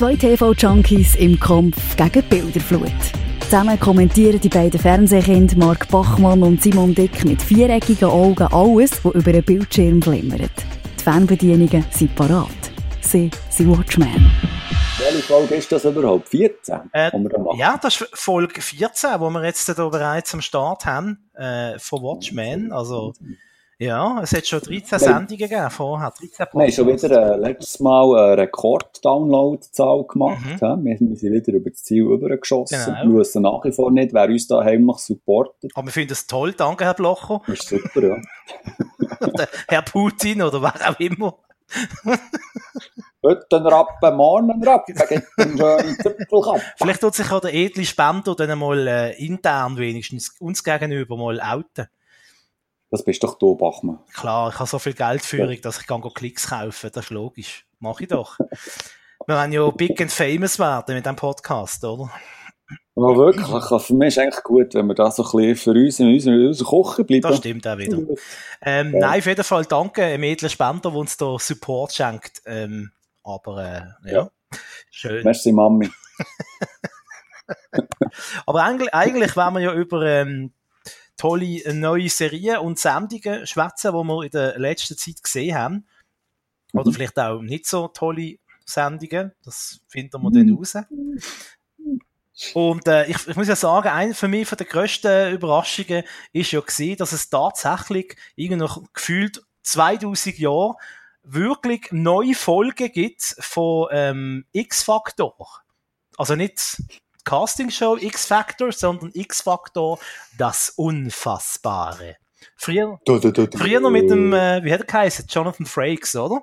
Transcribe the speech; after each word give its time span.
Zwei 0.00 0.16
TV-Junkies 0.16 1.16
im 1.16 1.38
Kampf 1.38 1.94
gegen 1.94 2.22
Bilderflut. 2.22 2.90
Zusammen 3.40 3.78
kommentieren 3.78 4.40
die 4.40 4.48
beiden 4.48 4.80
Fernsehkinder 4.80 5.54
Mark 5.58 5.88
Bachmann 5.88 6.42
und 6.42 6.62
Simon 6.62 6.94
Dick 6.94 7.22
mit 7.26 7.42
viereckigen 7.42 8.08
Augen 8.08 8.48
alles, 8.50 9.04
was 9.04 9.14
über 9.14 9.30
den 9.30 9.44
Bildschirm 9.44 10.00
glimmert. 10.00 10.52
Die 10.98 11.02
Fernbedienungen 11.04 11.84
sind 11.90 12.16
parat. 12.16 12.48
Sie 13.02 13.30
sind 13.50 13.76
Watchmen. 13.76 14.32
Welche 14.96 15.22
Folge 15.22 15.56
ist 15.56 15.70
das 15.70 15.84
überhaupt? 15.84 16.30
14? 16.30 16.80
Äh, 16.94 17.10
ja, 17.58 17.76
das 17.76 18.00
ist 18.00 18.08
Folge 18.14 18.62
14, 18.62 19.20
wo 19.20 19.28
wir 19.28 19.44
jetzt 19.44 19.66
hier 19.66 19.74
bereits 19.74 20.32
am 20.32 20.40
Start 20.40 20.86
haben, 20.86 21.28
äh, 21.34 21.78
von 21.78 22.00
Watchmen. 22.00 22.72
Also, 22.72 23.12
ja, 23.80 24.20
es 24.22 24.32
hat 24.34 24.46
schon 24.46 24.60
13 24.60 24.98
Sendungen 24.98 25.38
gegeben 25.38 25.70
vorher. 25.70 26.10
13 26.10 26.46
wir 26.52 26.62
haben 26.62 26.70
schon 26.70 26.86
wieder 26.86 27.32
äh, 27.32 27.36
letztes 27.38 27.80
Mal 27.80 28.14
eine 28.14 28.42
Rekord-Download-Zahl 28.42 30.04
gemacht. 30.04 30.44
Mhm. 30.44 30.84
Wir, 30.84 30.98
wir, 31.00 31.16
sind 31.16 31.32
wieder 31.32 31.54
über 31.54 31.70
das 31.70 31.82
Ziel 31.82 32.02
übergeschossen. 32.02 32.94
Genau. 32.94 33.14
Wir 33.14 33.20
wissen 33.20 33.40
nach 33.40 33.64
wie 33.64 33.72
vor 33.72 33.90
nicht, 33.90 34.12
wer 34.12 34.28
uns 34.28 34.46
da 34.46 34.62
heimlich 34.62 34.98
supportet. 34.98 35.70
Aber 35.74 35.86
wir 35.86 35.92
finden 35.92 36.12
es 36.12 36.26
toll. 36.26 36.52
Danke, 36.52 36.84
Herr 36.84 36.92
Blocher. 36.92 37.40
Das 37.46 37.60
ist 37.60 37.68
super, 37.70 38.06
ja. 38.06 39.46
Herr 39.68 39.82
Putin 39.82 40.42
oder 40.42 40.60
wer 40.60 40.90
auch 40.90 41.00
immer. 41.00 41.38
Heute 43.22 43.56
ein 43.56 43.66
Rappen, 43.66 44.16
morgen 44.16 44.50
ein 44.50 44.62
Rappen, 44.62 44.94
gibt 44.94 45.26
einen 45.38 45.56
schönen 45.56 45.96
Zipfelkopf. 45.96 46.62
Vielleicht 46.76 47.00
tut 47.00 47.14
sich 47.14 47.30
auch 47.30 47.40
der 47.40 47.54
edle 47.54 47.86
Spender 47.86 48.34
dann 48.34 48.58
mal 48.58 48.86
äh, 48.86 49.24
intern 49.24 49.78
wenigstens 49.78 50.34
uns 50.38 50.62
gegenüber 50.62 51.16
mal 51.16 51.40
outen. 51.40 51.86
Das 52.90 53.04
bist 53.04 53.22
doch 53.22 53.38
du, 53.38 53.54
Bachmann. 53.54 54.00
Klar, 54.14 54.50
ich 54.50 54.58
habe 54.58 54.68
so 54.68 54.78
viel 54.78 54.94
Geldführung, 54.94 55.52
ja. 55.52 55.60
dass 55.60 55.80
ich 55.80 55.86
kann 55.86 56.02
Klicks 56.02 56.48
kaufen 56.48 56.90
Das 56.92 57.04
ist 57.04 57.10
logisch. 57.10 57.66
Mach 57.78 58.00
ich 58.00 58.08
doch. 58.08 58.38
Wir 59.26 59.36
wollen 59.36 59.52
ja 59.52 59.70
big 59.70 60.00
and 60.00 60.10
famous 60.10 60.58
werden 60.58 60.94
mit 60.94 61.04
diesem 61.04 61.14
Podcast, 61.14 61.84
oder? 61.84 62.10
Aber 62.96 63.16
wirklich, 63.16 63.46
für 63.82 63.94
mich 63.94 64.08
ist 64.08 64.18
eigentlich 64.18 64.42
gut, 64.42 64.74
wenn 64.74 64.86
wir 64.86 64.94
da 64.94 65.10
so 65.10 65.22
ein 65.22 65.54
bisschen 65.54 65.56
für 65.56 65.70
uns 66.06 66.26
in 66.26 66.44
unserem 66.44 66.66
Kochen 66.66 67.06
bleiben. 67.06 67.22
Das 67.22 67.36
stimmt 67.36 67.66
auch 67.66 67.78
wieder. 67.78 67.98
Ähm, 68.62 68.92
ja. 68.94 68.98
Nein, 68.98 69.18
auf 69.20 69.26
jeden 69.26 69.44
Fall 69.44 69.64
danke 69.64 70.04
einem 70.04 70.22
edlen 70.22 70.50
Spender, 70.50 70.90
der 70.90 70.94
uns 70.94 71.16
da 71.16 71.38
Support 71.38 71.92
schenkt. 71.92 72.42
Ähm, 72.46 72.92
aber 73.22 73.64
äh, 74.04 74.10
ja. 74.10 74.12
ja, 74.12 74.30
schön. 74.90 75.22
Merci, 75.22 75.52
Mami. 75.52 75.90
aber 78.46 78.64
eigentlich, 78.64 78.92
eigentlich 78.92 79.36
wollen 79.36 79.54
wir 79.54 79.60
ja 79.60 79.72
über 79.74 80.02
ähm, 80.02 80.52
tolle 81.20 81.74
neue 81.74 82.08
Serien 82.08 82.58
und 82.58 82.78
Sendungen 82.78 83.46
schwätzen, 83.46 83.92
die 83.92 84.04
wir 84.04 84.22
in 84.24 84.30
der 84.30 84.58
letzten 84.58 84.96
Zeit 84.96 85.22
gesehen 85.22 85.54
haben. 85.54 85.86
Oder 86.72 86.88
mhm. 86.88 86.94
vielleicht 86.94 87.18
auch 87.18 87.42
nicht 87.42 87.66
so 87.66 87.88
tolle 87.88 88.38
Sendungen. 88.64 89.32
Das 89.44 89.80
finden 89.86 90.22
wir 90.22 90.30
dann 90.30 90.46
mhm. 90.46 90.56
raus. 90.56 90.76
Und 92.54 92.88
äh, 92.88 93.06
ich, 93.06 93.28
ich 93.28 93.36
muss 93.36 93.48
ja 93.48 93.56
sagen, 93.56 93.88
eine 93.88 94.14
für 94.14 94.28
mich 94.28 94.48
von 94.48 94.56
der 94.56 94.66
grössten 94.66 95.34
Überraschungen 95.34 96.04
ist 96.32 96.52
ja 96.52 96.60
gewesen, 96.60 96.96
dass 96.96 97.12
es 97.12 97.28
tatsächlich 97.28 98.16
irgendwie 98.34 98.60
noch 98.60 98.82
gefühlt 98.94 99.42
2000 99.62 100.38
Jahre 100.38 100.76
wirklich 101.22 101.92
neue 101.92 102.34
Folgen 102.34 102.90
gibt 102.90 103.36
von 103.40 103.88
ähm, 103.90 104.46
X-Factor. 104.52 105.36
Also 106.16 106.34
nicht 106.34 106.82
Castingshow 107.30 107.96
X-Factor, 107.96 108.72
sondern 108.72 109.12
X-Factor 109.14 110.00
das 110.36 110.70
Unfassbare. 110.70 112.16
Früher, 112.56 112.98
du, 113.04 113.20
du, 113.20 113.30
du, 113.30 113.46
früher 113.56 113.78
noch 113.78 113.90
mit 113.90 114.10
dem, 114.10 114.32
äh, 114.32 114.64
wie 114.64 114.72
hat 114.72 114.80
er 114.80 114.86
geheißen? 114.86 115.26
Jonathan 115.28 115.64
Frakes, 115.64 116.16
oder? 116.16 116.42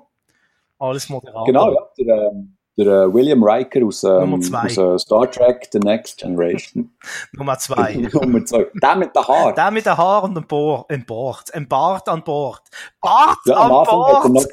Alles 0.78 1.10
Moderator. 1.10 1.44
Genau, 1.44 1.74
ja. 1.74 1.80
Der, 1.98 2.30
ähm, 2.30 2.56
der 2.78 2.86
äh, 2.86 3.12
William 3.12 3.44
Riker 3.44 3.84
aus, 3.84 4.02
ähm, 4.02 4.32
aus 4.32 4.78
uh, 4.78 4.96
Star 4.96 5.30
Trek 5.30 5.68
The 5.70 5.78
Next 5.78 6.20
Generation. 6.20 6.90
Nummer 7.32 7.58
zwei. 7.58 7.94
Nummer 8.12 8.46
zwei. 8.46 8.66
Der 8.80 8.96
mit 8.96 9.14
den 9.14 9.28
Haaren. 9.28 9.54
Der 9.54 9.70
mit 9.70 9.84
den 9.84 9.94
Haaren 9.98 10.34
und 10.38 10.48
Bord, 10.48 10.90
an 10.90 11.04
Bord. 11.04 11.52
Ein 11.54 11.68
Bart 11.68 12.08
an 12.08 12.24
Bord. 12.24 12.62
Bart 13.02 13.36
ja, 13.44 13.56
an 13.56 13.68
Bord! 13.68 14.48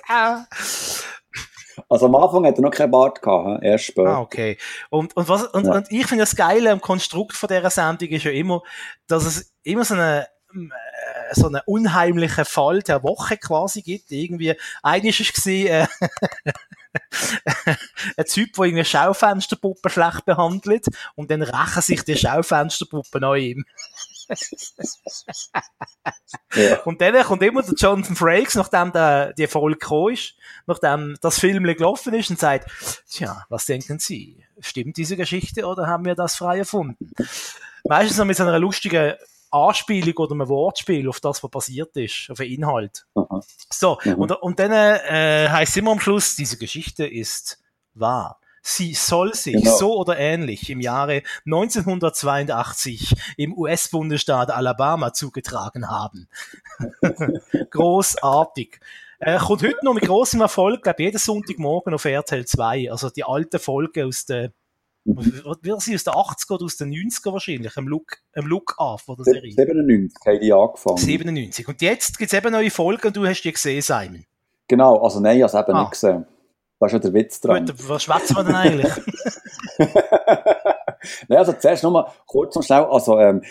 Also 1.90 2.06
am 2.06 2.16
Anfang 2.16 2.46
hat 2.46 2.56
er 2.58 2.62
noch 2.62 2.72
keinen 2.72 2.92
Bart 2.92 3.22
gehabt, 3.22 3.64
erst 3.64 3.86
später. 3.86 4.10
Ah, 4.10 4.22
okay. 4.22 4.58
Und, 4.90 5.16
und, 5.16 5.28
was, 5.28 5.44
und, 5.48 5.66
ja. 5.66 5.74
und 5.74 5.92
ich 5.92 6.06
finde 6.08 6.24
das 6.24 6.36
Geile 6.36 6.72
am 6.72 6.82
Konstrukt 6.82 7.36
von 7.36 7.48
dieser 7.48 7.70
Sendung 7.70 8.10
ist 8.10 8.24
ja 8.24 8.32
immer, 8.32 8.62
dass 9.08 9.26
es 9.26 9.54
immer 9.64 9.84
so 9.84 9.94
eine 9.94 10.28
äh, 10.56 11.34
so 11.34 11.48
einen 11.48 11.62
unheimlichen 11.66 12.46
Fall 12.46 12.82
der 12.82 13.04
Woche 13.04 13.38
quasi 13.38 13.82
gibt. 13.82 14.12
Irgendwie, 14.12 14.56
eines 14.84 15.20
ist 15.20 15.34
gesehen, 15.34 15.68
äh, 15.68 15.88
ein 18.18 18.26
Typ, 18.26 18.54
der 18.54 18.66
irgendwie 18.66 18.86
Schaufensterpuppen 18.86 19.92
schlecht 19.92 20.26
behandelt 20.26 20.86
und 21.16 21.32
dann 21.32 21.42
rächen 21.42 21.82
sich 21.82 22.04
die 22.04 22.16
Schaufensterpuppen 22.16 23.24
an 23.24 23.38
ihm. 23.38 23.66
Ja. 26.56 26.80
Und 26.84 27.02
dann 27.02 27.24
kommt 27.24 27.44
immer 27.44 27.62
der 27.62 27.74
Jonathan 27.74 28.16
Frakes, 28.16 28.56
nachdem 28.56 28.92
der, 28.92 29.34
die 29.34 29.48
Folge 29.48 29.78
gekommen 29.78 30.14
ist, 30.14 30.36
nachdem 30.66 31.16
das 31.22 31.40
Film 31.40 31.64
gelaufen 31.64 32.14
ist 32.14 32.30
und 32.30 32.40
sagt, 32.40 32.70
tja, 33.10 33.46
was 33.50 33.66
denken 33.66 34.00
Sie? 34.00 34.44
Stimmt 34.60 34.98
diese 34.98 35.18
Geschichte 35.18 35.66
oder 35.66 35.88
haben 35.88 36.06
wir 36.06 36.16
das 36.16 36.36
frei 36.36 36.60
erfunden? 36.60 37.12
Meistens 37.84 38.18
noch 38.18 38.26
mit 38.26 38.38
so 38.38 38.44
einer 38.44 38.60
lustigen 38.60 39.14
Anspielung 39.52 40.16
oder 40.18 40.34
einem 40.34 40.50
Wortspiel 40.50 41.08
auf 41.08 41.20
das, 41.20 41.44
was 41.44 41.52
passiert 41.52 41.96
ist, 41.96 42.30
auf 42.30 42.38
den 42.38 42.52
Inhalt. 42.52 43.06
Aha. 43.16 43.42
So, 43.72 43.98
mhm. 44.04 44.16
und, 44.16 44.32
und 44.32 44.60
dann 44.60 44.72
äh, 44.72 45.50
heißt 45.50 45.78
immer 45.78 45.92
am 45.92 46.00
Schluss, 46.00 46.36
diese 46.36 46.58
Geschichte 46.58 47.06
ist 47.06 47.60
wahr. 47.94 48.40
Sie 48.68 48.96
soll 48.96 49.36
sich 49.36 49.58
genau. 49.58 49.78
so 49.78 49.96
oder 49.96 50.18
ähnlich 50.18 50.72
im 50.72 50.82
Jahre 50.82 51.22
1982 51.46 53.14
im 53.38 53.56
US-Bundesstaat 53.56 54.50
Alabama 54.50 55.14
zugetragen 55.14 55.88
haben. 55.88 56.28
Großartig. 57.70 58.80
Äh, 59.20 59.38
kommt 59.38 59.62
heute 59.62 59.86
noch 59.86 59.94
mit 59.94 60.06
großem 60.06 60.42
Erfolg, 60.42 60.82
glaube 60.82 61.04
jeden 61.04 61.20
Sonntagmorgen 61.20 61.94
auf 61.94 62.06
RTL 62.06 62.44
2. 62.44 62.90
Also 62.92 63.12
die 63.12 63.24
alte 63.24 63.60
Folge 63.60 64.08
aus 64.08 64.26
der 64.26 64.52
wird 65.06 65.82
sie 65.82 65.94
aus 65.94 66.04
den 66.04 66.14
80er 66.14 66.54
oder 66.56 66.66
aus 66.66 66.78
den 66.78 66.90
90er 66.92 67.32
wahrscheinlich, 67.32 67.78
im 67.78 67.88
Look, 67.88 68.18
im 68.34 68.48
Look 68.48 68.74
an 68.80 68.98
von 68.98 69.16
der 69.16 69.26
Serie. 69.26 69.52
97 69.52 70.26
haben 70.26 70.40
die 70.40 70.52
angefangen. 70.52 70.98
97. 70.98 71.68
Und 71.68 71.82
jetzt 71.84 72.18
gibt 72.18 72.34
es 72.34 72.38
eben 72.38 72.52
neue 72.52 72.72
Folgen 72.72 73.06
und 73.06 73.16
du 73.16 73.28
hast 73.28 73.44
die 73.44 73.52
gesehen, 73.52 73.84
Simon. 73.84 74.26
Genau, 74.68 74.98
also 75.04 75.20
nein, 75.20 75.38
ich 75.38 75.44
habe 75.44 75.56
es 75.56 75.68
eben 75.68 75.78
ah. 75.78 75.82
nicht 75.82 75.92
gesehen. 75.92 76.26
Da 76.80 76.88
ist 76.88 76.94
ja 76.94 77.00
der 77.00 77.14
Witz 77.14 77.40
dran. 77.40 77.66
Gut, 77.66 77.90
was 77.90 78.04
schwätzen 78.04 78.36
wir 78.36 78.44
denn 78.44 78.56
eigentlich? 78.56 78.92
nein, 81.28 81.40
also 81.40 81.54
zuerst 81.54 81.84
nochmal 81.84 82.08
kurz 82.26 82.56
und 82.56 82.64
schnell, 82.64 82.84
also 82.84 83.20
ähm, 83.20 83.42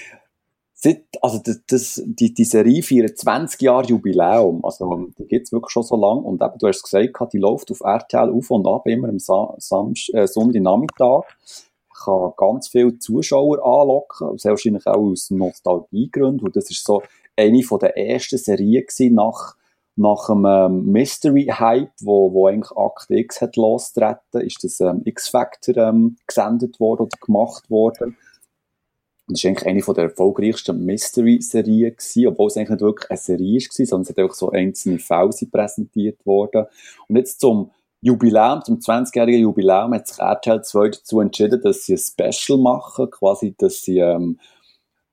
seit, 0.73 1.05
also 1.23 1.39
das, 1.39 1.61
das, 1.67 2.03
die, 2.05 2.35
die 2.35 2.45
Serie 2.45 2.83
feiert 2.83 3.19
20 3.19 3.61
Jahre 3.63 3.87
Jubiläum, 3.87 4.65
also 4.65 5.09
die 5.19 5.27
gibt 5.27 5.47
es 5.47 5.53
wirklich 5.53 5.71
schon 5.71 5.83
so 5.83 5.97
lange 5.97 6.23
und 6.23 6.43
eben, 6.43 6.59
du 6.59 6.69
hast 6.69 6.83
gesagt, 6.83 7.33
die 7.33 7.39
läuft 7.39 7.71
auf 7.71 7.81
RTL 7.81 8.31
auf 8.31 8.51
und 8.51 8.67
ab, 8.67 8.87
immer 8.87 9.09
am 9.09 9.19
Sa 9.19 9.57
äh, 9.57 10.27
Sonntagnachmittag. 10.27 11.25
Ich 11.47 12.05
kann 12.05 12.33
ganz 12.37 12.69
viele 12.69 12.99
Zuschauer 12.99 13.65
anlocken, 13.65 14.37
sehr 14.37 14.51
wahrscheinlich 14.51 14.87
auch 14.87 14.97
aus 14.97 15.31
Nostalgiegründen, 15.31 16.47
und 16.47 16.57
das 16.57 16.71
ist 16.71 16.85
so 16.85 17.03
eine 17.37 17.63
von 17.63 17.79
der 17.79 17.97
ersten 17.97 18.39
Serien 18.39 18.85
nach 19.15 19.57
nach 19.97 20.27
dem 20.27 20.45
ähm, 20.45 20.87
Mystery-Hype, 20.87 21.93
wo, 22.01 22.33
wo 22.33 22.47
eigentlich 22.49 22.71
Act 22.77 23.11
X 23.11 23.41
hat 23.41 23.57
losgetreten, 23.57 24.41
ist 24.41 24.65
das 24.65 24.81
ähm, 24.81 25.03
X-Factor 25.05 25.77
ähm, 25.77 26.17
gesendet 26.27 26.81
worden 26.81 27.03
oder 27.03 27.19
gemacht 27.25 27.71
worden. 27.71 28.17
Das 29.29 29.43
ist 29.43 29.47
eigentlich 29.47 29.67
eine 29.67 29.95
der 29.95 30.05
erfolgreichsten 30.05 30.85
Mystery-Serien 30.85 31.95
obwohl 32.27 32.49
es 32.49 32.57
eigentlich 32.57 32.71
nicht 32.71 32.81
wirklich 32.81 33.11
eine 33.11 33.17
Serie 33.17 33.59
war, 33.59 33.87
sondern 33.87 34.03
es 34.03 34.11
hat 34.11 34.19
einfach 34.19 34.35
so 34.35 34.51
einzelne 34.51 34.99
Fälle 34.99 35.31
präsentiert 35.51 36.27
worden. 36.27 36.67
Und 37.09 37.17
jetzt 37.17 37.41
zum 37.41 37.71
Jubiläum, 38.03 38.63
zum 38.63 38.81
20-jährigen 38.81 39.41
Jubiläum 39.41 39.95
hat 39.95 40.09
sich 40.09 40.19
RTL 40.19 40.63
2 40.63 40.89
dazu 40.89 41.21
entschieden, 41.21 41.63
dass 41.63 41.87
sie 41.87 41.95
ein 41.95 42.33
Special 42.33 42.59
machen, 42.59 43.11
quasi, 43.11 43.55
dass 43.57 43.81
sie, 43.81 43.99
ähm, 43.99 44.39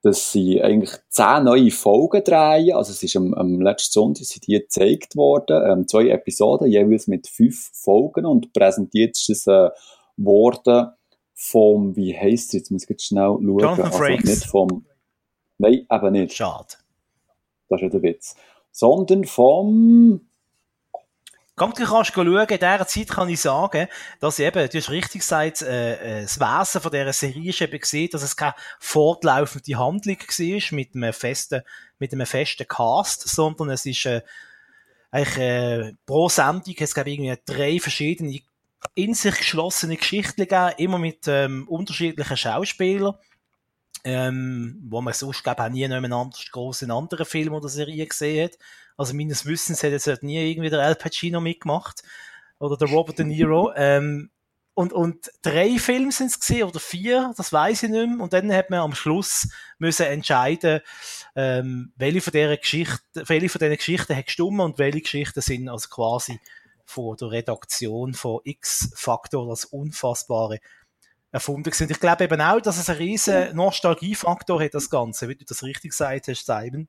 dass 0.01 0.31
sie 0.31 0.62
eigentlich 0.62 0.92
zehn 1.09 1.44
neue 1.44 1.69
Folgen 1.69 2.24
drehen. 2.24 2.75
Also 2.75 2.92
es 2.92 3.03
ist 3.03 3.15
am, 3.15 3.33
am 3.36 3.62
letzten 3.62 3.94
Sonntag 3.94 4.25
sind 4.25 4.48
die 4.48 4.53
gezeigt 4.53 5.15
worden, 5.15 5.62
ähm, 5.63 5.88
zwei 5.88 6.09
Episoden, 6.09 6.68
jeweils 6.68 7.07
mit 7.07 7.27
fünf 7.27 7.69
Folgen 7.74 8.25
und 8.25 8.51
präsentiert 8.53 9.15
ist 9.15 9.30
es 9.30 9.48
äh, 9.48 9.69
worden 10.18 10.92
vom, 11.33 11.95
wie 11.95 12.18
heisst 12.18 12.50
es 12.50 12.53
jetzt, 12.53 12.71
muss 12.71 12.83
ich 12.83 12.89
jetzt 12.89 13.06
schnell 13.06 13.24
schauen. 13.25 13.44
Jonathan 13.44 13.86
also 13.86 13.98
Frakes. 13.98 14.25
nicht 14.25 14.45
vom, 14.45 14.86
nein, 15.57 15.88
eben 15.92 16.12
nicht. 16.12 16.36
Schade. 16.36 16.75
Das 17.69 17.77
ist 17.77 17.83
ja 17.83 17.89
der 17.89 18.01
Witz. 18.04 18.36
Sondern 18.71 19.25
vom, 19.25 20.21
Du 21.57 21.68
kannst 21.68 22.13
schauen, 22.13 22.27
in 22.27 22.48
dieser 22.48 22.88
Zeit 22.88 23.09
kann 23.09 23.30
ich 23.30 23.42
sagen, 23.42 23.88
dass 24.19 24.39
eben, 24.39 24.69
du 24.69 24.77
hast 24.77 24.89
richtig 24.89 25.21
gesagt, 25.21 25.62
äh, 25.62 26.19
äh, 26.19 26.21
das 26.24 26.39
Wesen 26.39 26.81
von 26.81 26.92
dieser 26.92 27.13
Serie 27.13 27.50
ist 27.50 27.62
eben 27.62 27.80
gesehen, 27.80 28.09
dass 28.12 28.24
es 28.24 28.36
keine 28.36 28.56
fortlaufende 28.80 29.77
Handlung 29.77 30.18
war 30.18 30.75
mit 30.75 30.95
einem 30.95 31.13
festen, 31.13 31.62
mit 32.00 32.13
einem 32.13 32.25
festen 32.25 32.68
Cast, 32.68 33.27
sondern 33.27 33.69
es 33.69 33.86
ist, 33.86 34.06
äh, 34.06 34.21
eigentlich, 35.12 35.38
äh, 35.38 35.94
pro 36.06 36.30
Sendung, 36.30 36.74
es 36.80 36.95
gab 36.95 37.06
irgendwie 37.06 37.38
drei 37.45 37.80
verschiedene 37.80 38.39
in 38.95 39.13
sich 39.13 39.38
geschlossene 39.38 39.97
Geschichten 39.97 40.42
gegeben, 40.42 40.74
immer 40.77 40.97
mit 40.97 41.27
ähm, 41.27 41.68
unterschiedlichen 41.68 42.38
Schauspielern, 42.38 43.15
ähm, 44.03 44.80
wo 44.83 45.01
man 45.01 45.13
sonst, 45.13 45.44
glaube 45.44 45.62
ich, 45.62 45.68
auch 45.68 45.71
nie 45.71 45.88
noch 45.88 46.21
anders 46.21 46.45
groß 46.51 46.83
in 46.83 46.92
anderen 46.92 47.25
Filmen 47.25 47.56
oder 47.56 47.69
Serien 47.69 48.07
gesehen 48.07 48.45
hat. 48.45 48.57
Also 48.98 49.13
meines 49.13 49.45
Wissens 49.45 49.83
hat 49.83 49.92
jetzt 49.92 50.07
halt 50.07 50.24
nie 50.24 50.51
irgendwie 50.51 50.69
der 50.69 50.81
Al 50.81 50.95
Pacino 50.95 51.42
mitgemacht 51.42 52.03
oder 52.59 52.77
der 52.77 52.89
Robert 52.89 53.19
De 53.19 53.25
Niro. 53.25 53.71
Ähm, 53.75 54.30
und, 54.74 54.94
und 54.94 55.30
drei 55.42 55.77
Filme 55.77 56.13
sind 56.13 56.27
es 56.27 56.39
gesehen 56.39 56.63
oder 56.63 56.80
vier, 56.80 57.33
das 57.36 57.51
weiß 57.51 57.83
ich 57.83 57.89
nicht 57.89 58.07
mehr. 58.07 58.24
Und 58.24 58.31
dann 58.31 58.53
hat 58.53 58.69
man 58.69 58.80
am 58.80 58.95
Schluss 58.95 59.50
müssen 59.80 60.06
entscheiden, 60.06 60.80
ähm, 61.36 61.92
welche 61.97 62.21
von 62.21 62.31
dieser 62.31 62.56
Geschichte, 62.56 63.01
welche 63.13 63.50
von 63.50 63.59
diesen 63.59 63.75
Geschichten 63.75 64.15
hat 64.15 64.27
gestummt 64.27 64.62
und 64.62 64.80
welche 64.80 65.01
Geschichten 65.01 65.42
sind 65.42 65.68
also 65.68 65.89
quasi 65.89 66.39
von 66.86 67.18
der 67.18 67.31
Redaktion 67.31 68.13
von 68.13 68.39
X-Faktor, 68.44 69.47
das 69.50 69.65
Unfassbare, 69.65 70.59
erfunden 71.31 71.72
sind. 71.72 71.92
Ich 71.92 72.00
glaube 72.00 72.24
eben 72.24 72.42
auch, 72.42 72.62
dass 72.62 72.78
es 72.78 72.89
einen 72.89 73.00
riesen 73.00 73.56
Nostalgiefaktor 73.56 74.62
hat, 74.62 74.74
das 74.74 74.89
Ganze, 74.89 75.30
wie 75.30 75.36
du 75.36 75.45
das 75.45 75.63
richtig 75.63 75.92
gesagt 75.92 76.28
hast, 76.28 76.45
Simon. 76.45 76.88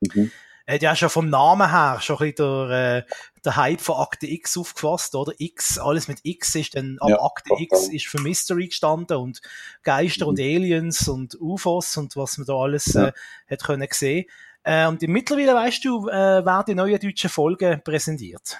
Mhm. 0.00 0.30
Er 0.68 0.74
hat 0.74 0.82
ja 0.82 0.96
schon 0.96 1.10
vom 1.10 1.30
Namen 1.30 1.70
her 1.70 1.98
schon 2.00 2.16
ein 2.16 2.32
bisschen 2.32 2.68
der, 2.68 3.04
äh, 3.06 3.12
der 3.44 3.56
Hype 3.56 3.80
von 3.80 3.98
Akte 3.98 4.26
X 4.26 4.56
aufgefasst, 4.56 5.14
oder? 5.14 5.32
X, 5.38 5.78
alles 5.78 6.08
mit 6.08 6.18
X 6.24 6.56
ist 6.56 6.74
dann, 6.74 6.98
ab 6.98 7.08
ja, 7.08 7.22
Akte 7.22 7.54
X 7.56 7.88
ist 7.88 8.06
für 8.06 8.20
Mystery 8.20 8.66
gestanden 8.66 9.16
und 9.16 9.40
Geister 9.84 10.24
mhm. 10.24 10.30
und 10.30 10.40
Aliens 10.40 11.06
und 11.06 11.40
UFOs 11.40 11.96
und 11.98 12.16
was 12.16 12.38
man 12.38 12.48
da 12.48 12.54
alles 12.54 12.94
ja. 12.94 13.08
äh, 13.08 13.12
hat 13.48 13.62
können 13.62 13.86
sehen. 13.92 14.26
Äh, 14.64 14.88
und 14.88 15.02
mittlerweile 15.02 15.54
weißt 15.54 15.84
du, 15.84 16.08
äh, 16.08 16.44
wer 16.44 16.64
die 16.66 16.74
neue 16.74 16.98
deutsche 16.98 17.28
Folge 17.28 17.80
präsentiert. 17.84 18.58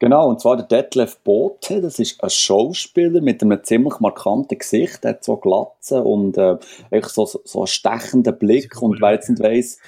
Genau, 0.00 0.28
und 0.28 0.40
zwar 0.40 0.56
der 0.56 0.66
Detlef 0.66 1.18
Bote, 1.18 1.80
das 1.80 1.98
ist 1.98 2.22
ein 2.22 2.30
Schauspieler 2.30 3.20
mit 3.20 3.42
einem 3.42 3.62
ziemlich 3.64 3.98
markanten 3.98 4.56
Gesicht, 4.56 5.04
er 5.04 5.10
hat 5.10 5.24
so 5.24 5.36
Glatze 5.36 6.02
und 6.02 6.38
äh, 6.38 6.56
so, 7.02 7.26
so 7.26 7.58
einen 7.58 7.66
stechenden 7.66 8.38
Blick 8.38 8.80
und 8.80 9.00
wer 9.00 9.12
jetzt 9.12 9.28
nicht 9.28 9.42
weiss, 9.42 9.78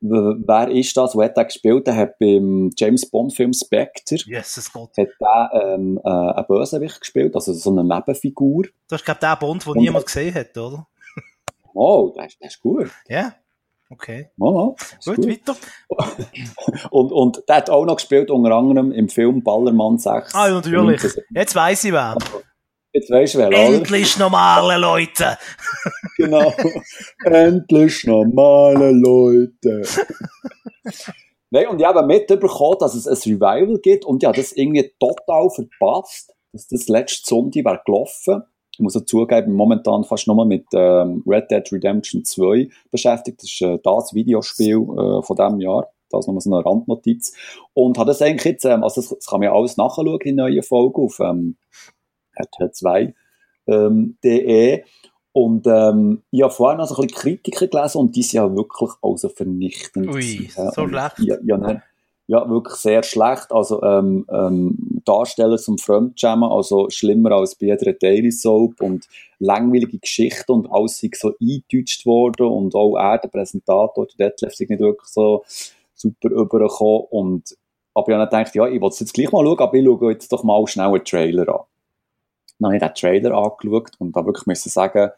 wer 0.00 0.70
ist 0.70 0.96
das, 0.96 1.14
wo 1.14 1.22
hat 1.22 1.36
er 1.36 1.44
gespielt? 1.44 1.86
Er 1.88 1.96
hat 1.96 2.18
beim 2.18 2.70
James 2.78 3.10
Bond 3.10 3.34
Film 3.34 3.52
Spectre 3.52 4.16
yes, 4.26 4.70
hat 4.74 4.90
er, 4.96 5.50
ähm, 5.74 6.00
äh, 6.02 6.08
einen 6.08 6.46
Bösewicht 6.46 7.00
gespielt, 7.00 7.34
also 7.34 7.52
so 7.52 7.70
eine 7.70 7.84
Nebenfigur. 7.84 8.64
Das 8.88 9.00
ist 9.00 9.04
glaube 9.04 9.18
ich 9.18 9.28
der 9.28 9.36
Bond, 9.36 9.66
den 9.66 9.72
niemand 9.74 10.06
gesehen 10.06 10.34
hat, 10.34 10.56
oder? 10.56 10.86
Oh, 11.74 12.12
das, 12.16 12.38
das 12.40 12.54
ist 12.54 12.60
gut. 12.60 12.90
Ja. 13.06 13.18
Yeah. 13.18 13.34
Okay. 13.90 14.30
Oh, 14.38 14.76
gut, 15.04 15.16
gut, 15.16 15.28
weiter. 15.28 15.56
und, 16.90 17.10
und 17.10 17.42
der 17.48 17.56
hat 17.56 17.70
auch 17.70 17.86
noch 17.86 17.96
gespielt, 17.96 18.30
unter 18.30 18.52
anderem 18.52 18.92
im 18.92 19.08
Film 19.08 19.42
Ballermann 19.42 19.98
6. 19.98 20.34
Ah, 20.34 20.50
natürlich. 20.50 21.02
Jetzt 21.34 21.54
weiss 21.54 21.84
ich 21.84 21.92
wer. 21.92 22.16
Jetzt 22.92 23.10
weisst 23.10 23.34
du 23.34 23.38
wer, 23.38 23.48
oder? 23.48 23.58
Endlich 23.58 24.18
normale 24.18 24.78
Leute. 24.78 25.38
genau. 26.16 26.52
Endlich 27.24 28.04
normale 28.04 28.92
Leute. 28.92 29.82
Nein, 31.50 31.68
und 31.68 31.80
ich 31.80 31.86
habe 31.86 32.04
mitbekommen, 32.04 32.76
dass 32.80 32.94
es 32.94 33.06
ein 33.06 33.34
Revival 33.34 33.78
gibt 33.78 34.04
und 34.04 34.22
ich 34.22 34.26
habe 34.26 34.36
das 34.36 34.52
irgendwie 34.52 34.90
total 34.98 35.48
verpasst, 35.50 36.34
dass 36.52 36.66
das 36.68 36.88
letzte 36.88 37.26
Sonntag 37.26 37.64
wäre 37.64 37.82
gelaufen. 37.84 38.42
Ich 38.78 38.82
muss 38.82 38.96
auch 38.96 39.04
zugeben, 39.04 39.54
momentan 39.54 40.04
fast 40.04 40.28
nur 40.28 40.46
mit 40.46 40.66
ähm, 40.72 41.24
Red 41.26 41.50
Dead 41.50 41.72
Redemption 41.72 42.24
2 42.24 42.68
beschäftigt. 42.92 43.42
Das 43.42 43.50
ist 43.50 43.60
äh, 43.60 43.78
das 43.82 44.14
Videospiel 44.14 44.76
äh, 44.76 45.22
von 45.22 45.36
diesem 45.36 45.60
Jahr. 45.60 45.88
Das 46.10 46.20
ist 46.20 46.26
nochmal 46.28 46.40
so 46.40 46.54
eine 46.54 46.64
Randnotiz. 46.64 47.34
Und 47.74 47.98
hat 47.98 48.06
das 48.06 48.22
eigentlich 48.22 48.44
jetzt, 48.44 48.64
ähm, 48.64 48.84
also 48.84 49.00
das, 49.00 49.10
das 49.10 49.26
kann 49.26 49.40
man 49.40 49.48
ja 49.48 49.52
alles 49.52 49.76
nachschauen 49.76 50.20
in 50.20 50.36
neuen 50.36 50.62
Folgen 50.62 51.02
auf 51.02 51.18
ähm, 51.18 51.56
RTL2.de. 52.36 53.14
Ähm, 53.66 54.84
und 55.32 55.66
ähm, 55.66 56.22
ich 56.30 56.42
habe 56.42 56.52
vorhin 56.52 56.78
noch 56.78 56.86
so 56.86 56.94
ein 56.94 57.06
bisschen 57.06 57.20
Kritiker 57.20 57.66
gelesen 57.66 57.98
und 57.98 58.14
die 58.14 58.22
sind 58.22 58.34
ja 58.34 58.54
wirklich 58.54 58.90
also 59.02 59.28
vernichtend. 59.28 60.08
Ui, 60.14 60.50
so 60.54 60.88
schlecht. 60.88 61.18
Ja, 61.18 61.36
ja, 61.44 61.82
ja, 62.28 62.48
wirklich 62.48 62.74
sehr 62.74 63.02
schlecht. 63.02 63.50
Also 63.50 63.82
ähm, 63.82 64.26
ähm, 64.30 65.00
Darsteller 65.04 65.56
zum 65.56 65.78
Fremdschämen, 65.78 66.44
also 66.44 66.90
schlimmer 66.90 67.32
als 67.32 67.54
bei 67.54 67.66
jeder 67.66 67.94
Daily 67.94 68.30
Soap 68.30 68.82
und 68.82 69.08
langweilige 69.38 69.98
Geschichten 69.98 70.52
und 70.52 70.70
alles 70.70 71.02
ist 71.02 71.20
so 71.20 71.34
eingedeutscht 71.40 72.04
worden 72.04 72.46
und 72.46 72.74
auch 72.74 72.96
er, 72.96 73.18
der 73.18 73.28
Präsentator, 73.28 74.06
der 74.18 74.30
Detlef, 74.30 74.52
ist 74.52 74.60
nicht 74.60 74.78
wirklich 74.78 75.08
so 75.08 75.42
super 75.94 76.28
übergekommen 76.28 77.06
und 77.10 77.56
aber 77.94 78.08
ich 78.12 78.14
habe 78.14 78.26
gedacht, 78.26 78.54
ja, 78.54 78.68
ich 78.68 78.80
will 78.80 78.88
es 78.88 79.00
jetzt 79.00 79.14
gleich 79.14 79.32
mal 79.32 79.44
schauen, 79.44 79.58
aber 79.58 79.74
ich 79.74 79.84
schaue 79.84 80.12
jetzt 80.12 80.30
doch 80.30 80.44
mal 80.44 80.64
schnell 80.68 80.86
einen 80.86 81.04
Trailer 81.04 81.48
an. 81.48 81.64
Dann 82.60 82.66
habe 82.66 82.76
ich 82.76 82.82
den 82.82 82.94
Trailer 82.94 83.36
angeschaut 83.36 83.92
und 83.98 84.14
da 84.14 84.24
wirklich 84.24 84.46
müssen 84.46 84.68
sagen, 84.68 85.10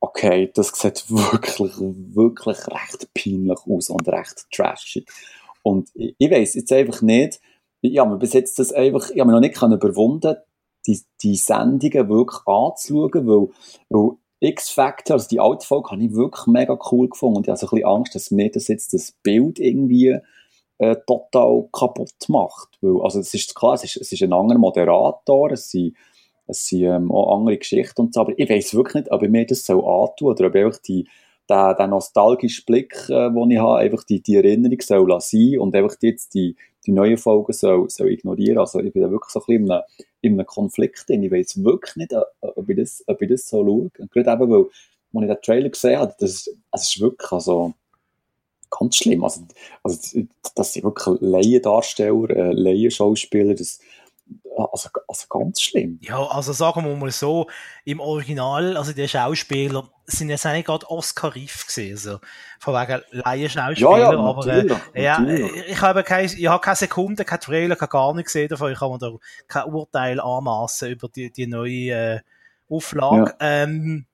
okay, 0.00 0.50
das 0.54 0.68
sieht 0.68 1.04
wirklich, 1.10 1.72
wirklich 1.78 2.58
recht 2.66 3.08
peinlich 3.14 3.58
aus 3.68 3.90
und 3.90 4.08
recht 4.08 4.46
trashig. 4.50 5.06
Und 5.68 5.90
ich, 5.94 6.14
ich 6.16 6.30
weiß 6.30 6.54
jetzt 6.54 6.72
einfach 6.72 7.02
nicht, 7.02 7.40
ich 7.82 7.98
habe 7.98 8.10
mir 8.10 8.18
bis 8.18 8.32
jetzt 8.32 8.58
das 8.58 8.72
einfach, 8.72 9.10
ich 9.10 9.20
habe 9.20 9.30
mir 9.30 9.34
noch 9.34 9.40
nicht 9.40 9.56
überwunden, 9.56 10.36
die, 10.86 11.00
die 11.22 11.36
Sendungen 11.36 12.08
wirklich 12.08 12.40
anzuschauen, 12.46 13.26
weil, 13.26 13.48
weil 13.90 14.10
X-Factor, 14.40 15.14
also 15.14 15.28
die 15.28 15.40
alte 15.40 15.66
Folge, 15.66 15.90
habe 15.90 16.02
ich 16.02 16.14
wirklich 16.14 16.46
mega 16.46 16.78
cool 16.90 17.08
gefunden 17.08 17.38
und 17.38 17.46
ich 17.46 17.50
habe 17.50 17.58
so 17.58 17.66
ein 17.66 17.70
bisschen 17.70 17.86
Angst, 17.86 18.14
dass 18.14 18.30
mir 18.30 18.50
das 18.50 18.68
jetzt 18.68 18.94
das 18.94 19.12
Bild 19.22 19.58
irgendwie 19.58 20.18
äh, 20.78 20.96
total 21.06 21.68
kaputt 21.72 22.28
macht. 22.28 22.78
Weil, 22.80 23.02
also 23.02 23.20
es 23.20 23.34
ist 23.34 23.54
klar, 23.54 23.74
es 23.74 23.84
ist, 23.84 23.96
es 23.96 24.12
ist 24.12 24.22
ein 24.22 24.32
anderer 24.32 24.58
Moderator, 24.58 25.52
es 25.52 25.70
sind 25.70 25.94
es 26.50 26.66
sind 26.66 26.84
ähm, 26.84 27.12
auch 27.12 27.36
andere 27.36 27.58
Geschichten 27.58 28.00
und 28.00 28.14
so, 28.14 28.22
aber 28.22 28.32
ich 28.34 28.48
weiß 28.48 28.74
wirklich 28.74 28.94
nicht, 28.94 29.12
ob 29.12 29.22
ich 29.22 29.28
mir 29.28 29.44
das 29.44 29.66
so 29.66 29.86
antun 29.86 30.28
oder 30.28 30.46
ob 30.46 30.54
ich 30.54 30.78
die, 30.78 31.06
den, 31.48 31.76
den 31.76 31.90
nostalgischen 31.90 32.64
Blick, 32.66 32.94
äh, 33.08 33.30
den 33.30 33.50
ich 33.50 33.58
habe, 33.58 33.78
einfach 33.78 34.04
die, 34.04 34.20
die 34.20 34.36
Erinnerung 34.36 34.80
soll 34.80 35.20
sein 35.20 35.58
und 35.58 35.74
einfach 35.74 35.96
jetzt 36.00 36.34
die, 36.34 36.56
die 36.86 36.92
neuen 36.92 37.18
Folgen 37.18 37.52
soll, 37.52 37.88
soll 37.90 38.10
ignorieren. 38.10 38.58
Also 38.58 38.80
ich 38.80 38.92
bin 38.92 39.02
da 39.02 39.10
wirklich 39.10 39.30
so 39.30 39.40
ein 39.40 39.46
bisschen 39.46 39.64
in 39.64 39.70
einem, 39.70 39.82
in 40.20 40.32
einem 40.34 40.46
Konflikt 40.46 41.08
drin. 41.08 41.22
Ich 41.22 41.32
weiß 41.32 41.62
wirklich 41.62 41.96
nicht, 41.96 42.12
äh, 42.12 42.22
ob 42.40 42.68
ich 42.68 42.76
das, 42.76 43.04
ob 43.06 43.20
ich 43.22 43.28
das 43.28 43.48
so 43.48 43.64
schaue. 43.64 43.90
Und 43.98 44.10
gerade 44.10 44.42
eben, 44.42 44.50
weil, 44.50 44.66
als 45.14 45.22
ich 45.22 45.28
den 45.28 45.42
Trailer 45.42 45.68
gesehen 45.70 45.98
habe, 45.98 46.14
das, 46.18 46.50
das 46.70 46.82
ist 46.82 47.00
wirklich, 47.00 47.32
also, 47.32 47.74
ganz 48.70 48.96
schlimm. 48.96 49.24
Also, 49.24 49.42
also 49.82 50.20
das 50.54 50.72
sind 50.72 50.84
wirklich 50.84 51.20
Laiendarsteller, 51.20 52.30
äh, 52.30 52.52
Laienschauspieler, 52.52 53.54
das, 53.54 53.80
also, 54.64 54.88
also 55.06 55.26
ganz 55.28 55.60
schlimm. 55.60 55.98
Ja, 56.02 56.22
also 56.26 56.52
sagen 56.52 56.84
wir 56.84 56.96
mal 56.96 57.10
so, 57.10 57.46
im 57.84 58.00
Original, 58.00 58.76
also 58.76 58.92
die 58.92 59.08
Schauspieler 59.08 59.88
sind 60.06 60.30
jetzt 60.30 60.44
nicht 60.44 60.66
gerade 60.66 60.88
Oscar-reif 60.90 61.66
gewesen, 61.66 61.92
also 61.92 62.18
von 62.58 62.74
wegen 62.74 63.02
Laien-Schauspieler, 63.10 63.98
ja, 63.98 64.12
ja, 64.12 64.18
aber 64.18 64.46
äh, 64.46 65.02
ja, 65.02 65.24
ich 65.68 65.80
habe 65.80 66.02
keine, 66.02 66.26
ich 66.26 66.46
habe 66.46 66.62
keine 66.62 66.76
Sekunde, 66.76 67.24
kein 67.24 67.40
Trailer, 67.40 67.76
keine 67.76 67.88
gar 67.88 68.14
nicht 68.14 68.26
gesehen 68.26 68.48
davon, 68.48 68.72
ich 68.72 68.78
kann 68.78 68.90
mir 68.90 68.98
da 68.98 69.12
kein 69.46 69.72
Urteil 69.72 70.20
anmassen 70.20 70.90
über 70.90 71.08
die, 71.08 71.30
die 71.30 71.46
neue 71.46 71.90
äh, 71.90 72.20
Auflage. 72.68 73.34
Ja. 73.40 73.62
Ähm. 73.62 74.06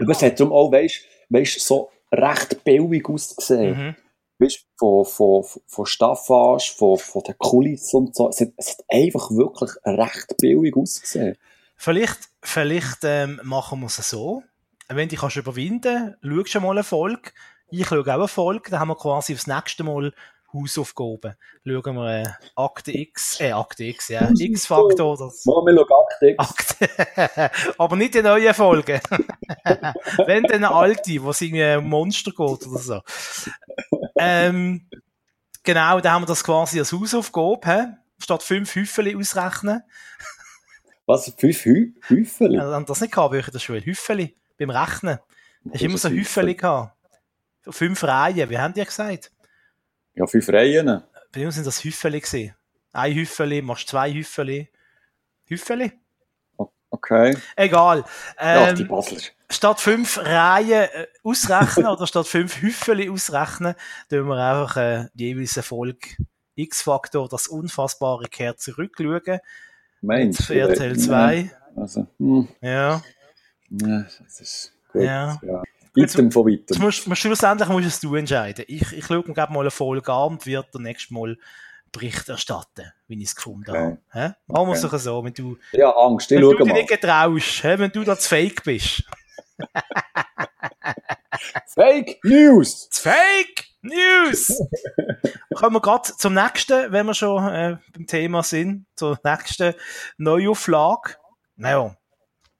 Aber 0.00 0.12
es 0.12 0.22
hat 0.22 0.40
darum 0.40 0.52
auch, 0.52 0.72
weißt, 0.72 1.00
weißt, 1.28 1.60
so 1.60 1.90
recht 2.10 2.64
billig 2.64 3.08
ausgesehen. 3.08 3.76
Mhm 3.76 3.94
weißt, 4.42 4.66
von, 4.76 5.04
von, 5.04 5.44
von 5.66 5.86
Staffage, 5.86 6.74
von, 6.76 6.98
von 6.98 7.22
der 7.22 7.34
Kulisse 7.34 7.96
und 7.96 8.14
so. 8.14 8.28
Es 8.28 8.40
hat, 8.40 8.48
es 8.56 8.70
hat 8.70 8.84
einfach 8.90 9.30
wirklich 9.30 9.70
recht 9.84 10.36
billig 10.38 10.76
ausgesehen. 10.76 11.36
Vielleicht, 11.76 12.28
vielleicht 12.42 12.98
ähm, 13.02 13.40
machen 13.42 13.80
wir 13.80 13.86
es 13.86 13.96
so. 13.96 14.42
Wenn 14.88 15.08
du 15.08 15.16
dich 15.16 15.36
überwinden 15.36 16.16
kannst, 16.22 16.50
schau 16.50 16.60
mal 16.60 16.70
eine 16.72 16.84
Folge. 16.84 17.30
Ich 17.70 17.86
schaue 17.86 18.02
auch 18.02 18.06
eine 18.06 18.28
Folge, 18.28 18.70
dann 18.70 18.80
haben 18.80 18.88
wir 18.88 18.96
quasi 18.96 19.32
aufs 19.32 19.46
nächste 19.46 19.82
Mal 19.82 20.12
Hausaufgaben. 20.52 21.34
Schauen 21.66 21.96
wir 21.96 22.22
äh, 22.22 22.26
Akte 22.56 22.96
X, 22.96 23.40
äh, 23.40 23.52
Akte 23.52 23.84
X, 23.84 24.08
ja, 24.08 24.28
X-Faktor. 24.36 25.16
Das... 25.16 25.44
Mal, 25.46 25.64
wir 25.64 25.74
schauen 25.74 26.04
Akte 26.04 26.26
X. 26.28 27.16
Akte, 27.18 27.50
aber 27.78 27.96
nicht 27.96 28.14
die 28.14 28.22
neue 28.22 28.52
Folge. 28.52 29.00
Wenn 30.26 30.42
dann 30.44 30.64
eine 30.64 30.70
alte, 30.70 31.22
wo 31.22 31.30
es 31.30 31.40
irgendwie 31.40 31.64
ein 31.64 31.88
Monster 31.88 32.30
geht 32.30 32.66
oder 32.66 32.78
so. 32.78 33.00
Ähm, 34.16 34.88
genau, 35.62 36.00
da 36.00 36.12
haben 36.12 36.22
wir 36.22 36.26
das 36.26 36.44
quasi 36.44 36.78
als 36.78 36.92
Hausaufgabe, 36.92 37.60
he? 37.64 37.86
statt 38.18 38.42
fünf 38.42 38.74
Hüffeli 38.74 39.16
ausrechnen. 39.16 39.82
Was, 41.06 41.32
fünf 41.36 41.64
Hü 41.64 41.94
Hüffeli? 42.02 42.56
Ja, 42.56 42.80
das 42.80 43.00
nicht 43.00 43.12
gehabt, 43.12 43.34
ich 43.34 43.46
in 43.46 43.52
der 43.52 43.58
Schule. 43.58 43.84
Hüffeli, 43.84 44.36
beim 44.56 44.70
Rechnen. 44.70 45.18
Hast 45.70 45.80
du 45.80 45.84
immer 45.84 45.98
so 45.98 46.08
Hüffeli 46.08 46.54
gehabt. 46.54 46.96
Fünf 47.68 48.02
Reihen, 48.04 48.50
wie 48.50 48.58
haben 48.58 48.74
die 48.74 48.84
gesagt? 48.84 49.32
Ja, 50.14 50.26
fünf 50.26 50.48
Reihen. 50.48 51.02
Bei 51.32 51.46
uns 51.46 51.54
sind 51.54 51.66
das 51.66 51.82
Hüffeli 51.82 52.20
gewesen. 52.20 52.54
Ein 52.92 53.14
Hüffeli, 53.14 53.62
machst 53.62 53.88
zwei 53.88 54.12
Hüffeli. 54.12 54.70
Hüffeli? 55.46 55.92
Okay. 56.92 57.36
Egal. 57.56 58.04
Ähm, 58.38 58.60
ja, 58.60 58.72
die 58.74 58.84
Basler. 58.84 59.18
Statt 59.50 59.80
fünf 59.80 60.18
Reihen 60.18 60.88
äh, 60.92 61.06
ausrechnen 61.24 61.86
oder 61.86 62.06
statt 62.06 62.26
fünf 62.26 62.60
Hüffeli 62.60 63.08
ausrechnen, 63.08 63.74
tun 64.10 64.28
wir 64.28 64.36
einfach 64.36 64.76
äh, 64.76 65.06
jeweils 65.14 65.56
Erfolg 65.56 66.16
X-Faktor, 66.54 67.28
das 67.30 67.46
Unfassbare 67.46 68.28
kehrt 68.28 68.60
zurückschauen. 68.60 69.40
Meinst 70.02 70.50
du? 70.50 70.54
RTL 70.54 70.98
2. 70.98 71.50
Also, 71.76 72.06
hm. 72.18 72.48
Ja. 72.60 73.02
Ja, 73.70 74.02
das 74.02 74.40
ist 74.40 74.72
gut. 74.92 75.02
Ja. 75.02 75.40
ja. 75.42 75.62
Weitem 75.94 76.30
von 76.30 76.46
weitem. 76.46 76.78
Musst, 76.82 77.06
musst, 77.06 77.20
schlussendlich 77.22 77.68
musst 77.70 77.86
es 77.86 78.00
du 78.00 78.14
entscheiden. 78.14 78.66
Ich, 78.68 78.92
ich 78.92 79.06
schaue 79.06 79.24
mir 79.26 79.34
mal 79.34 79.60
eine 79.60 79.70
Folge 79.70 80.12
an 80.12 80.32
und 80.32 80.46
werde 80.46 80.68
dann 80.72 80.82
nächstes 80.82 81.10
Mal 81.10 81.38
Bericht 81.92 82.28
erstatten, 82.28 82.90
wie 83.06 83.18
ich 83.22 83.28
es 83.28 83.36
gefunden 83.36 83.70
okay. 83.70 83.98
habe. 84.10 84.36
Machen 84.46 84.68
wir 84.68 84.74
es 84.74 84.80
doch 84.80 84.98
so, 84.98 85.22
wenn 85.22 85.34
du, 85.34 85.58
ja, 85.72 85.90
Angst, 85.90 86.32
ich 86.32 86.36
wenn 86.36 86.42
du 86.42 86.54
dich 86.54 86.66
mal. 86.66 86.74
nicht 86.74 86.88
getraust, 86.88 87.62
hä? 87.62 87.78
wenn 87.78 87.90
du 87.90 88.02
da 88.02 88.18
zu 88.18 88.28
fake 88.28 88.64
bist. 88.64 89.04
Fake 91.66 92.18
News! 92.24 92.88
Fake 92.92 93.64
News! 93.82 94.60
Kommen 95.54 95.76
wir 95.76 95.80
gerade 95.80 96.14
zum 96.16 96.34
nächsten, 96.34 96.92
wenn 96.92 97.06
wir 97.06 97.14
schon 97.14 97.46
äh, 97.48 97.76
beim 97.92 98.06
Thema 98.06 98.42
sind, 98.42 98.86
zur 98.94 99.18
nächsten 99.24 99.74
Neuauflage. 100.18 101.16
Naja, 101.56 101.96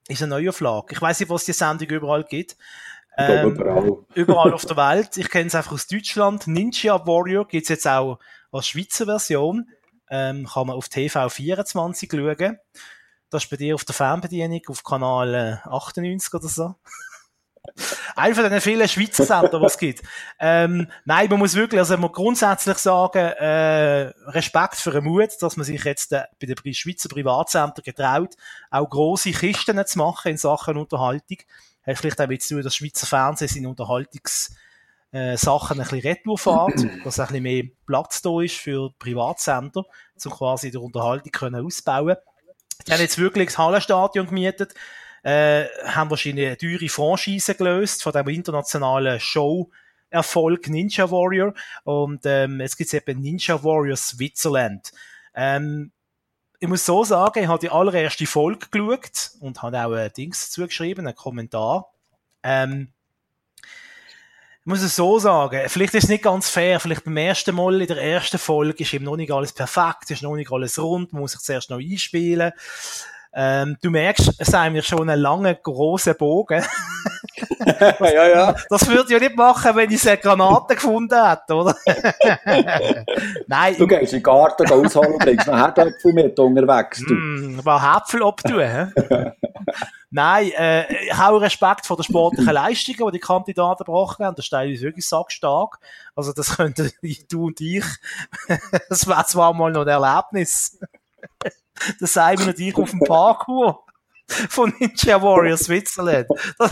ist 0.07 0.21
eine 0.21 0.35
Neuauflage. 0.35 0.93
Ich 0.93 1.01
weiß 1.01 1.19
nicht, 1.19 1.29
was 1.29 1.45
die 1.45 1.53
Sendung 1.53 1.87
überall 1.89 2.23
gibt. 2.23 2.57
Ähm, 3.17 3.51
überall. 3.51 3.97
überall 4.15 4.53
auf 4.53 4.65
der 4.65 4.77
Welt. 4.77 5.17
Ich 5.17 5.29
kenne 5.29 5.47
es 5.47 5.55
einfach 5.55 5.73
aus 5.73 5.87
Deutschland. 5.87 6.47
Ninja 6.47 7.05
Warrior 7.05 7.47
gibt 7.47 7.63
es 7.63 7.69
jetzt 7.69 7.87
auch 7.87 8.19
als 8.51 8.67
Schweizer 8.67 9.05
Version. 9.05 9.69
Ähm, 10.09 10.47
kann 10.51 10.67
man 10.67 10.75
auf 10.75 10.89
TV 10.89 11.29
24 11.29 12.11
schauen. 12.11 12.57
Das 13.29 13.45
ist 13.45 13.49
bei 13.49 13.57
dir 13.57 13.73
auf 13.73 13.83
der 13.83 13.95
Fernbedienung 13.95 14.61
auf 14.67 14.83
Kanal 14.83 15.61
98 15.65 16.33
oder 16.33 16.47
so. 16.47 16.75
Einer 18.15 18.35
von 18.35 18.49
den 18.49 18.61
vielen 18.61 18.87
Schweizer 18.87 19.25
Sender, 19.25 19.61
was 19.61 19.73
es 19.73 19.77
gibt. 19.79 20.03
Ähm, 20.37 20.87
nein, 21.05 21.29
man 21.29 21.39
muss 21.39 21.55
wirklich, 21.55 21.79
also 21.79 21.97
man 21.97 22.11
grundsätzlich 22.11 22.77
sagen, 22.77 23.17
äh, 23.17 24.11
Respekt 24.27 24.75
für 24.75 24.91
den 24.91 25.05
Mut, 25.05 25.29
dass 25.39 25.57
man 25.57 25.65
sich 25.65 25.83
jetzt 25.83 26.11
äh, 26.11 26.25
bei 26.39 26.45
den 26.45 26.73
Schweizer 26.73 27.09
Privatsender 27.09 27.81
getraut, 27.81 28.35
auch 28.69 28.89
große 28.89 29.31
Kisten 29.31 29.83
zu 29.85 29.97
machen 29.97 30.31
in 30.31 30.37
Sachen 30.37 30.77
Unterhaltung. 30.77 31.37
Hat 31.85 31.97
vielleicht 31.97 32.21
auch 32.21 32.27
mit 32.27 32.41
zu 32.41 32.55
tun, 32.55 32.63
dass 32.63 32.75
Schweizer 32.75 33.05
Fernsehen 33.05 33.47
seine 33.47 33.69
Unterhaltungs 33.69 34.55
äh, 35.11 35.37
Sachen 35.37 35.79
ein 35.79 35.87
bisschen 35.87 36.07
retour 36.07 36.37
fährt, 36.37 36.83
dass 37.05 37.19
ein 37.19 37.27
bisschen 37.27 37.43
mehr 37.43 37.63
Platz 37.85 38.21
da 38.21 38.41
ist 38.41 38.55
für 38.55 38.91
Privatsender, 38.99 39.85
um 40.25 40.31
quasi 40.31 40.71
die 40.71 40.77
Unterhaltung 40.77 41.31
können 41.31 41.65
ausbauen. 41.65 42.17
Die 42.87 42.91
haben 42.91 42.99
jetzt 42.99 43.17
wirklich 43.17 43.47
das 43.47 43.57
Hallenstadion 43.57 44.27
gemietet, 44.27 44.73
äh, 45.23 45.65
haben 45.85 46.09
wahrscheinlich 46.09 46.47
eine 46.47 46.57
teure 46.57 46.89
Franchise 46.89 47.55
gelöst 47.55 48.03
von 48.03 48.11
dem 48.11 48.27
internationalen 48.27 49.19
Show 49.19 49.69
Erfolg 50.09 50.67
Ninja 50.69 51.09
Warrior 51.09 51.53
und 51.85 52.21
ähm, 52.25 52.59
jetzt 52.59 52.77
gibt's 52.77 52.93
eben 52.93 53.19
Ninja 53.19 53.63
Warrior 53.63 53.97
Switzerland. 53.97 54.91
Ähm, 55.33 55.91
ich 56.63 56.69
muss 56.69 56.85
so 56.85 57.03
sagen, 57.03 57.43
ich 57.43 57.49
habe 57.49 57.59
die 57.59 57.69
allererste 57.69 58.25
Folge 58.25 58.67
geschaut 58.71 59.31
und 59.41 59.61
habe 59.61 59.85
auch 59.85 59.91
ein 59.91 60.13
Dings 60.13 60.47
dazu 60.47 60.65
geschrieben, 60.65 61.05
einen 61.05 61.13
Kommentar. 61.13 61.91
Ähm, 62.41 62.93
ich 64.61 64.65
muss 64.65 64.81
es 64.81 64.95
so 64.95 65.19
sagen, 65.19 65.67
vielleicht 65.67 65.93
ist 65.93 66.05
es 66.05 66.09
nicht 66.09 66.23
ganz 66.23 66.47
fair, 66.49 66.79
vielleicht 66.79 67.03
beim 67.03 67.17
ersten 67.17 67.53
Mal 67.53 67.81
in 67.81 67.87
der 67.87 68.01
ersten 68.01 68.37
Folge 68.37 68.81
ist 68.81 68.93
eben 68.93 69.03
noch 69.03 69.17
nicht 69.17 69.33
alles 69.33 69.51
perfekt, 69.51 70.09
ist 70.09 70.21
noch 70.21 70.37
nicht 70.37 70.53
alles 70.53 70.79
rund, 70.79 71.11
man 71.11 71.23
muss 71.23 71.33
sich 71.33 71.41
zuerst 71.41 71.69
noch 71.69 71.79
einspielen. 71.79 72.53
Ähm, 73.35 73.77
du 73.81 73.89
merkst, 73.89 74.27
es 74.37 74.47
ist 74.47 74.55
eigentlich 74.55 74.85
schon 74.85 75.09
ein 75.09 75.19
langer, 75.19 75.55
großer 75.55 76.13
Bogen. 76.13 76.63
ja, 77.99 78.27
ja. 78.27 78.55
Das 78.69 78.87
würde 78.87 79.05
ich 79.05 79.09
ja 79.09 79.19
nicht 79.19 79.35
machen, 79.35 79.75
wenn 79.75 79.89
ich 79.89 80.07
eine 80.07 80.17
Granate 80.17 80.75
gefunden 80.75 81.29
hätte, 81.29 81.55
oder? 81.55 81.75
Nein. 83.47 83.75
Du 83.77 83.87
gehst 83.87 84.13
in 84.13 84.19
den 84.19 84.23
Garten 84.23 84.71
ausholen 84.71 85.13
und 85.13 85.19
bringst 85.19 85.47
noch 85.47 85.57
Herdöpfel 85.57 86.13
mit 86.13 86.37
unterwegs. 86.37 87.03
Du. 87.07 87.13
Mm, 87.13 87.61
mal 87.63 87.95
Häpfel 87.95 88.23
abtun? 88.23 88.93
Nein, 90.11 90.51
äh, 90.51 91.05
ich 91.05 91.17
habe 91.17 91.41
Respekt 91.41 91.87
vor 91.87 91.97
den 91.97 92.03
sportlichen 92.03 92.53
Leistungen, 92.53 92.99
die 93.07 93.17
die 93.17 93.19
Kandidaten 93.19 93.83
gebracht 93.83 94.19
haben. 94.19 94.35
Das 94.35 94.45
ist 94.45 94.51
teilweise 94.51 94.83
wirklich 94.83 95.07
sackstark. 95.07 95.79
Also 96.15 96.33
das 96.33 96.55
könnten 96.55 96.91
du 97.31 97.47
und 97.47 97.59
ich, 97.59 97.83
das 98.89 99.07
wäre 99.07 99.25
zwar 99.25 99.53
mal 99.55 99.71
noch 99.71 99.81
ein 99.81 99.87
Erlebnis. 99.87 100.77
Das 101.99 102.13
sagen 102.13 102.45
wir 102.45 102.53
dich 102.53 102.75
auf 102.75 102.91
dem 102.91 102.99
Parkour 102.99 103.83
von 104.49 104.73
Ninja 104.79 105.21
Warrior 105.21 105.57
Switzerland. 105.57 106.27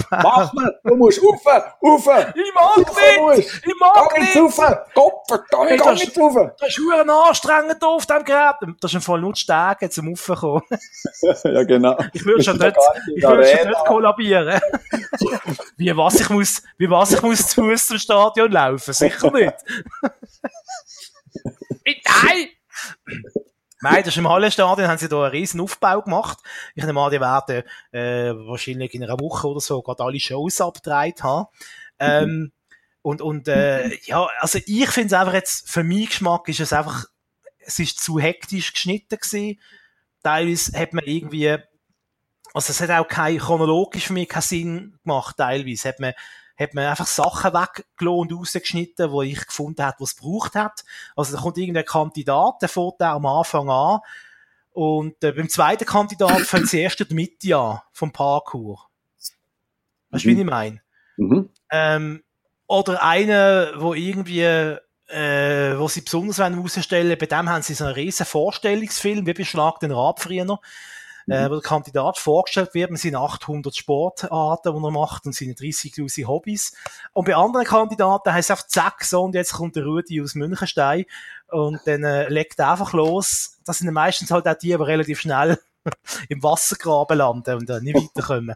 Mach 0.09 0.53
mal, 0.53 0.79
du 0.83 0.95
musst 0.95 1.21
rauf, 1.21 1.45
rauf. 1.45 2.07
Ich 2.35 2.53
mag 2.53 2.77
nicht, 2.77 3.63
ich 3.65 3.75
mag 3.79 4.19
nicht. 4.19 4.35
Rauf, 4.37 4.55
Gott 4.93 5.13
verdammt, 5.27 5.69
hey, 5.69 5.77
geh 5.77 5.91
nicht 5.91 6.17
rauf. 6.17 6.35
Das 6.59 6.69
ist 6.69 6.79
verdammt 6.79 7.09
anstrengend 7.09 7.83
auf 7.83 8.05
dem 8.05 8.23
Gerät. 8.23 8.55
Das 8.79 8.91
ist 8.91 8.95
im 8.95 9.01
Fall 9.01 9.19
nur 9.21 9.33
die 9.33 9.41
Stege 9.41 9.89
zum 9.89 10.07
Raufkommen. 10.09 10.63
ja, 11.43 11.63
genau. 11.63 11.97
Ich 12.13 12.25
würde 12.25 12.43
schon 12.43 12.57
nicht, 12.57 12.77
ich 13.15 13.23
würde 13.23 13.45
schon 13.45 13.67
nicht 13.67 13.85
kollabieren. 13.85 14.61
wie 15.77 15.95
was 15.95 16.19
ich 16.19 16.29
muss, 16.29 16.63
wie 16.77 16.89
was 16.89 17.11
ich 17.11 17.21
muss 17.21 17.47
zu 17.47 17.61
Fuß 17.61 17.87
zum 17.87 17.97
Stadion 17.97 18.51
laufen? 18.51 18.93
Sicher 18.93 19.31
nicht. 19.31 19.55
Nein! 22.05 22.49
Nein, 23.81 24.03
das 24.03 24.09
ist 24.09 24.17
im 24.17 24.29
Hallenstadion, 24.29 24.87
haben 24.87 24.97
sie 24.97 25.09
da 25.09 25.23
einen 25.23 25.31
riesen 25.31 25.59
Aufbau 25.59 26.01
gemacht. 26.01 26.37
Ich 26.75 26.83
nehme 26.83 27.01
an, 27.01 27.11
die 27.11 27.19
werden 27.19 27.63
äh, 27.91 28.31
wahrscheinlich 28.47 28.93
in 28.93 29.03
einer 29.03 29.19
Woche 29.19 29.47
oder 29.47 29.59
so 29.59 29.81
gerade 29.81 30.03
alle 30.03 30.19
Shows 30.19 30.61
abgedreht 30.61 31.23
haben. 31.23 31.47
Ähm, 31.99 32.51
und 33.01 33.21
und 33.21 33.47
äh, 33.47 33.97
ja, 34.03 34.27
also 34.39 34.59
ich 34.63 34.89
finde 34.89 35.07
es 35.07 35.13
einfach 35.13 35.33
jetzt, 35.33 35.67
für 35.69 35.83
meinen 35.83 36.05
Geschmack 36.05 36.47
ist 36.47 36.59
es 36.59 36.73
einfach, 36.73 37.05
es 37.59 37.79
ist 37.79 37.99
zu 37.99 38.19
hektisch 38.19 38.73
geschnitten 38.73 39.17
gewesen. 39.17 39.59
Teilweise 40.21 40.79
hat 40.79 40.93
man 40.93 41.05
irgendwie, 41.05 41.57
also 42.53 42.71
es 42.71 42.81
hat 42.81 42.91
auch 42.91 43.07
kein, 43.07 43.39
chronologisch 43.39 44.05
für 44.05 44.13
mich 44.13 44.29
keinen 44.29 44.41
Sinn 44.43 44.99
gemacht, 45.03 45.37
teilweise 45.37 45.89
hat 45.89 45.99
man 45.99 46.13
hat 46.61 46.73
man 46.73 46.85
einfach 46.85 47.07
Sachen 47.07 47.53
weggelassen 47.53 48.19
und 48.19 48.33
rausgeschnitten, 48.33 49.11
wo 49.11 49.21
ich 49.21 49.45
gefunden 49.45 49.83
habe, 49.83 49.97
was 49.99 50.13
es 50.13 50.15
braucht 50.15 50.55
hat. 50.55 50.83
Also 51.15 51.35
da 51.35 51.41
kommt 51.41 51.57
irgendein 51.57 51.85
Kandidat, 51.85 52.61
der 52.61 52.69
fährt 52.69 53.01
am 53.01 53.25
Anfang 53.25 53.69
an 53.69 53.99
und 54.71 55.23
äh, 55.23 55.31
beim 55.31 55.49
zweiten 55.49 55.85
Kandidat 55.85 56.41
fängt 56.41 56.69
sie 56.69 56.79
erst 56.79 57.01
in 57.01 57.07
der 57.07 57.15
Mitte 57.15 57.57
an 57.57 57.81
vom 57.91 58.11
Parkour. 58.11 58.87
Weißt 60.09 60.25
du, 60.25 60.29
mhm. 60.29 60.35
wie 60.35 60.41
ich 60.41 60.47
meine? 60.47 60.81
Mhm. 61.17 61.49
Ähm, 61.69 62.23
oder 62.67 63.03
einer, 63.03 63.73
wo 63.81 63.93
irgendwie 63.93 64.77
äh, 65.11 65.77
wo 65.77 65.87
sie 65.89 66.01
besonders 66.01 66.39
herausstellen 66.39 67.17
bei 67.17 67.25
dem 67.25 67.49
haben 67.49 67.61
sie 67.61 67.73
so 67.73 67.83
einen 67.83 67.95
riesen 67.95 68.25
Vorstellungsfilm, 68.25 69.25
wie 69.25 69.33
beschlag 69.33 69.79
den 69.79 69.91
Rad 69.91 70.19
früher 70.21 70.59
äh, 71.27 71.49
wo 71.49 71.53
der 71.55 71.61
Kandidat 71.61 72.17
vorgestellt 72.17 72.73
wird 72.73 72.91
mit 72.91 72.99
seinen 72.99 73.15
800 73.15 73.75
Sportarten, 73.75 74.73
die 74.75 74.83
er 74.83 74.91
macht 74.91 75.25
und 75.25 75.35
seinen 75.35 75.55
30.000 75.55 76.27
Hobbys. 76.27 76.73
Und 77.13 77.25
bei 77.25 77.35
anderen 77.35 77.65
Kandidaten 77.65 78.33
heißt 78.33 78.49
es 78.49 78.51
einfach 78.51 78.67
zack, 78.67 79.03
so, 79.03 79.23
und 79.23 79.35
jetzt 79.35 79.53
kommt 79.53 79.75
der 79.75 79.85
Rudi 79.85 80.21
aus 80.21 80.35
Münchenstein 80.35 81.05
und 81.49 81.79
dann 81.85 82.03
äh, 82.03 82.29
legt 82.29 82.59
er 82.59 82.71
einfach 82.71 82.93
los. 82.93 83.57
Das 83.65 83.79
sind 83.79 83.91
meistens 83.91 84.31
halt 84.31 84.47
auch 84.47 84.57
die, 84.57 84.67
die 84.67 84.73
relativ 84.73 85.19
schnell 85.19 85.59
im 86.29 86.43
Wassergraben 86.43 87.17
landen 87.17 87.55
und 87.55 87.69
äh, 87.69 87.81
nicht 87.81 87.95
weiterkommen. 87.95 88.55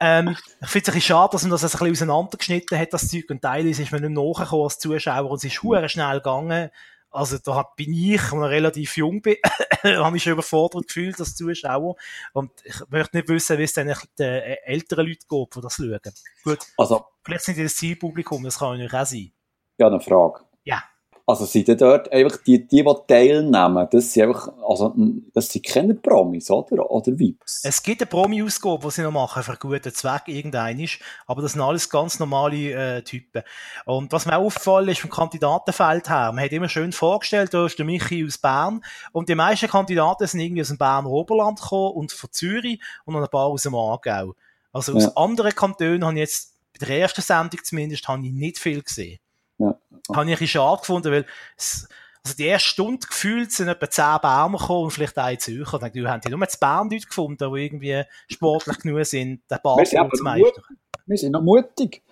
Ähm, 0.00 0.36
ich 0.60 0.68
finde 0.68 0.82
es 0.82 0.88
ein 0.88 0.94
bisschen 0.94 1.00
schade, 1.00 1.32
dass 1.32 1.42
man 1.42 1.50
das 1.52 1.62
ein 1.62 1.70
bisschen 1.70 1.90
auseinandergeschnitten 2.08 2.78
hat, 2.78 2.92
das 2.92 3.08
Zeug, 3.08 3.30
und 3.30 3.42
teilweise 3.42 3.82
ist 3.82 3.92
man 3.92 4.02
nicht 4.02 4.10
nachgekommen 4.10 4.64
als 4.64 4.78
Zuschauer 4.78 5.30
und 5.30 5.36
es 5.38 5.44
ist 5.44 5.62
hure 5.62 5.88
schnell 5.88 6.18
gegangen. 6.18 6.70
Also 7.14 7.38
da 7.38 7.62
bin 7.76 7.94
ich, 7.94 8.20
als 8.20 8.32
ich 8.32 8.38
relativ 8.40 8.96
jung 8.96 9.22
bin, 9.22 9.36
habe 9.84 10.16
ich 10.16 10.22
schon 10.24 10.32
überfordert 10.32 10.88
gefühlt 10.88 11.18
als 11.20 11.36
Zuschauer. 11.36 11.94
Und 12.32 12.50
ich 12.64 12.74
möchte 12.88 13.16
nicht 13.16 13.28
wissen, 13.28 13.56
wie 13.56 13.62
es 13.62 13.72
dann 13.72 13.92
den 14.18 14.28
älteren 14.64 15.06
Leuten 15.06 15.24
geht, 15.28 15.56
die 15.56 15.60
das 15.60 15.76
schauen. 15.76 16.00
Gut, 16.42 16.58
also, 16.76 17.06
vielleicht 17.22 17.44
sind 17.44 17.56
die 17.56 17.62
das 17.62 17.76
Zielpublikum, 17.76 18.42
das 18.42 18.58
kann 18.58 18.70
natürlich 18.70 18.94
auch 18.94 19.06
sein. 19.06 19.32
Ja, 19.78 19.86
eine 19.86 20.00
Frage. 20.00 20.40
Ja. 20.64 20.82
Also 21.26 21.46
sind 21.46 21.68
dort 21.80 22.12
einfach 22.12 22.36
die, 22.46 22.66
die, 22.66 22.84
die 22.84 22.94
teilnehmen, 23.08 23.88
das 23.90 24.12
sind 24.12 24.24
einfach, 24.24 24.48
also, 24.62 24.94
das 25.32 25.48
sind 25.48 25.64
keine 25.64 25.94
Promis, 25.94 26.50
oder? 26.50 26.90
Oder 26.90 27.18
Vips? 27.18 27.62
Es 27.64 27.82
gibt 27.82 28.02
eine 28.02 28.10
Promi-Ausgabe, 28.10 28.86
die 28.86 28.90
sie 28.90 29.02
noch 29.02 29.10
machen, 29.10 29.42
für 29.42 29.52
einen 29.52 29.58
guten 29.58 29.94
Zweck, 29.94 30.24
irgendein 30.26 30.78
ist. 30.80 30.98
Aber 31.26 31.40
das 31.40 31.52
sind 31.52 31.62
alles 31.62 31.88
ganz 31.88 32.18
normale, 32.18 32.72
äh, 32.72 33.02
Typen. 33.02 33.42
Und 33.86 34.12
was 34.12 34.26
mir 34.26 34.36
auffällt, 34.36 34.90
ist 34.90 35.00
vom 35.00 35.08
Kandidatenfeld 35.08 36.10
her, 36.10 36.30
man 36.32 36.44
hat 36.44 36.52
immer 36.52 36.68
schön 36.68 36.92
vorgestellt, 36.92 37.54
da 37.54 37.64
ist 37.64 37.78
der 37.78 37.86
Michi 37.86 38.22
aus 38.26 38.36
Bern. 38.36 38.84
Und 39.12 39.30
die 39.30 39.34
meisten 39.34 39.68
Kandidaten 39.68 40.26
sind 40.26 40.40
irgendwie 40.40 40.60
aus 40.62 40.68
dem 40.68 40.78
Berner 40.78 41.08
Oberland 41.08 41.58
gekommen 41.58 41.94
und 41.94 42.12
von 42.12 42.30
Zürich 42.32 42.78
und 43.06 43.14
noch 43.14 43.22
ein 43.22 43.28
paar 43.28 43.46
aus 43.46 43.62
dem 43.62 43.74
Aargau. 43.74 44.34
Also 44.74 44.94
aus 44.94 45.04
ja. 45.04 45.12
anderen 45.14 45.54
Kantonen 45.54 46.04
habe 46.04 46.14
ich 46.14 46.20
jetzt, 46.20 46.54
bei 46.78 46.84
der 46.84 46.98
ersten 46.98 47.22
Sendung 47.22 47.60
zumindest, 47.62 48.06
habe 48.08 48.26
ich 48.26 48.32
nicht 48.32 48.58
viel 48.58 48.82
gesehen. 48.82 49.20
Ja. 49.58 49.78
Habe 50.14 50.30
ich 50.30 50.50
schade 50.50 50.80
gefunden, 50.80 51.12
weil 51.12 51.26
es, 51.56 51.88
also 52.24 52.36
die 52.36 52.46
erste 52.46 52.68
Stunde 52.68 53.06
gefühlt 53.06 53.52
sind 53.52 53.68
etwa 53.68 53.90
zehn 53.90 54.18
Berner 54.22 54.58
gekommen 54.58 54.84
und 54.84 54.90
vielleicht 54.90 55.18
ein 55.18 55.38
Zürcher. 55.38 55.78
Dann 55.78 55.92
haben 56.08 56.20
die 56.20 56.30
nur 56.30 56.48
zu 56.48 56.58
Bern 56.58 56.90
Leute 56.90 57.06
gefunden, 57.06 57.52
die 57.54 57.64
irgendwie 57.64 58.02
sportlich 58.30 58.78
genug 58.78 59.04
sind, 59.04 59.42
den 59.50 59.58
Ball 59.62 59.84
zu 59.84 60.22
meistern. 60.22 60.64
Wir 61.06 61.18
sind 61.18 61.32
noch 61.32 61.42
mutig. 61.42 62.02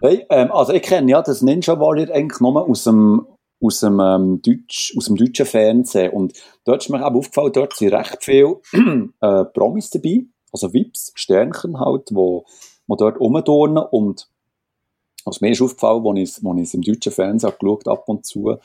Hey, 0.00 0.26
ähm, 0.28 0.50
also 0.50 0.72
ich 0.72 0.82
kenne 0.82 1.10
ja 1.10 1.22
das 1.22 1.40
Ninja 1.40 1.78
Warrior 1.78 2.12
eigentlich 2.12 2.40
nur 2.40 2.68
aus 2.68 2.84
dem 2.84 3.26
aus 3.64 3.80
dem, 3.80 4.00
ähm, 4.00 4.42
Deutsch, 4.42 4.94
aus 4.96 5.06
dem 5.06 5.16
deutschen 5.16 5.46
Fernsehen. 5.46 6.12
Und 6.12 6.34
dort 6.64 6.82
ist 6.82 6.90
mir 6.90 7.04
eben 7.04 7.16
aufgefallen, 7.16 7.52
dort 7.52 7.74
sind 7.74 7.94
recht 7.94 8.18
viele 8.22 8.60
äh, 9.20 9.44
Promis 9.46 9.90
dabei, 9.90 10.26
also 10.52 10.72
Vips, 10.72 11.12
Sternchen 11.14 11.80
halt, 11.80 12.08
wo, 12.12 12.44
wo 12.86 12.96
dort 12.96 13.18
rumturnen 13.18 13.84
und 13.90 14.28
also 15.24 15.38
mir 15.40 15.52
ist 15.52 15.62
aufgefallen, 15.62 16.06
als 16.06 16.38
ich, 16.38 16.46
als 16.46 16.56
ich 16.58 16.62
es 16.62 16.74
im 16.74 16.82
deutschen 16.82 17.12
Fernsehen 17.12 17.52
geschaut 17.58 17.88
ab 17.88 18.08
und 18.08 18.26
zu, 18.26 18.56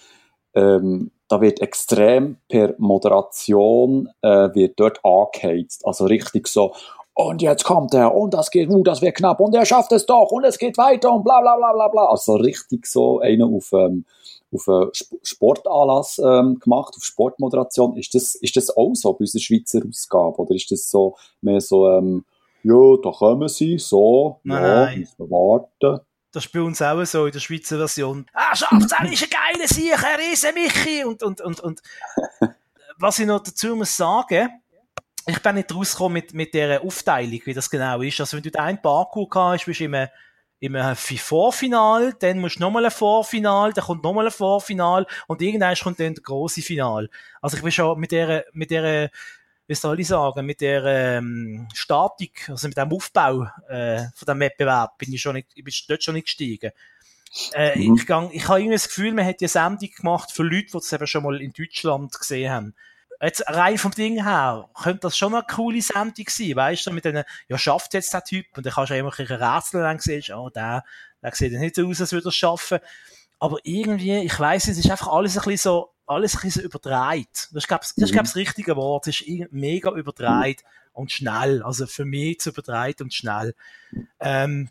ähm, 0.53 1.11
da 1.27 1.41
wird 1.41 1.61
extrem 1.61 2.37
per 2.47 2.73
Moderation 2.79 4.09
äh, 4.21 4.53
wird 4.53 4.79
dort 4.79 4.99
angeheizt. 5.03 5.85
Also 5.85 6.05
richtig 6.05 6.47
so, 6.47 6.73
und 7.21 7.41
jetzt 7.41 7.65
kommt 7.65 7.93
er 7.93 8.15
und 8.15 8.33
das 8.33 8.49
geht, 8.49 8.69
uh, 8.69 8.81
das 8.81 9.01
wird 9.01 9.17
knapp 9.17 9.41
und 9.41 9.53
er 9.53 9.65
schafft 9.65 9.91
es 9.91 10.05
doch 10.05 10.31
und 10.31 10.45
es 10.45 10.57
geht 10.57 10.77
weiter 10.77 11.11
und 11.11 11.25
bla 11.25 11.41
bla 11.41 11.57
bla 11.57 11.73
bla 11.73 11.87
bla. 11.89 12.05
Also 12.05 12.35
richtig 12.35 12.87
so 12.87 13.19
einer 13.19 13.45
auf, 13.45 13.73
ähm, 13.73 14.05
auf 14.53 14.69
einen 14.69 14.89
Sportanlass 15.21 16.21
ähm, 16.23 16.59
gemacht, 16.59 16.93
auf 16.95 17.03
Sportmoderation. 17.03 17.97
Ist 17.97 18.15
das, 18.15 18.35
ist 18.35 18.55
das 18.55 18.75
auch 18.75 18.93
so 18.93 19.11
bei 19.11 19.19
unserer 19.19 19.41
Schweizer 19.41 19.81
Ausgabe 19.85 20.37
oder 20.37 20.55
ist 20.55 20.71
das 20.71 20.89
so 20.89 21.17
mehr 21.41 21.59
so, 21.59 21.89
ähm, 21.89 22.23
ja, 22.63 22.95
da 23.03 23.11
kommen 23.11 23.49
sie, 23.49 23.77
so, 23.79 24.37
Nein, 24.43 24.63
ja, 24.63 24.97
müssen 24.97 25.15
wir 25.17 25.29
warten. 25.29 25.99
Das 26.31 26.45
ist 26.45 26.51
bei 26.51 26.61
uns 26.61 26.81
auch 26.81 27.03
so 27.05 27.25
in 27.25 27.31
der 27.31 27.39
Schweizer 27.39 27.77
Version. 27.77 28.25
Ah, 28.33 28.55
schafft's, 28.55 28.91
er 28.91 29.11
ist 29.11 29.23
ein 29.23 29.29
geiler 29.29 29.67
Sieg, 29.67 29.91
er 29.91 30.31
ist 30.31 30.45
ein 30.45 30.53
Michi. 30.53 31.03
Und, 31.03 31.23
und, 31.23 31.41
und, 31.41 31.59
und. 31.59 31.81
Was 32.97 33.19
ich 33.19 33.25
noch 33.25 33.41
dazu 33.41 33.75
muss 33.75 33.95
sagen, 33.95 34.61
ich 35.25 35.41
bin 35.41 35.55
nicht 35.55 35.73
rausgekommen 35.73 36.13
mit, 36.13 36.33
mit 36.33 36.53
dieser 36.53 36.81
Aufteilung, 36.81 37.41
wie 37.45 37.53
das 37.53 37.69
genau 37.69 38.01
ist. 38.01 38.19
Also, 38.19 38.37
wenn 38.37 38.43
du 38.43 38.59
einen 38.59 38.81
Parkour 38.81 39.27
hast, 39.33 39.65
bist 39.65 39.79
du 39.79 39.85
im, 39.85 40.07
im 40.59 40.95
Vorfinal, 40.95 42.13
dann 42.19 42.39
musst 42.39 42.57
du 42.57 42.61
nochmal 42.61 42.85
ein 42.85 42.91
Vorfinal, 42.91 43.73
dann 43.73 43.85
kommt 43.85 44.03
nochmal 44.03 44.25
ein 44.25 44.31
Vorfinal 44.31 45.07
und 45.27 45.41
irgendwann 45.41 45.75
kommt 45.75 45.99
dann 45.99 46.13
der 46.13 46.23
große 46.23 46.61
Final. 46.61 47.09
Also, 47.41 47.57
ich 47.57 47.63
bin 47.63 47.71
schon 47.71 47.99
mit 47.99 48.11
dieser, 48.11 48.43
mit 48.53 48.69
dieser, 48.69 49.09
wie 49.69 49.75
soll 49.75 49.99
ich 49.99 50.07
sagen, 50.07 50.47
mit 50.47 50.61
der 50.61 50.83
ähm, 50.83 51.67
Statik, 51.75 52.49
also 52.49 52.67
mit 52.67 52.75
dem 52.75 52.91
Aufbau 52.91 53.43
äh, 53.69 54.05
von 54.15 54.25
dem 54.25 54.39
Wettbewerb, 54.39 54.97
bin 54.97 55.13
ich 55.13 55.21
schon 55.21 55.35
nicht, 55.35 55.49
ich 55.53 55.63
bin 55.63 55.71
dort 55.87 56.03
schon 56.03 56.15
nicht 56.15 56.25
gestiegen. 56.25 56.71
Äh, 57.53 57.77
Mhm. 57.77 57.95
Ich, 57.95 58.07
gang, 58.07 58.31
ich 58.33 58.47
habe 58.47 58.61
irgendwie 58.61 58.73
das 58.73 58.87
Gefühl, 58.87 59.13
man 59.13 59.27
hat 59.27 59.41
die 59.41 59.47
Sendung 59.47 59.91
gemacht 59.95 60.31
für 60.31 60.41
Leute, 60.41 60.65
die 60.65 60.71
das 60.71 60.91
eben 60.91 61.05
schon 61.05 61.21
mal 61.21 61.39
in 61.39 61.53
Deutschland 61.53 62.17
gesehen 62.17 62.51
haben. 62.51 62.75
Jetzt 63.21 63.43
rein 63.45 63.77
vom 63.77 63.91
Ding 63.91 64.23
her, 64.23 64.67
könnte 64.73 65.01
das 65.01 65.15
schon 65.15 65.35
eine 65.35 65.43
coole 65.43 65.83
Sendung 65.83 66.25
sein, 66.27 66.55
weißt 66.55 66.87
du, 66.87 66.91
mit 66.91 67.05
denen, 67.05 67.23
ja, 67.47 67.57
schafft 67.59 67.93
jetzt 67.93 68.11
der 68.11 68.23
Typ, 68.23 68.47
und 68.57 68.65
dann 68.65 68.73
kannst 68.73 68.89
du 68.89 68.95
einfach 68.95 69.19
ein 69.19 69.27
Rätsel, 69.27 69.81
dann 69.81 69.99
siehst, 69.99 70.31
oh, 70.31 70.49
der, 70.49 70.83
der 71.21 71.35
sieht 71.35 71.51
ja 71.51 71.59
nicht 71.59 71.75
so 71.75 71.87
aus, 71.87 72.01
als 72.01 72.11
würde 72.11 72.25
er 72.25 72.29
es 72.29 72.35
schaffen. 72.35 72.79
Aber 73.39 73.57
irgendwie, 73.63 74.17
ich 74.19 74.39
weiss 74.39 74.67
nicht, 74.67 74.77
es 74.77 74.85
ist 74.85 74.91
einfach 74.91 75.07
alles 75.07 75.37
ein 75.37 75.43
bisschen 75.43 75.57
so, 75.71 75.89
alles 76.05 76.35
ein 76.35 76.41
bisschen 76.41 76.61
so 76.61 76.67
überdreht. 76.67 77.27
Das 77.51 77.63
ist, 77.63 77.67
glaub, 77.67 77.81
ich, 77.83 78.11
Mhm. 78.11 78.17
das 78.17 78.35
richtige 78.35 78.75
Wort. 78.75 79.07
Es 79.07 79.21
ist 79.21 79.51
mega 79.51 79.91
überdreht 79.91 80.63
und 80.93 81.11
schnell. 81.11 81.63
Also 81.63 81.87
für 81.87 82.03
mich 82.05 82.39
zu 82.39 82.49
überdreht 82.49 82.99
und 83.01 83.13
schnell. 83.13 83.55
Ähm, 84.19 84.69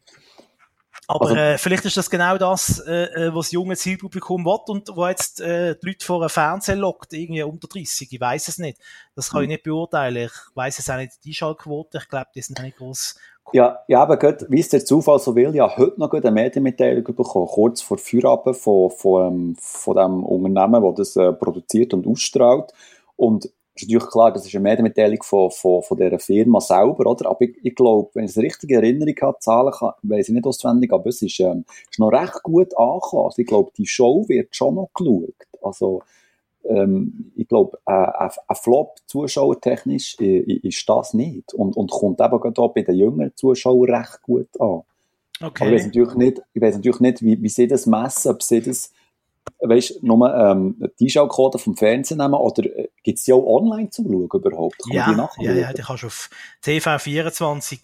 aber 1.06 1.26
Also- 1.28 1.36
äh, 1.36 1.56
vielleicht 1.56 1.86
ist 1.86 1.96
das 1.96 2.10
genau 2.10 2.36
das, 2.36 2.80
äh, 2.80 3.04
äh, 3.28 3.34
was 3.34 3.46
das 3.46 3.52
junge 3.52 3.76
Zielpublikum 3.76 4.44
will 4.44 4.58
und 4.66 4.88
wo 4.94 5.06
jetzt 5.06 5.40
äh, 5.40 5.74
die 5.82 5.86
Leute 5.86 6.04
vor 6.04 6.20
einem 6.20 6.28
Fernseher 6.28 6.76
lockt, 6.76 7.14
irgendwie 7.14 7.42
unter 7.44 7.66
30. 7.68 8.12
Ich 8.12 8.20
weiß 8.20 8.48
es 8.48 8.58
nicht. 8.58 8.78
Das 9.14 9.30
kann 9.30 9.42
ich 9.42 9.48
nicht 9.48 9.62
beurteilen. 9.62 10.26
Ich 10.26 10.32
weiß 10.54 10.78
es 10.78 10.90
auch 10.90 10.96
nicht, 10.96 11.12
die 11.24 11.32
Schallquote. 11.32 11.98
Ich 11.98 12.08
glaube, 12.08 12.28
die 12.34 12.42
sind 12.42 12.60
nicht 12.60 12.76
groß. 12.76 13.16
Ja, 13.52 13.78
ja, 13.88 14.02
aber 14.02 14.18
gerade, 14.18 14.46
wie 14.50 14.60
es 14.60 14.68
der 14.68 14.84
Zufall 14.84 15.18
so 15.18 15.34
will, 15.34 15.54
ja, 15.54 15.74
heute 15.76 15.98
noch 15.98 16.12
eine 16.12 16.30
Medienmitteilung 16.30 17.04
bekommen, 17.04 17.46
kurz 17.46 17.80
vor 17.80 17.96
Feierabend 17.96 18.56
von, 18.56 18.90
von, 18.90 19.26
ähm, 19.26 19.56
von 19.58 19.96
dem 19.96 20.22
Unternehmen, 20.24 20.82
das 20.96 21.14
das 21.14 21.16
äh, 21.16 21.32
produziert 21.32 21.94
und 21.94 22.06
ausstrahlt. 22.06 22.72
Und 23.16 23.46
es 23.46 23.82
ist 23.82 23.88
natürlich 23.88 24.10
klar, 24.10 24.32
das 24.32 24.44
ist 24.44 24.54
eine 24.54 24.62
Medienmitteilung 24.64 25.22
von, 25.22 25.50
von, 25.50 25.82
von 25.82 25.96
dieser 25.96 26.18
Firma 26.18 26.60
selber, 26.60 27.06
oder? 27.06 27.30
Aber 27.30 27.40
ich, 27.40 27.56
ich 27.62 27.74
glaube, 27.74 28.10
wenn 28.14 28.24
ich 28.24 28.32
es 28.32 28.38
richtig 28.38 28.70
in 28.70 28.76
Erinnerung 28.76 29.14
habe, 29.22 29.38
Zahlen 29.40 29.72
kann, 29.72 29.92
weiss 30.02 30.28
ich 30.28 30.34
nicht 30.34 30.46
auswendig, 30.46 30.92
aber 30.92 31.06
es 31.08 31.22
ist, 31.22 31.40
ähm, 31.40 31.64
ist 31.90 31.98
noch 31.98 32.12
recht 32.12 32.42
gut 32.42 32.76
angekommen. 32.76 33.24
Also 33.26 33.40
ich 33.40 33.46
glaube, 33.46 33.70
die 33.78 33.86
Show 33.86 34.26
wird 34.28 34.54
schon 34.54 34.74
noch 34.74 34.90
geschaut. 34.92 35.34
Also, 35.62 36.02
ähm, 36.64 37.32
ich 37.36 37.48
glaube, 37.48 37.78
äh, 37.86 37.92
ein, 37.92 38.30
ein 38.46 38.56
Flop 38.56 38.96
zuschauertechnisch 39.06 40.16
äh, 40.20 40.38
ist 40.40 40.88
das 40.88 41.14
nicht. 41.14 41.54
Und, 41.54 41.76
und 41.76 41.90
kommt 41.90 42.20
eben 42.20 42.40
gerade 42.40 42.60
auch 42.60 42.74
bei 42.74 42.82
den 42.82 42.96
jüngeren 42.96 43.32
Zuschauern 43.34 43.94
recht 43.94 44.22
gut 44.22 44.48
an. 44.60 44.82
Aber 45.40 45.52
ich 45.54 45.60
weiß 45.60 45.86
Okay. 45.86 45.86
natürlich 45.86 46.14
nicht, 46.14 46.42
ich 46.52 46.62
weiß 46.62 46.74
natürlich 46.76 47.00
nicht 47.00 47.22
wie, 47.22 47.42
wie 47.42 47.48
sie 47.48 47.68
das 47.68 47.86
messen, 47.86 48.32
ob 48.32 48.42
sie 48.42 48.60
das, 48.60 48.92
weißt, 49.60 50.02
nur 50.02 50.34
ähm, 50.34 50.90
die 50.98 51.04
Einschaltquote 51.04 51.58
vom 51.58 51.76
Fernsehen 51.76 52.18
nehmen 52.18 52.34
oder 52.34 52.64
äh, 52.64 52.88
gibt 53.02 53.18
es 53.18 53.24
die 53.24 53.32
auch 53.32 53.46
online 53.46 53.90
zum 53.90 54.06
Schauen 54.06 54.28
überhaupt? 54.32 54.78
Kann 54.78 54.96
man 54.96 55.28
die 55.38 55.44
Ja, 55.44 55.52
ja, 55.54 55.60
ja, 55.60 55.72
die 55.72 55.82
kannst 55.82 56.02
du 56.02 56.08
auf 56.08 56.30
TV24 56.64 57.78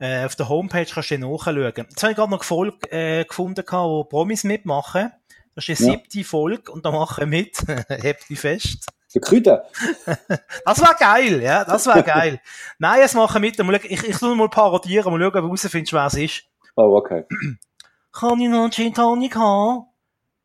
äh, 0.00 0.24
auf 0.24 0.34
der 0.34 0.48
Homepage 0.48 0.86
kannst 0.86 1.10
du 1.10 1.18
nachschauen. 1.18 1.72
Jetzt 1.76 2.02
habe 2.02 2.12
ich 2.12 2.16
gerade 2.16 2.30
noch 2.30 2.42
Folge 2.42 2.90
äh, 2.90 3.24
gefunden, 3.24 3.64
wo 3.70 4.04
Promis 4.04 4.44
mitmachen. 4.44 5.12
Das 5.54 5.68
ist 5.68 5.80
die 5.80 5.84
Ja. 5.84 5.90
siebte 5.92 6.24
Folge 6.24 6.70
und 6.72 6.84
da 6.84 6.90
machen 6.90 7.28
mit. 7.28 7.56
Hebt 7.88 8.28
die 8.28 8.36
fest. 8.36 8.86
Der 9.14 9.20
Küde? 9.20 9.64
Das 10.64 10.80
war 10.80 10.94
geil, 10.94 11.42
ja, 11.42 11.64
das 11.64 11.86
war 11.86 12.02
geil. 12.02 12.40
Nein, 12.78 13.00
jetzt 13.00 13.14
machen 13.14 13.40
mit. 13.40 13.58
Mal 13.58 13.80
schauen, 13.80 13.90
Ich, 13.90 14.04
ich 14.08 14.16
tu 14.18 14.34
mal 14.34 14.48
parodieren, 14.48 15.12
mal 15.12 15.18
schauen, 15.18 15.26
ob 15.28 15.42
du 15.44 15.48
rausfindest, 15.48 15.92
wer 15.92 16.06
es 16.06 16.14
ist. 16.14 16.42
Oh, 16.76 16.96
okay. 16.96 17.24
Kann 18.12 18.40
ich 18.40 18.48
noch 18.48 18.62
einen 18.62 18.70
Gin 18.72 18.94
Tonic 18.94 19.34
haben? 19.36 19.86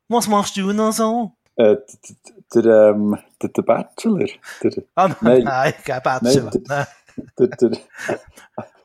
Was 0.08 0.28
machst 0.28 0.56
du 0.58 0.72
noch 0.74 0.92
so? 0.92 1.32
Äh, 1.56 1.78
der, 2.54 2.66
ähm, 2.90 3.18
der, 3.42 3.50
der 3.50 3.62
Bachelor. 3.62 4.26
Der, 4.64 4.84
Ah, 4.96 5.10
nein, 5.22 5.44
Nein. 5.44 5.74
kein 5.86 6.02
Bachelor. 6.02 6.52
Nein, 6.52 6.64
Nein. 6.68 6.88
der, 7.40 7.48
der, 7.48 7.72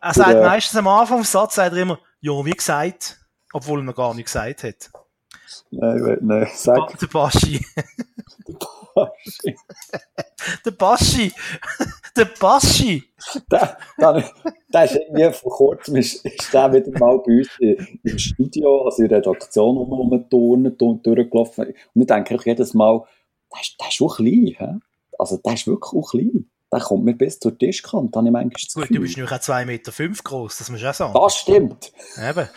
Er 0.01 0.15
sagt 0.15 0.31
der- 0.31 0.47
meistens 0.47 0.79
am 0.79 0.89
Anfang 0.89 1.19
vom 1.19 1.25
Satz 1.25 1.55
sagt 1.57 1.75
er 1.75 1.83
immer, 1.83 1.99
ja, 2.21 2.33
wie 2.45 2.51
gesagt, 2.53 3.19
obwohl 3.53 3.81
er 3.81 3.85
noch 3.85 3.95
gar 3.97 4.15
nicht 4.15 4.27
gesagt 4.27 4.63
hat. 4.65 4.91
Nein, 5.71 6.19
nein, 6.23 6.49
sag. 6.55 6.99
Der 6.99 7.07
Baschi. 7.07 7.61
Der 10.65 10.71
Baschi. 10.73 11.33
Der 12.17 12.25
Baschi. 12.41 13.03
Der, 13.51 13.77
der, 13.99 14.25
der 14.73 14.85
ist 14.85 14.97
irgendwie 14.97 15.33
vor 15.33 15.53
kurzem 15.53 15.97
ist, 15.97 16.25
ist 16.25 16.53
der 16.53 16.73
wieder 16.73 16.99
mal 16.99 17.19
bei 17.19 17.39
uns 17.39 17.49
im 18.03 18.19
Studio, 18.19 18.85
also 18.85 19.03
in 19.03 19.09
der 19.09 19.19
Redaktion 19.19 19.77
rum- 19.77 19.93
rumgeturnt 19.93 20.81
und 20.83 21.07
durchgelaufen. 21.07 21.67
Und 21.95 22.01
ich 22.01 22.07
denke 22.07 22.35
ich 22.35 22.45
jedes 22.45 22.75
Mal, 22.75 23.05
der 23.53 23.61
ist, 23.61 23.77
der 23.81 23.89
ist 23.89 24.01
auch 24.03 24.17
klein. 24.17 24.47
He? 24.59 24.79
Also 25.19 25.37
der 25.37 25.53
ist 25.55 25.67
wirklich 25.67 25.93
auch 25.93 26.11
klein. 26.11 26.51
Der 26.73 26.81
kommt 26.81 27.05
mir 27.05 27.15
bis 27.15 27.41
zur 27.41 27.59
Tischkante, 27.59 28.17
habe 28.19 28.29
ich 28.29 28.33
manchmal 28.33 28.53
das 28.65 28.75
Gut, 28.75 28.91
du 28.91 29.01
bist 29.01 29.17
nämlich 29.17 29.33
auch 29.33 29.39
2,5 29.39 29.65
Meter 29.67 29.93
fünf 29.93 30.23
groß, 30.23 30.59
das 30.59 30.71
musst 30.71 30.85
du 30.85 30.91
auch 30.91 30.95
sagen. 30.95 31.15
Das 31.15 31.37
stimmt. 31.37 31.93
Eben. 32.17 32.49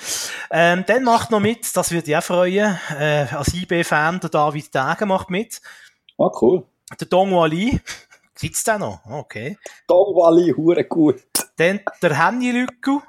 Ähm, 0.51 0.83
dann 0.85 1.03
macht 1.03 1.31
noch 1.31 1.39
mit, 1.39 1.75
das 1.75 1.91
würde 1.91 2.11
ich 2.11 2.15
auch 2.17 2.23
freuen, 2.23 2.77
äh, 2.99 3.25
als 3.31 3.53
IB-Fan, 3.55 4.19
der 4.19 4.29
David 4.29 4.73
Degen 4.73 5.07
macht 5.07 5.31
mit. 5.31 5.61
Ah, 6.19 6.29
cool. 6.41 6.63
Der 6.99 7.07
Dong 7.07 7.31
Wali, 7.31 7.79
gibt's 8.39 8.63
den 8.63 8.81
noch? 8.81 8.99
Okay. 9.09 9.57
Tom 9.87 10.15
Wally, 10.15 10.53
hure 10.55 10.83
gut. 10.83 11.23
Dann 11.57 11.79
der 12.01 12.23
Henny 12.25 12.51
Lücku, 12.51 13.01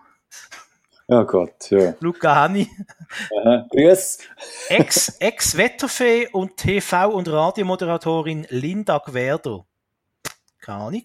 Ja 1.07 1.23
Gott, 1.25 1.71
ja. 1.71 1.93
Luca 2.01 2.33
Aha. 2.47 3.67
Grüß. 3.71 4.19
Ex- 4.71 5.17
Ex-Wetterfee 5.19 6.29
und 6.33 6.53
TV- 6.57 7.11
und 7.13 7.29
Radiomoderatorin 7.29 8.47
Linda 8.49 8.97
Gwerder. 9.05 9.67
Keine 10.65 10.79
Ahnung. 10.85 11.05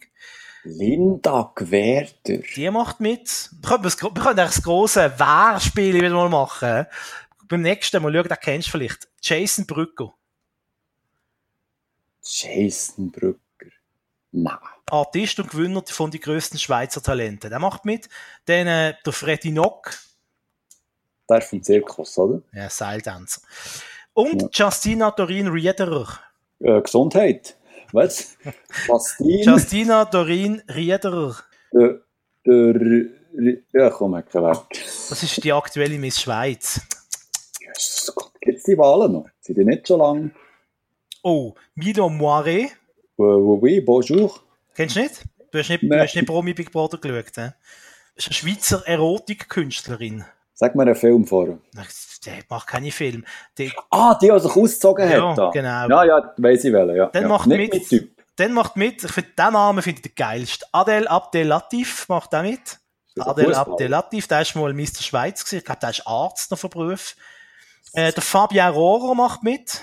Linda 0.63 1.51
Gwerder. 1.55 2.43
Die 2.55 2.69
macht 2.69 2.99
mit. 2.99 3.49
Wir 3.61 3.69
können, 3.69 3.83
das- 3.83 4.01
wir 4.01 4.11
können 4.13 4.35
das 4.37 4.61
grosse 4.61 5.13
Wer-Spiel 5.17 5.93
wieder 5.95 6.09
mal 6.11 6.29
machen. 6.29 6.85
Beim 7.47 7.61
nächsten 7.61 8.01
Mal 8.03 8.13
schauen, 8.13 8.27
den 8.27 8.37
kennst 8.41 8.67
du 8.67 8.71
vielleicht. 8.71 9.07
Jason 9.21 9.65
Brücker. 9.65 10.13
Jason 12.23 13.11
Brücker. 13.11 13.39
Nein. 14.31 14.57
Artist 14.91 15.39
und 15.39 15.49
Gewinner 15.49 15.83
von 15.87 16.11
die 16.11 16.19
grössten 16.19 16.57
Schweizer 16.59 17.01
Talente. 17.01 17.49
Der 17.49 17.59
macht 17.59 17.85
mit. 17.85 18.09
Dann 18.45 18.67
äh, 18.67 18.93
der 19.05 19.13
Freddy 19.13 19.51
Nock, 19.51 19.91
Der 21.29 21.39
ist 21.39 21.49
vom 21.49 21.61
Zirkus, 21.63 22.17
oder? 22.17 22.41
ja, 22.53 22.69
Seildanzer. 22.69 23.41
Und 24.13 24.55
Justina 24.57 25.11
Dorin 25.11 25.47
Riederer. 25.47 26.19
Äh, 26.59 26.81
Gesundheit. 26.81 27.55
Was? 27.91 28.37
Bastin. 28.87 29.43
Justina 29.43 30.05
Dorin 30.05 30.61
Riederer. 30.67 31.35
Der, 31.73 31.99
der, 32.45 33.05
ja, 33.73 33.89
komm, 33.89 34.13
Wert. 34.13 34.67
Das 35.09 35.23
ist 35.23 35.43
die 35.43 35.53
aktuelle 35.53 35.97
Miss 35.97 36.21
Schweiz. 36.21 36.81
Jesus 37.75 38.13
Gott, 38.15 38.31
gibt 38.41 38.57
es 38.57 38.63
die 38.63 38.77
Wahlen 38.77 39.13
noch? 39.13 39.29
Sind 39.39 39.57
die 39.57 39.65
nicht 39.65 39.87
so 39.87 39.97
lang? 39.97 40.31
Oh, 41.23 41.53
Milo 41.75 42.09
Moiret. 42.09 42.71
Oui, 43.17 43.27
oui, 43.27 43.59
oui, 43.61 43.81
bonjour. 43.81 44.39
Kennst 44.75 44.95
du 44.95 45.01
nicht? 45.01 45.23
Du 45.51 45.57
hast 45.59 45.69
nicht, 45.69 45.83
du 45.83 45.87
Nein. 45.87 46.01
hast 46.01 46.15
nicht 46.15 46.27
Promi 46.27 46.53
Big 46.53 46.71
Brother 46.71 46.97
geschaut, 46.97 47.37
hä? 47.37 47.53
Das 48.15 48.27
ist 48.27 48.27
eine 48.27 48.33
Schweizer 48.33 48.87
Erotikkünstlerin. 48.87 50.25
Sag 50.59 50.75
mir 50.75 50.81
einen 50.81 50.95
Film 50.95 51.25
vor. 51.25 51.57
Der 52.25 52.33
macht 52.49 52.67
keine 52.67 52.91
Film. 52.91 53.23
Der, 53.57 53.71
Ah, 53.91 54.15
die, 54.21 54.27
die 54.29 54.39
sich 54.41 54.51
ausgezogen 54.53 55.09
Ja, 55.09 55.29
hat. 55.29 55.37
da. 55.37 55.49
genau. 55.51 55.87
Ja, 55.87 56.03
ja, 56.03 56.33
weiss 56.35 56.65
ich 56.65 56.73
welchen, 56.73 56.97
ja. 56.97 57.05
Dann 57.05 57.23
ja. 57.23 57.29
macht 57.29 57.47
Nicht 57.47 57.73
mit- 57.73 57.91
mit 57.91 58.15
der 58.37 58.49
macht 58.49 58.75
mit. 58.75 59.01
Ich 59.05 59.11
finde, 59.11 59.29
den 59.37 59.53
Namen 59.53 59.81
finde 59.81 59.99
ich 59.99 60.01
den 60.01 60.15
geilsten. 60.15 60.67
Adel 60.73 61.07
Abdel 61.07 61.47
Latif 61.47 62.09
macht 62.09 62.35
auch 62.35 62.41
mit. 62.41 62.77
Adel 63.17 63.45
Fußballer. 63.45 63.57
Abdel 63.71 63.87
Latif, 63.89 64.27
der 64.27 64.41
ist 64.41 64.55
mal 64.55 64.73
Mr. 64.73 65.01
Schweiz 65.01 65.43
gewesen. 65.45 65.59
Ich 65.59 65.65
glaube, 65.65 65.79
der 65.79 65.89
ist 65.91 66.05
Arzt 66.05 66.51
noch 66.51 66.59
von 66.59 66.69
Beruf. 66.69 67.15
Äh, 67.93 68.11
der 68.11 68.21
Fabien 68.21 68.69
Rohrer 68.73 69.15
macht 69.15 69.43
mit. 69.43 69.81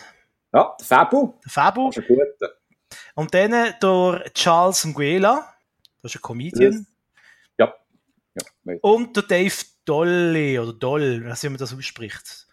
Ja, 0.53 0.77
der 0.79 0.87
Fabu. 0.87 1.33
Der 1.45 1.51
Fabu. 1.51 1.87
Das 1.89 1.97
ist 2.05 2.11
ein 2.11 2.17
guter. 2.17 2.53
Und 3.15 3.33
dann 3.35 3.51
der 3.83 4.25
Charles 4.35 4.85
Nguela. 4.85 5.55
Das 6.03 6.15
ist 6.15 6.19
ein 6.19 6.23
Comedian. 6.23 6.87
Ja. 7.59 7.75
ja. 8.65 8.75
Und 8.83 9.17
der 9.17 9.23
Dave 9.25 9.55
Dolly 9.87 10.59
oder 10.59 10.73
Doll, 10.73 11.25
weiß 11.25 11.43
nicht, 11.43 11.45
wie 11.45 11.49
man 11.49 11.59
das 11.59 11.75
ausspricht. 11.75 12.47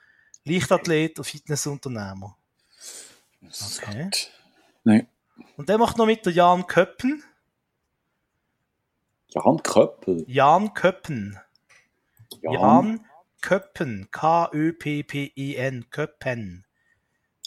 Leichtathlet 0.46 1.20
und 1.20 1.26
Fitnessunternehmer. 1.26 2.38
Okay. 3.44 4.10
Nein. 4.84 5.08
Und 5.58 5.68
der 5.70 5.78
macht 5.78 5.98
noch 5.98 6.06
mit 6.06 6.26
der 6.26 6.34
Jan 6.34 6.66
Köppen. 6.68 7.24
Jan 9.30 9.64
Köppel. 9.64 10.24
Jan 10.28 10.74
Köppen. 10.74 11.40
Jan. 12.42 12.54
Jan 12.54 13.06
Köppen. 13.42 14.08
K-Ö-P-P-I-N. 14.12 15.90
Köppen. 15.90 16.66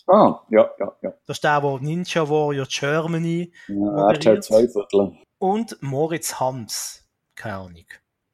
Ah, 0.08 0.40
ja, 0.50 0.70
ja, 0.78 0.96
ja. 1.02 1.12
Das 1.26 1.38
ist 1.38 1.44
der, 1.44 1.60
der 1.60 1.78
Ninja 1.80 2.28
Warrior 2.28 2.66
Germany 2.68 3.52
ja 3.66 3.74
Moderiert. 3.74 4.44
Zwei 4.44 4.68
Viertel. 4.68 5.18
und 5.38 5.76
Moritz 5.82 6.38
Hams. 6.38 7.04
Keine 7.34 7.56
Ahnung. 7.56 7.86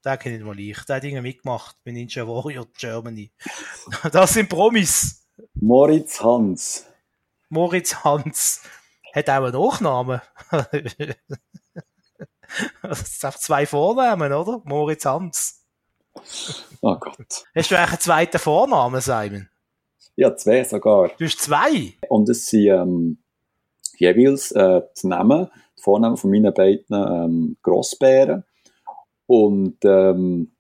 Den 0.05 0.19
kenne 0.19 0.37
ich 0.37 0.43
mal 0.43 0.59
ich. 0.59 0.83
Der 0.85 0.97
hat 0.97 1.03
Dinge 1.03 1.23
mitgemacht 1.23 1.77
bei 1.85 1.93
Ninja 1.93 2.27
Warrior 2.27 2.67
Germany. 2.77 3.31
Das 4.13 4.35
sind 4.35 4.49
Promis. 4.49 5.29
Moritz 5.55 6.23
Hans. 6.23 6.87
Moritz 7.49 7.95
Hans 8.05 8.63
hat 9.15 9.29
auch 9.29 9.45
einen 9.45 9.53
Nachnamen. 9.53 10.21
Das 12.83 12.99
sind 12.99 13.25
einfach 13.25 13.41
zwei 13.41 13.65
Vornamen, 13.65 14.31
oder? 14.31 14.61
Moritz 14.65 15.07
Hans. 15.07 15.65
Oh 16.83 16.97
Gott. 16.97 17.17
Hast 17.55 17.71
du 17.71 17.79
eigentlich 17.79 17.79
einen 17.79 18.01
zweiten 18.01 18.39
Vornamen, 18.39 19.01
Simon? 19.01 19.49
Ja, 20.17 20.37
zwei 20.37 20.63
sogar. 20.65 21.09
Du 21.17 21.25
hast 21.25 21.41
zwei. 21.41 21.95
Und 22.09 22.29
es 22.29 22.47
sind 22.47 22.67
ähm, 22.67 23.19
jeweils 23.97 24.53
äh, 24.53 24.83
die 25.01 25.07
Namen, 25.07 25.49
die 25.79 25.83
Vornamen 25.83 26.17
von 26.17 26.31
meinen 26.31 26.53
beiden 26.53 26.87
ähm, 26.91 27.57
Grossbären. 27.63 28.45
Und 29.33 29.79
ähm, 29.85 30.53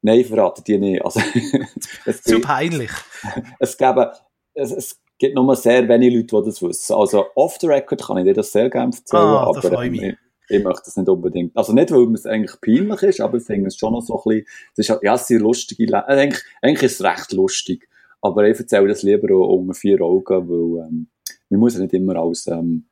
nein, 0.00 0.24
verraten 0.24 0.64
die 0.66 0.78
nicht. 0.78 1.04
Also, 1.04 1.20
es, 2.06 2.22
Zu 2.22 2.40
peinlich. 2.40 2.90
es, 3.58 3.76
geben, 3.76 4.06
es, 4.54 4.70
es 4.72 5.00
gibt 5.18 5.34
nur 5.34 5.54
sehr 5.54 5.86
wenige 5.86 6.16
Leute, 6.16 6.36
die 6.42 6.46
das 6.50 6.62
wissen. 6.62 6.94
Also 6.94 7.26
off 7.34 7.58
the 7.60 7.66
record 7.66 8.02
kann 8.02 8.16
ich 8.18 8.24
dir 8.24 8.32
das 8.32 8.52
sehr 8.52 8.70
gerne 8.70 8.94
erzählen, 8.96 9.22
Ah, 9.22 9.46
aber 9.54 9.82
ich 9.82 9.86
ähm, 9.86 9.92
mich. 9.92 10.02
ich, 10.02 10.16
ich 10.56 10.64
möchte 10.64 10.82
das 10.86 10.96
nicht 10.96 11.08
unbedingt. 11.10 11.54
Also 11.54 11.74
nicht, 11.74 11.90
weil 11.90 12.14
es 12.14 12.24
eigentlich 12.24 12.58
peinlich 12.62 13.02
ist, 13.02 13.20
aber 13.20 13.36
ich 13.36 13.44
finde 13.44 13.66
es 13.68 13.76
schon 13.76 13.92
noch 13.92 14.00
so 14.00 14.14
ein 14.16 14.22
bisschen, 14.24 14.46
das 14.76 14.78
ist, 14.78 14.88
ja- 14.88 14.98
ja, 15.02 15.14
es 15.16 15.26
sind 15.26 15.40
lustige, 15.42 15.84
Le 15.84 15.98
äh, 16.08 16.20
eigentlich, 16.20 16.42
eigentlich 16.62 16.82
ist 16.84 17.00
es 17.00 17.04
recht 17.04 17.32
lustig. 17.32 17.86
Aber 18.22 18.48
ich 18.48 18.58
erzähle 18.58 18.88
das 18.88 19.02
lieber 19.02 19.34
auch 19.36 19.58
unter 19.58 19.74
vier 19.74 20.00
Augen, 20.00 20.48
weil 20.48 20.86
ähm, 20.88 21.08
man 21.50 21.60
muss 21.60 21.74
ja 21.74 21.80
nicht 21.80 21.92
immer 21.92 22.16
alles 22.16 22.46
ähm, 22.46 22.86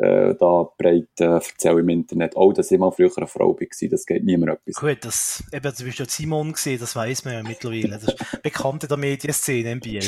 äh, 0.00 0.34
da 0.38 0.68
breit 0.76 1.08
äh, 1.20 1.24
erzählen 1.24 1.78
im 1.78 1.88
Internet. 1.88 2.36
Auch, 2.36 2.52
dass 2.52 2.70
ich 2.70 2.78
mal 2.78 2.90
früher 2.90 3.10
eine 3.16 3.26
Frau 3.26 3.54
war, 3.54 3.88
das 3.90 4.06
geht 4.06 4.24
niemand 4.24 4.52
etwas. 4.52 4.74
Gut, 4.76 4.98
das, 5.00 5.42
eben, 5.52 5.72
du 5.76 5.84
bist 5.84 5.98
ja 5.98 6.06
Simon 6.06 6.52
gesehen, 6.52 6.78
das 6.78 6.94
weiß 6.94 7.24
man 7.24 7.34
ja 7.34 7.42
mittlerweile. 7.42 7.88
Das 7.90 8.04
ist 8.04 8.42
bekannt 8.42 8.84
in 8.84 8.88
der 8.88 8.98
Medienszene 8.98 9.72
in 9.72 9.80
Biel. 9.80 10.04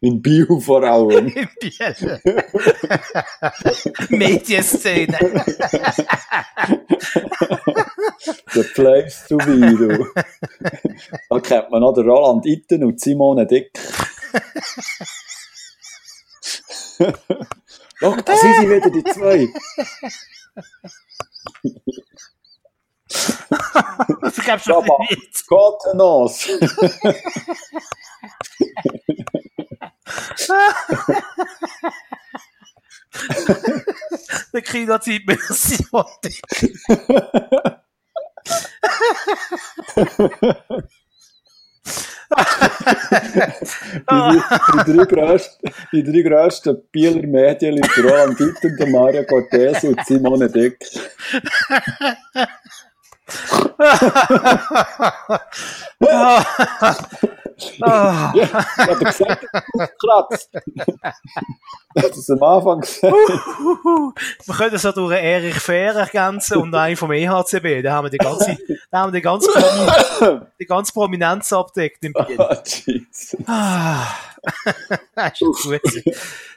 In 0.00 0.22
Bio 0.22 0.60
vor 0.60 0.84
allem. 0.84 1.26
In 1.34 1.48
Biel. 1.60 2.20
Medienszene. 4.10 5.18
The 8.52 8.62
place 8.74 9.26
to 9.28 9.36
be, 9.38 9.58
du. 9.58 10.06
da 11.30 11.40
kennt 11.40 11.70
man 11.70 11.80
noch 11.80 11.94
den 11.94 12.08
Roland 12.08 12.46
Itten 12.46 12.84
und 12.84 13.00
Simone 13.00 13.46
Dick. 13.46 13.70
Schau, 17.98 18.14
da 18.24 18.36
sind 18.36 18.54
sie 18.60 18.70
wieder, 18.70 18.90
die 18.90 19.04
zwei. 19.04 19.48
Das 24.20 24.36
gab's 24.44 24.64
schon 24.64 24.76
Aber 24.76 24.98
nicht. 25.10 25.46
Gotenos. 25.46 26.46
Der 34.52 34.62
Kinderzeit 34.62 35.22
mit 35.26 35.40
der 35.48 35.56
Simon 35.56 36.04
Dick. 36.22 36.42
Die, 44.10 44.92
drei 44.92 45.04
grössten, 45.04 45.70
die 45.92 46.02
drei 46.02 46.22
grössten 46.22 46.76
Bieler 46.92 47.26
Medien 47.26 47.80
der 47.80 48.04
Roland 48.04 48.38
Itten, 48.40 48.76
der 48.76 48.86
Mario 48.88 49.24
Cortese 49.24 49.88
und 49.88 50.04
Simone 50.06 50.50
Dick. 50.50 50.78
Ah, 57.82 58.32
Ja, 58.34 58.46
hab 58.52 58.98
dir 58.98 59.04
gesagt, 59.04 59.46
das 61.94 62.16
ist 62.16 62.30
am 62.30 62.42
Anfang 62.42 62.80
gesagt. 62.80 63.02
wir 63.02 64.54
können 64.54 64.78
so 64.78 64.92
durch 64.92 65.12
Erich 65.20 65.56
Fehr 65.56 65.94
ergänzen 65.94 66.58
und 66.58 66.74
einen 66.74 66.96
vom 66.96 67.10
EHCB. 67.10 67.82
Da 67.82 67.94
haben 67.94 68.04
wir 68.06 68.10
die 68.10 68.18
ganze, 68.18 68.56
da 68.90 68.98
haben 69.00 69.12
wir 69.12 69.18
die 69.18 69.24
ganze, 69.24 69.48
die 70.60 70.66
ganze 70.66 70.92
Prominenz 70.92 71.52
abdeckt 71.52 72.04
im. 72.04 72.14
Ah, 73.46 74.06
das 75.14 75.40
ist 75.40 75.62
gut. 75.62 75.80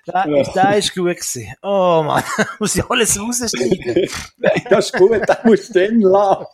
Das 0.06 0.25
ist, 0.25 0.56
das 0.56 0.77
ist 0.77 0.95
gut 0.95 1.15
gewesen. 1.15 1.54
Oh 1.62 2.04
Mann, 2.06 2.23
muss 2.60 2.75
ich 2.75 2.89
alles 2.89 3.19
rausschneiden. 3.19 4.10
Nein, 4.38 4.65
das 4.69 4.86
ist 4.86 4.93
gut, 4.93 5.21
das 5.27 5.43
musst 5.43 5.75
du 5.75 5.80
dann 5.80 5.99
lassen. 6.01 6.45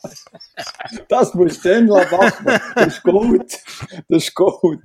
Das 1.07 1.33
musst 1.33 1.63
du 1.63 1.69
dann 1.69 1.87
lassen. 1.87 2.45
Das 2.75 2.87
ist 2.87 3.03
gut. 3.03 3.59
Das 4.09 4.23
ist 4.23 4.35
gut. 4.35 4.83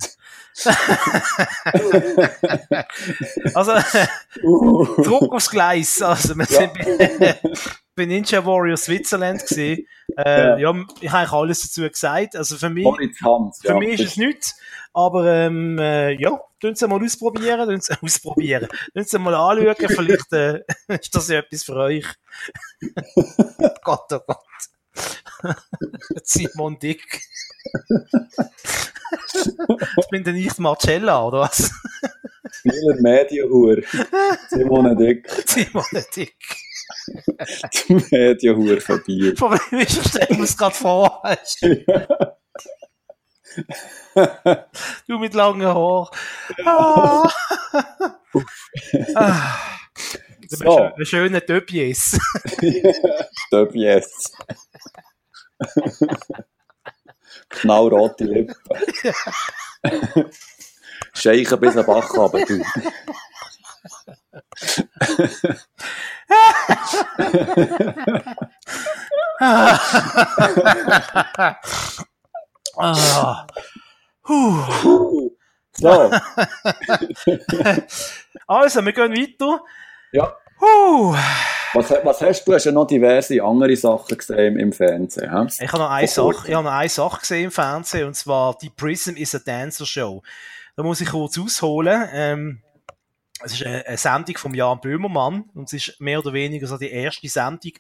Also, 3.55 3.73
Uh. 4.43 5.03
Druck 5.03 5.35
aufs 5.35 5.51
Gleis. 5.51 6.03
Also, 6.03 6.37
wir 6.37 6.47
sind 6.47 6.73
bei, 6.75 7.39
bei 7.95 8.07
Ninja 8.07 8.45
Warrior 8.45 8.77
Switzerland 8.77 9.43
gesehen. 9.43 9.87
Äh, 10.17 10.41
ja. 10.41 10.57
ich 10.59 10.67
habe 10.67 10.87
eigentlich 11.01 11.33
alles 11.33 11.63
dazu 11.63 11.89
gesagt. 11.89 12.37
Also 12.37 12.57
für 12.57 12.71
mich, 12.71 12.87
Hans. 13.23 13.61
für 13.61 13.69
ja. 13.69 13.79
mich 13.79 14.01
ist 14.01 14.13
es 14.13 14.17
nichts. 14.17 14.57
Aber 14.93 15.27
ähm, 15.27 15.79
äh, 15.79 16.13
ja, 16.13 16.39
tun 16.61 16.75
Sie 16.75 16.89
mal 16.89 17.03
ausprobieren, 17.03 17.69
tun 17.69 17.81
Sie 17.81 17.95
ausprobieren, 18.03 18.69
tun 18.95 19.05
Sie 19.05 19.19
mal 19.19 19.35
anschauen. 19.35 19.89
Vielleicht 19.89 20.33
äh, 20.33 20.61
ist 20.89 21.15
das 21.15 21.29
ja 21.29 21.39
etwas 21.39 21.65
für 21.65 21.77
euch. 21.77 22.07
Gott, 23.85 24.13
oh 24.13 24.21
Gott. 24.27 25.57
Simon 26.23 26.79
Dick. 26.79 27.23
Ich 29.99 30.09
bin 30.11 30.25
der 30.25 30.33
nicht 30.33 30.59
Marcella, 30.59 31.27
oder 31.27 31.41
was? 31.41 31.71
Spieler 32.53 32.97
Medienhur. 33.01 33.79
Simone 34.49 34.97
Dick. 34.97 35.29
Simon 35.47 35.85
Dick. 36.15 36.37
Die 37.89 37.95
Medienhur 38.11 38.81
von 38.81 39.03
Bier. 39.05 39.35
Problem 39.35 39.81
ist, 39.81 39.97
ich 39.99 40.09
stelle 40.09 40.37
mir 40.37 40.45
es 40.45 40.57
gerade 40.57 40.75
vor. 40.75 41.21
weisst 41.23 41.63
du. 41.63 41.85
Du 45.09 45.19
mit 45.19 45.35
langen 45.35 45.67
Haaren. 45.67 46.09
Ah. 46.65 47.29
Ah. 49.15 49.59
Du 49.95 50.49
bist 50.49 50.63
So. 50.63 50.79
ein 50.79 51.07
schöner 51.07 51.41
Döpies. 51.41 52.19
Döb 53.53 53.75
yes. 53.75 54.33
Knallrote 57.53 58.25
Lippen. 58.25 58.57
Scheichen 61.15 61.61
bis 61.61 61.77
an 61.77 61.87
Bach 61.87 62.11
runter, 62.15 62.45
du. 62.47 62.63
Ah. 72.77 73.47
Puh. 74.23 75.31
So, 75.75 76.11
Also, 78.47 78.85
wir 78.85 78.93
gehen 78.93 79.13
weiter. 79.13 79.61
ja. 80.13 80.37
Puh. 80.59 81.17
Was, 81.75 81.91
was 81.91 82.21
hast 82.21 82.45
du? 82.45 82.53
Hast 82.53 82.67
ja 82.67 82.73
noch 82.73 82.87
diverse 82.87 83.43
andere 83.43 83.77
Sachen 83.77 84.19
gesehen 84.19 84.59
im 84.59 84.73
Fernsehen. 84.73 85.31
He? 85.31 85.65
Ich 85.65 85.73
habe 85.73 85.83
noch 85.83 85.91
eine 85.91 86.07
Sache, 86.07 86.49
ich 86.49 86.55
habe 86.55 86.65
noch 86.65 86.73
eine 86.73 86.89
Sache 86.89 87.21
gesehen 87.21 87.45
im 87.45 87.51
Fernsehen, 87.51 88.07
und 88.07 88.15
zwar 88.15 88.59
die 88.59 88.71
Prism 88.71 89.17
is 89.17 89.35
a 89.35 89.39
Dancer 89.39 89.87
Show. 89.87 90.23
Da 90.77 90.83
muss 90.83 91.01
ich 91.01 91.09
kurz 91.09 91.39
ausholen. 91.39 92.09
Ähm, 92.13 92.63
es 93.43 93.55
ist 93.55 93.65
eine, 93.65 93.87
eine 93.87 93.97
Sendung 93.97 94.37
vom 94.37 94.55
Jan 94.55 94.81
Böhmermann 94.81 95.45
und 95.55 95.73
es 95.73 95.89
ist 95.89 96.01
mehr 96.01 96.19
oder 96.19 96.33
weniger 96.33 96.67
so 96.67 96.77
die 96.77 96.91
erste 96.91 97.29
Sendung, 97.29 97.73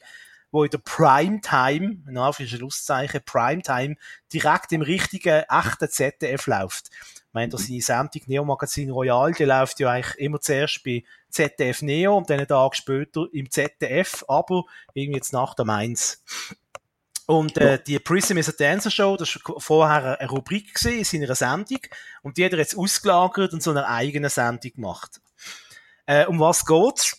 wo 0.50 0.64
in 0.64 0.70
der 0.70 0.78
Primetime, 0.78 1.98
in 2.08 2.16
Anführungszeichen 2.16 2.58
Schlusszeichen, 2.58 3.20
Primetime, 3.24 3.96
direkt 4.32 4.72
im 4.72 4.82
richtigen, 4.82 5.44
echten 5.48 5.88
ZDF 5.88 6.46
läuft. 6.46 6.90
Ich 7.32 7.34
meine, 7.34 7.48
dass 7.48 7.66
seine 7.66 7.80
Sendung 7.80 8.20
Neo 8.26 8.44
Magazin 8.44 8.90
Royal, 8.90 9.32
die 9.32 9.44
läuft 9.44 9.80
ja 9.80 9.88
eigentlich 9.88 10.18
immer 10.18 10.38
zuerst 10.38 10.84
bei 10.84 11.02
ZDF 11.30 11.80
Neo 11.80 12.18
und 12.18 12.28
dann 12.28 12.40
einen 12.40 12.46
Tag 12.46 12.76
später 12.76 13.24
im 13.32 13.50
ZDF, 13.50 14.22
aber 14.28 14.64
irgendwie 14.92 15.16
jetzt 15.16 15.32
nach 15.32 15.54
der 15.54 15.64
Mainz. 15.64 16.22
Und 17.24 17.56
äh, 17.56 17.82
die 17.82 17.98
Prism 18.00 18.36
is 18.36 18.50
a 18.50 18.52
Dancer 18.52 18.90
Show, 18.90 19.16
das 19.16 19.34
war 19.46 19.58
vorher 19.58 20.20
eine 20.20 20.28
Rubrik 20.28 20.78
in 20.84 21.04
seiner 21.04 21.34
Sendung 21.34 21.80
und 22.20 22.36
die 22.36 22.44
hat 22.44 22.52
er 22.52 22.58
jetzt 22.58 22.76
ausgelagert 22.76 23.54
und 23.54 23.62
so 23.62 23.70
eine 23.70 23.88
eigene 23.88 24.28
Sendung 24.28 24.70
gemacht. 24.74 25.22
Äh, 26.04 26.26
um 26.26 26.38
was 26.38 26.66
geht's? 26.66 27.16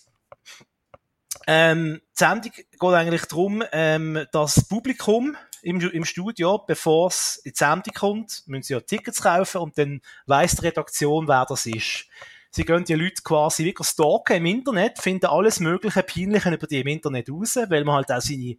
Ähm, 1.48 2.00
die 2.12 2.18
Sendung 2.18 2.52
geht 2.52 2.82
eigentlich 2.84 3.24
darum, 3.24 3.64
ähm, 3.72 4.26
dass 4.30 4.54
das 4.54 4.68
Publikum 4.68 5.36
im, 5.64 5.80
im 5.80 6.04
Studio, 6.04 6.58
bevor 6.58 7.08
es 7.08 7.36
in 7.44 7.52
die 7.86 7.90
kommt, 7.90 8.42
müssen 8.46 8.62
sie 8.62 8.74
ja 8.74 8.80
Tickets 8.80 9.22
kaufen 9.22 9.62
und 9.62 9.78
dann 9.78 10.00
weiss 10.26 10.56
die 10.56 10.66
Redaktion, 10.66 11.26
wer 11.26 11.46
das 11.46 11.66
ist. 11.66 12.06
Sie 12.50 12.64
gehen 12.64 12.84
die 12.84 12.94
Leute 12.94 13.22
quasi 13.24 13.64
wirklich 13.64 13.88
stalken 13.88 14.36
im 14.36 14.46
Internet, 14.46 14.98
finden 14.98 15.26
alles 15.26 15.58
mögliche 15.58 16.02
Peinliche 16.02 16.54
über 16.54 16.66
die 16.66 16.80
im 16.80 16.86
Internet 16.86 17.28
raus, 17.28 17.56
weil 17.68 17.84
man 17.84 17.96
halt 17.96 18.12
auch 18.12 18.20
seine 18.20 18.56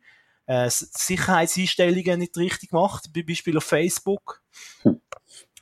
äh, 0.47 0.69
Sicherheitseinstellungen 0.69 2.19
nicht 2.19 2.37
richtig 2.37 2.73
macht, 2.73 3.05
zum 3.05 3.25
Beispiel 3.25 3.57
auf 3.57 3.63
Facebook. 3.63 4.41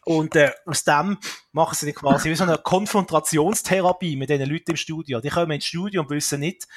Und 0.05 0.35
äh, 0.35 0.51
aus 0.65 0.83
dem 0.83 1.17
machen 1.51 1.75
sie 1.75 1.93
quasi 1.93 2.29
wie 2.29 2.35
so 2.35 2.43
eine 2.43 2.57
Konfrontationstherapie 2.57 4.15
mit 4.15 4.29
diesen 4.29 4.49
Leuten 4.49 4.71
im 4.71 4.77
Studio. 4.77 5.21
Die 5.21 5.29
kommen 5.29 5.51
ins 5.51 5.65
Studio 5.65 6.01
und 6.01 6.09
wissen 6.09 6.39
nicht, 6.39 6.67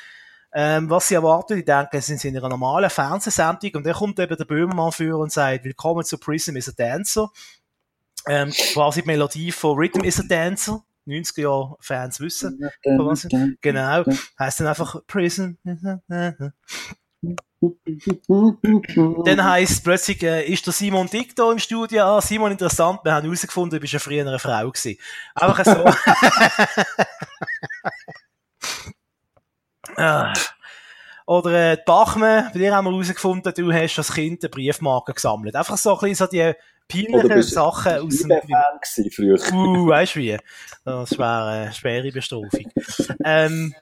ähm, 0.59 0.89
was 0.89 1.09
sie 1.09 1.15
erwarten. 1.15 1.55
Die 1.55 1.65
denken, 1.65 2.01
sie 2.01 2.17
sind 2.17 2.31
in 2.31 2.39
einer 2.39 2.49
normalen 2.49 2.89
Fernsehsendung 2.89 3.73
und 3.75 3.85
dann 3.85 3.93
kommt 3.93 4.19
eben 4.19 4.35
der 4.35 4.47
Böhmermann 4.47 4.91
für 4.91 5.19
und 5.19 5.31
sagt, 5.31 5.65
willkommen 5.65 6.03
zu 6.03 6.17
Prism 6.17 6.57
is 6.57 6.71
a 6.71 6.73
Dancer. 6.75 7.31
Ähm, 8.27 8.51
quasi 8.73 9.03
die 9.03 9.07
Melodie 9.07 9.53
von 9.53 9.77
Rhythm 9.77 10.03
is 10.03 10.19
a 10.19 10.23
Dancer. 10.27 10.83
90er 11.07 11.43
Jahre 11.43 11.77
Fans 11.81 12.21
wissen. 12.21 12.59
Was, 12.85 13.29
genau. 13.61 14.05
Heißt 14.39 14.61
dann 14.61 14.67
einfach 14.67 14.97
Prism. 15.07 15.51
Dann 19.25 19.45
heisst 19.45 19.85
plötzlich, 19.85 20.23
äh, 20.23 20.51
ist 20.51 20.65
der 20.65 20.73
Simon 20.73 21.07
Dick 21.07 21.37
da 21.37 21.53
im 21.53 21.59
Studio? 21.59 22.03
Ah, 22.03 22.23
Simon, 22.23 22.53
interessant, 22.53 23.01
wir 23.05 23.13
haben 23.13 23.25
herausgefunden, 23.25 23.77
du 23.77 23.81
bist 23.81 23.93
ja 23.93 23.99
früher 23.99 24.27
eine 24.27 24.39
Frau 24.39 24.71
gewesen. 24.71 24.99
Einfach 25.35 25.65
so. 25.65 25.85
ah. 29.97 30.33
Oder 31.27 31.73
äh, 31.73 31.79
Bachmann, 31.85 32.51
bei 32.53 32.61
dir 32.61 32.75
haben 32.75 32.85
wir 32.85 32.93
herausgefunden, 32.93 33.53
du 33.53 33.73
hast 33.73 33.99
als 33.99 34.13
Kind 34.13 34.45
eine 34.45 34.51
Briefmarke 34.51 35.13
gesammelt. 35.13 35.57
Einfach 35.57 35.77
so 35.77 35.95
ein 35.95 35.99
bisschen 35.99 36.15
so 36.15 36.27
die 36.27 36.53
peinlichen 36.89 37.43
Sachen 37.43 37.99
aus 37.99 38.19
dem... 38.19 38.29
Fan 38.29 39.11
früher. 39.11 39.39
Uh, 39.53 39.89
weißt 39.89 40.15
du 40.15 40.21
wie? 40.21 40.39
Das 40.85 41.19
wäre 41.19 41.47
eine 41.47 41.73
schwere 41.73 42.13
Bestrafung. 42.13 42.71
ähm, 43.25 43.75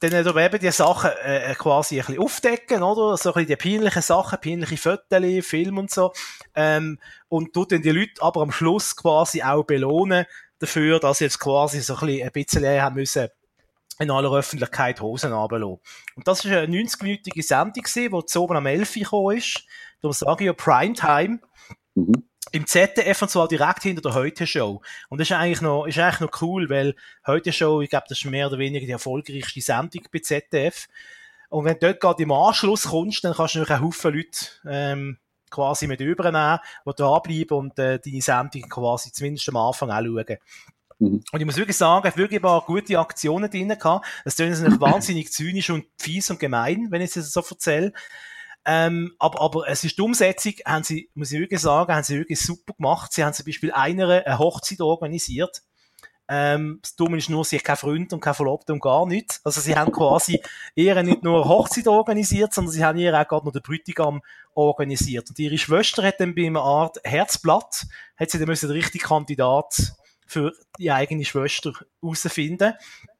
dann 0.00 0.12
äh, 0.12 0.44
eben 0.46 0.60
die 0.60 0.70
Sachen 0.70 1.10
äh, 1.24 1.54
quasi 1.54 1.98
ein 1.98 2.06
bisschen 2.06 2.22
aufdecken, 2.22 2.82
oder? 2.82 3.16
So 3.16 3.30
ein 3.30 3.46
bisschen 3.46 3.48
die 3.48 3.56
peinlichen 3.56 4.02
Sachen, 4.02 4.38
peinliche 4.38 4.76
Fotos, 4.76 5.46
Film 5.46 5.78
und 5.78 5.90
so. 5.90 6.12
Ähm, 6.54 6.98
und 7.28 7.54
tut 7.54 7.72
dann 7.72 7.82
die 7.82 7.90
Leute 7.90 8.20
aber 8.20 8.42
am 8.42 8.52
Schluss 8.52 8.94
quasi 8.94 9.42
auch 9.42 9.64
belohnen 9.64 10.26
dafür, 10.58 11.00
dass 11.00 11.18
sie 11.18 11.24
jetzt 11.24 11.40
quasi 11.40 11.80
so 11.80 11.94
ein 11.96 12.06
bisschen, 12.06 12.26
ein 12.26 12.32
bisschen 12.32 12.82
haben 12.82 12.94
müssen 12.96 13.28
in 13.98 14.10
aller 14.10 14.32
Öffentlichkeit 14.32 15.00
Hosen 15.00 15.32
runterlassen. 15.32 15.80
Und 16.14 16.28
das 16.28 16.44
war 16.44 16.58
eine 16.58 16.76
90-minütige 16.76 17.42
Sendung, 17.42 17.84
die 17.84 18.26
zu 18.26 18.42
oben 18.42 18.56
am 18.56 18.66
11 18.66 18.96
Uhr 18.96 19.02
gekommen 19.02 19.36
ist. 19.36 19.64
Darum 20.00 20.12
sage 20.12 20.44
ich 20.44 20.46
ja 20.46 20.52
Primetime. 20.52 21.40
Mhm 21.94 22.28
im 22.52 22.66
ZDF 22.66 23.22
und 23.22 23.28
zwar 23.28 23.48
direkt 23.48 23.82
hinter 23.82 24.02
der 24.02 24.14
Heute-Show. 24.14 24.80
Und 25.08 25.20
das 25.20 25.30
ist 25.30 25.36
eigentlich 25.36 25.60
noch, 25.60 25.86
ist 25.86 25.98
eigentlich 25.98 26.20
noch 26.20 26.42
cool, 26.42 26.70
weil 26.70 26.94
Heute-Show, 27.26 27.80
ich 27.82 27.90
glaube, 27.90 28.06
das 28.08 28.18
ist 28.18 28.24
mehr 28.24 28.46
oder 28.46 28.58
weniger 28.58 28.86
die 28.86 28.92
erfolgreichste 28.92 29.60
Sendung 29.60 30.04
bei 30.12 30.20
ZDF. 30.20 30.88
Und 31.50 31.64
wenn 31.64 31.74
du 31.74 31.86
dort 31.86 32.00
gerade 32.00 32.22
im 32.22 32.32
Anschluss 32.32 32.84
kommst, 32.84 33.24
dann 33.24 33.34
kannst 33.34 33.54
du 33.54 33.58
natürlich 33.58 33.80
einen 33.80 33.86
Haufen 33.86 34.14
Leute, 34.14 34.46
ähm, 34.66 35.18
quasi 35.50 35.86
mit 35.86 36.00
übernehmen, 36.00 36.58
die 36.86 36.92
da 36.96 37.18
bleiben 37.18 37.54
und 37.54 37.78
äh, 37.78 37.98
deine 37.98 38.20
Sendung 38.20 38.68
quasi 38.68 39.12
zumindest 39.12 39.48
am 39.48 39.56
Anfang 39.56 39.90
anschauen. 39.90 40.36
Mhm. 40.98 41.22
Und 41.32 41.40
ich 41.40 41.46
muss 41.46 41.56
wirklich 41.56 41.76
sagen, 41.76 42.10
wirklich 42.16 42.40
ein 42.40 42.42
paar 42.42 42.62
gute 42.62 42.98
Aktionen 42.98 43.50
drin 43.50 43.68
gehabt. 43.68 44.06
Das 44.24 44.36
tun 44.36 44.50
natürlich 44.50 44.80
wahnsinnig 44.80 45.32
zynisch 45.32 45.70
und 45.70 45.86
fies 45.98 46.30
und 46.30 46.40
gemein, 46.40 46.88
wenn 46.90 47.02
ich 47.02 47.14
es 47.16 47.32
so 47.32 47.40
erzähle. 47.40 47.92
Ähm, 48.64 49.14
aber, 49.18 49.40
aber 49.40 49.68
es 49.68 49.84
ist 49.84 49.96
die 49.96 50.02
Umsetzung, 50.02 50.54
haben 50.66 50.84
sie, 50.84 51.08
muss 51.14 51.32
ich 51.32 51.40
wirklich 51.40 51.60
sagen, 51.60 51.94
haben 51.94 52.02
sie 52.02 52.18
wirklich 52.18 52.40
super 52.40 52.74
gemacht. 52.74 53.12
Sie 53.12 53.24
haben 53.24 53.32
zum 53.32 53.46
Beispiel 53.46 53.72
einer 53.72 54.26
eine 54.26 54.38
Hochzeit 54.38 54.80
organisiert. 54.80 55.62
Ähm, 56.30 56.78
das 56.82 56.94
Dumme 56.94 57.16
ist 57.16 57.30
nur, 57.30 57.42
sie 57.46 57.56
hat 57.56 57.64
keinen 57.64 57.76
Freund 57.76 58.12
und 58.12 58.20
kein 58.20 58.34
Verlobter 58.34 58.74
und 58.74 58.82
gar 58.82 59.06
nichts. 59.06 59.40
Also 59.44 59.62
sie 59.62 59.74
haben 59.74 59.90
quasi 59.90 60.42
eher 60.76 61.02
nicht 61.02 61.22
nur 61.22 61.40
eine 61.40 61.48
Hochzeit 61.48 61.88
organisiert, 61.88 62.52
sondern 62.52 62.72
sie 62.72 62.84
haben 62.84 62.98
ihr 62.98 63.18
auch 63.18 63.26
gerade 63.26 63.46
noch 63.46 63.52
den 63.52 63.62
Bräutigam 63.62 64.20
organisiert. 64.52 65.30
Und 65.30 65.38
ihre 65.38 65.56
Schwester 65.56 66.02
hat 66.02 66.20
dann 66.20 66.34
bei 66.34 66.46
einer 66.46 66.60
Art 66.60 66.98
Herzblatt, 67.04 67.86
hat 68.18 68.30
sie 68.30 68.38
dann 68.38 68.48
müssen 68.48 68.68
den 68.68 68.76
richtigen 68.76 69.06
Kandidat 69.06 69.94
für 70.28 70.52
die 70.78 70.92
eigene 70.92 71.24
Schwester 71.24 71.72
herausfinden. 72.00 72.74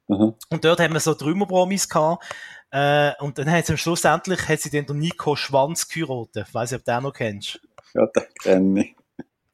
Mhm. 0.07 0.35
Und 0.51 0.64
dort 0.64 0.79
haben 0.79 0.92
wir 0.92 1.01
so 1.01 1.14
Trümmerpromis 1.14 1.88
gehabt, 1.88 2.25
äh, 2.71 3.12
und 3.21 3.38
dann 3.38 3.51
hat 3.51 3.66
sie 3.66 3.79
schlussendlich 3.79 4.47
hat 4.47 4.61
sie 4.61 4.71
den 4.71 4.85
Nico 4.99 5.37
Schwanz 5.37 5.88
geheiratet. 5.88 6.49
Ich 6.49 6.55
weiss 6.55 6.71
nicht, 6.71 6.81
ob 6.81 6.85
du 6.85 6.92
den 6.92 7.03
noch 7.03 7.12
kennst. 7.12 7.61
Ja, 7.94 8.07
den 8.07 8.25
kenne 8.42 8.81
ich. 8.83 8.97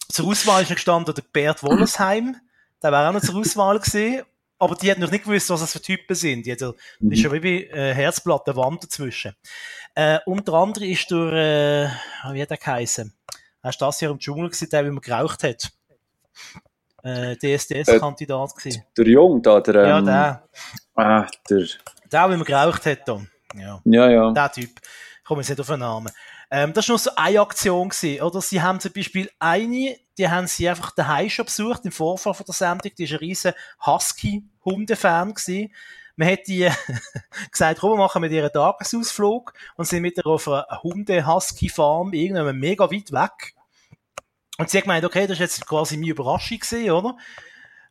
Zur 0.09 0.29
Auswahl 0.29 0.63
ist 0.63 0.71
gestanden 0.71 1.15
der 1.15 1.23
Bert 1.23 1.63
Wollersheim. 1.63 2.37
Der 2.83 2.93
wäre 2.93 3.09
auch 3.09 3.13
noch 3.13 3.23
zur 3.23 3.37
Auswahl 3.37 3.79
gewesen. 3.79 4.25
Aber 4.59 4.75
die 4.75 4.91
hat 4.91 4.99
noch 4.99 5.11
nicht 5.11 5.25
gewusst, 5.25 5.51
was 5.51 5.61
das 5.61 5.73
für 5.73 5.83
Typen 5.83 6.15
sind. 6.15 6.47
Die 6.47 6.53
hat, 6.53 6.75
mhm. 6.99 7.13
ist 7.13 7.23
ja 7.23 7.33
wie 7.33 7.41
bei 7.41 7.77
äh, 7.77 7.95
Herzblatt, 7.95 8.47
der 8.47 8.57
Wand 8.57 8.83
dazwischen. 8.83 9.35
Äh, 9.95 10.19
unter 10.27 10.55
anderem 10.55 10.89
ist 10.89 11.11
durch, 11.11 11.33
äh, 11.33 11.89
wie 12.33 12.43
hat 12.43 12.51
der 12.51 12.57
geheißen? 12.57 13.13
Hast 13.63 13.81
du 13.81 13.85
das 13.85 13.99
hier 13.99 14.11
im 14.11 14.19
Dschungel 14.19 14.51
gesehen, 14.51 14.71
der, 14.71 14.85
wie 14.85 14.91
man 14.91 15.01
geraucht 15.01 15.43
hat? 15.45 15.73
Äh, 17.05 17.37
DSDS-Kandidat 17.37 18.51
äh, 18.51 18.57
gewesen. 18.57 18.85
Der 18.97 19.07
Jung 19.07 19.43
da, 19.43 19.61
der, 19.61 19.75
ähm, 19.75 19.89
Ja, 19.89 20.01
der. 20.01 20.49
Ah, 20.95 21.27
der. 21.51 21.67
Der, 22.11 22.31
wie 22.31 22.37
man 22.37 22.45
geraucht 22.45 22.87
hat, 22.87 23.07
da. 23.07 23.21
Ja. 23.55 23.81
Ja, 23.85 24.11
ja. 24.11 24.33
Der 24.33 24.53
Typ. 24.53 24.71
Ich 24.81 25.25
komme 25.25 25.43
jetzt 25.43 25.51
nicht 25.51 25.61
auf 25.61 25.67
den 25.67 25.81
Namen. 25.81 26.11
Ähm, 26.51 26.73
das 26.73 26.89
war 26.89 26.93
nur 26.93 26.99
so 26.99 27.11
eine 27.17 27.41
Aktion 27.41 27.89
gewesen, 27.89 28.23
oder? 28.23 28.41
Sie 28.41 28.63
haben 28.63 28.81
zum 28.81 28.93
Beispiel 28.93 29.31
eine, 29.39 29.97
die 30.17 30.29
haben 30.29 30.47
sie 30.47 30.69
einfach 30.69 30.93
daheim 30.93 31.29
schon 31.29 31.47
besucht, 31.47 31.85
im 31.85 31.93
Vorfall 31.93 32.35
von 32.35 32.47
der 32.47 32.55
Sendung, 32.55 32.93
die 32.97 33.05
ist 33.05 33.13
ein 33.13 33.19
riesen 33.19 33.53
Husky-Hundefan 33.85 35.35
gewesen. 35.35 35.73
Man 36.17 36.31
hat 36.31 36.47
die 36.47 36.69
gesagt, 37.51 37.81
komm, 37.81 37.93
wir 37.93 37.97
machen 37.97 38.21
mit 38.21 38.33
ihren 38.33 38.53
Tagesausflug 38.53 39.53
und 39.77 39.87
sind 39.87 40.03
mit 40.03 40.17
ihr 40.17 40.27
auf 40.27 40.47
einer 40.49 40.67
Hunde-Husky-Farm 40.83 42.13
irgendwann 42.13 42.57
mega 42.57 42.91
weit 42.91 43.11
weg. 43.13 43.55
Und 44.59 44.71
sie 44.71 44.79
hat 44.79 44.85
gemeint, 44.85 45.05
okay, 45.05 45.27
das 45.27 45.35
ist 45.37 45.41
jetzt 45.41 45.67
quasi 45.67 45.97
meine 45.97 46.11
Überraschung 46.11 46.59
gewesen, 46.59 46.91
oder? 46.91 47.17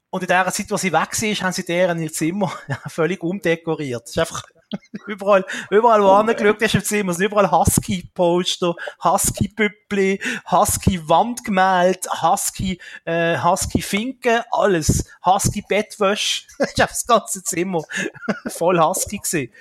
Und 0.10 0.22
in 0.22 0.28
der 0.28 0.52
Zeit, 0.52 0.70
wo 0.70 0.78
sie 0.78 0.94
weg 0.94 1.10
war, 1.22 1.46
haben 1.46 1.54
sie 1.54 1.66
deren 1.66 2.00
ihr 2.00 2.14
Zimmer 2.14 2.52
völlig 2.88 3.24
umdekoriert. 3.24 4.04
Das 4.04 4.12
ist 4.12 4.20
einfach 4.20 4.44
überall, 5.08 5.46
überall, 5.72 6.04
wo 6.04 6.10
angeschaut 6.10 6.62
hast 6.62 6.76
im 6.76 6.84
Zimmer, 6.84 7.14
sind 7.14 7.26
überall 7.26 7.52
Husky-Poster, 7.52 8.76
Husky-Püppli, 9.04 10.22
Husky-Wandgemälde, 10.52 12.08
Husky, 12.22 12.80
äh, 13.06 13.38
Husky-Finken, 13.40 14.42
alles. 14.52 15.06
Husky-Bettwäsche. 15.26 16.44
das 16.60 16.70
ist 16.70 16.80
das 16.80 17.08
ganze 17.08 17.44
Zimmer 17.44 17.82
voll 18.48 18.80
Husky 18.80 19.18
gewesen. 19.18 19.52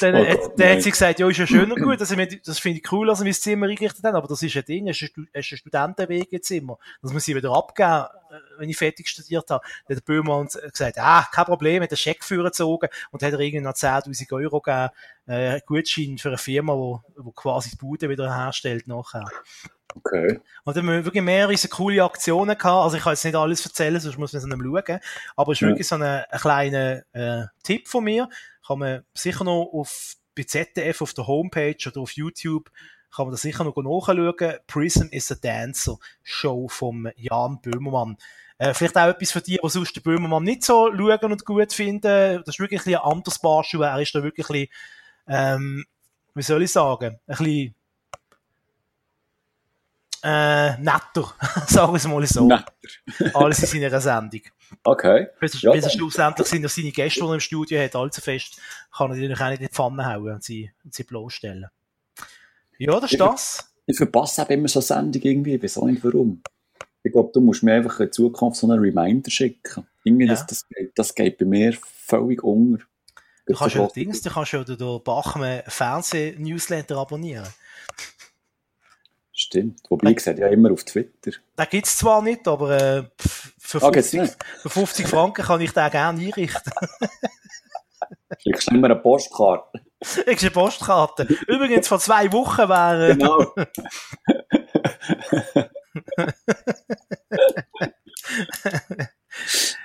Dann, 0.00 0.14
oh, 0.14 0.24
hat, 0.24 0.38
dann 0.56 0.76
hat 0.76 0.82
sie 0.82 0.90
gesagt, 0.92 1.18
ja, 1.18 1.28
ist 1.28 1.36
ja 1.36 1.46
schön 1.48 1.70
und 1.72 1.80
gut, 1.82 1.94
ich, 2.00 2.42
das 2.42 2.58
finde 2.60 2.78
ich 2.78 2.92
cool, 2.92 3.08
dass 3.08 3.18
sie 3.18 3.24
mein 3.24 3.32
Zimmer 3.34 3.66
eingerichtet 3.66 4.04
haben, 4.04 4.14
aber 4.14 4.28
das 4.28 4.40
ist 4.40 4.56
ein 4.56 4.64
Ding, 4.64 4.88
es 4.88 5.02
ist 5.02 5.16
ein, 5.16 5.28
ein 5.34 5.42
Studentenwegezimmer. 5.42 6.78
Das 7.02 7.12
muss 7.12 7.26
ich 7.26 7.34
wieder 7.34 7.52
abgeben, 7.52 8.04
äh, 8.30 8.38
wenn 8.58 8.68
ich 8.68 8.76
fertig 8.76 9.08
studiert 9.08 9.50
habe. 9.50 9.64
Dann 9.88 9.96
hat 9.96 10.06
der 10.06 10.12
Böhmer 10.12 10.44
gesagt, 10.44 10.98
ah, 10.98 11.26
kein 11.32 11.44
Problem, 11.44 11.82
hat 11.82 11.90
den 11.90 11.96
Scheck 11.96 12.20
gezogen 12.20 12.88
und 13.10 13.22
hat 13.22 13.32
er 13.32 13.40
irgendwie 13.40 13.64
noch 13.64 13.72
10.000 13.74 14.32
Euro 14.32 14.60
gegeben, 14.60 14.90
äh, 15.26 15.60
Gutschein 15.66 16.18
für 16.18 16.28
eine 16.28 16.38
Firma, 16.38 16.74
wo, 16.74 17.02
wo 17.16 17.32
quasi 17.32 17.70
die 17.70 17.76
Bude 17.76 18.08
wieder 18.08 18.32
herstellt 18.32 18.86
nachher. 18.86 19.24
Okay. 19.96 20.40
Und 20.64 20.76
dann 20.76 20.86
haben 20.86 20.92
wir 20.92 21.04
wirklich 21.04 21.22
mehrere 21.22 21.56
so 21.56 21.68
coole 21.68 22.02
Aktionen 22.02 22.58
gehabt. 22.58 22.84
Also 22.84 22.96
ich 22.96 23.02
kann 23.02 23.12
jetzt 23.12 23.24
nicht 23.24 23.36
alles 23.36 23.64
erzählen, 23.64 24.00
sonst 24.00 24.18
muss 24.18 24.32
man 24.32 24.42
es 24.42 24.46
nicht 24.46 24.56
schauen. 24.56 25.00
Aber 25.36 25.52
es 25.52 25.56
ist 25.58 25.62
Ja. 25.62 25.68
wirklich 25.68 25.86
so 25.88 25.94
ein, 25.96 26.02
ein 26.02 26.40
kleiner 26.40 27.02
äh, 27.12 27.46
Tipp 27.62 27.86
von 27.88 28.04
mir. 28.04 28.28
Kann 28.66 28.78
man 28.78 29.04
sicher 29.14 29.44
noch 29.44 29.70
auf 29.72 30.16
bei 30.34 30.42
ZDF 30.42 31.02
auf 31.02 31.14
der 31.14 31.26
Homepage 31.26 31.76
oder 31.86 32.00
auf 32.00 32.12
YouTube 32.12 32.70
kann 33.14 33.26
man 33.26 33.32
das 33.32 33.42
sicher 33.42 33.62
noch 33.62 33.76
nachschauen. 33.76 34.56
Prism 34.66 35.06
is 35.12 35.30
a 35.30 35.36
Dancer 35.36 35.98
Show 36.24 36.66
vom 36.66 37.08
Jan 37.14 37.60
Böhmermann. 37.60 38.16
Äh, 38.58 38.74
vielleicht 38.74 38.96
auch 38.96 39.06
etwas 39.06 39.30
für 39.30 39.40
die, 39.40 39.60
die 39.62 39.68
sonst 39.68 39.94
den 39.94 40.02
Böhmermann 40.02 40.42
nicht 40.42 40.64
so 40.64 40.90
schauen 40.92 41.32
und 41.32 41.44
gut 41.44 41.72
finden. 41.72 42.42
Das 42.44 42.56
ist 42.56 42.58
wirklich 42.58 42.84
ein, 42.86 42.96
anderes 42.96 43.38
Barschuh. 43.38 43.82
Er 43.82 44.00
ist 44.00 44.16
da 44.16 44.24
wirklich 44.24 44.68
ähm, 45.28 45.84
wie 46.34 46.42
soll 46.42 46.62
ich 46.62 46.72
sagen, 46.72 47.20
ein 47.26 47.36
bisschen 47.36 47.74
äh, 50.24 50.76
netter, 50.78 51.34
sagen 51.68 51.92
wir 51.92 51.96
es 51.96 52.06
mal 52.08 52.26
so. 52.26 52.46
Netter. 52.46 52.72
Alles 53.34 53.60
in 53.72 53.80
seiner 53.82 54.00
Sendung. 54.00 54.40
Okay. 54.82 55.28
Bis, 55.38 55.60
Ja. 55.62 55.72
bis 55.72 55.84
er 55.84 55.90
schlussendlich 55.90 56.48
sind 56.48 56.68
seine 56.68 56.90
Gäste, 56.90 57.20
die 57.20 57.26
er 57.26 57.34
im 57.34 57.40
Studio 57.40 57.80
hat, 57.82 57.94
allzu 57.94 58.20
fest, 58.20 58.58
kann 58.96 59.10
er 59.10 59.16
natürlich 59.16 59.40
auch 59.40 59.48
nicht 59.50 59.60
in 59.60 59.68
die 59.68 59.72
Pfanne 59.72 60.06
hauen 60.06 60.32
und 60.34 60.42
sie, 60.42 60.72
und 60.82 60.94
sie 60.94 61.04
bloßstellen. 61.04 61.66
Ja, 62.78 62.98
das 63.00 63.12
ist 63.12 63.18
Ja. 63.20 63.26
das. 63.30 63.70
Ich 63.86 63.96
verpasse 63.98 64.42
eben 64.42 64.52
immer 64.52 64.68
so 64.68 64.80
Sendungen 64.80 65.22
irgendwie, 65.22 65.54
ich 65.56 65.62
weiß 65.62 65.78
auch 65.78 65.84
nicht 65.86 66.02
warum. 66.02 66.42
Ich 67.02 67.12
glaube, 67.12 67.30
du 67.34 67.40
musst 67.42 67.62
mir 67.62 67.74
einfach 67.74 68.00
in 68.00 68.10
Zukunft 68.10 68.58
so 68.58 68.66
einen 68.70 68.80
Reminder 68.80 69.30
schicken. 69.30 69.86
Irgendwie, 70.04 70.24
Ja. 70.26 70.32
das, 70.32 70.46
das, 70.46 70.66
geht, 70.68 70.92
das 70.98 71.14
geht 71.14 71.36
bei 71.38 71.44
mir 71.44 71.74
völlig 72.06 72.42
unter. 72.42 72.82
Du 73.46 73.52
kannst 73.54 73.76
ja 73.76 73.86
Dings, 73.88 74.22
du 74.22 74.30
kannst 74.30 74.52
ja 74.52 74.64
den 74.64 75.02
Bachmann 75.04 75.60
Fernseh-Newsletter 75.66 76.96
abonnieren. 76.96 77.46
Stimmt. 79.54 79.82
Wobei, 79.88 80.10
ich 80.10 80.18
sehe 80.18 80.36
ja 80.36 80.48
immer 80.48 80.72
auf 80.72 80.82
Twitter. 80.82 81.30
Den 81.56 81.66
gibt's 81.70 81.96
zwar 81.96 82.20
nicht, 82.22 82.48
aber 82.48 82.70
äh, 82.72 83.04
für, 83.56 83.80
Ah, 83.84 83.90
gibt's 83.90 84.10
50, 84.10 84.20
nicht? 84.20 84.36
für 84.62 84.68
50 84.68 85.06
Franken 85.06 85.44
kann 85.44 85.60
ich 85.60 85.70
den 85.70 85.90
gerne 85.92 86.20
einrichten. 86.20 86.72
Schickst 88.38 88.68
du 88.68 88.74
immer 88.74 88.86
eine 88.86 88.96
Postkarte. 88.96 89.80
Ich 90.26 90.40
eine 90.42 90.50
Postkarte. 90.50 91.22
Übrigens, 91.46 91.86
vor 91.86 92.00
zwei 92.00 92.32
Wochen 92.32 92.68
wäre 92.68 93.10
äh, 93.10 93.16
Genau. 93.16 93.54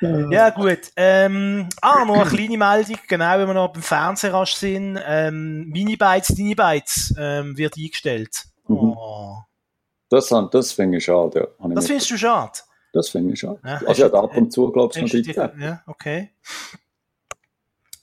Ja, 0.31 0.49
gut. 0.49 0.79
Ähm, 0.95 1.69
ah, 1.81 2.05
noch 2.05 2.21
eine 2.21 2.29
kleine 2.29 2.57
Meldung, 2.57 2.97
genau, 3.07 3.37
wenn 3.37 3.47
wir 3.47 3.53
noch 3.53 3.73
beim 3.73 3.81
Fernsehrasch 3.83 4.53
sind. 4.53 4.99
Ähm, 5.05 5.65
Minibytes, 5.69 6.35
Minibytes 6.37 7.13
ähm, 7.19 7.57
wird 7.57 7.75
eingestellt. 7.77 8.45
Mhm. 8.67 8.93
Oh. 8.97 9.37
Das, 10.09 10.33
das 10.51 10.71
finde 10.71 10.97
ich 10.97 11.05
schade. 11.05 11.51
Ja. 11.59 11.69
Das 11.69 11.87
findest 11.87 12.09
du 12.11 12.17
schade? 12.17 12.59
das 12.93 13.09
finde 13.09 13.33
ich 13.33 13.39
schade. 13.39 13.59
Ja, 13.63 13.81
also, 13.85 14.07
ja, 14.07 14.13
ab 14.13 14.35
und 14.35 14.51
zu, 14.51 14.71
glaube 14.71 14.93
ich, 14.95 15.01
noch 15.01 15.33
Das 15.35 15.51
Ja, 15.59 15.83
okay. 15.85 16.31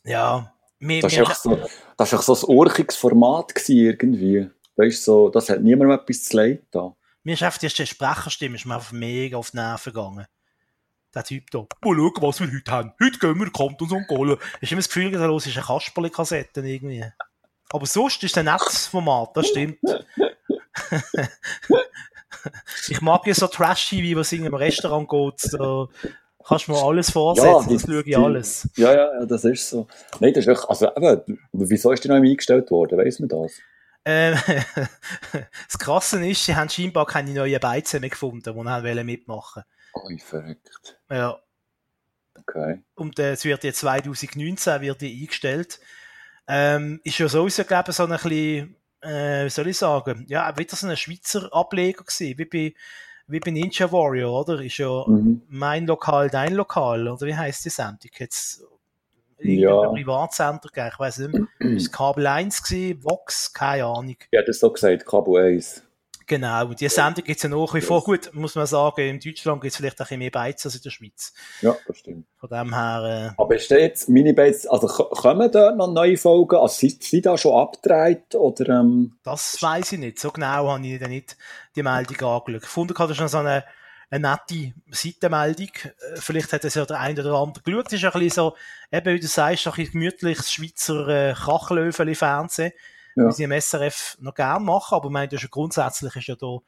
Ja, 0.05 0.53
ist 0.79 0.87
mir, 0.87 1.05
echt 1.05 1.37
so, 1.37 1.59
das 1.97 2.13
echt 2.13 2.23
so 2.23 2.35
ein 2.35 2.57
urchiges 2.57 2.97
Format 2.97 3.55
gewesen, 3.55 3.77
irgendwie. 3.77 4.51
Weißt 4.77 4.99
du, 4.99 5.03
so, 5.03 5.29
das 5.31 5.49
hat 5.49 5.63
niemandem 5.63 5.99
etwas 5.99 6.25
zu 6.25 6.37
leid 6.37 6.63
da. 6.71 6.95
mir 7.25 7.35
ist 7.35 7.43
einfach 7.43 7.59
die 7.59 7.69
Sprecherstimme 7.69 8.57
ist 8.57 8.67
mir 8.67 8.75
einfach 8.75 8.93
mega 8.93 9.37
auf 9.37 9.51
die 9.51 9.57
Nerven 9.57 9.93
gegangen. 9.93 10.27
Der 11.15 11.25
Typ 11.25 11.51
da. 11.51 11.67
Mal 11.83 11.97
schauen, 11.97 12.13
was 12.21 12.41
wir 12.41 12.53
heute 12.53 12.71
haben. 12.71 12.93
Heute 13.03 13.19
gehen 13.19 13.41
wir, 13.41 13.51
kommt 13.51 13.81
uns 13.81 13.91
und 13.91 14.07
Goal. 14.07 14.39
Ich 14.61 14.71
habe 14.71 14.79
das 14.79 14.89
Gefühl, 14.89 15.11
da 15.11 15.25
los 15.25 15.47
ist 15.47 15.57
eine 15.57 15.65
Kasperle-Kassette 15.65 16.61
irgendwie. 16.61 17.05
Aber 17.71 17.87
sonst 17.87 18.23
ist 18.23 18.33
es 18.33 18.39
ein 18.39 18.45
nettes 18.45 18.87
Format, 18.87 19.35
das 19.35 19.49
stimmt. 19.49 19.79
ich 22.89 23.01
mag 23.01 23.27
ja 23.27 23.35
so 23.35 23.47
Trash-TV, 23.47 24.19
was 24.19 24.33
in 24.33 24.43
einem 24.45 24.55
Restaurant 24.55 25.09
geht. 25.09 25.53
Da 25.53 25.89
kannst 26.47 26.69
du 26.69 26.73
mir 26.73 26.83
alles 26.83 27.11
vorsetzen, 27.11 27.69
die- 27.69 27.75
das 27.75 27.83
schaue 27.83 28.03
ich 28.05 28.17
alles. 28.17 28.69
Ja, 28.77 28.93
ja, 28.93 29.21
ja, 29.21 29.27
das 29.27 29.45
ist 29.45 29.69
so. 29.69 29.87
Nein, 30.21 30.33
das 30.33 30.47
ist 30.47 30.53
echt, 30.53 30.69
also, 30.69 30.91
eben, 30.95 31.39
wieso 31.53 31.93
ist 31.93 32.05
die 32.05 32.09
noch 32.09 32.17
eingestellt 32.17 32.71
worden? 32.71 32.99
Weiss 32.99 33.19
man 33.19 33.29
das? 33.29 33.53
Ähm, 34.05 34.39
das 35.33 35.79
Krasse 35.79 36.25
ist, 36.29 36.45
sie 36.45 36.55
haben 36.55 36.69
scheinbar 36.69 37.07
keine 37.07 37.33
neuen 37.33 37.59
Beizen 37.59 38.01
mehr 38.01 38.11
gefunden, 38.11 38.43
die 38.45 38.55
wollen 38.55 39.07
mitmachen 39.07 39.65
Oh, 39.95 40.09
ich 40.11 40.23
verrückt. 40.23 40.99
Ja. 41.11 41.39
Okay. 42.39 42.83
Und 42.95 43.19
äh, 43.19 43.33
es 43.33 43.45
wird 43.45 43.65
jetzt 43.65 43.79
2019 43.81 44.81
wird 44.83 45.01
die 45.01 45.23
eingestellt. 45.23 45.81
Ähm, 46.47 47.01
ist 47.03 47.19
ja 47.19 47.27
sowieso, 47.29 47.65
glaube 47.65 47.91
ich, 47.91 47.97
so 47.97 48.05
ein 48.05 48.11
bisschen, 48.11 48.77
äh, 49.07 49.45
wie 49.47 49.51
soll 49.51 49.69
ich 49.69 49.79
sagen, 49.79 50.27
ja, 50.29 50.57
wieder 50.59 50.77
so 50.77 50.87
ein 50.87 50.97
Schweizer 50.97 51.49
Ableger 51.53 52.05
gewesen, 52.05 52.39
wie 52.39 52.45
bei, 52.45 52.75
wie 53.29 53.41
bei 53.41 53.51
Ninja 53.51 53.91
Warrior, 53.91 54.41
oder? 54.41 54.61
Ist 54.61 54.79
ja 54.79 55.05
Mhm. 55.07 55.43
mein 55.49 55.87
Lokal, 55.87 56.29
dein 56.31 56.55
Lokal, 56.55 57.09
oder 57.09 57.27
wie 57.27 57.35
heisst 57.37 57.65
die 57.65 57.71
Sendung? 57.71 58.11
Jetzt 58.19 58.63
Ja. 59.39 59.89
Privatsender 59.89 60.69
gegeben, 60.69 60.91
ich 60.93 60.99
weiß 60.99 61.19
nicht 61.19 61.33
mehr. 61.33 61.47
Ist 61.77 61.83
es 61.83 61.93
Kabel 61.93 62.27
1 62.27 62.63
gewesen, 62.63 63.05
Vox, 63.05 63.53
keine 63.53 63.85
Ahnung. 63.85 64.17
Hätte 64.33 64.51
es 64.51 64.61
so 64.61 64.71
gesagt, 64.73 65.05
Cabo 65.07 65.37
1. 65.37 65.83
Genau, 66.29 66.67
und 66.67 66.81
die 66.81 66.89
Sendung 66.89 67.25
gibt 67.25 67.37
es 67.37 67.43
ja 67.45 67.49
nach 67.49 67.73
wie 67.75 67.81
vor. 67.81 68.03
Gut, 68.03 68.31
muss 68.35 68.57
man 68.57 68.67
sagen, 68.67 69.01
in 69.01 69.21
Deutschland 69.21 69.61
gibt 69.61 69.71
es 69.71 69.77
vielleicht 69.77 69.97
auch 70.01 70.07
ein 70.07 70.07
bisschen 70.07 70.19
mehr 70.19 70.31
Beizen 70.33 70.67
als 70.67 70.75
in 70.75 70.83
der 70.83 70.91
Schweiz. 70.91 71.33
Ja, 71.61 71.77
das 71.87 71.99
stimmt. 71.99 72.27
Von 72.41 72.49
dem 72.51 72.75
her, 72.75 73.33
äh, 73.37 73.41
Aber 73.41 73.55
ist 73.55 73.71
da 73.71 73.77
jetzt 73.77 74.09
Minibates, 74.09 74.67
also 74.67 74.89
kommen 74.89 75.51
dort 75.53 75.77
noch 75.77 75.93
neue 75.93 76.17
Folgen? 76.17 76.57
Also 76.57 76.81
sind 76.81 77.05
sie 77.05 77.21
da 77.21 77.39
schon 77.39 77.55
abgedreht? 77.55 78.35
Oder, 78.35 78.81
ähm, 78.81 79.17
Das 79.23 79.57
weiß 79.63 79.93
ich 79.93 79.99
nicht. 80.01 80.19
So 80.19 80.33
genau 80.33 80.69
habe 80.69 80.85
ich 80.85 80.99
dann 80.99 81.11
nicht 81.11 81.37
die 81.77 81.85
Meldung 81.85 82.17
angeschaut. 82.29 82.63
Gefunden 82.63 82.99
habe 82.99 83.13
ich 83.13 83.21
noch 83.21 83.29
so 83.29 83.39
eine, 83.39 83.63
eine 84.11 84.29
nette 84.29 84.75
Seitenmeldung. 84.91 85.71
Äh, 85.85 86.17
Vielleicht 86.17 86.53
hat 86.53 86.65
es 86.65 86.75
ja 86.75 86.85
der 86.87 86.99
eine 86.99 87.21
oder 87.21 87.35
andere 87.35 87.63
geschaut. 87.63 87.87
Es 87.87 87.93
ist 87.93 88.05
ein 88.05 88.11
bisschen 88.11 88.31
so, 88.31 88.57
eben 88.91 89.15
wie 89.15 89.21
du 89.21 89.29
sagst, 89.29 89.65
ein 89.69 89.73
bisschen 89.75 89.93
gemütliches 89.93 90.53
Schweizer 90.53 91.07
äh, 91.07 91.35
Kachelöfeli-Fernsehen, 91.35 92.73
Ja. 93.17 93.29
wie 93.29 93.33
sie 93.33 93.43
im 93.45 93.53
SRF 93.61 94.17
noch 94.21 94.35
gerne 94.35 94.65
machen. 94.65 94.95
Aber 94.95 95.11
das 95.27 95.33
ist 95.35 95.43
ja 95.43 95.49
grundsätzlich 95.51 96.15
ist 96.17 96.27
ja 96.29 96.37
da 96.37 96.59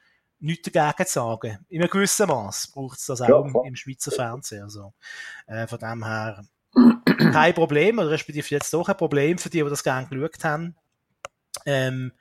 nichts 0.40 0.70
dagegen 0.70 1.06
zu 1.06 1.12
sagen. 1.12 1.58
In 1.68 1.80
einem 1.82 1.90
gewissen 1.90 2.26
Maß 2.28 2.72
braucht 2.72 2.98
es 2.98 3.06
das 3.06 3.20
auch 3.20 3.28
Ja, 3.28 3.62
im, 3.64 3.76
Schweizer 3.76 4.10
Fernsehen. 4.10 4.62
Also, 4.64 4.92
äh, 5.46 5.66
von 5.66 5.78
dem 5.78 6.04
her 6.04 6.44
kein 7.32 7.54
Problem, 7.54 7.98
oder 7.98 8.10
respektive 8.10 8.46
jetzt 8.50 8.72
doch 8.72 8.88
ein 8.88 8.96
Problem 8.96 9.38
für 9.38 9.50
die, 9.50 9.62
die 9.62 9.68
das 9.70 9.82
gerne 9.84 10.06
geschaut 10.08 10.44
haben. 10.44 10.76
Ähm, 11.66 12.12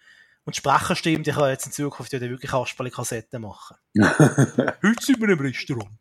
und 0.45 0.55
die 0.55 0.59
Sprecherstimme, 0.59 1.23
die 1.23 1.31
kann 1.31 1.49
jetzt 1.49 1.65
in 1.65 1.71
Zukunft 1.73 2.11
ja 2.13 2.21
wirklich 2.21 2.49
Kasperle-Kassetten 2.49 3.41
machen. 3.41 3.75
Heute 3.97 5.01
sind 5.05 5.19
wir 5.19 5.29
im 5.29 5.39
Restaurant. 5.39 5.91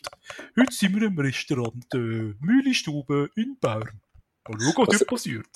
Heute 0.58 0.72
sind 0.72 0.94
wir 0.94 1.08
im 1.08 1.18
Restaurant 1.18 1.84
äh, 1.94 1.98
Mühlistube 2.40 3.28
in 3.34 3.58
Bern. 3.60 4.00
Mal 4.48 4.60
schauen, 4.60 4.86
was 4.86 5.00
Was- 5.00 5.06
passiert. 5.06 5.48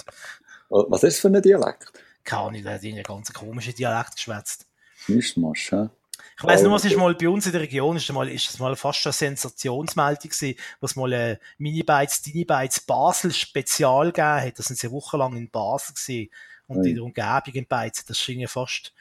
was 0.69 1.03
ist 1.05 1.15
das 1.15 1.21
für 1.21 1.29
ein 1.29 1.41
Dialekt? 1.41 1.93
Keine 2.25 2.43
Ahnung, 2.43 2.63
der 2.63 2.75
hat 2.75 2.85
einen 2.85 3.03
ganz 3.03 3.33
komischen 3.33 3.75
Dialekt 3.75 4.17
geschwätzt. 4.17 4.67
Mischmasch, 5.09 5.73
hä? 5.73 5.89
Ich 6.37 6.45
weiss 6.45 6.63
nur, 6.63 6.73
was 6.73 6.85
ist 6.85 6.97
mal 6.97 7.15
bei 7.15 7.29
uns 7.29 7.47
in 7.47 7.53
der 7.53 7.61
Region, 7.61 7.97
ist 7.97 8.09
das 8.09 8.15
mal, 8.15 8.29
ist 8.29 8.49
das 8.49 8.59
mal 8.59 8.75
fast 8.77 9.07
eine 9.07 9.13
Sensationsmeldung 9.13 10.31
gewesen, 10.31 10.59
was 10.81 10.97
mal 10.97 11.13
ein 11.13 11.39
Minibytes, 11.59 12.23
Dinibytes 12.23 12.81
Basel 12.81 13.33
Spezial 13.33 14.07
gegeben 14.07 14.47
hat. 14.47 14.59
Das 14.59 14.67
sind 14.67 14.79
sie 14.79 14.91
wochenlang 14.91 15.37
in 15.37 15.51
Basel 15.51 15.95
gewesen. 15.95 16.31
Und 16.67 16.87
in 16.87 16.95
der 16.95 17.05
Umgebung 17.05 17.55
in 17.55 17.67
Beizen, 17.67 18.05
das 18.07 18.19
schien 18.19 18.41
ja 18.41 18.47
fast, 18.47 18.95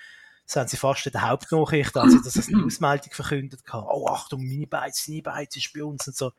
das 0.47 0.55
haben 0.55 0.67
sie 0.67 0.77
fast 0.77 1.05
in 1.05 1.11
der 1.11 1.29
Hauptnachricht, 1.29 1.95
als 1.95 2.13
sie 2.13 2.21
das 2.23 2.35
als 2.35 2.47
Newsmeldung 2.49 3.11
verkündet 3.11 3.61
haben. 3.69 3.87
Oh, 3.87 4.07
Achtung, 4.07 4.41
Minibytes, 4.41 5.05
Dinibytes 5.05 5.57
ist 5.57 5.71
bei 5.73 5.83
uns 5.83 6.07
und 6.07 6.17
so. 6.17 6.31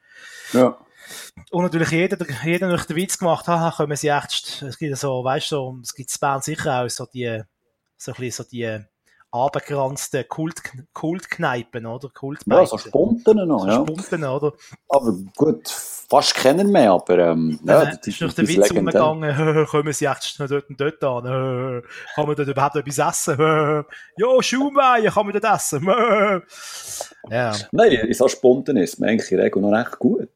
Ja. 0.52 0.76
Und 1.50 1.64
natürlich 1.64 1.90
jeder, 1.90 2.18
jeder 2.44 2.68
noch 2.68 2.84
den 2.84 2.96
Witz 2.96 3.18
gemacht, 3.18 3.46
haha, 3.48 3.70
kommen 3.70 3.96
sie 3.96 4.08
echt, 4.08 4.62
es 4.62 4.78
gibt 4.78 4.96
so, 4.96 5.24
weißt 5.24 5.50
du, 5.52 5.56
so, 5.56 5.78
es 5.82 5.94
gibt 5.94 6.20
Bern 6.20 6.42
sicher 6.42 6.82
auch 6.82 6.88
so 6.88 7.06
die, 7.06 7.42
so 7.96 8.12
ein 8.12 8.16
bisschen 8.16 8.44
so 8.44 8.50
die 8.50 8.84
abgeranzten 9.32 10.24
Kult, 10.28 10.60
Kultkneipen, 10.92 11.86
oder? 11.86 12.08
Ja, 12.08 12.12
Kultbeizen. 12.14 12.66
so 12.66 12.78
Spunten 12.78 13.46
noch, 13.46 13.60
So 13.60 13.68
ja. 13.68 13.74
Spumpen, 13.74 14.24
oder? 14.24 14.52
Aber 14.88 15.12
gut, 15.36 15.68
fast 15.68 16.34
kennen 16.34 16.72
mehr, 16.72 16.90
aber 16.90 17.18
ähm, 17.18 17.60
ja, 17.64 17.84
Ja, 17.84 17.90
das 17.94 18.06
ist 18.06 18.20
noch 18.20 18.32
der 18.32 18.44
das 18.44 18.56
Witz 18.56 18.70
umgegangen, 18.72 19.66
kommen 19.66 19.92
sie 19.92 20.06
echt 20.06 20.40
noch 20.40 20.48
dort 20.48 20.68
und 20.68 20.80
dort 20.80 21.04
an, 21.04 21.82
kann 22.14 22.26
man 22.26 22.34
dort 22.36 22.48
überhaupt 22.48 22.76
etwas 22.76 22.98
essen? 22.98 23.38
ja, 23.38 24.42
Schaumwein, 24.42 25.04
kann 25.04 25.26
man 25.26 25.40
dort 25.40 25.54
essen? 25.54 25.84
ja, 27.30 27.54
Nein, 27.70 27.92
in 27.92 28.14
so 28.14 28.26
Spunten 28.26 28.76
ist 28.78 28.98
man 28.98 29.10
eigentlich 29.10 29.30
in 29.30 29.36
der 29.36 29.46
Regel 29.46 29.62
noch 29.62 29.72
recht 29.72 29.98
gut. 29.98 30.28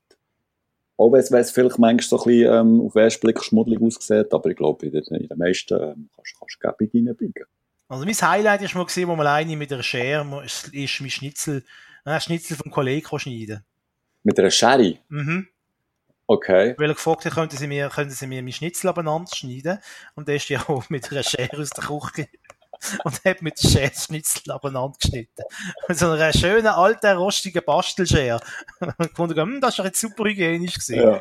Auch 0.96 1.10
wenn 1.10 1.20
es, 1.20 1.50
vielleicht 1.50 1.78
manchmal 1.78 2.00
so 2.00 2.18
ein 2.18 2.24
bisschen 2.24 2.54
ähm, 2.54 2.80
auf 2.80 2.92
den 2.92 3.02
ersten 3.02 3.20
Blick 3.20 3.42
schmuddelig 3.42 3.80
aussieht, 3.80 4.32
aber 4.32 4.50
ich 4.50 4.56
glaube, 4.56 4.86
in 4.86 4.92
den, 4.92 5.02
in 5.04 5.28
den 5.28 5.38
meisten 5.38 5.74
ähm, 5.74 6.08
kannst 6.14 6.58
du 6.62 6.68
gäbig 6.68 6.94
reinbiegen. 6.94 7.44
also 7.88 8.04
mein 8.04 8.14
Highlight 8.14 8.62
ist 8.62 8.74
mal 8.74 8.84
gesehen, 8.84 9.08
wo 9.08 9.16
man 9.16 9.26
alleine 9.26 9.56
mit 9.56 9.72
einer 9.72 9.82
Schere, 9.82 10.44
ist, 10.44 10.68
ist 10.68 11.00
mein 11.00 11.10
Schnitzel, 11.10 11.64
äh, 12.04 12.20
Schnitzel 12.20 12.56
vom 12.56 12.70
Kollegen 12.70 13.18
schneiden. 13.18 13.64
Mit 14.22 14.38
einer 14.38 14.50
Sherry, 14.50 14.98
Mhm. 15.08 15.48
okay. 16.26 16.74
Weil 16.78 16.90
er 16.90 16.94
gefragt 16.94 17.24
hat, 17.24 17.34
könnten 17.34 17.56
sie 17.56 17.66
mir, 17.66 17.88
könnten 17.88 18.14
sie 18.14 18.26
mir 18.26 18.42
mein 18.42 18.52
Schnitzel 18.52 18.88
abeinander 18.88 19.30
schneiden? 19.34 19.78
Und 20.14 20.28
der 20.28 20.36
ist 20.36 20.48
ja 20.48 20.60
auch 20.68 20.88
mit 20.90 21.10
einer 21.10 21.22
Schere 21.22 21.60
aus 21.60 21.70
der 21.70 21.84
Küche 21.84 22.28
und 23.04 23.24
hat 23.24 23.42
mit 23.42 23.58
Scherzschnitzel 23.58 24.52
abeinander 24.52 24.96
geschnitten. 25.00 25.42
Mit 25.88 25.98
so 25.98 26.10
einer 26.10 26.32
schönen, 26.32 26.66
alten, 26.66 27.16
rostigen 27.16 27.62
Bastelschere. 27.64 28.40
Und 28.80 29.10
gefunden, 29.10 29.40
hm, 29.40 29.60
das 29.60 29.70
ist 29.70 29.78
doch 29.78 29.84
jetzt 29.84 30.00
super 30.00 30.24
hygienisch 30.24 30.74
gewesen. 30.74 30.96
Ja. 30.96 31.20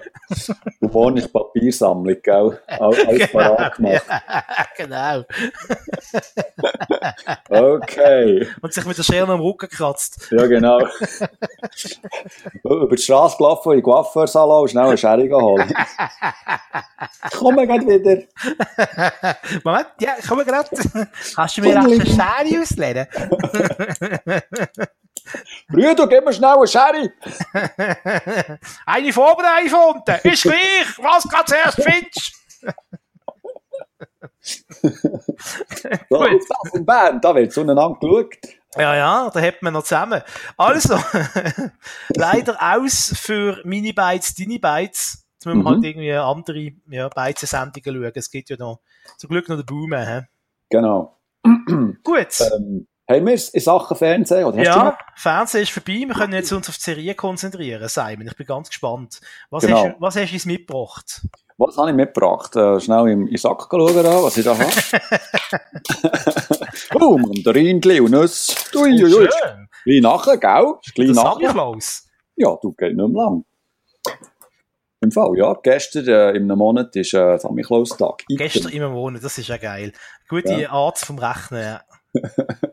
Und 0.80 0.94
morgen 0.94 1.18
ist 1.18 1.32
Papiersammlung, 1.32 2.18
gell? 2.22 2.60
Alles 2.68 3.04
Genau, 3.04 3.56
parat 3.56 3.76
gemacht. 3.76 4.04
ja, 4.08 4.66
genau. 4.78 5.24
Okay. 7.50 8.48
Und 8.62 8.74
sich 8.74 8.86
mit 8.86 8.98
der 8.98 9.04
Schere 9.04 9.32
am 9.32 9.40
Rücken 9.40 9.70
gekratzt. 9.70 10.28
Ja, 10.32 10.46
genau. 10.46 10.80
Über 12.64 12.96
die 12.96 13.02
Straße 13.02 13.38
gelaufen, 13.38 13.72
in 13.74 13.78
den 13.80 13.84
Coiffeursalon 13.84 14.62
und 14.64 14.70
schnell 14.70 14.86
eine 14.86 14.98
Schere 14.98 15.42
holen. 15.42 15.74
Ich 17.26 17.38
komme 17.38 17.66
gleich 17.66 17.82
wieder. 17.82 18.24
Moment, 19.64 19.88
ja, 20.00 20.16
komm 20.28 20.38
mal 20.38 20.46
grad. 20.46 20.70
Kannst 21.54 21.58
du 21.58 21.62
mir 21.62 21.74
Komm, 21.76 21.86
eine. 21.86 22.06
Schere 22.06 22.62
ausleihen? 22.62 23.08
Brüder, 25.70 26.08
gib 26.08 26.26
mir 26.26 26.34
schnell 26.34 26.50
eine 26.58 26.68
Schere. 26.68 27.14
eine 28.86 29.14
vor 29.14 29.38
oder 29.38 29.56
eine 29.56 29.70
von 29.70 29.96
unten? 29.96 30.16
Ist 30.28 30.44
gleich, 30.44 30.98
was 30.98 31.24
du 31.24 31.30
zuerst 31.46 31.82
findest. 31.82 32.34
So, 36.10 36.18
auf 36.18 36.30
das 36.50 36.74
in 36.74 36.86
Bern, 36.86 37.22
da 37.22 37.34
wird 37.36 37.54
zueinander 37.54 37.96
geschaut. 38.00 38.36
Ja, 38.76 38.96
ja, 38.96 39.30
da 39.32 39.40
hat 39.42 39.62
man 39.62 39.74
noch 39.74 39.84
zusammen. 39.84 40.22
Also, 40.58 40.98
leider 42.10 42.58
aus 42.60 43.14
für 43.16 43.62
meine 43.64 43.94
Bytes, 43.94 44.34
deine 44.36 44.60
Bytes. 44.60 45.26
Jetzt 45.36 45.46
müssen 45.46 45.64
wir 45.64 45.64
Mhm. 45.64 45.68
halt 45.76 45.84
irgendwie 45.84 46.12
andere 46.14 46.72
ja, 46.90 47.08
Bytes-Sendungen 47.10 48.02
schauen. 48.04 48.12
Es 48.16 48.32
gibt 48.32 48.50
ja 48.50 48.58
noch, 48.58 48.80
zum 49.18 49.30
Glück 49.30 49.48
noch 49.48 49.58
den 49.58 49.66
Boom. 49.66 49.94
He? 49.94 50.22
Genau. 50.70 51.16
Gut. 52.04 52.28
Ähm, 52.40 52.88
haben 53.10 53.26
wir 53.28 53.34
es 53.34 53.50
in 53.50 53.60
Sachen 53.62 53.98
Fernsehen? 53.98 54.46
Oder 54.46 54.64
Ja? 54.64 54.98
Fernsehen 55.16 55.64
ist 55.64 55.72
vorbei. 55.72 56.04
Wir 56.08 56.14
können 56.14 56.34
jetzt 56.34 56.52
uns 56.54 56.70
auf 56.70 56.76
die 56.78 56.82
Serie 56.84 57.16
konzentrieren, 57.16 57.88
Simon. 57.90 58.28
Ich 58.28 58.36
bin 58.38 58.46
ganz 58.48 58.70
gespannt. 58.70 59.20
Was, 59.50 59.64
Genau. 59.66 59.84
hast, 59.86 59.94
du- 59.96 60.02
was 60.02 60.16
hast 60.16 60.30
du 60.30 60.36
uns 60.36 60.46
mitgebracht? 60.46 61.22
Was 61.58 61.78
habe 61.78 61.90
ich 61.92 61.96
mitgebracht? 61.96 62.56
Äh, 62.56 62.80
schnell 62.80 63.10
im, 63.10 63.28
im 63.28 63.38
Sack 63.38 63.68
schauen, 63.70 63.96
was 63.96 64.38
ich 64.38 64.46
da 64.46 64.58
habe. 64.58 64.72
oh, 67.00 67.18
Mandarinchen 67.18 68.02
und 68.02 68.12
Nüsse. 68.12 68.56
Ui, 68.76 69.04
ui, 69.04 69.14
ui. 69.14 69.26
Ist 69.26 69.38
Schön. 69.38 69.68
Gleich 69.86 70.02
nachher, 70.02 70.38
gell? 70.38 70.74
Ist 70.84 70.96
gleich 70.96 71.10
nachher. 71.10 71.78
Ja, 72.36 72.58
du, 72.62 72.72
geht 72.74 72.96
nicht 72.96 73.08
mehr 73.10 73.24
lang. 73.24 73.46
Im 75.04 75.12
Fall, 75.12 75.38
ja. 75.38 75.54
Gestern, 75.62 76.08
äh, 76.08 76.30
in 76.32 76.44
einem 76.44 76.58
Monat, 76.58 76.96
ist 76.96 77.14
äh, 77.14 77.38
Samichlaus-Tag. 77.38 78.24
Gestern 78.30 78.72
im 78.72 78.92
Monat, 78.92 79.24
das 79.24 79.38
ist 79.38 79.50
ja 79.50 79.58
geil. 79.58 79.92
Gute 80.30 80.54
Ja. 80.54 80.72
Art 80.72 80.98
vom 80.98 81.20
Rechnen. 81.20 81.62
ja. 81.62 81.82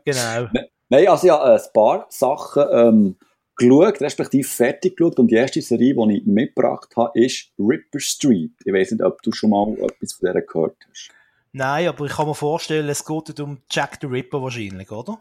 genau. 0.05 0.49
Nein, 0.89 1.07
also 1.07 1.27
ich 1.27 1.33
habe 1.33 1.53
ein 1.53 1.61
paar 1.73 2.05
Sachen 2.09 2.63
ähm, 2.71 3.15
geschaut, 3.57 4.01
respektive 4.01 4.47
fertig 4.47 4.95
geschaut. 4.95 5.19
Und 5.19 5.29
die 5.29 5.35
erste 5.35 5.61
Serie, 5.61 5.93
die 5.93 6.17
ich 6.17 6.25
mitgebracht 6.25 6.95
habe, 6.95 7.19
ist 7.19 7.51
Ripper 7.59 7.99
Street. 7.99 8.53
Ich 8.63 8.73
weiß 8.73 8.91
nicht, 8.91 9.03
ob 9.03 9.21
du 9.21 9.31
schon 9.31 9.49
mal 9.49 9.73
etwas 9.79 10.13
von 10.13 10.31
der 10.31 10.41
gehört 10.41 10.77
hast. 10.89 11.11
Nein, 11.53 11.87
aber 11.87 12.05
ich 12.05 12.13
kann 12.13 12.27
mir 12.27 12.35
vorstellen, 12.35 12.87
es 12.87 13.03
geht 13.05 13.39
um 13.41 13.61
Jack 13.69 13.97
the 13.99 14.07
Ripper 14.07 14.41
wahrscheinlich, 14.41 14.89
oder? 14.89 15.19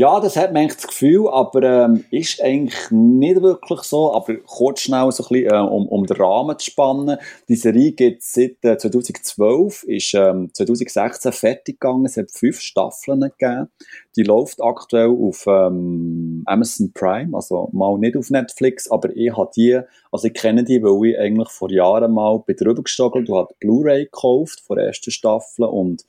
Ja, 0.00 0.18
das 0.18 0.34
hat 0.34 0.54
man 0.54 0.62
eigentlich 0.62 0.76
das 0.78 0.86
Gefühl, 0.86 1.28
aber 1.28 1.62
ähm, 1.62 2.04
ist 2.10 2.42
eigentlich 2.42 2.90
nicht 2.90 3.42
wirklich 3.42 3.82
so. 3.82 4.14
Aber 4.14 4.34
kurz 4.46 4.80
schnell 4.80 5.12
so 5.12 5.24
ein 5.24 5.28
bisschen, 5.28 5.52
äh, 5.52 5.58
um, 5.58 5.86
um 5.88 6.06
den 6.06 6.16
Rahmen 6.16 6.58
zu 6.58 6.70
spannen. 6.70 7.18
Die 7.50 7.54
Serie 7.54 7.92
gibt 7.92 8.22
es 8.22 8.32
seit 8.32 8.64
äh, 8.64 8.78
2012, 8.78 9.82
ist 9.82 10.14
ähm, 10.14 10.48
2016 10.54 11.32
fertig 11.32 11.80
gegangen. 11.80 12.06
Es 12.06 12.16
hat 12.16 12.30
fünf 12.30 12.62
Staffeln 12.62 13.20
gegeben. 13.20 13.68
Die 14.16 14.22
läuft 14.22 14.62
aktuell 14.62 15.10
auf 15.10 15.44
ähm, 15.46 16.44
Amazon 16.46 16.94
Prime, 16.94 17.36
also 17.36 17.68
mal 17.74 17.98
nicht 17.98 18.16
auf 18.16 18.30
Netflix, 18.30 18.90
aber 18.90 19.14
ich 19.14 19.36
habe 19.36 19.50
die, 19.54 19.80
also 20.10 20.28
ich 20.28 20.32
kenne 20.32 20.64
die, 20.64 20.82
weil 20.82 21.10
ich 21.10 21.18
eigentlich 21.18 21.50
vor 21.50 21.70
Jahren 21.70 22.14
mal 22.14 22.38
bin 22.38 22.56
drüber 22.56 22.84
gestogelt 22.84 23.28
habe 23.28 23.48
die 23.52 23.66
Blu-ray 23.66 24.04
gekauft 24.06 24.60
von 24.66 24.78
der 24.78 24.86
ersten 24.86 25.10
Staffel 25.10 25.66
und 25.66 26.06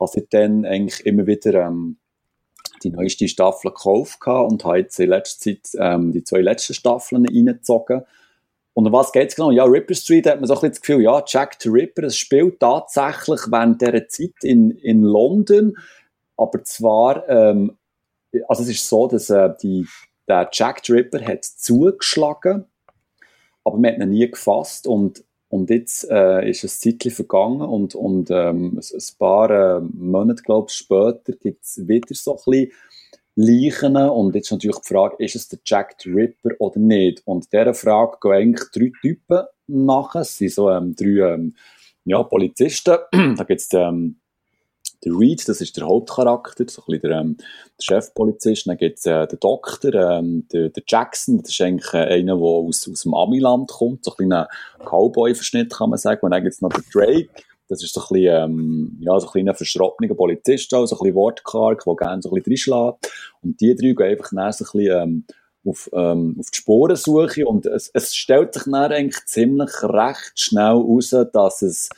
habe 0.00 0.10
seitdem 0.10 0.64
eigentlich 0.64 1.04
immer 1.04 1.26
wieder 1.26 1.66
ähm, 1.66 1.98
die 2.82 2.90
neueste 2.90 3.28
Staffel 3.28 3.70
gekauft 3.70 4.18
und 4.26 4.64
habe 4.64 4.78
jetzt 4.78 4.98
in 5.00 5.10
letzter 5.10 5.44
Zeit 5.44 5.68
ähm, 5.78 6.12
die 6.12 6.24
zwei 6.24 6.40
letzten 6.40 6.74
Staffeln 6.74 7.26
reingezogen. 7.26 8.02
Und 8.74 8.86
um 8.86 8.92
was 8.92 9.10
geht 9.10 9.30
es 9.30 9.36
genau? 9.36 9.50
Ja, 9.50 9.64
Ripper 9.64 9.94
Street 9.94 10.26
hat 10.26 10.38
man 10.38 10.46
so 10.46 10.54
ein 10.54 10.60
bisschen 10.60 10.70
das 10.72 10.80
Gefühl, 10.82 11.02
ja, 11.02 11.22
Jack 11.26 11.56
the 11.60 11.70
Ripper, 11.70 12.04
es 12.04 12.16
spielt 12.16 12.60
tatsächlich 12.60 13.40
während 13.50 13.80
dieser 13.80 14.06
Zeit 14.08 14.34
in, 14.42 14.70
in 14.70 15.02
London, 15.02 15.78
aber 16.36 16.62
zwar, 16.62 17.26
ähm, 17.28 17.78
also 18.48 18.62
es 18.62 18.68
ist 18.68 18.86
so, 18.86 19.08
dass 19.08 19.30
äh, 19.30 19.54
die, 19.62 19.86
der 20.28 20.50
Jack 20.52 20.84
the 20.84 20.92
Ripper 20.92 21.24
hat 21.24 21.44
zugeschlagen, 21.44 22.66
aber 23.64 23.78
man 23.78 23.92
hat 23.92 24.00
ihn 24.00 24.10
nie 24.10 24.30
gefasst 24.30 24.86
und 24.86 25.24
und 25.48 25.70
jetzt 25.70 26.08
äh, 26.10 26.48
ist 26.48 26.64
ein 26.64 26.68
Zeitchen 26.68 27.12
vergangen 27.12 27.62
und, 27.62 27.94
und 27.94 28.30
ähm, 28.30 28.80
ein, 28.80 29.02
paar 29.18 29.50
äh, 29.50 29.80
Monate, 29.80 30.42
glaube 30.42 30.70
später 30.70 31.32
gibt 31.40 31.64
es 31.64 31.86
wieder 31.86 32.14
so 32.14 32.32
ein 32.32 32.42
bisschen 32.44 32.72
Leichen. 33.36 33.96
Und 33.96 34.34
jetzt 34.34 34.46
ist 34.46 34.52
natürlich 34.52 34.78
die 34.78 34.88
Frage, 34.88 35.22
ist 35.24 35.36
es 35.36 35.48
der 35.48 35.60
Jack 35.64 35.96
the 36.02 36.10
Ripper 36.10 36.50
oder 36.58 36.80
nicht? 36.80 37.22
Und 37.26 37.52
dieser 37.52 37.74
Frage 37.74 38.16
gehen 38.20 38.32
eigentlich 38.32 38.70
drei 38.72 38.92
Typen 39.00 39.44
nach. 39.68 40.14
Es 40.16 40.36
sind 40.38 40.52
so 40.52 40.70
ähm, 40.70 40.96
drei 40.96 41.34
ähm, 41.34 41.54
ja, 42.04 42.22
Polizisten. 42.22 42.96
da 43.36 43.44
gibt 43.44 43.60
es 43.60 43.68
ähm, 43.72 44.16
den 45.04 45.16
Reed, 45.16 45.48
das 45.48 45.60
ist 45.60 45.76
der 45.76 45.86
Hauptcharakter, 45.86 46.64
so 46.68 46.82
ein 46.82 46.84
bisschen 46.86 47.10
der, 47.10 47.20
ähm, 47.20 47.36
der 47.38 47.82
Chefpolizist. 47.82 48.66
Dann 48.66 48.76
gibt 48.76 48.98
es 48.98 49.06
äh, 49.06 49.26
den 49.26 49.40
Doktor, 49.40 49.94
ähm, 49.94 50.46
der, 50.52 50.70
der 50.70 50.82
Jackson, 50.86 51.42
das 51.42 51.50
ist 51.50 51.60
eigentlich 51.60 51.92
äh, 51.94 52.18
einer, 52.18 52.36
der 52.36 52.44
aus, 52.44 52.88
aus 52.90 53.02
dem 53.02 53.14
Amiland 53.14 53.70
kommt, 53.70 54.04
so 54.04 54.12
ein 54.12 54.16
kleiner 54.16 54.48
Cowboy-Verschnitt, 54.84 55.72
kann 55.72 55.90
man 55.90 55.98
sagen. 55.98 56.20
Und 56.22 56.30
dann 56.30 56.42
gibt 56.42 56.54
es 56.54 56.60
noch 56.60 56.72
den 56.72 56.84
Drake, 56.92 57.28
das 57.68 57.82
ist 57.82 57.94
so 57.94 58.00
ein 58.00 58.06
bisschen, 58.12 58.44
ähm, 58.44 58.98
ja, 59.00 59.18
so 59.18 59.26
ein 59.26 59.32
kleiner 59.32 59.54
verschrottener 59.54 60.14
Polizist, 60.14 60.72
auch, 60.74 60.86
so 60.86 60.96
ein 60.96 61.00
bisschen 61.00 61.14
wortkarg, 61.16 61.84
der 61.84 61.96
gerne 61.96 62.22
so 62.22 62.30
ein 62.30 62.42
bisschen 62.42 62.52
reinschlägt. 62.52 63.12
Und 63.42 63.60
die 63.60 63.74
drei 63.74 63.92
gehen 63.92 64.02
einfach 64.02 64.30
dann 64.32 64.52
so 64.52 64.64
ein 64.64 64.70
bisschen, 64.72 65.02
ähm, 65.02 65.24
auf, 65.66 65.90
ähm, 65.92 66.36
auf 66.38 66.50
die 66.50 66.58
Spurensuche 66.58 67.44
und 67.46 67.66
es, 67.66 67.90
es 67.92 68.14
stellt 68.14 68.54
sich 68.54 68.64
dann 68.64 68.74
eigentlich 68.74 69.24
ziemlich 69.26 69.70
recht 69.82 70.38
schnell 70.38 70.76
heraus, 70.76 71.14
dass 71.32 71.62
es 71.62 71.88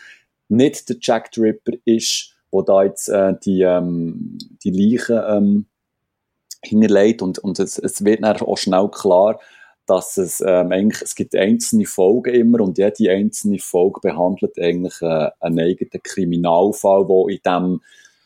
nicht 0.49 0.89
der 0.89 0.97
Jack 1.01 1.31
the 1.35 1.43
Ripper 1.43 1.73
ist, 1.85 2.35
wo 2.51 2.63
da 2.63 2.85
jetzt 2.85 3.09
äh, 3.09 3.35
die, 3.45 3.63
ähm, 3.63 4.39
die 4.65 4.71
Leichen 4.71 5.21
ähm, 5.27 5.67
hinterlegt 6.63 7.23
und, 7.23 7.39
und 7.39 7.59
es, 7.59 7.79
es 7.79 8.05
wird 8.05 8.23
dann 8.23 8.37
auch 8.39 8.59
schnell 8.59 8.89
klar, 8.89 9.41
dass 9.87 10.19
es 10.19 10.43
ähm, 10.47 10.71
eigentlich, 10.71 11.03
es 11.03 11.15
gibt 11.15 11.35
einzelne 11.35 11.87
Folgen 11.87 12.35
immer 12.35 12.61
und 12.61 12.77
jede 12.77 13.11
einzelne 13.11 13.59
Folge 13.59 14.01
behandelt 14.03 14.59
eigentlich 14.59 15.01
äh, 15.01 15.31
einen 15.41 15.61
eigenen 15.61 16.03
Kriminalfall, 16.03 17.09
wo 17.09 17.29
in 17.29 17.41
dem, 17.45 17.81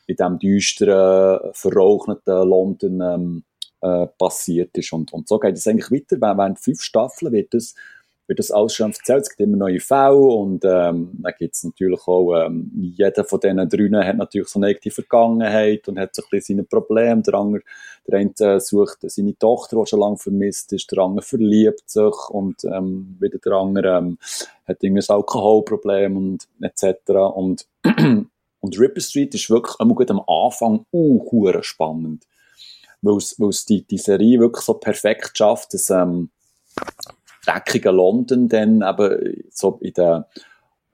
in 0.06 0.16
dem 0.16 0.38
düsteren, 0.40 1.52
verrauchten 1.52 2.16
London 2.26 3.00
ähm, 3.00 3.44
äh, 3.80 4.06
passiert 4.18 4.76
ist. 4.76 4.92
Und, 4.92 5.12
und 5.12 5.28
so 5.28 5.38
geht 5.38 5.56
es 5.56 5.66
eigentlich 5.68 5.90
weiter. 5.90 6.20
Während 6.20 6.58
fünf 6.58 6.82
Staffeln 6.82 7.32
wird 7.32 7.54
das, 7.54 7.74
wird 8.26 8.38
das 8.38 8.50
alles 8.50 8.74
schon 8.74 8.92
erzählt. 8.92 9.22
Es 9.22 9.28
gibt 9.28 9.40
immer 9.40 9.56
neue 9.56 9.80
Fälle 9.80 10.16
und 10.16 10.64
ähm, 10.64 11.10
dann 11.12 11.32
gibt 11.38 11.54
es 11.54 11.64
natürlich 11.64 12.00
auch, 12.06 12.34
ähm, 12.34 12.70
jeder 12.96 13.24
von 13.24 13.40
diesen 13.40 13.68
drinnen 13.68 14.04
hat 14.04 14.16
natürlich 14.16 14.48
so 14.48 14.58
eine 14.58 14.68
eigene 14.68 14.92
Vergangenheit 14.92 15.88
und 15.88 15.98
hat 15.98 16.14
so 16.14 16.22
ein 16.22 16.28
bisschen 16.30 16.56
seine 16.56 16.66
Probleme. 16.66 17.22
Der 17.22 17.34
andere, 17.34 17.62
der 18.06 18.18
eine 18.20 18.32
äh, 18.38 18.60
sucht 18.60 18.98
seine 19.02 19.36
Tochter, 19.36 19.76
die 19.76 19.86
schon 19.86 20.00
lange 20.00 20.18
vermisst 20.18 20.72
ist, 20.72 20.90
der 20.90 20.98
andere 20.98 21.24
verliebt 21.24 21.90
sich 21.90 22.30
und 22.30 22.64
ähm, 22.64 23.16
wieder 23.20 23.38
der 23.38 23.52
andere 23.52 23.98
ähm, 23.98 24.18
hat 24.66 24.82
irgendwie 24.82 25.04
ein 25.08 25.14
Alkoholproblem 25.16 26.16
und 26.16 26.48
etc. 26.60 27.10
Und, 27.34 27.66
und 28.60 28.78
Ripper 28.78 29.00
Street 29.00 29.34
ist 29.34 29.50
wirklich 29.50 29.78
einmal 29.80 29.96
gut 29.96 30.10
am 30.10 30.22
Anfang 30.26 30.86
uh, 30.92 31.62
spannend 31.62 32.26
weil 33.02 33.16
es 33.16 33.64
die, 33.64 33.82
die 33.82 33.98
Serie 33.98 34.38
wirklich 34.38 34.64
so 34.64 34.74
perfekt 34.74 35.36
schafft, 35.36 35.74
dass 35.74 35.90
ähm, 35.90 36.30
dreckige 37.45 37.90
London 37.90 38.49
dann 38.49 38.82
eben 38.82 39.45
so 39.51 39.78
in 39.80 39.93
den 39.93 40.24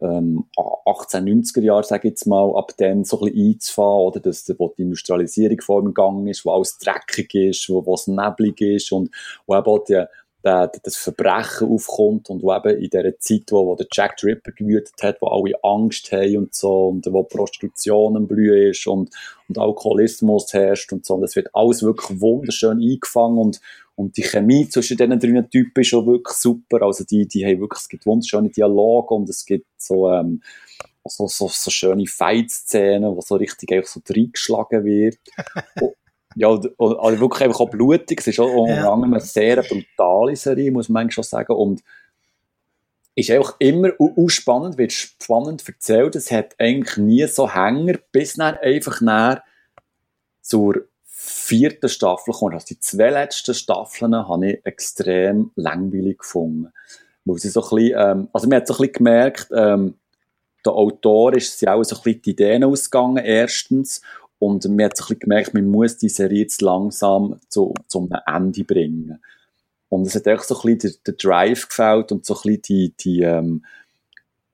ähm, 0.00 0.44
1890er 0.56 1.60
Jahren, 1.60 1.84
sage 1.84 2.08
ich 2.08 2.12
jetzt 2.12 2.26
mal, 2.26 2.56
ab 2.56 2.72
dann 2.78 3.04
so 3.04 3.20
ein 3.20 3.32
bisschen 3.32 3.52
einzufahren, 3.52 4.06
oder 4.06 4.20
dass 4.20 4.48
wo 4.58 4.72
die 4.76 4.82
Industrialisierung 4.82 5.60
vor 5.60 5.82
dem 5.82 5.94
Gang 5.94 6.28
ist, 6.28 6.44
wo 6.44 6.52
alles 6.52 6.78
dreckig 6.78 7.34
ist, 7.34 7.68
wo, 7.68 7.84
wo 7.84 7.94
es 7.94 8.06
neblig 8.06 8.60
ist 8.60 8.92
und 8.92 9.10
wo 9.46 9.56
eben 9.56 9.66
auch 9.66 9.84
die, 9.84 10.04
der, 10.44 10.70
das 10.82 10.96
Verbrechen 10.96 11.68
aufkommt 11.68 12.30
und 12.30 12.42
wo 12.42 12.54
eben 12.54 12.78
in 12.78 12.90
dieser 12.90 13.18
Zeit, 13.18 13.50
wo, 13.50 13.66
wo 13.66 13.74
der 13.74 13.88
Jack 13.90 14.20
the 14.20 14.28
Ripper 14.28 14.52
gewütet 14.52 14.94
hat, 15.02 15.20
wo 15.20 15.26
alle 15.26 15.54
Angst 15.62 16.12
haben 16.12 16.36
und 16.36 16.54
so 16.54 16.88
und 16.88 17.06
wo 17.06 17.24
Prostitution 17.24 18.16
im 18.16 18.28
Blühen 18.28 18.70
ist 18.70 18.86
und, 18.86 19.10
und 19.48 19.58
Alkoholismus 19.58 20.52
herrscht 20.52 20.92
und 20.92 21.04
so. 21.04 21.14
Und 21.14 21.22
das 21.22 21.34
wird 21.34 21.54
alles 21.54 21.82
wirklich 21.82 22.20
wunderschön 22.20 22.80
eingefangen 22.80 23.38
und, 23.38 23.60
und 23.98 24.16
die 24.16 24.22
Chemie 24.22 24.68
zwischen 24.68 24.96
diesen 24.96 25.18
drei 25.18 25.42
Typen 25.42 25.80
ist 25.80 25.88
schon 25.88 26.06
wirklich 26.06 26.36
super. 26.36 26.82
Also 26.82 27.02
die, 27.02 27.26
die 27.26 27.44
haben 27.44 27.58
wirklich, 27.58 27.80
es 27.80 27.88
gibt 27.88 28.06
wunderschöne 28.06 28.48
Dialoge 28.48 29.12
und 29.12 29.28
es 29.28 29.44
gibt 29.44 29.66
so, 29.76 30.08
ähm, 30.08 30.40
so, 31.04 31.26
so, 31.26 31.48
so 31.48 31.70
schöne 31.72 32.06
Fight-Szenen, 32.06 33.16
wo 33.16 33.20
so 33.22 33.34
richtig 33.34 33.72
einfach 33.72 33.90
so 33.90 34.00
reingeschlagen 34.08 34.84
wird. 34.84 35.18
ja, 36.36 36.46
und, 36.46 36.70
also 36.78 37.20
wirklich 37.20 37.42
einfach 37.42 37.58
auch 37.58 37.70
blutig. 37.70 38.20
Es 38.20 38.28
ist 38.28 38.38
auch 38.38 38.54
unter 38.54 38.76
ja. 38.76 38.92
anderem 38.92 39.14
eine 39.14 39.20
sehr 39.20 39.64
brutale 39.64 40.36
Serie, 40.36 40.70
muss 40.70 40.88
man 40.88 41.10
schon 41.10 41.24
sagen. 41.24 41.54
Und 41.54 41.82
ist 43.16 43.32
einfach 43.32 43.56
immer 43.58 43.90
spannend, 44.28 44.78
wird 44.78 44.92
spannend 44.92 45.66
erzählt. 45.66 46.14
Es 46.14 46.30
hat 46.30 46.54
eigentlich 46.60 46.98
nie 46.98 47.26
so 47.26 47.52
Hänger, 47.52 47.98
bis 48.12 48.34
dann 48.34 48.58
einfach 48.58 49.00
näher 49.00 49.42
zur 50.40 50.86
vierten 51.28 51.88
Staffel 51.88 52.32
kommt. 52.32 52.54
Also 52.54 52.66
die 52.66 52.80
zwei 52.80 53.10
letzten 53.10 53.54
Staffeln 53.54 54.14
habe 54.14 54.50
ich 54.50 54.66
extrem 54.66 55.50
langweilig 55.54 56.18
gefunden. 56.18 56.72
Weil 57.24 57.38
sie 57.38 57.50
so 57.50 57.62
ein 57.62 57.76
bisschen, 57.76 57.98
ähm, 57.98 58.28
also 58.32 58.48
man 58.48 58.56
hat 58.56 58.66
so 58.66 58.74
ein 58.74 58.78
bisschen 58.78 58.92
gemerkt, 58.92 59.48
ähm, 59.54 59.94
der 60.64 60.72
Autor 60.72 61.34
ist 61.34 61.58
sich 61.58 61.68
auch 61.68 61.82
so 61.84 61.96
ein 61.96 62.02
bisschen 62.02 62.22
die 62.22 62.30
Ideen 62.30 62.64
ausgegangen, 62.64 63.24
erstens. 63.24 64.02
Und 64.38 64.64
man 64.68 64.84
hat 64.84 64.96
so 64.96 65.04
ein 65.04 65.08
bisschen 65.08 65.20
gemerkt, 65.20 65.54
man 65.54 65.66
muss 65.66 65.96
die 65.98 66.08
Serie 66.08 66.42
jetzt 66.42 66.62
langsam 66.62 67.40
zu, 67.48 67.74
zu 67.86 67.98
einem 67.98 68.20
Ende 68.26 68.64
bringen. 68.64 69.18
Und 69.88 70.06
es 70.06 70.14
hat 70.14 70.26
echt 70.26 70.44
so 70.44 70.56
ein 70.56 70.76
bisschen 70.76 71.00
der, 71.04 71.12
der 71.12 71.14
Drive 71.14 71.68
gefällt 71.68 72.12
und 72.12 72.24
so 72.24 72.34
ein 72.34 72.40
bisschen 72.42 72.62
die, 72.62 72.94
die, 72.98 73.22
ähm, 73.22 73.64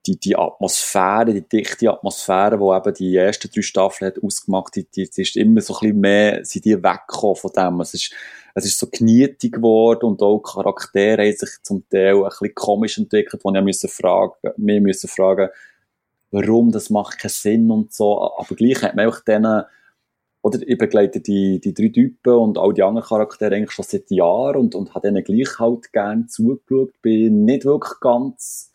die, 0.05 0.19
die 0.19 0.35
Atmosphäre, 0.35 1.33
die 1.33 1.47
dichte 1.47 1.89
Atmosphäre, 1.89 2.57
die 2.57 2.77
eben 2.77 2.93
die 2.93 3.15
ersten 3.15 3.49
drei 3.51 3.61
Staffeln 3.61 4.11
hat 4.11 4.23
ausgemacht, 4.23 4.75
die, 4.75 4.85
die, 4.85 5.09
die 5.09 5.21
ist 5.21 5.35
immer 5.35 5.61
so 5.61 5.73
ein 5.75 5.79
bisschen 5.79 5.99
mehr, 5.99 6.45
sind 6.45 6.65
die 6.65 6.83
weggekommen 6.83 7.35
von 7.35 7.51
dem. 7.55 7.81
Es 7.81 7.93
ist, 7.93 8.13
es 8.53 8.65
ist 8.65 8.79
so 8.79 8.87
knietig 8.87 9.53
geworden 9.53 10.05
und 10.05 10.21
auch 10.21 10.39
Charaktere 10.39 11.23
haben 11.23 11.35
sich 11.35 11.49
zum 11.63 11.87
Teil 11.89 12.15
ein 12.15 12.29
bisschen 12.29 12.55
komisch 12.55 12.97
entwickelt, 12.97 13.43
wo 13.43 13.51
wir 13.51 13.61
müssen 13.61 13.89
fragen, 13.89 14.33
wir 14.57 14.81
müssen 14.81 15.07
fragen, 15.07 15.49
warum, 16.31 16.71
das 16.71 16.89
macht 16.89 17.19
keinen 17.19 17.29
Sinn 17.29 17.71
und 17.71 17.93
so. 17.93 18.21
Aber 18.37 18.55
gleich 18.55 18.81
hat 18.83 18.95
man 18.95 19.07
auch 19.07 19.19
denen, 19.21 19.63
oder 20.41 20.59
ich 20.61 20.77
begleite 20.77 21.21
die, 21.21 21.59
die 21.59 21.73
drei 21.73 21.89
Typen 21.89 22.33
und 22.33 22.59
all 22.59 22.73
die 22.73 22.83
anderen 22.83 23.07
Charaktere 23.07 23.55
eigentlich 23.55 23.71
schon 23.71 23.85
seit 23.85 24.11
Jahren 24.11 24.57
und, 24.57 24.75
und 24.75 24.93
habe 24.93 25.07
denen 25.07 25.23
gleich 25.23 25.57
halt 25.57 25.91
gerne 25.91 26.27
zugeschaut. 26.27 27.01
Bin 27.01 27.45
nicht 27.45 27.65
wirklich 27.65 27.99
ganz 27.99 28.71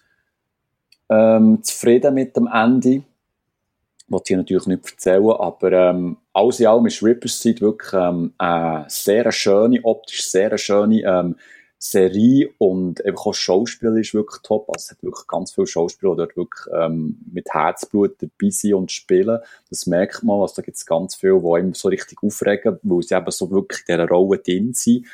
ähm, 1.10 1.62
zufrieden 1.62 2.14
mit 2.14 2.36
dem 2.36 2.46
Ende. 2.46 3.02
Wollte 4.08 4.32
ich 4.32 4.36
natürlich 4.36 4.66
nicht 4.66 4.90
erzählen, 4.90 5.30
aber 5.30 5.72
ähm, 5.72 6.16
alles 6.32 6.60
in 6.60 6.66
allem 6.66 6.86
ist 6.86 7.02
Ripper's 7.02 7.40
Seed 7.40 7.60
wirklich 7.60 7.92
ähm, 7.92 8.32
eine 8.38 8.84
sehr 8.88 9.30
schöne, 9.30 9.80
optisch 9.84 10.24
sehr 10.24 10.56
schöne 10.58 11.02
ähm, 11.02 11.36
Serie 11.82 12.50
und 12.58 13.04
einfach 13.06 13.26
auch 13.26 13.34
Schauspieler 13.34 13.96
ist 13.96 14.12
wirklich 14.12 14.42
top. 14.42 14.68
Also 14.68 14.84
es 14.84 14.90
hat 14.90 15.02
wirklich 15.02 15.26
ganz 15.26 15.54
viele 15.54 15.66
Schauspieler, 15.66 16.12
die 16.12 16.18
dort 16.18 16.36
wirklich 16.36 16.74
ähm, 16.78 17.18
mit 17.32 17.48
Herzblut 17.50 18.16
dabei 18.20 18.50
sind 18.50 18.74
und 18.74 18.92
spielen. 18.92 19.38
Das 19.70 19.86
merkt 19.86 20.22
man, 20.22 20.42
also 20.42 20.56
da 20.56 20.62
gibt 20.62 20.76
es 20.76 20.84
ganz 20.84 21.14
viele, 21.14 21.40
die 21.40 21.54
einem 21.54 21.74
so 21.74 21.88
richtig 21.88 22.22
aufregen, 22.22 22.78
weil 22.82 23.02
sie 23.02 23.14
eben 23.14 23.30
so 23.30 23.50
wirklich 23.50 23.80
in 23.86 23.94
dieser 23.94 24.08
Rolle 24.08 24.38
drin 24.38 24.74
sind 24.74 25.06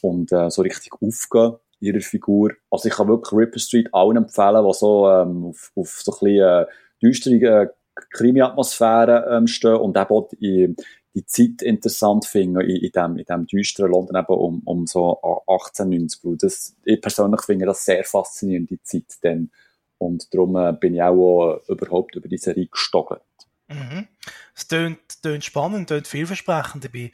und 0.00 0.30
äh, 0.32 0.50
so 0.50 0.62
richtig 0.62 0.92
aufgehen 0.92 1.56
ihrer 1.80 2.00
Figur. 2.00 2.52
Also 2.70 2.88
ich 2.88 2.94
kann 2.94 3.08
wirklich 3.08 3.32
Ripper 3.32 3.58
Street 3.58 3.88
allen 3.92 4.16
empfehlen, 4.16 4.64
die 4.64 4.74
so 4.74 5.08
ähm, 5.08 5.46
auf, 5.46 5.72
auf 5.76 6.00
so 6.02 6.12
ein 6.12 6.18
bisschen 6.18 6.40
äh, 6.40 6.66
düstere 7.02 7.62
äh, 7.62 7.68
Krimi-Atmosphäre 8.10 9.28
ähm, 9.30 9.46
stehen 9.46 9.76
und 9.76 9.96
eben 9.96 10.10
auch 10.10 10.28
die, 10.28 10.74
die 11.14 11.26
Zeit 11.26 11.62
interessant 11.62 12.26
finden 12.26 12.60
in, 12.60 12.76
in, 12.76 12.90
dem, 12.92 13.16
in 13.16 13.24
dem 13.24 13.46
düsteren 13.46 13.90
London 13.90 14.16
eben 14.16 14.34
um, 14.34 14.62
um 14.64 14.86
so 14.86 15.20
1890. 15.46 16.20
Weil 16.24 16.36
das, 16.36 16.76
ich 16.84 17.00
persönlich 17.00 17.42
finde 17.42 17.66
das 17.66 17.84
sehr 17.84 18.04
faszinierend, 18.04 18.70
die 18.70 18.82
Zeit 18.82 19.18
dann. 19.22 19.50
Und 19.98 20.32
darum 20.32 20.56
äh, 20.56 20.72
bin 20.72 20.94
ich 20.94 21.02
auch 21.02 21.60
äh, 21.68 21.72
überhaupt 21.72 22.14
über 22.14 22.28
diese 22.28 22.44
Serie 22.44 22.66
gestogelt. 22.66 23.22
Mhm. 23.68 24.06
Es 24.54 24.68
tönt, 24.68 24.98
tönt 25.22 25.44
spannend, 25.44 25.88
tönt 25.88 26.06
vielversprechend. 26.06 26.84
Ich 26.84 27.12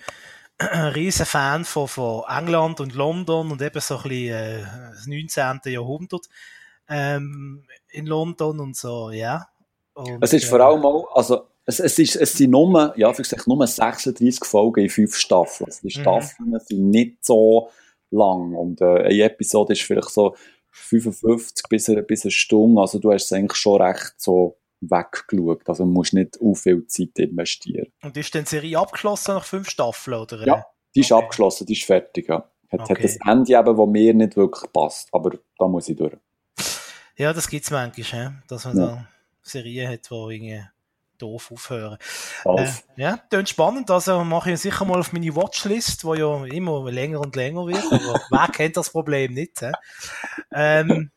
ein 0.59 0.68
riesen 0.94 1.26
Fan 1.26 1.64
von, 1.64 1.88
von 1.88 2.22
England 2.28 2.80
und 2.80 2.94
London 2.94 3.50
und 3.50 3.62
eben 3.62 3.80
so 3.80 3.96
ein 3.96 4.02
bisschen 4.02 4.34
äh, 4.34 4.62
das 4.90 5.07
19. 5.07 5.61
Jahrhundert 5.72 6.26
ähm, 6.88 7.66
in 7.90 8.07
London 8.07 8.61
und 8.61 8.76
so, 8.76 9.11
ja. 9.11 9.48
Und, 9.94 10.22
es 10.22 10.32
ist 10.32 10.46
vor 10.46 10.61
äh, 10.61 10.62
allem 10.62 10.84
auch, 10.84 11.14
also 11.14 11.48
es, 11.66 11.80
es, 11.80 11.98
ist, 11.98 12.16
es 12.16 12.32
sind 12.34 12.50
nur, 12.50 12.92
ja, 12.96 13.12
für 13.12 13.22
gesagt, 13.22 13.46
nur 13.46 13.66
36 13.66 14.44
Folgen 14.44 14.80
in 14.80 14.90
fünf 14.90 15.16
Staffeln. 15.16 15.66
Also 15.66 15.80
die 15.88 15.98
mhm. 15.98 16.02
Staffeln 16.02 16.50
mhm. 16.50 16.59
sind 16.61 16.90
nicht 16.90 17.24
so 17.24 17.70
lang. 18.11 18.55
Und 18.55 18.80
äh, 18.80 19.05
eine 19.05 19.22
Episode 19.22 19.72
ist 19.72 19.82
vielleicht 19.82 20.11
so 20.11 20.36
55 20.72 21.68
bis, 21.68 21.88
eine, 21.88 22.02
bis 22.02 22.24
eine 22.24 22.32
Stunde. 22.32 22.80
Also 22.80 22.98
du 22.98 23.12
hast 23.12 23.24
es 23.24 23.32
eigentlich 23.32 23.57
schon 23.57 23.80
recht 23.80 24.14
so 24.18 24.59
weggeschaut. 24.91 25.68
Also 25.68 25.85
musst 25.85 26.14
nicht 26.14 26.37
so 26.37 26.55
viel 26.55 26.87
Zeit 26.87 27.18
investieren. 27.18 27.93
Und 28.03 28.16
ist 28.16 28.35
denn 28.35 28.45
die 28.45 28.51
Serie 28.51 28.78
abgeschlossen 28.78 29.35
nach 29.35 29.45
fünf 29.45 29.68
Staffeln? 29.68 30.20
Oder? 30.20 30.47
Ja, 30.47 30.66
die 30.95 31.01
ist 31.01 31.12
okay. 31.12 31.22
abgeschlossen, 31.22 31.66
die 31.66 31.74
ist 31.74 31.85
fertig. 31.85 32.28
Ja. 32.28 32.51
Hat, 32.70 32.80
okay. 32.80 32.95
hat 32.95 33.05
das 33.05 33.16
Ende 33.26 33.53
eben, 33.53 33.76
das 33.76 33.87
mir 33.87 34.14
nicht 34.14 34.37
wirklich 34.37 34.72
passt. 34.72 35.09
Aber 35.12 35.30
da 35.59 35.68
muss 35.68 35.89
ich 35.89 35.97
durch. 35.97 36.16
Ja, 37.16 37.32
das 37.32 37.49
gibt 37.49 37.64
es 37.64 37.70
manchmal, 37.70 38.43
dass 38.49 38.64
man 38.64 38.76
ja. 38.76 38.87
da 38.87 39.09
Serien 39.43 39.93
hat, 39.93 40.11
die 40.11 40.14
irgendwie 40.14 40.64
doof 41.18 41.51
aufhören. 41.53 41.99
Äh, 42.45 42.68
ja, 42.97 43.18
klingt 43.30 43.49
spannend. 43.49 43.91
Also 43.91 44.24
mache 44.24 44.53
ich 44.53 44.61
sicher 44.61 44.85
mal 44.85 44.99
auf 44.99 45.12
meine 45.12 45.35
Watchlist, 45.35 46.05
wo 46.05 46.14
ja 46.14 46.45
immer 46.47 46.91
länger 46.91 47.20
und 47.20 47.37
länger 47.37 47.66
wird. 47.66 47.85
Aber 47.91 48.20
wer 48.30 48.49
kennt 48.49 48.76
das 48.76 48.91
Problem 48.91 49.32
nicht? 49.32 49.61
He? 49.61 49.72
Ähm, 50.53 51.11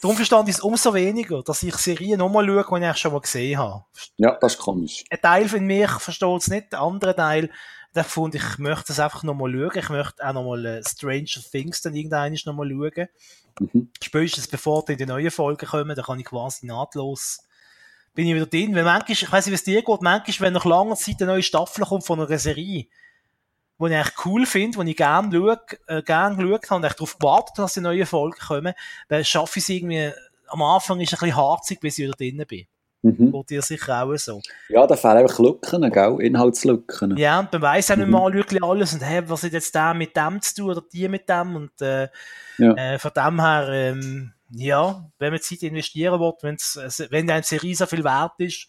darum 0.00 0.16
verstand 0.16 0.48
ich 0.48 0.56
es 0.56 0.60
umso 0.60 0.94
weniger, 0.94 1.42
dass 1.42 1.62
ich 1.62 1.74
Serien 1.76 2.18
nochmal 2.18 2.46
schaue, 2.46 2.80
die 2.80 2.86
ich 2.86 2.96
schon 2.96 3.12
mal 3.12 3.20
gesehen 3.20 3.58
habe. 3.58 3.84
Ja, 4.16 4.36
das 4.40 4.54
ist 4.54 4.58
komisch. 4.58 5.04
Ein 5.10 5.20
Teil 5.20 5.48
von 5.48 5.64
mir 5.64 5.88
versteht 5.88 6.40
es 6.40 6.48
nicht, 6.48 6.72
der 6.72 6.80
andere 6.80 7.14
Teil, 7.14 7.50
der 7.94 8.04
fand, 8.04 8.34
ich 8.34 8.58
möchte 8.58 8.92
es 8.92 9.00
einfach 9.00 9.22
nochmal 9.22 9.52
schauen. 9.52 9.70
Ich 9.74 9.88
möchte 9.88 10.26
auch 10.26 10.32
nochmal 10.32 10.64
äh, 10.64 10.82
Stranger 10.84 11.42
Things 11.50 11.82
dann 11.82 11.94
irgendwann 11.94 12.36
nochmal 12.44 12.68
schauen. 12.68 13.08
Mhm. 13.58 13.90
Spätestens 14.02 14.48
bevor 14.48 14.84
die 14.84 14.92
in 14.92 14.98
die 14.98 15.06
neuen 15.06 15.30
Folgen 15.30 15.66
kommen, 15.66 15.96
dann 15.96 16.04
kann 16.04 16.20
ich 16.20 16.26
quasi 16.26 16.66
nahtlos 16.66 17.40
bin 18.14 18.26
ich 18.26 18.34
wieder 18.34 18.46
drin. 18.46 18.74
Weil 18.74 18.84
manchmal, 18.84 19.12
ich 19.12 19.30
weiß 19.30 19.46
nicht, 19.46 19.52
wie 19.52 19.56
es 19.56 19.64
dir 19.64 19.82
geht, 19.82 20.02
manchmal, 20.02 20.46
wenn 20.46 20.52
nach 20.52 20.64
langer 20.64 20.96
Zeit 20.96 21.16
eine 21.20 21.32
neue 21.32 21.42
Staffel 21.42 21.84
kommt 21.84 22.04
von 22.04 22.20
einer 22.20 22.38
Serie, 22.38 22.86
die 23.80 23.86
ich 23.86 24.00
echt 24.00 24.14
cool 24.24 24.46
finde, 24.46 24.84
die 24.84 24.90
ich 24.90 24.96
gerne 24.96 25.32
schaue, 25.32 25.60
äh, 25.86 26.02
gerne 26.02 26.36
geschaut 26.36 26.70
habe 26.70 26.76
und 26.76 26.84
echt 26.84 26.98
darauf 26.98 27.18
gewartet 27.18 27.58
dass 27.58 27.74
die 27.74 27.80
neuen 27.80 28.06
Folgen 28.06 28.38
kommen, 28.38 28.74
dann 29.08 29.24
schaffe 29.24 29.58
ich 29.58 29.64
es 29.64 29.68
irgendwie, 29.68 30.10
am 30.48 30.62
Anfang 30.62 31.00
ist 31.00 31.12
es 31.12 31.18
ein 31.18 31.26
bisschen 31.26 31.36
harzig, 31.36 31.80
bis 31.80 31.98
ich 31.98 32.04
wieder 32.04 32.16
drin 32.16 32.44
bin. 32.46 32.66
Mhm. 33.02 33.32
Geht 33.32 33.50
dir 33.50 33.62
sicher 33.62 34.02
auch 34.02 34.14
so. 34.16 34.42
Ja, 34.68 34.86
da 34.86 34.94
fehlen 34.94 35.18
einfach 35.18 35.38
Lücken, 35.38 35.90
gell? 35.90 36.16
Inhaltslücken. 36.20 37.16
Ja, 37.16 37.40
und 37.40 37.52
man 37.52 37.62
weiss 37.62 37.90
auch 37.90 37.96
nicht 37.96 38.06
mhm. 38.06 38.12
mal 38.12 38.32
wirklich 38.32 38.62
alles 38.62 38.92
und 38.92 39.00
hey, 39.00 39.22
was 39.26 39.42
hat 39.42 39.52
jetzt 39.52 39.74
der 39.74 39.94
mit 39.94 40.14
dem 40.14 40.40
zu 40.42 40.54
tun 40.56 40.70
oder 40.70 40.82
die 40.92 41.08
mit 41.08 41.28
dem 41.28 41.56
und 41.56 41.80
äh, 41.80 42.08
ja. 42.58 42.74
äh, 42.74 42.98
von 42.98 43.12
dem 43.16 43.40
her, 43.40 43.68
ähm, 43.70 44.32
ja, 44.50 45.10
wenn 45.18 45.32
man 45.32 45.40
Zeit 45.40 45.62
investieren 45.62 46.20
will, 46.20 46.32
wenn's, 46.42 46.78
wenn 47.10 47.30
eine 47.30 47.42
Serie 47.42 47.74
so 47.74 47.86
viel 47.86 48.04
wert 48.04 48.34
ist, 48.38 48.66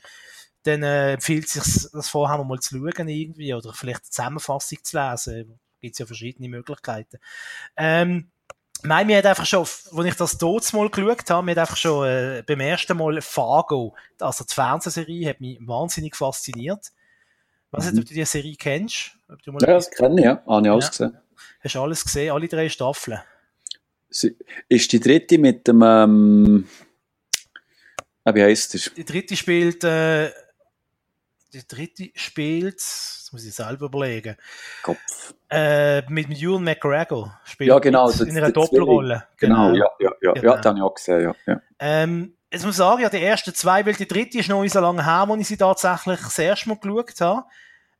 dann 0.64 0.84
äh, 0.84 1.14
empfiehlt 1.14 1.45
es 1.45 1.53
sich, 1.53 1.91
das 1.91 2.09
vorher 2.09 2.43
mal 2.43 2.59
zu 2.59 2.78
schauen 2.78 3.07
irgendwie 3.07 3.53
oder 3.53 3.74
vielleicht 3.74 4.01
eine 4.01 4.09
Zusammenfassung 4.09 4.78
zu 4.84 4.97
lesen. 4.99 5.59
Gibt 5.80 5.93
es 5.93 5.99
ja 5.99 6.05
verschiedene 6.05 6.49
Möglichkeiten. 6.49 7.18
Ähm, 7.76 8.32
Nein, 8.84 9.05
mir 9.05 9.18
hat 9.18 9.26
einfach 9.28 9.45
schon, 9.45 9.59
als 9.62 10.07
ich 10.07 10.16
das 10.16 10.38
dort 10.39 10.74
mal 10.74 10.89
geschaut 10.89 11.30
habe, 11.30 11.45
mir 11.45 11.51
hat 11.51 11.59
einfach 11.59 11.78
schon 11.78 12.07
äh, 12.07 12.43
beim 12.45 12.59
ersten 12.62 12.97
Mal 12.97 13.22
Fargo, 13.22 13.95
also 14.20 14.43
die 14.43 14.53
Fernsehserie, 14.53 15.30
hat 15.30 15.39
mich 15.39 15.59
wahnsinnig 15.62 16.16
fasziniert. 16.16 16.88
Ich 16.88 17.74
weiß 17.74 17.91
nicht, 17.91 18.01
ob 18.01 18.07
du 18.07 18.14
die 18.16 18.26
Serie 18.26 18.55
kennst. 18.55 19.12
Du 19.43 19.51
ja, 19.51 19.59
das 19.59 19.91
kenne 19.91 20.20
ich, 20.20 20.26
ja. 20.26 20.43
Habe 20.47 20.66
ich 20.66 20.72
alles 20.72 20.89
gesehen. 20.89 21.18
Hast 21.59 21.76
du 21.76 21.82
alles 21.82 22.03
gesehen, 22.03 22.32
alle 22.32 22.47
drei 22.47 22.70
Staffeln? 22.70 23.20
Ist 24.68 24.91
die 24.91 24.99
dritte 24.99 25.38
mit 25.38 25.68
dem, 25.68 25.82
ähm, 25.84 26.68
ah, 28.24 28.34
wie 28.34 28.43
heißt 28.43 28.74
das? 28.74 28.91
Die 28.95 29.05
dritte 29.05 29.36
spielt, 29.36 29.84
äh, 29.84 30.32
die 31.54 31.68
dritte 31.68 32.10
spielt, 32.16 32.78
das 32.78 33.30
muss 33.32 33.45
ich 33.45 33.54
selber 33.54 33.88
überlegen. 33.88 34.38
Kopf. 34.84 34.97
Äh, 35.49 36.02
mit, 36.10 36.30
mit 36.30 36.41
Ewan 36.41 36.64
McGregor 36.64 37.39
spielt 37.43 37.70
ja, 37.70 37.80
genau, 37.80 38.08
mit, 38.08 38.20
in 38.22 38.38
einer 38.38 38.52
Doppelrolle. 38.52 39.26
Genau, 39.38 39.72
genau, 39.72 39.76
ja, 39.76 39.89
ja, 39.99 40.12
ja, 40.22 40.32
genau. 40.34 40.52
ja, 40.52 40.58
das 40.58 40.66
habe 40.66 40.78
ich 40.78 40.84
auch 40.84 40.93
gesehen, 40.93 41.22
ja. 41.22 41.36
ja. 41.45 41.62
Ähm, 41.80 42.38
jetzt 42.52 42.66
muss 42.66 42.76
ich 42.76 42.78
sagen, 42.78 43.02
ja, 43.02 43.10
die 43.10 43.22
ersten 43.22 43.54
zwei, 43.54 43.86
weil 43.86 43.93
die 43.93 44.08
dritte 44.08 44.39
ist 44.39 44.49
noch 44.49 44.62
nicht 44.62 44.74
so 44.74 44.80
lange 44.80 45.06
her, 45.06 45.26
wo 45.28 45.36
ich 45.36 45.47
sie 45.47 45.58
tatsächlich 45.58 46.20
das 46.20 46.39
erste 46.39 46.70
Mal 46.70 46.78
geschaut 46.78 47.22
habe. 47.22 47.43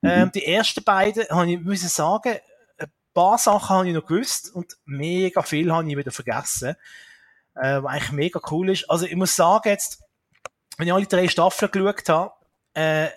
Mhm. 0.02 0.10
Ähm, 0.10 0.32
die 0.34 0.46
ersten 0.46 0.84
beiden, 0.84 1.28
habe 1.30 1.52
ich, 1.52 1.60
muss 1.60 1.84
ich 1.84 1.90
sagen, 1.90 2.40
paar 3.14 3.38
Sachen 3.38 3.76
habe 3.76 3.88
ich 3.88 3.94
noch 3.94 4.06
gewusst 4.06 4.54
und 4.54 4.78
mega 4.86 5.42
viel 5.42 5.72
habe 5.72 5.90
ich 5.90 5.98
wieder 5.98 6.12
vergessen. 6.12 6.76
Äh, 7.56 7.84
was 7.84 7.92
eigentlich 7.92 8.12
mega 8.12 8.40
cool 8.50 8.70
ist. 8.70 8.90
Also 8.90 9.06
ich 9.06 9.16
muss 9.16 9.36
sagen 9.36 9.70
jetzt, 9.70 10.02
wenn 10.78 10.88
ich 10.88 10.94
alle 10.94 11.06
drei 11.06 11.28
Staffeln 11.28 11.72
geschaut 11.72 12.10
habe, 12.10 12.34
äh, 12.74 13.08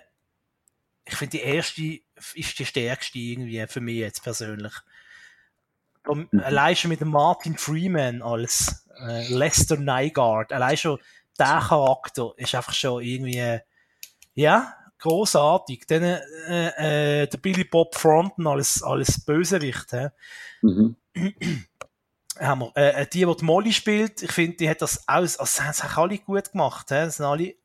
ich 1.07 1.15
finde 1.15 1.37
die 1.37 1.43
erste 1.43 1.81
ist 2.33 2.59
die 2.59 2.65
stärkste 2.65 3.19
irgendwie 3.19 3.65
für 3.67 3.81
mich 3.81 3.97
jetzt 3.97 4.23
persönlich. 4.23 4.73
Und 6.07 6.31
mhm. 6.33 6.39
allein 6.39 6.75
schon 6.75 6.89
mit 6.89 7.01
dem 7.01 7.09
Martin 7.09 7.57
Freeman 7.57 8.21
als 8.21 8.87
äh, 8.99 9.27
Lester 9.27 9.77
Nygaard, 9.77 10.53
allein 10.53 10.77
schon 10.77 10.99
der 11.37 11.63
Charakter 11.67 12.33
ist 12.37 12.55
einfach 12.55 12.73
schon 12.73 13.03
irgendwie, 13.03 13.59
ja, 14.33 14.73
großartig. 14.99 15.85
Dann 15.87 16.03
äh, 16.03 17.23
äh, 17.23 17.27
der 17.27 17.37
Billy 17.37 17.63
Bob 17.63 17.91
Thornton 17.91 18.47
als, 18.47 18.81
als 18.81 19.23
Bösewicht. 19.23 19.91
He? 19.91 20.07
Mhm. 20.61 20.95
haben 22.39 22.61
wir, 22.61 22.71
äh, 22.75 23.07
die, 23.07 23.25
die, 23.25 23.35
die 23.35 23.45
Molly 23.45 23.71
spielt, 23.71 24.21
ich 24.21 24.31
finde, 24.31 24.57
die 24.57 24.69
hat 24.69 24.81
das 24.81 25.07
alles, 25.07 25.37
also, 25.39 25.63
das 25.63 25.83
haben 25.83 26.03
alle 26.03 26.17
gut 26.19 26.51
gemacht. 26.51 26.89
He? 26.89 26.95
Das 26.95 27.17
sind 27.17 27.25
alle, 27.25 27.55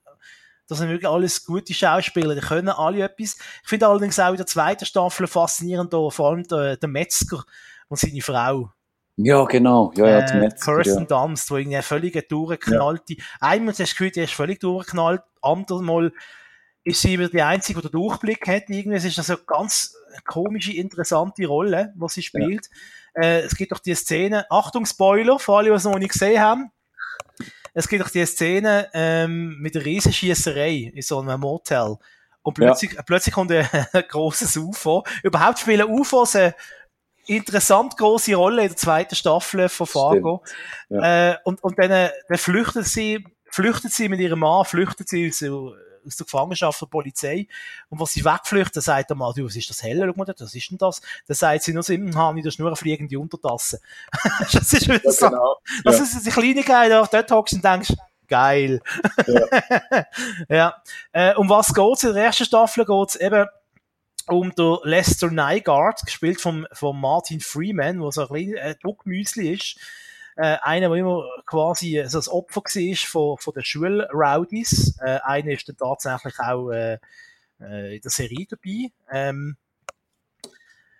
das 0.71 0.79
sind 0.79 0.89
wirklich 0.89 1.11
alles 1.11 1.45
gute 1.45 1.75
Schauspieler, 1.75 2.37
die 2.37 2.41
können 2.41 2.69
alle 2.69 3.03
etwas. 3.03 3.37
Ich 3.63 3.69
finde 3.69 3.89
allerdings 3.89 4.21
auch 4.21 4.31
in 4.31 4.37
der 4.37 4.47
zweiten 4.47 4.87
Staffel 4.87 5.27
faszinierend, 5.27 5.91
vor 5.91 6.21
allem 6.21 6.45
der, 6.45 6.77
der 6.77 6.89
Metzger 6.89 7.43
und 7.89 7.99
seine 7.99 8.21
Frau. 8.21 8.71
Ja, 9.17 9.45
genau. 9.47 9.93
Ja, 9.97 10.07
ja, 10.07 10.19
äh, 10.21 10.49
Kirsten 10.51 11.07
ja. 11.11 11.27
Dunst, 11.27 11.51
wo 11.51 11.57
irgendwie 11.57 11.83
völlig 11.83 12.29
durchgeknallte, 12.29 13.15
ja. 13.15 13.25
einmal 13.41 13.71
hast 13.71 13.81
du 13.81 13.83
das 13.83 13.91
Gefühl, 13.91 14.13
die 14.13 14.21
ist 14.21 14.33
völlig 14.33 14.61
durchgeknallt, 14.61 15.23
andermal 15.43 16.13
ist 16.85 17.03
sie 17.03 17.17
die 17.17 17.43
Einzige, 17.43 17.81
die 17.81 17.89
den 17.89 17.93
Durchblick 17.93 18.47
hat. 18.47 18.71
Irgendwie, 18.71 18.97
es 18.97 19.05
ist 19.05 19.19
also 19.19 19.35
eine 19.35 19.43
ganz 19.47 19.95
komische, 20.25 20.73
interessante 20.73 21.47
Rolle, 21.47 21.93
die 21.97 22.09
sie 22.09 22.23
spielt. 22.23 22.71
Ja. 23.17 23.23
Äh, 23.23 23.41
es 23.41 23.57
gibt 23.57 23.73
auch 23.73 23.81
die 23.81 23.95
Szene, 23.97 24.47
Achtung, 24.51 24.87
Spoiler, 24.87 25.41
für 25.41 25.53
alle, 25.55 25.71
die 25.71 25.75
es 25.75 25.85
noch 25.85 25.99
nicht 25.99 26.13
gesehen 26.13 26.41
haben. 26.41 26.71
Es 27.75 27.89
gibt 27.89 28.05
auch 28.05 28.11
die 28.11 28.25
Szene 28.27 28.89
ähm, 28.95 29.57
mit 29.61 29.75
der 29.75 29.85
Riesenschießerei 29.85 30.93
in 30.95 31.03
so 31.03 31.21
einem 31.21 31.41
Motel. 31.41 31.97
Und 32.43 32.55
plötzlich, 32.55 32.93
ja. 32.93 33.03
plötzlich 33.03 33.35
kommt 33.35 33.53
ein, 33.53 33.69
ein 33.93 34.05
großes 34.09 34.57
UFO. 34.57 35.05
Überhaupt 35.23 35.59
spielen 35.59 35.89
UFOs 35.89 36.37
eine 36.37 36.55
interessant 37.27 37.97
große 37.97 38.35
Rolle 38.35 38.63
in 38.63 38.69
der 38.69 38.77
zweiten 38.77 39.15
Staffel 39.15 39.69
von 39.69 39.87
Fargo. 39.87 40.43
Ja. 40.89 41.33
Äh, 41.33 41.37
und, 41.45 41.63
und 41.63 41.79
dann, 41.79 41.91
äh, 41.91 42.11
dann 42.29 42.39
flüchtet 42.39 42.87
sie, 42.87 43.25
flüchtet 43.51 43.93
sie 43.93 44.09
mit 44.09 44.21
ihrem 44.21 44.41
Mann, 44.41 44.65
flüchtet 44.65 45.09
sie 45.09 45.31
so, 45.31 45.75
aus 46.07 46.17
der 46.17 46.25
Gefangenschaft 46.25 46.81
der 46.81 46.87
Polizei. 46.87 47.47
Und 47.89 48.01
was 48.01 48.13
sie 48.13 48.25
wegflüchten, 48.25 48.83
sagt 48.83 49.11
er 49.11 49.17
mal, 49.17 49.33
du, 49.33 49.45
was 49.45 49.57
ist 49.57 49.71
das 49.71 49.83
helle? 49.83 50.07
Schau 50.07 50.17
mal, 50.17 50.35
was 50.39 50.55
ist 50.55 50.71
denn 50.71 50.79
das? 50.79 51.01
Dann 51.27 51.35
sagt 51.35 51.63
sie 51.63 51.73
nur 51.73 51.83
so, 51.83 51.95
hm, 51.95 52.17
habe 52.17 52.39
ich 52.39 52.45
das 52.45 52.59
nur 52.59 52.69
eine 52.69 52.77
fliegende 52.77 53.19
Untertasse. 53.19 53.81
das 54.53 54.73
ist 54.73 54.89
wieder 54.89 55.13
so. 55.13 55.29
Genau. 55.29 55.57
Das 55.85 55.99
ja. 55.99 56.05
ist 56.05 56.27
die 56.27 56.31
Kleinigkeit, 56.31 56.93
auch 56.93 57.09
dort 57.09 57.31
hockst 57.31 57.55
und 57.55 57.65
denkst, 57.65 57.93
geil. 58.29 58.81
Ja. 59.27 60.07
ja. 60.49 60.83
Äh, 61.13 61.35
um 61.35 61.49
was 61.49 61.75
geht's? 61.75 62.05
In 62.05 62.15
der 62.15 62.25
ersten 62.25 62.45
Staffel 62.45 62.85
geht's 62.85 63.17
eben 63.17 63.47
um 64.27 64.55
den 64.55 64.79
Lester 64.85 65.31
Nygaard, 65.31 66.05
gespielt 66.05 66.41
von, 66.41 66.67
von 66.73 66.99
Martin 66.99 67.41
Freeman, 67.41 68.01
wo 68.01 68.11
so 68.11 68.23
ein 68.23 68.29
kleines 68.29 68.61
äh, 68.61 68.75
Druckmüsli 68.81 69.53
ist 69.53 69.77
äh, 70.37 70.57
einer, 70.63 70.89
der 70.89 70.99
immer 70.99 71.25
quasi 71.47 72.03
so 72.07 72.19
das 72.19 72.29
Opfer 72.29 72.63
war 72.63 72.97
von, 72.97 73.39
von 73.39 73.55
den 73.55 73.65
Schulrowdies. 73.65 74.99
Äh, 75.01 75.19
einer 75.23 75.53
ist 75.53 75.69
dann 75.69 75.77
tatsächlich 75.77 76.39
auch 76.39 76.71
äh, 76.71 76.99
äh, 77.61 77.97
in 77.97 78.01
der 78.03 78.11
Serie 78.11 78.47
dabei. 78.49 78.91
Ähm, 79.11 79.57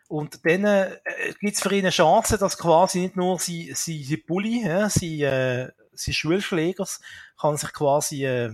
und 0.09 0.45
dann 0.45 0.65
äh, 0.65 0.99
gibt 1.41 1.55
es 1.55 1.61
für 1.61 1.73
ihn 1.73 1.81
eine 1.81 1.91
Chance, 1.91 2.37
dass 2.37 2.59
quasi 2.59 3.01
nicht 3.01 3.17
nur 3.17 3.39
sie, 3.39 3.73
sie, 3.75 4.03
sie 4.03 4.17
Bully, 4.17 4.65
ja, 4.67 4.91
sie, 4.91 5.23
äh, 5.23 5.71
sie 5.93 6.13
Schulschlägers, 6.13 7.01
kann 7.41 7.57
sich 7.57 7.73
quasi 7.73 8.27
äh, 8.27 8.47
äh, 8.47 8.51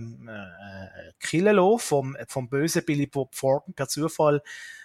killen 1.19 1.55
lassen 1.55 1.79
vom, 1.79 2.17
vom 2.27 2.47
bösen 2.47 2.85
Billy 2.85 3.07
Bob 3.07 3.35
Thornton 3.35 3.73
per 3.73 3.87
Zufall 3.87 4.43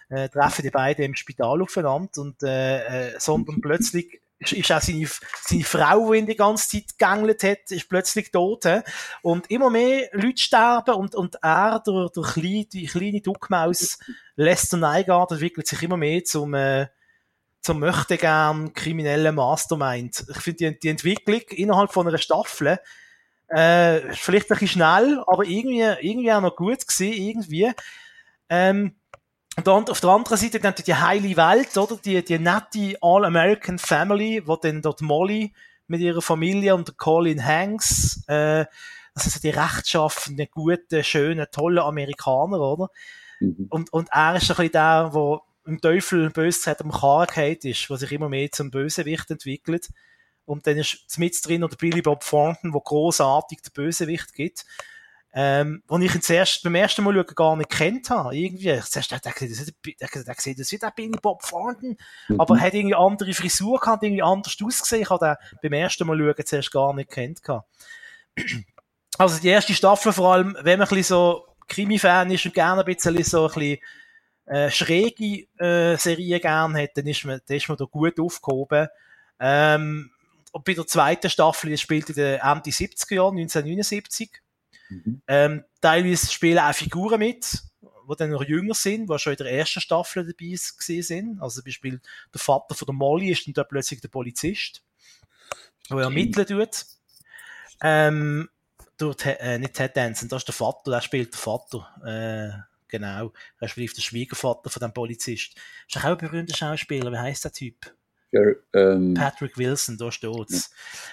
äh, 0.08 0.28
treffen 0.28 0.62
die 0.62 0.70
beiden 0.70 1.04
im 1.04 1.14
Spital 1.14 1.62
aufeinander 1.62 2.20
und 2.20 2.42
äh, 2.42 3.10
äh, 3.10 3.20
sondern 3.20 3.60
plötzlich 3.62 4.20
ist 4.50 4.72
auch 4.72 4.80
seine, 4.80 5.08
seine 5.42 5.64
Frau, 5.64 6.12
die 6.12 6.18
ihn 6.18 6.26
die 6.26 6.34
ganze 6.34 6.68
Zeit 6.68 6.98
gegängelt 6.98 7.42
hat, 7.44 7.70
ist 7.70 7.88
plötzlich 7.88 8.32
tot. 8.32 8.64
He? 8.64 8.80
Und 9.22 9.50
immer 9.50 9.70
mehr 9.70 10.08
Leute 10.12 10.42
sterben 10.42 10.94
und, 10.94 11.14
und 11.14 11.36
er, 11.42 11.80
der, 11.86 12.08
der 12.08 12.22
kleine, 12.24 12.64
die 12.64 12.86
kleine 12.86 13.20
Duckmaus, 13.20 13.98
Lester 14.34 14.78
Nygaard, 14.78 15.32
entwickelt 15.32 15.66
sich 15.66 15.82
immer 15.82 15.96
mehr 15.96 16.24
zum, 16.24 16.54
äh, 16.54 16.88
zum 17.60 17.78
möchte 17.78 18.16
gern 18.16 18.72
kriminellen 18.72 19.34
Mastermind. 19.34 20.24
Ich 20.28 20.38
finde 20.38 20.72
die, 20.72 20.78
die 20.80 20.88
Entwicklung 20.88 21.42
innerhalb 21.50 21.92
von 21.92 22.08
einer 22.08 22.18
Staffel 22.18 22.80
äh, 23.52 24.00
vielleicht 24.14 24.50
ein 24.50 24.54
bisschen 24.54 24.68
schnell, 24.68 25.22
aber 25.26 25.44
irgendwie, 25.44 25.82
irgendwie 26.00 26.32
auch 26.32 26.40
noch 26.40 26.56
gut 26.56 26.86
gewesen, 26.86 27.12
irgendwie. 27.12 27.70
Ähm, 28.48 28.96
und 29.56 29.90
auf 29.90 30.00
der 30.00 30.10
anderen 30.10 30.38
Seite 30.38 30.60
dann 30.60 30.74
die 30.74 30.94
heile 30.94 31.36
Welt, 31.36 31.76
oder? 31.76 31.96
Die, 31.96 32.24
die 32.24 32.38
nette 32.38 32.96
All-American 33.02 33.78
Family, 33.78 34.42
wo 34.46 34.56
dann 34.56 34.80
dort 34.80 35.02
Molly 35.02 35.52
mit 35.88 36.00
ihrer 36.00 36.22
Familie 36.22 36.74
und 36.74 36.96
Colin 36.96 37.44
Hanks, 37.44 38.24
äh, 38.28 38.64
das 39.14 39.24
sind 39.24 39.32
so 39.32 39.40
die 39.40 39.50
rechtschaffenden, 39.50 40.48
guten, 40.50 41.04
schönen, 41.04 41.46
tollen 41.52 41.80
Amerikaner, 41.80 42.60
oder? 42.60 42.88
Mhm. 43.40 43.66
Und, 43.68 43.92
und 43.92 44.08
er 44.10 44.36
ist 44.36 44.50
ein 44.50 44.56
bisschen 44.56 44.72
der, 44.72 45.10
der 45.14 45.40
im 45.66 45.80
Teufel 45.80 46.30
Bösheit 46.30 46.80
am 46.80 46.90
Karren 46.90 47.56
ist, 47.62 47.90
der 47.90 47.96
sich 47.98 48.12
immer 48.12 48.30
mehr 48.30 48.50
zum 48.50 48.70
Bösewicht 48.70 49.30
entwickelt. 49.30 49.90
Und 50.46 50.66
dann 50.66 50.78
ist 50.78 51.18
mit 51.18 51.36
drin 51.46 51.62
oder 51.62 51.76
Billy 51.76 52.00
Bob 52.00 52.24
Thornton, 52.24 52.72
wo 52.72 52.80
großartig 52.80 53.60
der 53.62 53.70
Bösewicht 53.70 54.32
gibt 54.32 54.64
ähm, 55.34 55.82
wo 55.88 55.98
ich 55.98 56.14
ihn 56.14 56.20
zuerst 56.20 56.62
beim 56.62 56.74
ersten 56.74 57.02
Mal 57.02 57.14
schauen 57.14 57.34
gar 57.34 57.56
nicht 57.56 57.70
kennt 57.70 58.10
habe. 58.10 58.36
Irgendwie. 58.36 58.70
Ich 58.70 58.84
zuerst 58.84 59.12
dachte, 59.12 59.30
der, 59.30 60.08
der 60.24 60.34
sieht 60.36 60.58
das 60.58 60.72
wie 60.72 60.78
der 60.78 60.92
Billy 60.94 61.18
Bob 61.20 61.42
Thornton, 61.42 61.96
mhm. 62.28 62.40
aber 62.40 62.56
er 62.56 62.62
hat 62.62 62.74
irgendwie 62.74 62.94
andere 62.94 63.32
Frisur 63.32 63.80
gehabt, 63.80 64.02
irgendwie 64.02 64.22
anders 64.22 64.56
ausgesehen. 64.62 65.02
Ich 65.02 65.10
habe 65.10 65.36
den 65.62 65.70
beim 65.70 65.72
ersten 65.72 66.06
Mal 66.06 66.18
schauen 66.18 66.46
zuerst 66.46 66.70
gar 66.70 66.94
nicht 66.94 67.10
kennt. 67.10 67.42
Also 69.18 69.38
die 69.38 69.48
erste 69.48 69.74
Staffel 69.74 70.10
vor 70.10 70.32
allem, 70.32 70.56
wenn 70.62 70.78
man 70.78 70.88
ein 70.88 70.96
bisschen 70.96 71.16
so 71.16 71.46
Krimi-Fan 71.68 72.30
ist 72.30 72.46
und 72.46 72.54
gerne 72.54 72.80
ein 72.80 72.86
bisschen 72.86 73.22
so 73.22 73.46
ein 73.46 73.52
bisschen 73.52 73.78
äh, 74.46 74.70
schräge 74.70 75.46
äh, 75.58 75.96
Serien 75.98 76.40
gerne 76.40 76.82
hat, 76.82 76.96
dann 76.96 77.06
ist 77.06 77.24
man, 77.24 77.40
dann 77.46 77.56
ist 77.56 77.68
man 77.68 77.76
da 77.76 77.84
gut 77.84 78.18
aufgehoben. 78.18 78.88
Ähm, 79.38 80.10
und 80.52 80.64
bei 80.64 80.74
der 80.74 80.86
zweiten 80.86 81.30
Staffel, 81.30 81.70
die 81.70 81.78
spielt 81.78 82.08
in 82.08 82.14
den 82.14 82.40
Ende 82.40 82.70
70er 82.70 83.14
Jahren, 83.14 83.38
1979. 83.38 84.30
Mhm. 84.92 85.22
Ähm, 85.26 85.64
teilweise 85.80 86.30
spielen 86.30 86.58
auch 86.58 86.74
Figuren 86.74 87.18
mit, 87.18 87.62
die 87.82 88.16
dann 88.16 88.30
noch 88.30 88.44
jünger 88.44 88.74
sind, 88.74 89.08
die 89.08 89.18
schon 89.18 89.32
in 89.32 89.38
der 89.38 89.52
ersten 89.52 89.80
Staffel 89.80 90.26
dabei 90.26 90.56
sind. 90.56 91.40
Also 91.40 91.60
zum 91.60 91.64
Beispiel 91.64 92.00
der 92.32 92.40
Vater 92.40 92.74
von 92.74 92.86
der 92.86 92.94
Molly 92.94 93.30
ist 93.30 93.46
dann 93.46 93.54
dort 93.54 93.68
plötzlich 93.68 94.00
der 94.00 94.08
Polizist, 94.08 94.82
der 95.90 95.98
ermitteln 95.98 96.46
tut. 96.46 96.86
Ähm, 97.80 98.48
durch, 98.98 99.24
äh, 99.24 99.58
nicht 99.58 99.74
Ted 99.74 99.96
Danson, 99.96 100.28
das 100.28 100.42
ist 100.42 100.48
der 100.48 100.54
Vater, 100.54 100.90
der 100.90 101.00
spielt 101.00 101.32
der 101.32 101.40
Vater. 101.40 101.88
Äh, 102.04 102.72
genau. 102.88 103.32
Er 103.58 103.68
spielt 103.68 103.96
der 103.96 104.02
Schwiegervater 104.02 104.70
von 104.70 104.80
dem 104.80 104.92
Polizist. 104.92 105.56
Ist 105.88 105.96
auch 105.96 106.04
ein 106.04 106.18
berühmter 106.18 106.56
Schauspieler, 106.56 107.10
wie 107.10 107.18
heißt 107.18 107.44
der 107.44 107.52
Typ? 107.52 107.94
Ja, 108.32 108.40
ähm, 108.72 109.14
Patrick 109.14 109.58
Wilson, 109.58 109.98
da 109.98 110.10
steht's. 110.10 110.70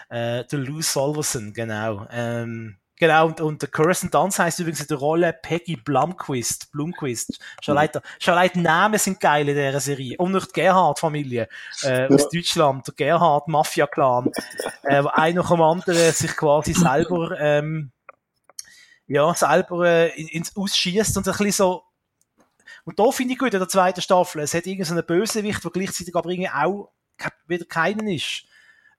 Ja. 0.09 0.39
Äh, 0.39 0.47
der 0.47 0.59
Lou 0.59 0.81
Solverson, 0.81 1.53
genau. 1.53 2.07
Ähm, 2.09 2.77
Genau, 2.99 3.27
und, 3.27 3.39
und 3.39 3.61
der 3.61 3.69
Kirsten 3.69 4.11
Dunst 4.11 4.39
heißt 4.39 4.59
übrigens 4.59 4.81
in 4.81 4.87
der 4.87 4.97
Rolle 4.97 5.31
Peggy 5.31 5.77
Blumquist. 5.77 6.69
Blumquist. 6.73 7.39
Schon 7.63 7.73
mhm. 7.73 7.77
leider, 7.77 8.01
schon 8.19 8.35
leider 8.35 8.59
Namen 8.59 8.99
sind 8.99 9.21
geil 9.21 9.47
in 9.47 9.55
dieser 9.55 9.79
Serie. 9.79 10.17
Und 10.17 10.33
noch 10.33 10.45
die 10.45 10.51
Gerhard-Familie, 10.51 11.47
äh, 11.83 12.13
aus 12.13 12.29
Deutschland. 12.29 12.85
Der 12.87 12.93
Gerhard-Mafia-Clan. 12.95 14.31
äh, 14.83 15.01
wo 15.01 15.07
einer 15.07 15.41
nach 15.41 15.49
dem 15.49 15.61
anderen 15.61 16.11
sich 16.11 16.35
quasi 16.35 16.73
selber, 16.73 17.39
ähm, 17.39 17.91
ja, 19.07 19.33
selber 19.33 19.87
äh, 19.87 20.21
ins 20.21 20.53
Ausschießt 20.57 21.15
und 21.15 21.25
ein 21.25 21.31
bisschen 21.31 21.51
so, 21.53 21.83
und 22.83 22.99
da 22.99 23.11
finde 23.11 23.33
ich 23.33 23.39
gut 23.39 23.53
in 23.53 23.59
der 23.59 23.69
zweiten 23.69 24.01
Staffel, 24.01 24.41
es 24.41 24.53
hat 24.53 24.65
irgendeinen 24.65 25.05
Bösewicht, 25.05 25.63
der 25.63 25.71
gleichzeitig 25.71 26.15
aber 26.15 26.29
irgendwie 26.29 26.49
auch 26.49 26.91
wieder 27.47 27.65
keinen 27.65 28.07
ist 28.07 28.48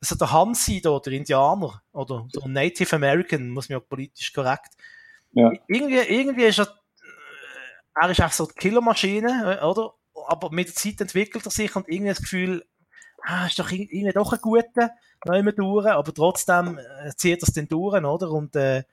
also 0.01 0.14
der 0.16 0.32
Hansi 0.32 0.80
da, 0.80 0.98
der 0.98 1.12
Indianer, 1.12 1.82
oder 1.92 2.26
der 2.34 2.48
Native 2.48 2.96
American, 2.96 3.51
muss 3.51 3.68
man 3.68 3.78
ja 3.78 3.80
politisch 3.80 4.32
korrekt. 4.32 4.70
Ja. 5.32 5.53
Irgendwie, 5.68 5.98
irgendwie 5.98 6.44
ist 6.44 6.59
er, 6.59 6.66
äh, 6.66 8.01
er 8.03 8.11
ist 8.11 8.22
auch 8.22 8.32
so 8.32 8.46
die 8.46 8.55
Killermaschine, 8.55 9.59
äh, 9.61 9.64
oder? 9.64 9.94
Aber 10.26 10.51
mit 10.51 10.68
der 10.68 10.74
Zeit 10.74 11.01
entwickelt 11.01 11.44
er 11.44 11.51
sich 11.51 11.74
und 11.76 11.88
irgendwie 11.88 12.11
das 12.11 12.20
Gefühl, 12.22 12.64
ah, 13.22 13.46
ist 13.46 13.59
doch 13.59 13.70
irgendwie 13.70 14.12
doch 14.12 14.32
ein 14.32 14.40
guter, 14.40 14.90
neu 15.26 15.42
durch, 15.53 15.86
aber 15.86 16.14
trotzdem 16.14 16.78
äh, 16.78 17.14
zieht 17.16 17.42
er 17.42 17.48
es 17.48 17.55
dann 17.55 17.68
durch, 17.68 18.03
oder? 18.03 18.30
Und, 18.30 18.57
äh, 18.57 18.84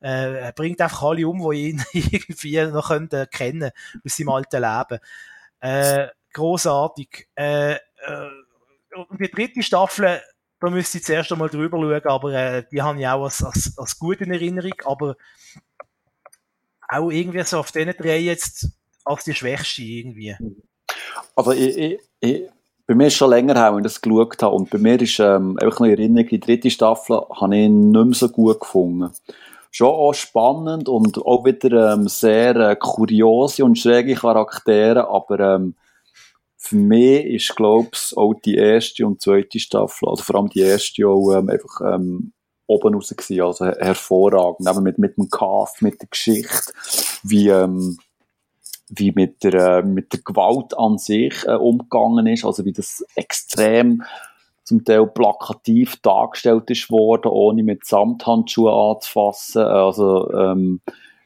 äh, 0.00 0.52
bringt 0.54 0.80
einfach 0.80 1.02
alle 1.02 1.26
um, 1.26 1.50
die 1.50 1.70
ihn 1.70 1.84
irgendwie 1.92 2.60
noch 2.66 2.88
können, 2.88 3.10
äh, 3.12 3.26
kennen 3.30 3.70
aus 4.04 4.16
seinem 4.16 4.30
alten 4.30 4.60
Leben. 4.60 5.00
Äh, 5.60 6.08
großartig. 6.32 7.28
Äh, 7.36 7.74
äh, 7.74 7.78
und 8.94 9.20
die 9.20 9.30
dritte 9.30 9.62
Staffel 9.62 10.20
da 10.62 10.70
müsste 10.70 10.98
ich 10.98 11.04
zuerst 11.04 11.32
einmal 11.32 11.48
drüber 11.48 11.76
schauen, 11.76 12.04
aber 12.04 12.32
äh, 12.32 12.64
die 12.70 12.80
habe 12.80 13.00
ich 13.00 13.06
auch 13.06 13.24
als, 13.24 13.42
als, 13.42 13.76
als 13.76 13.98
gut 13.98 14.20
in 14.20 14.30
Erinnerung, 14.30 14.74
aber 14.84 15.16
auch 16.88 17.10
irgendwie 17.10 17.42
so 17.42 17.58
auf 17.58 17.72
diesen 17.72 17.94
drei 17.98 18.18
jetzt 18.18 18.68
als 19.04 19.24
die 19.24 19.34
schwächste 19.34 19.82
irgendwie. 19.82 20.36
Also 21.34 21.50
ich, 21.50 21.76
ich, 21.76 22.00
ich, 22.20 22.42
bei 22.86 22.94
mir 22.94 23.08
ist 23.08 23.14
schon 23.14 23.30
länger 23.30 23.54
her, 23.54 23.72
wenn 23.72 23.80
ich 23.80 23.84
das 23.84 24.00
geschaut 24.00 24.40
habe 24.40 24.54
und 24.54 24.70
bei 24.70 24.78
mir 24.78 25.00
ist 25.00 25.18
ähm, 25.18 25.58
einfach 25.60 25.80
noch 25.80 25.86
in 25.86 25.94
Erinnerung, 25.94 26.28
die 26.28 26.40
dritte 26.40 26.70
Staffel 26.70 27.16
habe 27.16 27.56
ich 27.56 27.68
nicht 27.68 27.92
mehr 27.92 28.14
so 28.14 28.28
gut 28.28 28.60
gefunden. 28.60 29.10
schon 29.72 29.88
auch 29.88 30.12
spannend 30.12 30.88
und 30.88 31.18
auch 31.18 31.44
wieder 31.44 31.94
ähm, 31.94 32.06
sehr 32.06 32.54
äh, 32.54 32.76
kuriose 32.76 33.64
und 33.64 33.78
schräge 33.78 34.14
Charaktere, 34.14 35.08
aber 35.08 35.40
ähm, 35.40 35.74
für 36.64 36.76
mich 36.76 37.24
ist, 37.26 37.56
glaube 37.56 37.88
ich, 37.92 38.16
auch 38.16 38.34
die 38.34 38.54
erste 38.54 39.04
und 39.04 39.20
zweite 39.20 39.58
Staffel, 39.58 40.08
also 40.08 40.22
vor 40.22 40.36
allem 40.36 40.48
die 40.48 40.60
erste 40.60 41.08
auch 41.08 41.32
ähm, 41.32 41.50
einfach 41.50 41.80
ähm, 41.94 42.32
oben 42.68 42.94
raus 42.94 43.12
gewesen, 43.16 43.42
also 43.42 43.66
hervorragend, 43.66 44.68
eben 44.68 44.82
mit, 44.84 44.96
mit 44.96 45.16
dem 45.16 45.28
Cast, 45.28 45.82
mit 45.82 46.00
der 46.00 46.08
Geschichte, 46.08 46.72
wie, 47.24 47.48
ähm, 47.48 47.98
wie 48.88 49.10
mit 49.10 49.42
der, 49.42 49.78
äh, 49.78 49.82
mit 49.82 50.12
der 50.12 50.20
Gewalt 50.20 50.78
an 50.78 50.98
sich 50.98 51.34
äh, 51.46 51.54
umgegangen 51.54 52.28
ist, 52.28 52.44
also 52.44 52.64
wie 52.64 52.72
das 52.72 53.04
extrem 53.16 54.04
zum 54.62 54.84
Teil 54.84 55.08
plakativ 55.08 55.96
dargestellt 55.96 56.70
ist 56.70 56.90
worden, 56.92 57.32
ohne 57.32 57.64
mit 57.64 57.84
Samthandschuhen 57.84 58.72
anzufassen, 58.72 59.62
also 59.62 60.32
ähm, 60.32 60.80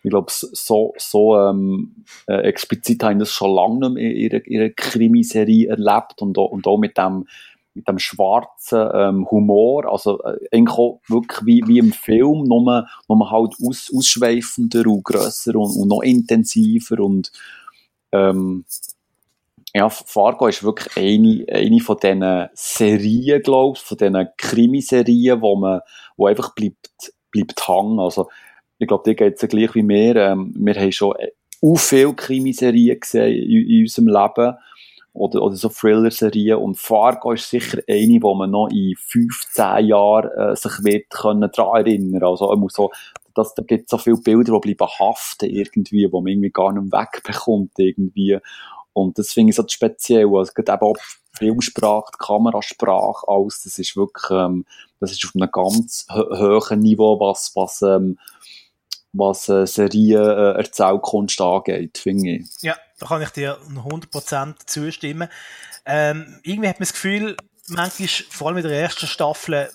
ich 0.07 0.11
glaube, 0.11 0.30
so, 0.30 0.94
so 0.98 1.36
ähm, 1.36 2.04
äh, 2.28 2.42
explizit 2.42 3.02
haben 3.02 3.18
das 3.18 3.32
schon 3.32 3.52
lange 3.52 4.00
in 4.00 4.16
ihrer, 4.16 4.46
ihrer 4.46 4.68
Krimiserie 4.68 5.66
erlebt 5.66 6.22
und 6.22 6.38
auch, 6.38 6.52
und 6.52 6.64
auch 6.68 6.78
mit 6.78 6.96
dem, 6.96 7.26
mit 7.74 7.88
dem 7.88 7.98
schwarzen 7.98 8.88
ähm, 8.94 9.28
Humor, 9.28 9.90
also 9.90 10.22
äh, 10.22 10.38
eigentlich 10.52 10.78
auch 10.78 11.00
wirklich 11.09 11.44
wie, 11.44 11.64
wie 11.66 11.80
im 11.80 11.90
Film, 11.90 12.44
nur, 12.44 12.86
nur 13.09 13.30
halt 13.32 13.54
aus, 13.61 13.90
ausschweifender 13.92 14.86
und 14.86 15.02
grösser 15.02 15.57
und, 15.57 15.76
und 15.76 15.88
noch 15.88 16.02
intensiver 16.02 17.00
und 17.00 17.32
ähm, 18.12 18.64
ja, 19.74 19.88
Fargo 19.90 20.46
ist 20.46 20.62
wirklich 20.62 20.96
eine, 20.96 21.44
eine 21.52 21.80
von 21.80 21.96
diesen 22.00 22.48
Serien, 22.54 23.42
glaube 23.42 23.76
ich, 23.76 23.82
von 23.82 23.98
diesen 23.98 24.28
Krimiserien, 24.36 25.40
wo 25.40 25.57
man, 25.57 25.80
wo 26.16 26.26
einfach 26.26 26.54
bleibt, 26.54 27.12
bleibt 27.32 27.66
hängen. 27.66 27.98
Also, 27.98 28.28
ich 28.79 28.89
glaube, 28.89 29.05
dir 29.05 29.14
geht 29.14 29.37
es 29.37 29.43
ja 29.43 29.49
gleich 29.49 29.74
wie 29.74 29.83
mir. 29.83 30.16
Ähm, 30.16 30.53
wir 30.57 30.74
haben 30.74 30.93
schon 30.93 31.14
auch 31.62 31.77
viele 31.77 32.14
Krimiserien 32.14 33.01
gesehen 33.01 33.35
in, 33.35 33.68
in 33.68 33.83
unserem 33.83 34.09
Leben. 34.09 34.57
Oder, 35.12 35.41
oder 35.41 35.57
so 35.57 35.70
Thriller-Serien. 35.70 36.59
Und 36.59 36.77
Fargo 36.77 37.33
ist 37.33 37.49
sicher 37.49 37.79
eine, 37.89 38.18
wo 38.20 38.35
man 38.35 38.51
noch 38.51 38.68
in 38.68 38.95
15 38.99 39.87
Jahren 39.87 40.31
äh, 40.37 40.57
sich 40.57 40.85
wird 40.85 41.09
können 41.09 41.51
daran 41.51 41.87
erinnern. 41.87 42.22
Also, 42.22 42.49
man 42.49 42.61
muss 42.61 42.74
so, 42.74 42.91
dass, 43.35 43.55
da 43.55 43.62
gibt 43.62 43.89
so 43.89 43.97
viele 43.97 44.18
Bilder, 44.18 44.61
die 44.61 44.74
bleiben 44.74 44.93
haften 44.99 45.49
irgendwie, 45.49 46.12
wo 46.12 46.20
man 46.20 46.33
irgendwie 46.33 46.51
gar 46.51 46.70
nicht 46.72 46.93
wegbekommt 46.93 47.72
irgendwie. 47.79 48.39
Und 48.93 49.18
das 49.18 49.33
finde 49.33 49.51
ich 49.51 49.57
so 49.57 49.64
speziell. 49.66 50.27
Also, 50.35 50.53
gerade 50.55 50.72
eben 50.72 50.83
auch 50.83 50.97
Filmsprache, 51.33 52.12
die 52.14 52.24
Kamerasprache, 52.24 53.27
alles, 53.27 53.62
das 53.62 53.79
ist 53.79 53.97
wirklich, 53.97 54.31
ähm, 54.31 54.66
das 55.01 55.12
ist 55.12 55.24
auf 55.24 55.35
einem 55.35 55.51
ganz 55.51 56.07
hohen 56.11 56.81
Niveau, 56.81 57.18
was, 57.20 57.53
was, 57.55 57.81
ähm, 57.81 58.18
was 59.12 59.48
äh, 59.48 59.66
Serien-Erzählkunst 59.66 61.40
äh, 61.40 61.42
angeht, 61.42 61.98
finde 61.98 62.30
ich. 62.30 62.48
Ja, 62.61 62.76
da 62.98 63.07
kann 63.07 63.22
ich 63.22 63.30
dir 63.30 63.59
100% 63.68 64.54
zustimmen. 64.66 65.28
Ähm, 65.84 66.40
irgendwie 66.42 66.68
hat 66.68 66.80
man 66.80 66.86
das 66.86 66.92
Gefühl, 66.92 67.36
manchmal, 67.68 68.09
vor 68.09 68.48
allem 68.48 68.59
in 68.59 68.64
der 68.64 68.80
ersten 68.80 69.07
Staffel, 69.07 69.70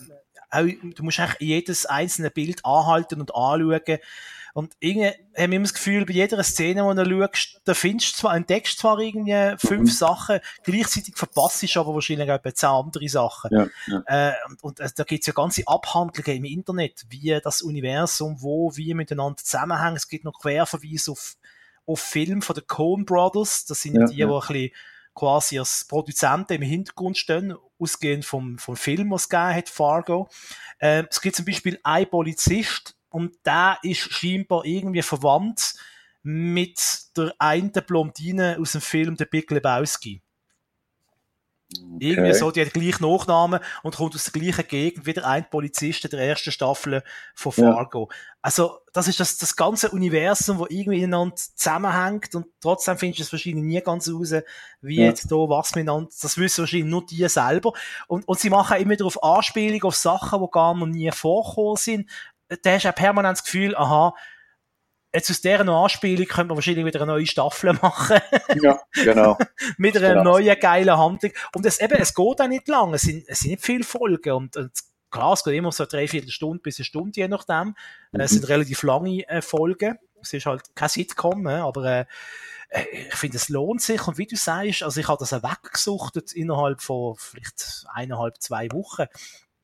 auch, 0.50 0.64
du 0.64 1.04
musst 1.04 1.20
eigentlich 1.20 1.40
jedes 1.40 1.86
einzelne 1.86 2.30
Bild 2.30 2.66
anhalten 2.66 3.22
und 3.22 3.34
anschauen. 3.34 4.00
Und 4.54 4.76
irgendwie 4.80 5.08
haben 5.38 5.52
wir 5.52 5.58
immer 5.58 5.64
das 5.64 5.74
Gefühl, 5.74 6.06
bei 6.06 6.14
jeder 6.14 6.44
Szene, 6.44 6.88
die 6.90 7.04
du 7.04 7.22
schaust, 7.22 7.62
da 7.64 7.74
findest 7.74 8.14
du 8.14 8.20
zwar, 8.20 8.36
entdeckst 8.36 8.80
zwar 8.80 9.00
irgendwie 9.00 9.56
fünf 9.58 9.90
mhm. 9.90 9.94
Sachen, 9.94 10.40
gleichzeitig 10.64 11.16
verpasst 11.16 11.64
du 11.64 11.80
aber 11.80 11.94
wahrscheinlich 11.94 12.30
auch 12.30 12.40
zehn 12.54 12.70
andere 12.70 13.10
Sachen. 13.10 13.50
Ja, 13.54 13.68
ja. 13.88 14.30
Äh, 14.30 14.34
und, 14.50 14.64
und 14.64 14.82
also, 14.82 14.94
da 14.98 15.04
gibt 15.04 15.22
es 15.22 15.28
ja 15.28 15.34
ganze 15.34 15.64
Abhandlungen 15.68 16.38
im 16.38 16.46
Internet, 16.46 17.06
wie 17.10 17.40
das 17.44 17.62
Universum, 17.62 18.42
wo, 18.42 18.76
wie 18.76 18.94
miteinander 18.94 19.38
zusammenhängt. 19.38 19.98
Es 19.98 20.08
gibt 20.08 20.26
noch 20.26 20.40
Querverweise 20.40 21.12
auf, 21.12 21.36
auf 21.86 22.00
Filme 22.00 22.42
von 22.42 22.56
den 22.56 22.68
Coen 22.68 23.06
Brothers. 23.06 23.66
Das 23.66 23.82
sind 23.82 23.96
ja, 23.96 24.06
die, 24.06 24.16
die 24.16 24.24
ein 24.24 24.30
bisschen 24.30 24.72
quasi 25.14 25.60
als 25.60 25.86
Produzenten 25.86 26.54
im 26.54 26.62
Hintergrund 26.62 27.18
stehen, 27.18 27.56
ausgehend 27.80 28.26
vom, 28.26 28.58
vom 28.58 28.76
Film, 28.76 29.12
was 29.12 29.24
es 29.24 29.30
gegeben 29.30 29.56
hat, 29.56 29.70
Fargo. 29.70 30.30
Äh, 30.80 31.04
es 31.10 31.22
gibt 31.22 31.36
zum 31.36 31.46
Beispiel 31.46 31.80
einen 31.84 32.10
Polizist, 32.10 32.96
und 33.12 33.36
der 33.46 33.78
ist 33.84 34.12
scheinbar 34.12 34.66
irgendwie 34.66 35.02
verwandt 35.04 35.76
mit 36.24 36.80
der 37.16 37.34
einen 37.40 37.72
Blondine 37.72 38.58
aus 38.60 38.74
dem 38.74 38.82
Film 38.82 39.16
Der 39.16 39.26
Big 39.26 39.50
Lebowski. 39.52 40.22
Okay. 41.74 41.96
Irgendwie 42.00 42.34
so, 42.34 42.52
die 42.52 42.62
hat 42.62 42.74
gleich 42.74 43.00
Nachnamen 43.00 43.62
und 43.84 43.96
kommt 43.96 44.14
aus 44.16 44.30
der 44.30 44.42
gleichen 44.42 44.68
Gegend 44.68 45.06
wie 45.06 45.14
der 45.14 45.26
ein 45.26 45.50
Polizist 45.50 46.12
der 46.12 46.20
ersten 46.20 46.52
Staffel 46.52 47.02
von 47.34 47.52
Fargo. 47.52 48.10
Ja. 48.12 48.18
Also, 48.42 48.80
das 48.92 49.08
ist 49.08 49.20
das, 49.20 49.38
das 49.38 49.56
ganze 49.56 49.90
Universum, 49.92 50.60
wo 50.60 50.66
irgendwie 50.68 50.98
ineinander 50.98 51.36
zusammenhängt 51.36 52.36
und 52.36 52.48
trotzdem 52.60 52.98
findest 52.98 53.20
du 53.20 53.24
es 53.24 53.32
wahrscheinlich 53.32 53.64
nie 53.64 53.82
ganz 53.82 54.10
raus, 54.10 54.34
wie 54.82 54.98
ja. 54.98 55.06
jetzt 55.06 55.32
da 55.32 55.36
was 55.36 55.76
miteinander, 55.76 56.10
das 56.22 56.38
wissen 56.38 56.62
wahrscheinlich 56.62 56.90
nur 56.90 57.06
die 57.06 57.28
selber. 57.30 57.72
Und, 58.08 58.28
und 58.28 58.40
sie 58.40 58.50
machen 58.50 58.78
immer 58.78 58.96
darauf 58.96 59.24
Anspielung 59.24 59.84
auf 59.84 59.96
Sachen, 59.96 60.42
die 60.42 60.52
gar 60.52 60.74
noch 60.74 60.88
nie 60.88 61.12
vorkommen 61.12 61.78
sind 61.78 62.10
da 62.62 62.72
hast 62.72 62.86
du 62.86 62.90
auch 62.90 62.96
permanent 62.96 63.38
das 63.38 63.44
Gefühl, 63.44 63.76
aha, 63.76 64.14
jetzt 65.14 65.30
aus 65.30 65.42
dieser 65.42 65.68
Anspielung 65.68 66.26
könnte 66.26 66.50
man 66.50 66.58
wahrscheinlich 66.58 66.86
wieder 66.86 67.02
eine 67.02 67.12
neue 67.12 67.26
Staffel 67.26 67.74
machen. 67.74 68.20
ja, 68.62 68.80
genau. 68.94 69.38
Mit 69.78 69.98
einer 69.98 70.10
genau. 70.10 70.24
neuen, 70.24 70.60
geilen 70.60 70.98
Handlung. 70.98 71.32
Und 71.56 71.66
es, 71.66 71.80
eben, 71.80 71.96
es 71.96 72.14
geht 72.14 72.42
auch 72.42 72.48
nicht 72.48 72.68
lang. 72.68 72.94
Es 72.94 73.02
sind, 73.02 73.26
es 73.28 73.40
sind 73.40 73.52
nicht 73.52 73.66
viele 73.66 73.84
Folgen. 73.84 74.32
Und, 74.34 74.58
und 74.58 74.72
klar, 75.10 75.34
es 75.34 75.44
geht 75.44 75.56
immer 75.56 75.72
so 75.72 75.86
drei, 75.86 76.08
vier 76.08 76.28
Stunden 76.30 76.62
bis 76.62 76.80
eine 76.80 76.86
Stunde, 76.86 77.20
je 77.20 77.28
nachdem. 77.28 77.76
Mhm. 78.12 78.20
Es 78.20 78.32
sind 78.32 78.48
relativ 78.48 78.84
lange 78.84 79.28
äh, 79.28 79.42
Folgen. 79.42 79.98
Es 80.22 80.34
ist 80.34 80.46
halt 80.46 80.76
kein 80.76 80.90
Sitcom, 80.90 81.48
äh, 81.48 81.56
aber 81.56 81.86
äh, 81.86 82.06
äh, 82.70 82.86
ich 83.10 83.16
finde, 83.16 83.38
es 83.38 83.50
lohnt 83.50 83.82
sich. 83.82 84.08
Und 84.08 84.18
wie 84.18 84.28
du 84.28 84.36
sagst, 84.36 84.84
also 84.84 85.00
ich 85.00 85.08
habe 85.08 85.20
das 85.20 85.34
auch 85.34 85.44
weggesuchtet 85.44 86.34
innerhalb 86.34 86.82
von 86.82 87.16
vielleicht 87.18 87.86
eineinhalb, 87.94 88.42
zwei 88.42 88.72
Wochen. 88.72 89.06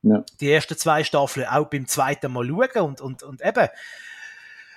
Ja. 0.03 0.23
Die 0.39 0.51
ersten 0.51 0.77
zwei 0.77 1.03
Staffeln 1.03 1.47
auch 1.47 1.67
beim 1.69 1.87
zweiten 1.87 2.31
Mal 2.31 2.47
schauen 2.47 2.83
und, 2.83 3.01
und, 3.01 3.23
und 3.23 3.41
eben, 3.43 3.67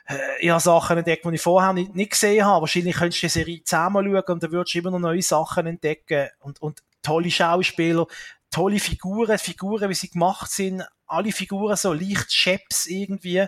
äh, 0.08 0.18
ich 0.40 0.50
habe 0.50 0.60
Sachen 0.60 0.98
entdeckt, 0.98 1.24
die 1.24 1.34
ich 1.34 1.40
vorher 1.40 1.72
nicht, 1.72 1.94
nicht 1.94 2.12
gesehen 2.12 2.44
habe. 2.44 2.62
Wahrscheinlich 2.62 2.96
könntest 2.96 3.22
du 3.22 3.26
die 3.26 3.30
Serie 3.30 3.64
zehnmal 3.64 4.04
schauen 4.04 4.34
und 4.34 4.42
dann 4.42 4.52
würdest 4.52 4.74
du 4.74 4.78
immer 4.78 4.90
noch 4.90 4.98
neue 4.98 5.22
Sachen 5.22 5.66
entdecken 5.66 6.28
und, 6.40 6.60
und 6.60 6.80
tolle 7.02 7.30
Schauspieler, 7.30 8.06
tolle 8.50 8.80
Figuren, 8.80 9.38
Figuren, 9.38 9.88
wie 9.90 9.94
sie 9.94 10.10
gemacht 10.10 10.50
sind, 10.50 10.84
alle 11.06 11.32
Figuren 11.32 11.76
so 11.76 11.92
leicht 11.92 12.28
Chaps 12.28 12.86
irgendwie. 12.86 13.46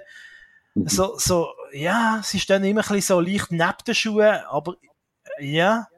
Mhm. 0.75 0.89
So, 0.89 1.19
so, 1.19 1.53
ja, 1.73 2.21
sie 2.23 2.41
stehen 2.41 2.65
immer 2.65 2.81
ein 2.81 2.95
bisschen 2.95 3.01
so 3.01 3.21
leicht 3.21 3.51
neben 3.51 3.73
den 3.87 3.95
Schuhen, 3.95 4.41
aber, 4.49 4.77
ja, 5.39 5.89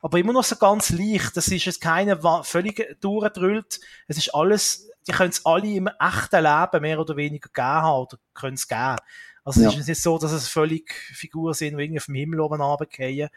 aber 0.00 0.18
immer 0.18 0.32
noch 0.32 0.44
so 0.44 0.56
ganz 0.56 0.90
leicht. 0.90 1.36
Das 1.36 1.48
ist 1.48 1.64
jetzt 1.64 1.80
keine 1.80 2.20
völlig 2.42 3.00
durchdrüllt. 3.00 3.80
Es 4.06 4.18
ist 4.18 4.34
alles 4.34 4.90
die 5.06 5.12
können 5.12 5.30
es 5.30 5.44
alle 5.44 5.68
im 5.68 5.88
echten 5.88 6.42
Leben 6.42 6.82
mehr 6.82 7.00
oder 7.00 7.16
weniger 7.16 7.48
geben 7.52 7.66
haben 7.66 8.02
oder 8.02 8.18
können 8.32 8.54
es 8.54 8.68
geben. 8.68 8.96
Also 9.44 9.60
ja. 9.60 9.68
es 9.68 9.76
ist 9.76 9.88
nicht 9.88 10.02
so, 10.02 10.18
dass 10.18 10.32
es 10.32 10.48
völlig 10.48 10.92
Figuren 10.92 11.52
sind, 11.52 11.76
die 11.76 11.84
irgendwie 11.84 12.00
vom 12.00 12.14
Himmel 12.14 12.40
oben 12.40 12.60
runterfallen. 12.60 13.28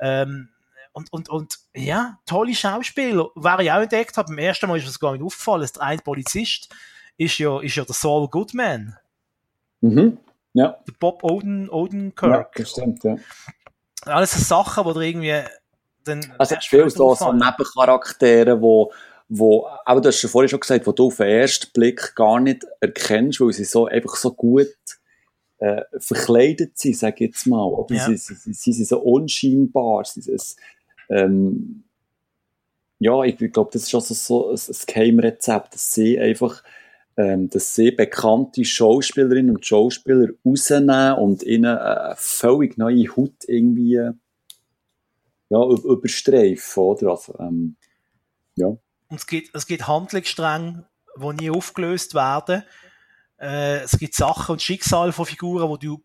Ähm, 0.00 0.48
und, 0.92 1.12
und, 1.12 1.28
und 1.28 1.58
ja, 1.74 2.18
tolle 2.26 2.54
Schauspieler. 2.54 3.28
Wer 3.34 3.58
ich 3.60 3.72
auch 3.72 3.80
entdeckt 3.80 4.16
habe, 4.16 4.28
beim 4.28 4.38
ersten 4.38 4.68
Mal 4.68 4.78
ist 4.78 4.88
es 4.88 4.98
gar 4.98 5.12
nicht 5.12 5.22
aufgefallen, 5.22 5.68
der 5.74 5.82
ein 5.82 6.00
Polizist 6.00 6.74
ist 7.16 7.38
ja, 7.38 7.60
ist 7.60 7.76
ja 7.76 7.84
der 7.84 7.94
Saul 7.94 8.28
Goodman. 8.28 8.96
Mhm. 9.80 10.18
Ja. 10.52 10.78
Der 10.86 10.92
Bob 10.98 11.22
Oden, 11.24 11.68
Odenkirk. 11.68 12.30
Ja, 12.30 12.48
das 12.54 12.70
stimmt, 12.70 13.04
ja. 13.04 13.16
Alles 14.02 14.32
so 14.32 14.40
Sachen, 14.40 14.84
die 14.94 15.00
irgendwie 15.00 15.42
dann. 16.04 16.34
Also, 16.38 16.56
es 16.56 16.64
spielt 16.64 16.92
so, 16.92 17.14
so 17.14 17.32
Nebencharaktere, 17.32 18.58
die 18.58 18.94
wo, 19.38 19.66
aber 19.84 20.00
du 20.00 20.08
hast 20.08 20.20
schon 20.20 20.30
vorhin 20.30 20.48
schon 20.48 20.60
gesagt, 20.60 20.86
wo 20.86 20.92
du 20.92 21.06
auf 21.06 21.16
den 21.16 21.26
ersten 21.26 21.72
Blick 21.72 22.14
gar 22.14 22.40
nicht 22.40 22.64
erkennst, 22.80 23.40
weil 23.40 23.52
sie 23.52 23.64
so, 23.64 23.86
einfach 23.86 24.16
so 24.16 24.32
gut, 24.32 24.68
äh, 25.58 25.82
verkleidet 25.98 26.78
sind, 26.78 26.96
sag 26.96 27.20
ich 27.20 27.28
jetzt 27.28 27.46
mal. 27.46 27.64
Oder 27.64 27.94
ja. 27.94 28.06
sie, 28.06 28.16
sie, 28.16 28.52
sie, 28.52 28.72
sind 28.72 28.86
so 28.86 29.00
unscheinbar. 29.00 30.04
Sie, 30.04 30.30
es, 30.30 30.56
ähm, 31.08 31.84
ja, 32.98 33.22
ich, 33.24 33.40
ich 33.40 33.52
glaube, 33.52 33.70
das 33.72 33.82
ist 33.84 33.94
also 33.94 34.14
so 34.14 34.50
ein, 34.50 34.56
ein 34.56 34.76
Geheimrezept, 34.86 35.74
dass 35.74 35.92
sie 35.92 36.18
einfach, 36.18 36.62
ähm, 37.16 37.48
dass 37.50 37.74
sie 37.74 37.90
bekannte 37.90 38.64
Schauspielerinnen 38.64 39.56
und 39.56 39.66
Schauspieler 39.66 40.28
rausnehmen 40.44 41.14
und 41.14 41.42
ihnen 41.42 41.76
eine 41.76 42.14
völlig 42.16 42.78
neue 42.78 43.08
Haut 43.16 43.44
irgendwie, 43.46 44.10
ja, 45.50 45.64
überstreifen, 45.68 46.82
oder? 46.82 47.10
Also, 47.10 47.38
ähm, 47.38 47.76
ja. 48.56 48.76
Und 49.08 49.18
es 49.20 49.26
gibt, 49.26 49.54
es 49.54 49.66
gibt 49.66 49.86
Handlungsstränge, 49.86 50.86
die 51.16 51.32
nie 51.34 51.50
aufgelöst 51.50 52.14
werden. 52.14 52.64
Äh, 53.38 53.78
es 53.80 53.98
gibt 53.98 54.14
Sachen 54.14 54.52
und 54.52 54.62
Schicksale 54.62 55.12
von 55.12 55.26
Figuren, 55.26 55.68
wo 55.68 55.76
du 55.76 56.02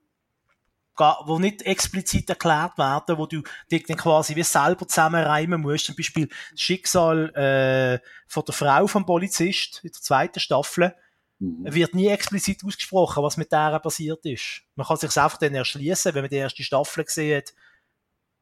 gar, 0.99 1.23
wo 1.25 1.39
nicht 1.39 1.61
explizit 1.63 2.29
erklärt 2.29 2.77
werden, 2.77 3.17
wo 3.17 3.25
du 3.25 3.41
dich 3.71 3.85
dann 3.85 3.97
quasi 3.97 4.35
wie 4.35 4.43
selber 4.43 4.87
zusammenreimen 4.87 5.61
musst. 5.61 5.85
Zum 5.85 5.95
Beispiel 5.95 6.27
das 6.51 6.61
Schicksal 6.61 7.33
äh, 7.35 8.05
von 8.27 8.43
der 8.45 8.53
Frau 8.53 8.85
vom 8.85 9.05
Polizist 9.05 9.79
in 9.83 9.91
der 9.91 10.01
zweiten 10.01 10.39
Staffel. 10.39 10.93
mhm. 11.39 11.73
wird 11.73 11.95
nie 11.95 12.07
explizit 12.07 12.63
ausgesprochen, 12.65 13.23
was 13.23 13.37
mit 13.37 13.51
der 13.51 13.79
passiert 13.79 14.25
ist. 14.25 14.63
Man 14.75 14.85
kann 14.85 14.97
sich 14.97 15.17
einfach 15.17 15.37
dann 15.37 15.55
erschließen, 15.55 16.13
wenn 16.13 16.23
man 16.23 16.29
die 16.29 16.35
erste 16.35 16.63
Staffel 16.63 17.05
gesehen 17.05 17.37
hat 17.37 17.53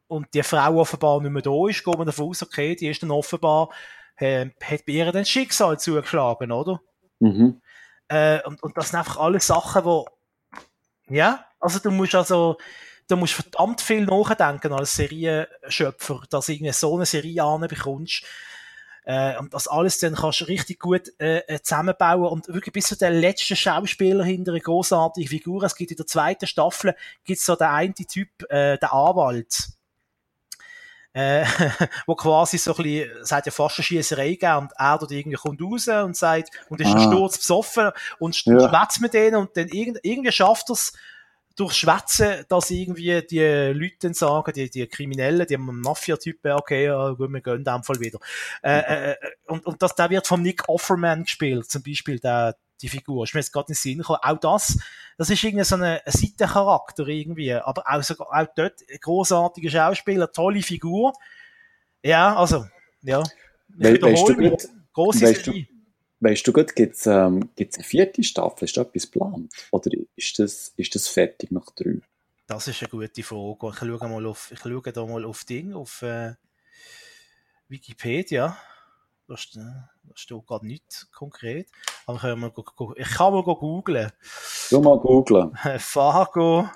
und 0.07 0.33
die 0.33 0.43
Frau 0.43 0.79
offenbar 0.79 1.21
nicht 1.21 1.31
mehr 1.31 1.41
da 1.41 1.67
ist, 1.69 1.83
geht 1.83 1.97
man 1.97 2.07
davon 2.07 2.29
aus, 2.29 2.41
okay, 2.41 2.75
die 2.75 2.87
ist 2.87 3.03
dann 3.03 3.11
offenbar, 3.11 3.69
äh, 4.17 4.49
hat 4.63 4.85
bei 4.85 4.93
ihr 4.93 5.11
dann 5.11 5.25
Schicksal 5.25 5.79
zugeschlagen, 5.79 6.51
oder? 6.51 6.81
Mhm. 7.19 7.61
Äh, 8.07 8.41
und, 8.43 8.61
und 8.63 8.77
das 8.77 8.89
sind 8.89 8.99
einfach 8.99 9.17
alles 9.17 9.47
Sachen, 9.47 9.85
wo, 9.85 10.05
ja, 11.09 11.45
also 11.59 11.79
du 11.79 11.91
musst 11.91 12.15
also, 12.15 12.57
du 13.07 13.17
musst 13.17 13.33
verdammt 13.33 13.81
viel 13.81 14.05
nachdenken 14.05 14.73
als 14.73 14.95
Serienschöpfer, 14.95 16.21
dass 16.29 16.47
du 16.47 16.53
irgendwie 16.53 16.73
so 16.73 16.95
eine 16.95 17.05
Serie 17.05 17.43
anbekommst. 17.43 18.23
Äh, 19.03 19.37
und 19.37 19.53
das 19.53 19.69
alles 19.69 19.99
dann 19.99 20.15
kannst 20.15 20.41
du 20.41 20.45
richtig 20.45 20.79
gut 20.79 21.13
äh, 21.19 21.37
äh, 21.47 21.61
zusammenbauen 21.61 22.27
und 22.27 22.49
wirklich 22.49 22.73
bis 22.73 22.87
zu 22.87 22.97
den 22.97 23.13
letzten 23.13 23.55
Schauspieler 23.55 24.25
hinter 24.25 24.51
eine 24.51 24.59
großartige 24.59 25.29
Figur. 25.29 25.63
Es 25.63 25.75
gibt 25.77 25.91
in 25.91 25.97
der 25.97 26.07
zweiten 26.07 26.45
Staffel 26.45 26.93
gibt's 27.23 27.45
so 27.45 27.55
den 27.55 27.67
einen 27.67 27.95
Typ, 27.95 28.29
äh, 28.49 28.77
der 28.77 28.93
Anwalt 28.93 29.76
äh, 31.17 31.45
wo 32.05 32.13
quasi 32.15 32.59
so 32.59 32.75
ein 32.75 32.83
bisschen, 32.83 33.11
es 33.23 33.31
hat 33.31 33.45
ja 33.47 33.51
fast 33.51 33.79
eine 33.79 33.83
Schiesserei 33.83 34.31
gegeben 34.31 34.57
und 34.57 34.71
er 34.77 34.97
dort 34.99 35.11
irgendwie 35.11 35.37
kommt 35.37 35.61
raus 35.61 35.87
und 35.87 36.15
sagt, 36.15 36.51
und 36.69 36.79
ist 36.79 36.93
ah. 36.93 36.99
Sturz 36.99 37.39
besoffen 37.39 37.89
und 38.19 38.45
ja. 38.45 38.69
schwätzt 38.69 39.01
mit 39.01 39.13
denen 39.13 39.37
und 39.37 39.57
dann 39.57 39.67
irgend, 39.67 39.99
irgendwie 40.03 40.31
schafft 40.31 40.69
es, 40.69 40.93
durch 41.55 41.73
Schwätzen, 41.73 42.45
dass 42.49 42.69
irgendwie 42.69 43.19
die 43.23 43.39
Leute 43.39 43.95
dann 44.01 44.13
sagen, 44.13 44.53
die, 44.53 44.69
die 44.69 44.85
Kriminellen, 44.85 45.47
die 45.47 45.57
Mafia-Typen, 45.57 46.51
okay, 46.51 46.85
ja, 46.85 47.09
gut, 47.13 47.33
wir 47.33 47.41
gehen 47.41 47.55
in 47.55 47.63
dem 47.63 47.81
Fall 47.81 47.99
wieder. 47.99 48.19
Äh, 48.61 48.77
äh, 48.77 49.11
äh, 49.13 49.15
und, 49.47 49.65
und 49.65 49.81
das, 49.81 49.95
der 49.95 50.11
wird 50.11 50.27
vom 50.27 50.43
Nick 50.43 50.69
Offerman 50.69 51.23
gespielt, 51.23 51.67
zum 51.67 51.81
Beispiel, 51.81 52.19
der, 52.19 52.55
die 52.81 52.89
Figur. 52.89 53.23
Ist 53.23 53.33
mir 53.33 53.39
jetzt 53.39 53.51
gerade 53.51 53.67
in 53.67 53.73
den 53.73 53.75
Sinn 53.75 53.97
gekommen. 53.99 54.19
Auch 54.21 54.39
das, 54.39 54.77
das 55.17 55.29
ist 55.29 55.43
irgendwie 55.43 55.65
so 55.65 55.75
ein, 55.75 55.99
Seitencharakter 56.05 57.07
irgendwie. 57.07 57.53
Aber 57.53 57.83
auch, 57.85 58.03
sogar, 58.03 58.27
auch 58.27 58.47
dort 58.55 58.81
großartige 59.01 59.69
Schauspieler, 59.69 60.31
tolle 60.31 60.61
Figur. 60.61 61.13
Ja, 62.03 62.35
also, 62.35 62.65
ja. 63.01 63.23
We 63.69 64.01
weißt 64.01 64.29
du 64.29 64.35
gut, 64.35 64.69
große 64.93 65.21
weißt. 65.21 65.47
Du, 65.47 65.65
weißt 66.19 66.47
du 66.47 66.53
gut, 66.53 66.75
gibt 66.75 66.95
es 66.95 67.05
ähm, 67.05 67.49
eine 67.59 67.83
vierte 67.83 68.23
Staffel? 68.23 68.65
Ist 68.65 68.77
da 68.77 68.81
etwas 68.81 69.11
geplant? 69.11 69.53
Oder 69.71 69.91
ist 70.15 70.39
das, 70.39 70.73
ist 70.77 70.95
das 70.95 71.07
fertig 71.07 71.51
nach 71.51 71.65
drei? 71.75 71.99
Das 72.47 72.67
ist 72.67 72.81
eine 72.81 72.89
gute 72.89 73.23
Frage. 73.23 73.69
Ich 73.69 73.77
schaue 73.77 74.09
mal 74.09 74.25
auf, 74.25 74.51
ich 74.51 74.59
schaue 74.59 74.81
da 74.81 75.05
mal 75.05 75.25
auf 75.25 75.43
Ding, 75.43 75.73
auf 75.73 76.01
äh, 76.01 76.33
Wikipedia. 77.67 78.57
Steht, 79.35 79.57
da 79.57 79.89
steht 80.15 80.45
gerade 80.45 80.65
nichts 80.65 81.11
konkret. 81.11 81.67
Aber 82.05 82.19
können 82.19 82.41
wir, 82.41 82.53
ich 82.95 83.09
kann 83.09 83.33
mal 83.33 83.43
googlen. 83.43 84.11
Du 84.69 84.81
mal 84.81 84.99
googlen. 84.99 85.51
Fargo. 85.79 86.69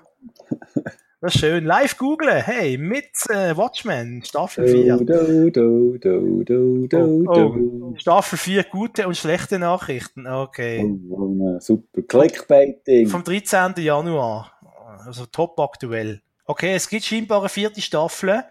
Das 1.21 1.35
ist 1.35 1.41
schön. 1.41 1.65
Live 1.65 1.97
googlen. 1.97 2.41
Hey, 2.41 2.77
mit 2.77 3.11
äh, 3.29 3.55
Watchmen, 3.55 4.23
Staffel 4.25 4.67
4. 4.67 4.97
Do, 4.97 5.49
do, 5.49 5.97
do, 5.97 6.43
do, 6.43 6.87
do, 6.87 7.23
oh, 7.27 7.91
oh. 7.91 7.95
Staffel 7.97 8.39
4, 8.39 8.63
gute 8.63 9.07
und 9.07 9.15
schlechte 9.15 9.59
Nachrichten. 9.59 10.25
Okay. 10.25 10.83
Oh, 11.09 11.59
super. 11.59 12.01
Clickbaiting. 12.01 13.07
Vom 13.07 13.23
13. 13.23 13.75
Januar. 13.77 14.51
Also 15.05 15.27
top 15.27 15.59
aktuell. 15.59 16.21
Okay, 16.45 16.73
es 16.73 16.89
gibt 16.89 17.05
scheinbar 17.05 17.41
eine 17.41 17.49
vierte 17.49 17.81
Staffel. 17.81 18.43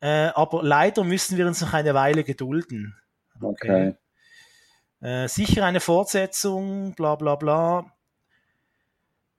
Äh, 0.00 0.30
aber 0.34 0.62
leider 0.62 1.02
müssen 1.02 1.38
wir 1.38 1.46
uns 1.46 1.62
noch 1.62 1.72
eine 1.72 1.94
Weile 1.94 2.24
gedulden. 2.24 2.94
Okay. 3.40 3.94
Äh, 5.04 5.28
sicher 5.28 5.66
eine 5.66 5.80
Fortsetzung, 5.80 6.94
bla 6.94 7.14
bla 7.16 7.34
bla. 7.34 7.84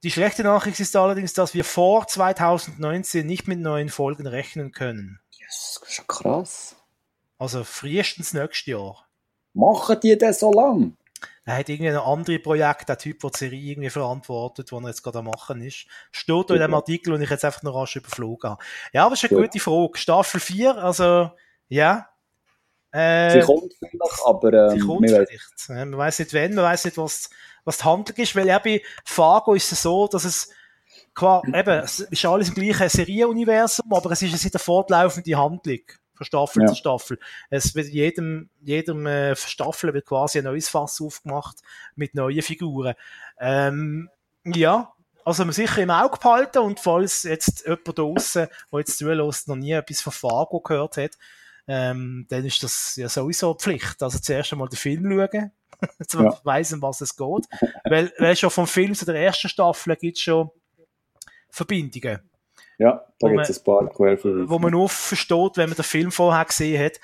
Die 0.04 0.12
schlechte 0.12 0.44
Nachricht 0.44 0.80
ist 0.80 0.96
allerdings, 0.96 1.34
dass 1.34 1.56
wir 1.56 1.64
vor 1.64 2.06
2019 2.06 3.26
nicht 3.26 3.48
mit 3.48 3.60
neuen 3.60 3.90
Folgen 3.90 4.28
rechnen 4.28 4.72
können. 4.72 5.20
Das 5.44 5.82
ist 5.84 5.92
schon 5.92 6.06
krass. 6.06 6.76
Also 7.40 7.64
frühestens 7.64 8.32
nächstes 8.34 8.68
Jahr. 8.68 9.08
Machen 9.56 10.00
die 10.04 10.16
das 10.16 10.42
so 10.42 10.54
lang? 10.54 10.98
Er 11.46 11.58
hat 11.58 11.70
irgendwie 11.70 11.90
ein 11.90 11.98
anderes 11.98 12.44
Projekt, 12.44 12.88
der 12.88 13.00
Typ, 13.00 13.22
der 13.22 13.32
die 13.32 13.38
Serie 13.40 13.72
irgendwie 13.72 13.90
verantwortet, 13.90 14.72
was 14.72 14.84
er 14.84 14.88
jetzt 14.90 15.02
gerade 15.02 15.20
am 15.20 15.26
machen 15.26 15.62
ist. 15.62 15.88
Steht 16.12 16.48
da 16.48 16.54
in 16.54 16.62
dem 16.62 16.76
Artikel, 16.76 17.12
und 17.12 17.24
ich 17.24 17.30
jetzt 17.32 17.44
einfach 17.44 17.64
noch 17.64 17.74
rasch 17.74 17.96
überflogen 17.96 18.52
habe. 18.52 18.64
Ja, 18.94 19.08
aber 19.08 19.14
ist 19.14 19.24
eine 19.24 19.36
Gut. 19.36 19.52
gute 19.52 19.60
Frage. 19.60 19.98
Staffel 19.98 20.40
4, 20.40 20.78
also, 20.78 21.32
ja, 21.70 22.10
äh, 22.96 23.32
sie 23.32 23.46
kommt 23.46 23.74
vielleicht, 23.78 24.26
aber 24.26 24.54
ähm, 24.54 24.80
sie 24.80 24.86
kommt 24.86 25.10
vielleicht. 25.10 25.32
Weiss. 25.32 25.70
Man 25.70 25.98
weiß 25.98 26.20
nicht 26.20 26.34
wann, 26.34 26.56
man 26.56 26.64
weiß 26.66 26.86
nicht, 26.86 26.98
was, 26.98 27.30
was 27.66 27.78
die 27.78 27.84
Handlung 27.84 28.18
ist, 28.18 28.36
weil 28.36 28.50
eben 28.50 28.84
Fargo 29.04 29.54
ist 29.54 29.72
es 29.72 29.82
so, 29.82 30.08
dass 30.08 30.24
es 30.24 30.50
quasi, 31.14 31.48
eben, 31.48 31.80
es 31.84 32.00
ist 32.00 32.26
alles 32.26 32.50
im 32.50 32.56
gleichen 32.56 32.90
Serienuniversum, 32.90 33.92
aber 33.92 34.12
es 34.12 34.22
ist 34.22 34.46
eine 34.46 34.60
fortlaufende 34.60 35.38
Handlung 35.38 35.82
von 36.14 36.26
Staffel 36.26 36.62
ja. 36.62 36.68
zu 36.70 36.76
Staffel. 36.76 37.20
Es 37.50 37.76
wird 37.76 37.88
jedem, 37.88 38.50
jedem 38.62 39.06
äh, 39.06 39.36
Staffel 39.36 39.94
wird 39.94 40.06
quasi 40.06 40.38
ein 40.38 40.46
neues 40.46 40.70
Fass 40.70 41.02
aufgemacht 41.02 41.58
mit 41.96 42.16
neuen 42.16 42.42
Figuren. 42.42 42.96
Ähm, 43.40 44.10
ja, 44.46 44.94
also 45.26 45.44
man 45.44 45.54
sicher 45.54 45.82
im 45.82 45.90
Auge 45.90 46.18
behalten 46.18 46.60
und 46.60 46.80
falls 46.80 47.24
jetzt 47.24 47.66
jemand 47.66 47.88
da 47.88 47.92
draussen, 47.92 48.48
der 48.72 48.80
jetzt 48.80 48.98
zulässt, 48.98 49.48
noch 49.48 49.56
nie 49.56 49.72
etwas 49.72 50.02
von 50.02 50.14
Fargo 50.14 50.62
gehört 50.62 50.98
hat, 50.98 51.18
ähm, 51.68 52.26
dann 52.30 52.46
ist 52.46 52.64
das 52.64 52.96
ja 52.96 53.10
sowieso 53.10 53.54
Pflicht. 53.54 54.02
Also 54.02 54.20
zuerst 54.20 54.52
einmal 54.54 54.70
den 54.70 54.78
Film 54.78 55.04
schauen, 55.04 55.52
zu 56.08 56.24
ja. 56.24 56.40
weiss, 56.44 56.74
um 56.74 56.82
was 56.82 57.02
es 57.02 57.16
geht. 57.16 57.46
weil, 57.86 58.14
weil 58.20 58.36
schon 58.36 58.50
vom 58.50 58.68
Film 58.68 58.94
zu 58.94 59.06
der 59.06 59.16
ersten 59.16 59.50
Staffel 59.50 59.96
gibt 59.96 60.18
es 60.18 60.24
schon 60.24 60.50
Verbindungen. 61.50 62.20
Ja, 62.78 63.06
da 63.20 63.30
gibt 63.30 63.50
es 63.50 63.60
ein 63.60 63.64
paar 63.64 63.88
Querverweise. 63.90 64.50
Wo 64.50 64.60
man 64.60 64.72
nur 64.72 64.90
versteht, 64.90 65.56
wenn 65.56 65.70
man 65.70 65.78
den 65.78 65.86
Film 65.86 66.12
vorher 66.12 66.44
gesehen 66.44 66.84
hat. 66.84 67.00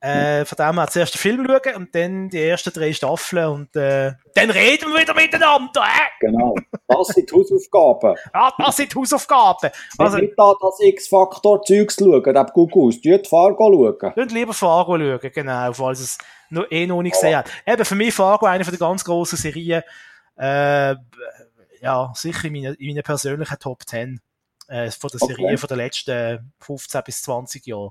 Äh, 0.00 0.44
von 0.44 0.56
dem 0.56 0.78
her 0.78 0.88
zuerst 0.88 1.14
den 1.14 1.18
Film 1.18 1.46
schauen 1.46 1.74
und 1.74 1.94
dann 1.94 2.28
die 2.28 2.42
ersten 2.42 2.70
drei 2.70 2.92
Staffeln 2.92 3.48
und 3.48 3.76
äh, 3.76 4.12
dann 4.34 4.50
reden 4.50 4.92
wir 4.92 5.00
wieder 5.00 5.14
miteinander. 5.14 5.80
Äh? 5.80 6.10
Genau. 6.20 6.54
Das 6.86 7.08
sind 7.08 7.32
Hausaufgaben. 7.32 8.14
ja, 8.34 8.52
das 8.58 8.76
sind 8.76 8.94
Hausaufgaben. 8.94 9.70
Also, 9.96 10.18
nicht 10.18 10.34
da 10.36 10.54
das 10.60 10.80
X-Faktor-Zeugs 10.80 11.96
schauen, 11.98 12.36
ab 12.36 12.52
Google, 12.52 13.00
tut 13.00 13.26
Fargo 13.26 13.72
schauen. 13.72 14.14
Tut 14.14 14.32
lieber 14.32 14.52
Fargo 14.52 14.98
schauen, 14.98 15.32
genau, 15.32 15.72
falls 15.72 16.00
es 16.00 16.18
noch, 16.50 16.70
eh 16.70 16.86
noch 16.86 17.02
nicht 17.02 17.14
gesehen 17.14 17.36
hat. 17.36 17.50
Eben, 17.66 17.84
für 17.84 17.94
mich 17.94 18.14
Fargo 18.14 18.44
eine 18.44 18.64
von 18.64 18.72
der 18.72 18.78
ganz 18.78 19.02
grossen 19.02 19.38
Serien, 19.38 19.82
äh, 20.36 20.94
ja, 21.80 22.12
sicher 22.14 22.44
in 22.44 22.52
meinen 22.52 22.76
meine 22.78 23.02
persönlichen 23.02 23.58
Top 23.58 23.82
10 23.86 24.20
äh, 24.68 24.90
von 24.90 25.10
der 25.10 25.20
Serie 25.20 25.46
okay. 25.46 25.56
von 25.56 25.68
den 25.68 25.78
letzten 25.78 26.52
15 26.60 27.02
bis 27.04 27.22
20 27.22 27.66
Jahren. 27.66 27.90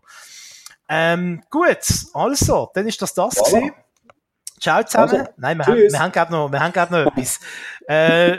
Ähm, 0.90 1.42
gut, 1.50 1.78
also, 2.14 2.70
dann 2.74 2.88
ist 2.88 3.02
das 3.02 3.14
das 3.14 3.38
voilà. 3.38 3.50
gewesen. 3.52 3.74
Ciao 4.60 4.84
zusammen. 4.84 5.12
Also, 5.12 5.32
Nein, 5.38 5.58
wir 5.58 5.66
haben, 5.66 5.78
wir 5.78 6.00
haben 6.00 6.12
gerade 6.12 6.32
noch, 6.32 6.52
wir 6.52 6.60
haben 6.60 6.74
gerade 6.74 6.94
noch 6.94 7.12
etwas. 7.12 7.40
äh, 7.88 8.38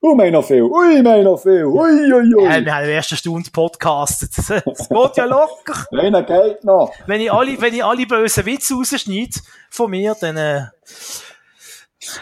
Oh, 0.00 0.14
mein 0.14 0.32
noch 0.32 0.44
viel. 0.44 0.62
Ui, 0.62 1.02
mein 1.02 1.24
noch 1.24 1.38
viel. 1.38 1.64
Ui, 1.64 2.12
ui, 2.12 2.34
ui. 2.34 2.44
Ja, 2.44 2.64
wir 2.64 2.74
haben 2.74 2.84
der 2.84 2.94
ersten 2.94 3.16
Stunde 3.16 3.50
podcastet. 3.50 4.30
Es 4.38 4.48
geht 4.88 5.16
ja 5.16 5.24
locker. 5.24 5.86
Einer 5.90 6.22
geht 6.22 6.62
noch. 6.62 6.92
Wenn 7.06 7.20
ich 7.20 7.32
alle, 7.32 7.60
wenn 7.60 7.74
ich 7.74 7.84
alle 7.84 8.06
bösen 8.06 8.46
Witze 8.46 8.74
rausschneide 8.74 9.40
von 9.70 9.90
mir, 9.90 10.16
dann, 10.20 10.36
äh, 10.36 10.66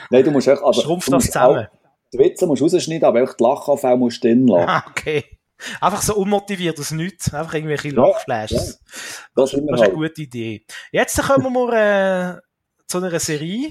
Nein, 0.08 0.24
du 0.24 0.30
musst 0.30 0.48
echt, 0.48 0.62
also, 0.62 0.80
schrumpft 0.80 1.12
das 1.12 1.26
zusammen. 1.26 1.66
Auch, 1.66 1.88
die 2.14 2.18
Witze 2.18 2.46
musst 2.46 2.62
du 2.62 2.64
rausschneiden, 2.64 3.04
aber 3.04 3.22
auch 3.22 3.34
die 3.34 3.44
Lachaufälle 3.44 3.96
musst 3.98 4.24
du 4.24 4.28
drin 4.28 4.46
lassen. 4.46 4.82
okay. 4.90 5.35
Einfach 5.80 6.02
so 6.02 6.14
unmotiviert 6.16 6.78
aus 6.78 6.90
nichts. 6.90 7.32
Einfach 7.32 7.54
irgendwelche 7.54 7.90
Lachflashes. 7.90 8.52
Ja, 8.52 8.64
ja. 8.64 9.22
Das, 9.34 9.50
das, 9.50 9.54
ist 9.54 9.68
eine 9.68 9.78
halt. 9.78 9.94
gute 9.94 10.22
Idee. 10.22 10.64
Jetzt 10.92 11.20
kommen 11.22 11.52
wir 11.52 12.36
äh, 12.36 12.40
zu 12.86 12.98
einer 12.98 13.18
Serie, 13.18 13.68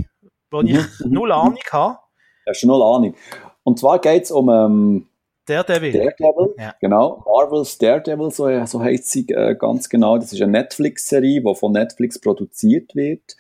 wo 0.51 0.61
ich 0.61 0.73
mhm, 0.73 0.89
mhm. 0.99 1.11
null 1.11 1.31
Ahnung 1.31 1.59
habe. 1.71 1.99
Hast 2.47 2.63
du 2.63 2.67
null 2.67 2.81
Ahnung? 2.81 3.15
Und 3.63 3.79
zwar 3.79 3.99
geht 3.99 4.23
es 4.23 4.31
um 4.31 4.49
ähm, 4.49 5.07
Daredevil. 5.45 5.93
Daredevil, 5.93 6.55
ja. 6.57 6.75
genau. 6.79 7.23
Marvel's 7.25 7.77
Daredevil, 7.77 8.31
so, 8.31 8.65
so 8.65 8.81
heißt 8.81 9.09
sie 9.09 9.27
äh, 9.29 9.55
ganz 9.55 9.89
genau. 9.89 10.17
Das 10.17 10.33
ist 10.33 10.41
eine 10.41 10.51
Netflix-Serie, 10.51 11.41
die 11.41 11.55
von 11.55 11.71
Netflix 11.71 12.19
produziert 12.19 12.95
wird. 12.95 13.36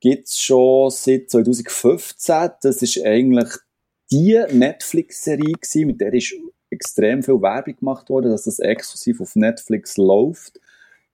Gibt 0.00 0.28
es 0.28 0.38
schon 0.38 0.90
seit 0.90 1.30
2015. 1.30 2.50
Das 2.62 2.82
ist 2.82 3.04
eigentlich 3.04 3.48
die 4.10 4.42
Netflix-Serie 4.50 5.86
mit 5.86 6.00
der 6.00 6.12
ist 6.14 6.34
extrem 6.70 7.22
viel 7.22 7.40
Werbung 7.40 7.76
gemacht 7.76 8.10
worden, 8.10 8.30
dass 8.30 8.44
das 8.44 8.58
exklusiv 8.58 9.20
auf 9.20 9.36
Netflix 9.36 9.96
läuft. 9.96 10.60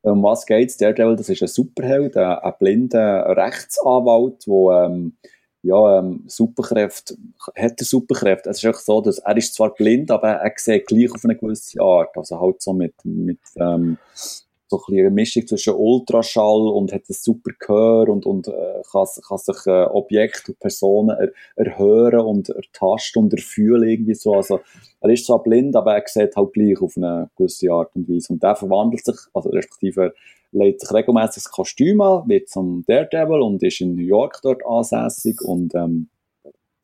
Um 0.02 0.22
was 0.22 0.44
geht's? 0.44 0.76
Daredevil, 0.76 1.16
das 1.16 1.30
ist 1.30 1.42
ein 1.42 1.48
Superheld, 1.48 2.16
ein, 2.16 2.38
ein 2.38 2.52
blinder 2.58 3.36
Rechtsanwalt, 3.36 4.46
der 4.46 4.86
ähm, 4.86 5.16
ja, 5.62 5.98
ähm, 5.98 6.24
Superkräfte, 6.26 7.16
hat 7.56 7.80
er 7.80 7.84
Superkräfte. 7.86 8.50
Es 8.50 8.62
ist 8.62 8.66
auch 8.68 8.78
so, 8.78 9.00
dass 9.00 9.18
er 9.18 9.36
ist 9.36 9.54
zwar 9.54 9.72
blind, 9.72 10.10
aber 10.10 10.32
er 10.32 10.52
sieht 10.56 10.86
gleich 10.86 11.10
auf 11.10 11.24
eine 11.24 11.36
gewisse 11.36 11.80
Art. 11.80 12.14
Also 12.18 12.38
halt 12.38 12.60
so 12.60 12.74
mit, 12.74 12.94
mit 13.04 13.38
ähm, 13.56 13.96
so 14.78 14.92
ein 14.92 14.98
eine 14.98 15.10
Mischung 15.10 15.46
zwischen 15.46 15.74
Ultraschall 15.74 16.68
und 16.68 16.92
hat 16.92 17.08
ein 17.08 17.14
super 17.14 17.50
Gehör 17.58 18.08
und, 18.08 18.26
und 18.26 18.48
äh, 18.48 18.82
kann, 18.90 19.06
kann 19.26 19.38
sich 19.38 19.66
äh, 19.66 19.84
Objekte 19.84 20.52
und 20.52 20.58
Personen 20.58 21.10
er, 21.10 21.32
erhören 21.56 22.20
und 22.20 22.48
ertasten 22.48 23.24
und 23.24 23.32
erfühlen 23.32 23.88
irgendwie 23.88 24.14
so. 24.14 24.34
Also, 24.34 24.60
er 25.00 25.10
ist 25.10 25.26
zwar 25.26 25.42
blind, 25.42 25.76
aber 25.76 25.96
er 25.96 26.02
sieht 26.06 26.36
halt 26.36 26.52
gleich 26.52 26.80
auf 26.80 26.96
eine 26.96 27.30
gewisse 27.36 27.70
Art 27.70 27.94
und 27.94 28.08
Weise. 28.08 28.32
Und 28.32 28.42
der 28.42 28.56
verwandelt 28.56 29.04
sich, 29.04 29.16
also 29.32 29.50
respektive 29.50 30.14
legt 30.52 30.80
sich 30.80 30.92
regelmäßig 30.92 31.42
das 31.42 31.50
Kostüm 31.50 32.00
an, 32.00 32.28
wird 32.28 32.48
zum 32.48 32.84
Daredevil 32.86 33.42
und 33.42 33.62
ist 33.62 33.80
in 33.80 33.96
New 33.96 34.02
York 34.02 34.40
dort 34.42 34.64
ansässig 34.64 35.40
und 35.42 35.74
ähm, 35.74 36.08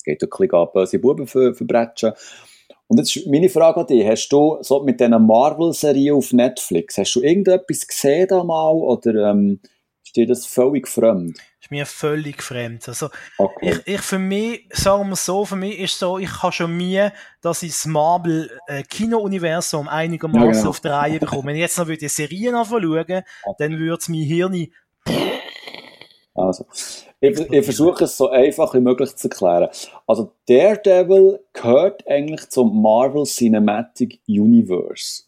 geht 0.04 0.22
ein 0.22 0.28
bisschen 0.28 0.68
böse 0.72 0.98
Buben 0.98 1.26
ver 1.26 1.54
verbrechen. 1.54 2.12
Und 2.90 2.98
jetzt 2.98 3.14
ist 3.14 3.28
meine 3.28 3.48
Frage 3.48 3.82
an 3.82 3.86
dich, 3.86 4.04
hast 4.04 4.28
du 4.30 4.58
so 4.62 4.82
mit 4.82 4.98
diesen 4.98 5.24
Marvel-Serien 5.24 6.16
auf 6.16 6.32
Netflix, 6.32 6.98
hast 6.98 7.14
du 7.14 7.22
irgendetwas 7.22 7.86
gesehen 7.86 8.26
da 8.26 8.42
mal 8.42 8.72
oder 8.72 9.30
ähm, 9.30 9.60
ist 10.04 10.16
dir 10.16 10.26
das 10.26 10.44
völlig 10.44 10.88
fremd? 10.88 11.38
Ist 11.60 11.70
mir 11.70 11.86
völlig 11.86 12.42
fremd. 12.42 12.88
Also, 12.88 13.10
okay. 13.38 13.78
ich, 13.84 13.94
ich 13.94 14.00
für 14.00 14.18
mich, 14.18 14.66
sagen 14.72 15.08
wir 15.08 15.14
so, 15.14 15.44
für 15.44 15.54
mich 15.54 15.78
ist 15.78 16.00
so, 16.00 16.18
ich 16.18 16.42
habe 16.42 16.52
schon 16.52 16.76
mir, 16.76 17.12
dass 17.40 17.62
ich 17.62 17.70
das 17.70 17.86
Marvel-Kino-Universum 17.86 19.86
äh, 19.86 19.90
einigermaßen 19.90 20.48
ja, 20.48 20.50
genau. 20.50 20.70
auf 20.70 20.80
die 20.80 20.88
Reihe 20.88 21.20
bekomme. 21.20 21.44
Wenn 21.44 21.54
ich 21.54 21.60
jetzt 21.60 21.78
noch 21.78 21.86
die 21.86 22.08
Serien 22.08 22.56
anschauen 22.56 23.22
dann 23.58 23.78
würde 23.78 23.98
es 24.00 24.08
mein 24.08 24.22
Hirn 24.22 24.66
also, 26.34 26.64
ich, 27.20 27.38
ich 27.38 27.64
versuche 27.64 28.04
es 28.04 28.16
so 28.16 28.28
einfach 28.28 28.74
wie 28.74 28.80
möglich 28.80 29.14
zu 29.16 29.28
erklären. 29.28 29.68
Also, 30.06 30.32
Daredevil 30.48 31.40
gehört 31.52 32.06
eigentlich 32.06 32.48
zum 32.50 32.80
Marvel 32.80 33.24
Cinematic 33.24 34.20
Universe. 34.28 35.24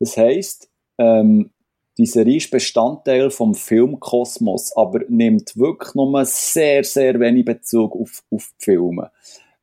Das 0.00 0.16
heisst, 0.16 0.70
ähm, 0.98 1.50
die 1.98 2.06
Serie 2.06 2.36
ist 2.36 2.50
Bestandteil 2.50 3.30
vom 3.30 3.54
Filmkosmos, 3.54 4.76
aber 4.76 5.00
nimmt 5.08 5.56
wirklich 5.56 5.94
nur 5.94 6.24
sehr, 6.24 6.84
sehr 6.84 7.18
wenig 7.20 7.44
Bezug 7.44 7.94
auf, 7.94 8.22
auf 8.30 8.50
die 8.60 8.64
Filme. 8.64 9.10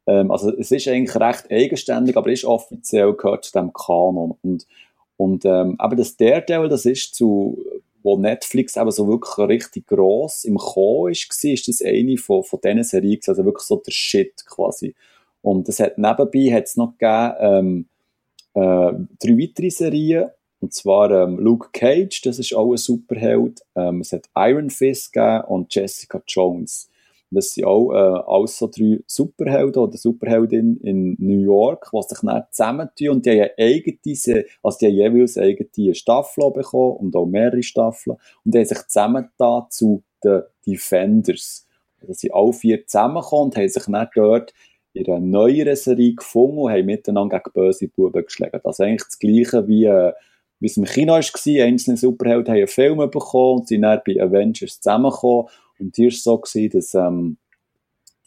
Ähm, 0.06 0.30
also, 0.32 0.56
es 0.56 0.72
ist 0.72 0.88
eigentlich 0.88 1.16
recht 1.16 1.50
eigenständig, 1.50 2.16
aber 2.16 2.32
ist 2.32 2.46
offiziell 2.46 3.14
gehört 3.14 3.46
zu 3.46 3.54
dem 3.54 3.74
Kanon. 3.74 4.38
Und, 4.44 4.68
und 5.18 5.46
ähm, 5.46 5.76
aber 5.80 5.96
das 5.96 6.16
Daredevil, 6.16 6.70
das 6.70 6.86
ist 6.86 7.16
zu 7.16 7.58
wo 8.06 8.18
Netflix 8.18 8.78
eben 8.78 8.92
so 8.92 9.08
wirklich 9.08 9.36
richtig 9.50 9.88
gross 9.88 10.44
im 10.44 10.58
Kommen 10.58 11.12
ist, 11.12 11.28
war, 11.44 11.56
das 11.66 11.82
eine 11.82 12.18
von, 12.18 12.44
von 12.44 12.60
diesen 12.64 12.84
Serien, 12.84 13.20
also 13.26 13.44
wirklich 13.44 13.66
so 13.66 13.78
der 13.78 13.92
Shit 13.92 14.46
quasi. 14.46 14.94
Und 15.42 15.68
es 15.68 15.80
hat 15.80 15.98
nebenbei 15.98 16.54
hat's 16.54 16.78
noch 16.78 16.94
gegeben, 16.98 17.36
ähm, 17.40 17.86
äh, 18.54 18.94
drei 19.20 19.38
weitere 19.38 19.72
Serien, 19.72 20.30
und 20.62 20.74
zwar 20.74 21.10
ähm, 21.12 21.40
Luke 21.40 21.70
Cage, 21.74 22.22
das 22.22 22.38
ist 22.38 22.54
auch 22.54 22.72
ein 22.72 22.78
Superheld, 22.78 23.62
ähm, 23.76 24.02
es 24.02 24.12
hat 24.12 24.30
Iron 24.36 24.70
Fist 24.70 25.12
gegeben 25.12 25.44
und 25.48 25.74
Jessica 25.74 26.22
Jones. 26.28 26.90
Das 27.32 27.50
sind 27.50 27.66
auch 27.66 27.92
äh, 27.92 28.24
alles 28.28 28.58
drei 28.60 29.00
Superhelden 29.08 29.82
oder 29.82 29.98
Superheldinnen 29.98 30.78
in 30.78 31.16
New 31.20 31.40
York, 31.40 31.90
die 31.92 32.02
sich 32.02 32.20
dann 32.22 32.44
zusammentun 32.52 33.10
und 33.10 33.26
die 33.26 33.42
haben 33.42 33.52
eigene, 33.58 34.46
also 34.64 34.78
die 34.80 34.86
haben 34.86 35.16
jeweils 35.16 35.38
eigene 35.38 35.96
Staffeln 35.96 36.54
bekommen 36.54 36.98
und 36.98 37.16
auch 37.16 37.26
mehrere 37.26 37.64
Staffeln 37.64 38.18
und 38.44 38.54
die 38.54 38.60
haben 38.60 38.66
sich 38.66 38.88
zusammengetan 38.88 39.66
zu 39.70 40.04
den 40.24 40.44
Defenders. 40.66 41.68
Also 42.02 42.14
sind 42.14 42.34
alle 42.34 42.54
vier 42.54 42.86
zusammengekommen 42.86 43.46
und 43.46 43.58
haben 43.58 43.70
sich 43.70 43.84
dann 43.84 44.08
dort 44.16 44.54
in 44.94 45.08
einer 45.08 45.20
neueren 45.20 45.76
Serie 45.76 46.16
gefunden 46.16 46.60
und 46.60 46.72
haben 46.72 46.86
miteinander 46.86 47.40
gegen 47.40 47.54
böse 47.54 47.88
Buben 47.88 48.24
geschlagen. 48.24 48.60
Das 48.64 48.80
ist 48.80 48.86
eigentlich 48.86 49.04
das 49.04 49.20
Gleiche 49.20 49.68
wie, 49.68 49.86
äh, 49.86 50.14
wie 50.60 50.68
es 50.68 50.78
im 50.78 50.86
Kino 50.86 51.14
war. 51.14 51.66
Einzelne 51.66 51.98
Superhelden 51.98 52.48
haben 52.48 52.60
einen 52.60 52.68
Film 52.68 52.98
bekommen 52.98 53.60
und 53.60 53.68
sind 53.68 53.82
dann 53.82 54.02
bei 54.06 54.22
Avengers 54.22 54.80
zusammengekommen 54.80 55.48
und 55.80 55.96
hier 55.96 56.08
war 56.08 56.12
so, 56.12 56.38
gewesen, 56.38 56.70
dass 56.72 56.94
ähm, 56.94 57.38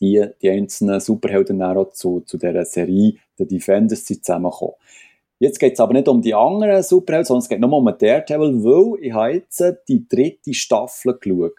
die, 0.00 0.24
die 0.40 0.50
einzelnen 0.50 1.00
Superhelden 1.00 1.62
zu, 1.92 2.20
zu 2.20 2.38
dieser 2.38 2.64
Serie 2.64 3.14
der 3.38 3.46
Defenders 3.46 4.06
sind 4.06 4.24
zusammengekommen. 4.24 4.74
Jetzt 5.40 5.60
geht 5.60 5.74
es 5.74 5.80
aber 5.80 5.92
nicht 5.92 6.08
um 6.08 6.20
die 6.20 6.34
anderen 6.34 6.82
Superhelden, 6.82 7.26
sondern 7.26 7.42
es 7.42 7.48
geht 7.48 7.60
nur 7.60 7.72
um 7.72 7.86
Daredevil, 7.86 8.64
weil 8.64 9.04
ich 9.04 9.12
habe 9.12 9.32
jetzt 9.34 9.62
die 9.88 10.06
dritte 10.08 10.52
Staffel 10.52 11.16
geschaut 11.16 11.52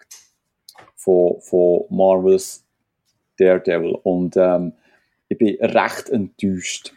von, 0.96 1.40
von 1.40 1.84
Marvels 1.88 2.64
Daredevil 3.38 3.98
und 4.02 4.36
ähm, 4.36 4.72
ich 5.28 5.38
bin 5.38 5.56
recht 5.60 6.10
enttäuscht. 6.10 6.92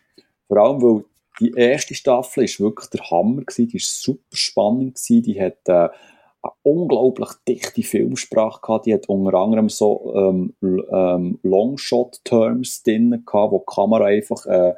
Vor 0.48 0.58
allem, 0.58 0.82
weil 0.82 1.06
die 1.40 1.54
erste 1.56 1.96
Staffel 1.96 2.44
ist 2.44 2.60
wirklich 2.60 2.90
der 2.90 3.10
Hammer 3.10 3.44
gewesen, 3.44 3.70
die 3.70 3.78
ist 3.78 4.02
super 4.02 4.36
spannend 4.36 5.00
die 5.10 5.42
hat 5.42 5.68
äh, 5.68 5.90
eine 6.44 6.54
unglaublich 6.64 7.30
dichte 7.48 7.84
Filmsprache 7.84 8.62
gehabt. 8.62 8.86
Die 8.86 8.94
hat 8.94 9.08
unter 9.08 9.34
anderem 9.36 9.70
so 9.70 10.14
ähm, 10.16 10.54
ähm, 10.62 11.40
Longshot-Terms 11.42 12.84
drin 12.84 13.24
gehabt, 13.26 13.52
wo 13.52 13.60
die 13.60 13.74
Kamera 13.74 14.06
einfach 14.06 14.46
äh, 14.46 14.74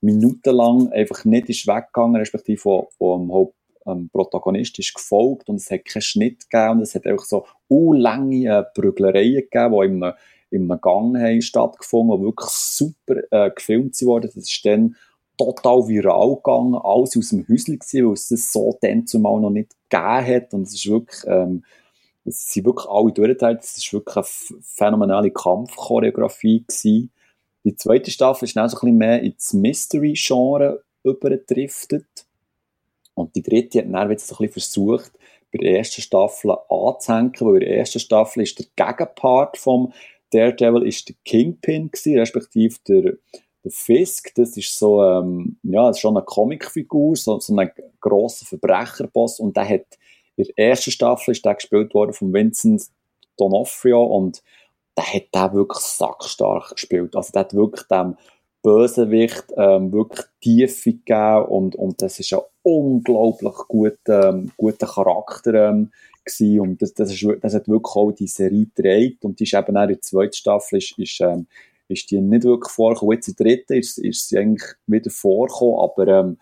minutenlang 0.00 0.90
einfach 0.92 1.24
nicht 1.24 1.50
ist 1.50 1.66
weggegangen, 1.66 2.16
respektive 2.16 2.58
vom, 2.58 2.86
vom 2.96 3.32
Haupt 3.32 3.54
ähm, 3.86 4.08
Protagonist 4.12 4.78
ist 4.78 4.94
gefolgt 4.94 5.48
und 5.48 5.56
es 5.56 5.70
hat 5.70 5.84
keinen 5.84 6.02
Schnitt 6.02 6.48
gegeben 6.48 6.78
und 6.78 6.82
es 6.82 6.94
hat 6.94 7.06
einfach 7.06 7.24
so 7.24 7.46
unlange 7.68 8.46
äh, 8.46 8.62
Prügelereien 8.74 9.48
gegeben, 9.50 9.74
die 9.74 9.86
in 9.86 10.04
einem, 10.04 10.14
in 10.50 10.70
einem 10.70 10.80
Gang 10.80 11.16
haben 11.18 11.42
stattgefunden, 11.42 12.18
die 12.18 12.24
wirklich 12.24 12.50
super 12.50 13.16
äh, 13.30 13.50
gefilmt 13.50 14.00
wurden. 14.02 14.30
Das 14.34 14.36
ist 14.36 14.64
dann 14.64 14.96
total 15.44 15.88
viral 15.88 16.36
gegangen, 16.36 16.74
alles 16.74 17.16
aus 17.16 17.30
dem 17.30 17.46
Häuschen 17.48 17.78
gewesen, 17.78 18.06
weil 18.06 18.14
es 18.14 18.28
das 18.28 18.52
so 18.52 18.76
dann 18.80 19.06
zumal 19.06 19.40
noch 19.40 19.50
nicht 19.50 19.74
gegeben 19.88 20.26
hat. 20.26 20.54
Und 20.54 20.62
es 20.62 20.74
ist 20.74 20.88
wirklich, 20.88 21.20
ähm, 21.26 21.64
es 22.24 22.48
sind 22.48 22.66
wirklich 22.66 22.88
alle 22.88 23.12
durchgeteilt, 23.12 23.62
es 23.62 23.78
ist 23.78 23.92
wirklich 23.92 24.16
eine 24.16 24.26
phänomenale 24.62 25.30
Kampfchoreografie 25.30 26.64
gewesen. 26.66 27.10
Die 27.64 27.76
zweite 27.76 28.10
Staffel 28.10 28.44
ist 28.44 28.56
dann 28.56 28.68
so 28.68 28.76
ein 28.76 28.80
bisschen 28.80 28.98
mehr 28.98 29.22
ins 29.22 29.52
Mystery-Genre 29.52 30.82
übergedriftet 31.02 32.26
und 33.14 33.34
die 33.34 33.42
dritte 33.42 33.78
hat 33.78 33.86
dann 33.86 33.92
wieder 33.92 34.02
ein 34.08 34.16
bisschen 34.16 34.48
versucht, 34.50 35.12
bei 35.52 35.58
der 35.58 35.78
ersten 35.78 36.02
Staffel 36.02 36.56
anzuhängen, 36.68 37.32
weil 37.40 37.54
in 37.54 37.68
der 37.68 37.78
ersten 37.78 37.98
Staffel 37.98 38.42
ist 38.42 38.58
der 38.58 38.66
Gegenpart 38.76 39.56
vom 39.56 39.92
Daredevil 40.30 40.86
ist 40.86 41.08
der 41.08 41.16
Kingpin 41.24 41.90
gewesen, 41.90 42.18
respektive 42.18 42.76
der 42.86 43.14
der 43.64 43.70
Fisk, 43.70 44.34
das 44.34 44.56
ist 44.56 44.78
so, 44.78 45.02
ähm, 45.02 45.58
ja, 45.62 45.88
das 45.88 45.96
ist 45.96 46.00
schon 46.00 46.16
eine 46.16 46.24
Comicfigur, 46.24 47.16
so, 47.16 47.38
so 47.40 47.54
ein 47.54 47.70
grosser 48.00 48.46
Verbrecherboss. 48.46 49.40
Und 49.40 49.56
der 49.56 49.68
hat 49.68 49.98
in 50.36 50.44
der 50.44 50.70
ersten 50.70 50.90
Staffel 50.90 51.32
ist 51.32 51.44
der 51.44 51.54
gespielt 51.54 51.92
worden 51.94 52.12
von 52.12 52.32
Vincent 52.32 52.84
D'Onofrio 53.38 54.02
und 54.02 54.42
der 54.96 55.04
hat 55.04 55.26
da 55.32 55.52
wirklich 55.52 55.82
sackstark 55.82 56.70
gespielt. 56.72 57.14
Also 57.14 57.32
der 57.32 57.40
hat 57.40 57.54
wirklich 57.54 57.86
dem 57.88 58.16
Bösewicht 58.62 59.44
ähm, 59.56 59.92
wirklich 59.92 60.26
Tiefe 60.40 60.92
gegeben 60.92 61.44
und, 61.46 61.76
und 61.76 62.02
das 62.02 62.20
ist 62.20 62.32
ein 62.32 62.40
unglaublich 62.62 63.54
guter, 63.68 64.30
ähm, 64.30 64.52
guter 64.56 64.86
Charakter 64.86 65.54
ähm, 65.54 65.90
und 66.38 66.80
das, 66.80 66.94
das, 66.94 67.12
ist, 67.12 67.26
das 67.40 67.54
hat 67.54 67.66
wirklich 67.66 67.96
auch 67.96 68.12
die 68.12 68.26
Serie 68.26 68.66
gedreht. 68.66 69.24
Und 69.24 69.40
die 69.40 69.44
ist 69.44 69.54
eben 69.54 69.76
auch 69.76 69.82
in 69.82 69.88
der 69.88 70.00
zweiten 70.00 70.32
Staffel 70.32 70.78
ist, 70.78 70.96
ist 70.98 71.20
ähm, 71.20 71.46
ist 71.90 72.10
die 72.10 72.20
nicht 72.20 72.44
wirklich 72.44 72.72
vorgekommen. 72.72 73.14
Jetzt 73.14 73.28
in 73.28 73.34
der 73.36 73.46
dritten 73.46 73.72
ist, 73.74 73.98
ist 73.98 74.28
sie 74.28 74.38
eigentlich 74.38 74.64
wieder 74.86 75.10
vorgekommen, 75.10 75.78
aber 75.78 76.08
ähm, 76.08 76.38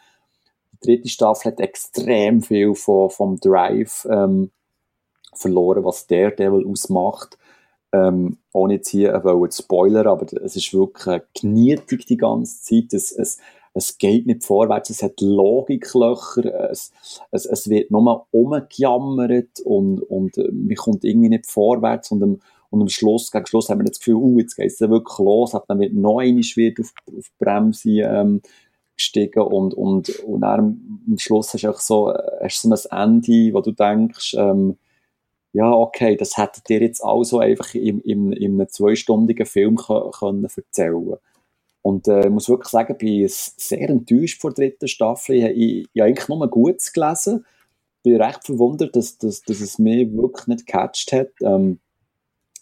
die 0.73 0.87
dritte 0.87 1.09
Staffel 1.09 1.53
hat 1.53 1.61
extrem 1.61 2.43
viel 2.43 2.75
von, 2.75 3.11
vom 3.11 3.41
Drive 3.41 4.07
ähm, 4.11 4.51
verloren, 5.35 5.85
was 5.85 6.07
Daredevil 6.07 6.67
ausmacht. 6.67 7.39
Ähm, 7.91 8.39
ohne 8.53 8.75
jetzt 8.75 8.91
hier 8.91 9.15
äh, 9.15 9.49
zu 9.49 9.63
spoilern, 9.63 10.07
aber 10.07 10.27
es 10.43 10.57
ist 10.57 10.75
wirklich 10.75 11.23
genietig 11.41 12.05
die 12.05 12.19
ganze 12.19 12.61
Zeit. 12.61 12.93
Es, 12.93 13.13
es, 13.13 13.39
es 13.73 13.97
geht 13.97 14.27
nicht 14.27 14.45
vorwärts, 14.45 14.91
es 14.91 15.03
hat 15.03 15.21
Logiklöcher, 15.21 16.71
es, 16.71 16.93
es, 17.31 17.47
es 17.47 17.71
wird 17.71 17.91
nur 17.91 18.27
umgejammert 18.31 19.61
und, 19.65 20.01
und 20.03 20.37
äh, 20.37 20.51
man 20.53 20.77
kommt 20.77 21.05
irgendwie 21.05 21.31
nicht 21.31 21.47
vorwärts 21.47 22.11
und 22.11 22.23
am, 22.23 22.41
und 22.71 22.83
am 22.83 22.89
Schluss, 22.89 23.31
gegen 23.31 23.47
Schluss 23.47 23.69
haben 23.69 23.81
wir 23.81 23.85
das 23.85 23.99
Gefühl, 23.99 24.17
uh, 24.17 24.39
jetzt 24.39 24.57
geht 24.57 24.67
es 24.67 24.81
wirklich 24.81 25.19
los, 25.19 25.57
dann 25.69 25.81
wird 25.81 25.95
noch 25.95 26.19
einmal 26.19 26.43
wird 26.43 26.81
auf, 26.81 26.93
auf 27.07 27.25
die 27.25 27.45
Bremse 27.45 27.91
ähm, 28.01 28.43
gestiegen 28.97 29.41
und, 29.41 29.75
und, 29.75 30.11
und 30.21 30.41
dann 30.41 31.03
am 31.09 31.19
Schluss 31.19 31.55
hast 31.55 31.63
du 31.63 31.73
so, 31.77 32.13
hast 32.43 32.63
so 32.63 32.71
ein 32.91 33.13
Ende, 33.23 33.55
wo 33.55 33.61
du 33.61 33.73
denkst, 33.73 34.35
ähm, 34.35 34.77
ja, 35.53 35.73
okay, 35.73 36.17
das 36.17 36.37
hättet 36.37 36.69
ihr 36.69 36.81
jetzt 36.81 37.03
auch 37.03 37.25
so 37.25 37.39
einfach 37.39 37.75
in, 37.75 38.01
in, 38.01 38.33
in 38.33 38.61
einem 38.61 38.69
zweistündigen 38.69 39.47
Film 39.47 39.77
können 39.77 40.45
erzählen 40.45 41.19
und 41.83 42.07
äh, 42.09 42.27
ich 42.27 42.31
muss 42.31 42.49
wirklich 42.49 42.69
sagen, 42.69 42.93
ich 42.93 42.99
bin 42.99 43.29
sehr 43.29 43.89
enttäuscht 43.89 44.41
vor 44.41 44.53
der 44.53 44.67
dritten 44.67 44.89
Staffel. 44.89 45.37
Ich, 45.37 45.45
ich, 45.45 45.89
ich 45.93 46.01
habe 46.01 46.11
eigentlich 46.11 46.29
nur 46.29 46.51
Gutes 46.51 46.93
gelesen. 46.93 47.47
Ich 47.99 48.03
bin 48.03 48.21
recht 48.21 48.45
verwundert, 48.45 48.95
dass, 48.95 49.17
dass, 49.17 49.43
dass 49.43 49.61
es 49.61 49.79
mich 49.79 50.13
wirklich 50.13 50.47
nicht 50.49 50.67
gecatcht 50.67 51.13
hat. 51.13 51.31
Ähm, 51.43 51.81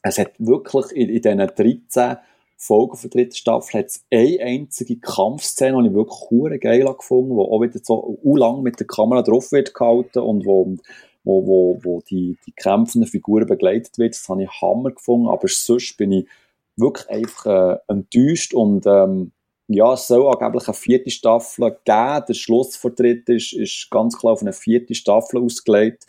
es 0.09 0.19
hat 0.19 0.33
wirklich 0.39 0.93
in, 0.93 1.09
in 1.09 1.23
diesen 1.23 1.39
13 1.39 2.17
Folgen 2.59 2.99
der 3.03 3.11
dritten 3.11 3.37
Staffel 3.37 3.81
hat 3.81 3.93
eine 4.11 4.41
einzige 4.41 4.99
Kampfszene, 4.99 5.83
die 5.83 5.89
ich 5.89 5.95
wirklich 5.95 6.31
hure 6.31 6.59
geil 6.59 6.85
gefunden 6.85 7.37
wo 7.37 7.45
auch 7.45 7.61
wieder 7.61 7.79
so 7.83 8.19
lang 8.25 8.63
mit 8.63 8.81
der 8.81 8.87
Kamera 8.87 9.23
drauf 9.23 9.53
wird 9.53 9.75
gehalten 9.75 10.21
und 10.21 10.47
wo, 10.47 10.77
wo, 11.23 11.47
wo, 11.47 11.81
wo 11.83 12.01
die, 12.09 12.39
die 12.47 12.53
kämpfenden 12.53 13.11
Figuren 13.11 13.47
begleitet 13.47 13.99
wird. 13.99 14.15
Das 14.15 14.29
habe 14.29 14.45
ich 14.45 14.63
Hammer 14.63 14.93
gefunden, 14.93 15.29
aber 15.29 15.49
sonst 15.49 15.97
bin 15.99 16.13
ich 16.13 16.29
wirklich 16.77 17.09
einfach 17.11 17.47
äh, 17.47 17.79
enttäuscht 17.89 18.55
und 18.55 18.87
ähm, 18.87 19.33
ja, 19.69 19.95
es 19.95 20.07
soll 20.07 20.27
angeblich 20.29 20.69
eine 20.69 20.75
vierte 20.75 21.11
Staffel 21.11 21.71
geben. 21.85 22.25
Der 22.29 22.35
Schlussvertritt 22.35 23.29
ist, 23.29 23.53
ist 23.53 23.91
ganz 23.91 24.17
klar 24.17 24.35
auf 24.35 24.43
eine 24.43 24.53
vierte 24.53 24.95
Staffel 24.95 25.43
ausgelegt. 25.43 26.07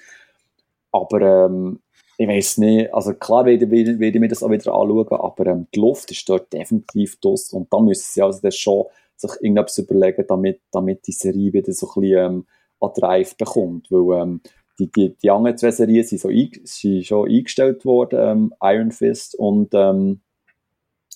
Aber 0.92 1.22
ähm, 1.22 1.80
ich 2.18 2.28
weiß 2.28 2.58
nicht, 2.58 2.94
also 2.94 3.14
klar 3.14 3.46
werde, 3.46 3.70
werde, 3.70 4.00
werde 4.00 4.18
ich 4.18 4.20
mir 4.20 4.28
das 4.28 4.42
auch 4.42 4.50
wieder 4.50 4.74
anschauen, 4.74 5.08
aber 5.08 5.46
ähm, 5.46 5.68
die 5.74 5.80
Luft 5.80 6.10
ist 6.12 6.28
dort 6.28 6.52
definitiv 6.52 7.20
draus 7.20 7.54
und 7.54 7.72
da 7.72 7.80
müssen 7.80 8.12
sie 8.12 8.22
also 8.24 8.50
schon 8.50 8.86
sich 9.16 9.32
irgendetwas 9.42 9.78
überlegen, 9.78 10.26
damit, 10.28 10.62
damit 10.72 11.06
die 11.06 11.12
Serie 11.12 11.54
wieder 11.54 11.72
so 11.74 11.88
ein 11.88 12.02
bisschen 12.02 12.18
ähm, 12.18 12.46
an 12.80 12.92
Drive 12.96 13.38
bekommt, 13.38 13.92
weil 13.92 14.22
ähm, 14.22 14.42
die, 14.80 14.92
die, 14.92 15.16
die 15.16 15.30
anderen 15.30 15.58
zwei 15.58 15.72
Serien 15.72 16.04
sind, 16.04 16.20
so 16.20 16.30
ein, 16.30 16.52
sind 16.64 17.06
schon 17.06 17.30
eingestellt 17.30 17.86
worden, 17.86 18.20
ähm, 18.20 18.54
Iron 18.62 18.92
Fist 18.92 19.36
und 19.36 19.70
ähm, 19.74 20.22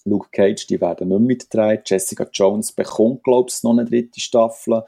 Luke 0.05 0.29
Cage, 0.31 0.65
die 0.67 0.81
werden 0.81 1.09
nicht 1.09 1.19
mehr 1.19 1.27
mitgetragen. 1.27 1.83
Jessica 1.85 2.27
Jones 2.31 2.71
bekommt, 2.71 3.23
glaube 3.23 3.49
ich, 3.49 3.63
noch 3.63 3.71
eine 3.71 3.85
dritte 3.85 4.19
Staffel. 4.19 4.83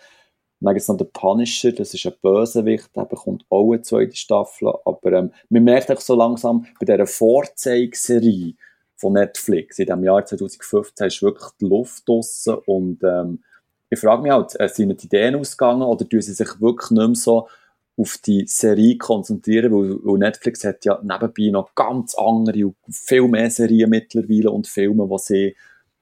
Dann 0.63 0.73
gibt 0.73 0.81
es 0.81 0.87
noch 0.87 0.97
den 0.97 1.11
Punisher, 1.11 1.71
das 1.71 1.93
ist 1.93 2.05
ein 2.05 2.13
Bösewicht, 2.21 2.95
der 2.95 3.05
bekommt 3.05 3.45
auch 3.49 3.71
eine 3.71 3.81
zweite 3.81 4.15
Staffel. 4.15 4.73
Aber 4.85 5.11
ähm, 5.11 5.31
man 5.49 5.63
merkt 5.63 5.91
auch 5.91 6.01
so 6.01 6.15
langsam, 6.15 6.65
bei 6.79 6.85
dieser 6.85 7.07
Vorzeigserie 7.07 8.55
von 8.95 9.13
Netflix 9.13 9.79
in 9.79 9.87
dem 9.87 10.03
Jahr 10.03 10.25
2015 10.25 11.07
ist 11.07 11.21
wirklich 11.21 11.49
die 11.59 11.65
Luft 11.65 12.07
draussen 12.07 12.55
und 12.65 13.03
ähm, 13.03 13.43
ich 13.89 13.99
frage 13.99 14.23
mich 14.23 14.31
halt, 14.31 14.59
äh, 14.59 14.67
sind 14.67 15.01
die 15.01 15.05
Ideen 15.05 15.35
ausgegangen 15.35 15.83
oder 15.83 16.07
tun 16.07 16.21
sie 16.21 16.33
sich 16.33 16.49
wirklich 16.59 16.91
nicht 16.91 17.07
mehr 17.07 17.15
so 17.15 17.47
auf 17.95 18.17
die 18.25 18.45
Serie 18.47 18.97
konzentrieren, 18.97 19.71
weil, 19.71 19.99
weil 20.03 20.17
Netflix 20.17 20.63
hat 20.63 20.83
ja 20.85 20.99
nebenbei 21.03 21.51
noch 21.51 21.75
ganz 21.75 22.15
andere 22.15 22.67
und 22.67 22.75
viel 22.89 23.27
mehr 23.27 23.51
Serien 23.51 23.89
mittlerweile 23.89 24.49
und 24.49 24.67
Filme, 24.67 25.07
die 25.07 25.17
sie, 25.19 25.55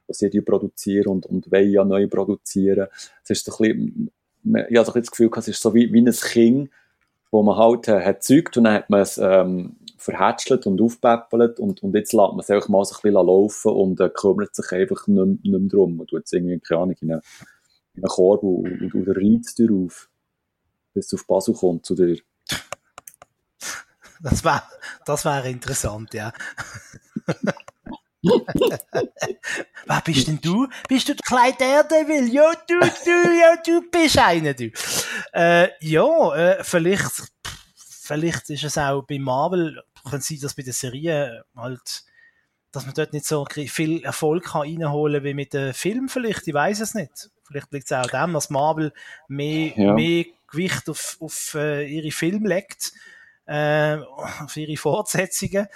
die 0.08 0.14
sie 0.14 0.42
produzieren 0.42 1.08
und, 1.08 1.26
und 1.26 1.52
wollen 1.52 1.72
ja 1.72 1.84
neu 1.84 2.08
produzieren. 2.08 2.88
Es 3.24 3.32
ist 3.32 3.50
ein 3.50 3.58
bisschen, 3.58 4.12
ich 4.44 4.80
ein 4.80 4.86
das 4.86 5.12
Gefühl, 5.12 5.30
es 5.36 5.48
ist 5.48 5.62
so 5.62 5.74
wie, 5.74 5.92
wie 5.94 6.02
ein 6.02 6.12
Kind, 6.12 6.70
wo 7.32 7.44
man 7.44 7.58
halt 7.58 7.88
äh, 7.88 8.04
hat 8.04 8.24
zeugt 8.24 8.58
und 8.58 8.66
dann 8.66 8.74
hat 8.74 8.90
man 8.90 9.02
es 9.02 9.18
ähm, 9.18 9.78
verhätschelt 9.98 10.66
und 10.66 10.82
aufpäppelt 10.82 11.60
und, 11.60 11.84
und 11.84 11.96
jetzt 11.96 12.14
lässt 12.14 12.32
man 12.32 12.40
es 12.40 12.50
einfach 12.50 12.70
mal 12.70 12.84
so 12.84 12.96
ein 12.96 13.02
bisschen 13.02 13.28
laufen 13.28 13.72
und 13.72 14.00
äh, 14.00 14.10
kümmert 14.10 14.56
sich 14.56 14.72
einfach 14.72 15.08
nicht, 15.08 15.44
nicht 15.44 15.46
mehr 15.46 15.60
drum 15.70 16.00
und 16.00 16.10
tut 16.10 16.24
es 16.26 16.34
irgendwie, 16.34 16.60
keine 16.60 16.82
Ahnung, 16.82 16.96
in 17.02 17.12
einen, 17.12 17.22
in 17.96 18.04
einen 18.04 18.10
Korb 18.10 18.44
und, 18.44 18.82
und, 18.82 18.96
und 18.96 19.08
reizt 19.08 19.60
darauf 19.60 20.10
bis 20.94 21.08
es 21.08 21.14
auf 21.14 21.28
Basel 21.28 21.54
kommt 21.54 21.86
zu 21.86 21.96
dir. 21.96 22.18
Das 24.22 24.44
wäre 24.44 24.64
das 25.06 25.26
wär 25.26 25.46
interessant, 25.46 26.14
ja. 26.14 26.32
Wer 28.24 30.02
bist 30.06 30.28
denn 30.28 30.40
du? 30.42 30.68
Bist 30.88 31.10
du 31.10 31.16
der 31.16 31.24
kleine 31.26 31.56
Daredevil? 31.58 32.32
Ja, 32.34 32.52
du, 32.68 32.80
du, 32.80 33.40
ja, 33.40 33.56
du 33.66 33.90
bist 33.90 34.18
einer, 34.18 34.54
du. 34.54 34.72
Äh, 35.34 35.70
ja, 35.80 36.36
äh, 36.36 36.64
vielleicht, 36.64 37.32
vielleicht 37.76 38.50
ist 38.50 38.64
es 38.64 38.78
auch 38.78 39.02
bei 39.04 39.18
Marvel, 39.18 39.82
kann 40.10 40.22
sein, 40.22 40.40
dass 40.42 40.54
bei 40.54 40.64
der 40.64 40.74
Serie 40.74 41.44
halt, 41.56 42.04
dass 42.72 42.86
man 42.86 42.94
dort 42.94 43.14
nicht 43.14 43.26
so 43.26 43.46
viel 43.46 44.04
Erfolg 44.04 44.46
kann 44.46 44.62
reinholen 44.62 45.24
wie 45.24 45.34
mit 45.34 45.54
dem 45.54 45.74
Film 45.74 46.08
vielleicht, 46.08 46.48
ich 46.48 46.54
weiß 46.54 46.80
es 46.82 46.94
nicht. 46.94 47.30
Vielleicht 47.48 47.72
liegt 47.72 47.92
es 47.92 47.92
auch 47.92 48.08
daran, 48.08 48.34
dass 48.34 48.50
Marvel 48.50 48.94
mehr, 49.28 49.74
ja. 49.76 49.94
mehr 49.94 50.26
Gewicht 50.48 50.90
auf, 50.90 51.18
auf 51.20 51.56
äh, 51.56 51.86
ihre 51.86 52.12
Filme 52.12 52.48
legt, 52.48 52.94
äh, 53.46 53.98
auf 53.98 54.56
ihre 54.56 54.78
Fortsetzungen. 54.78 55.68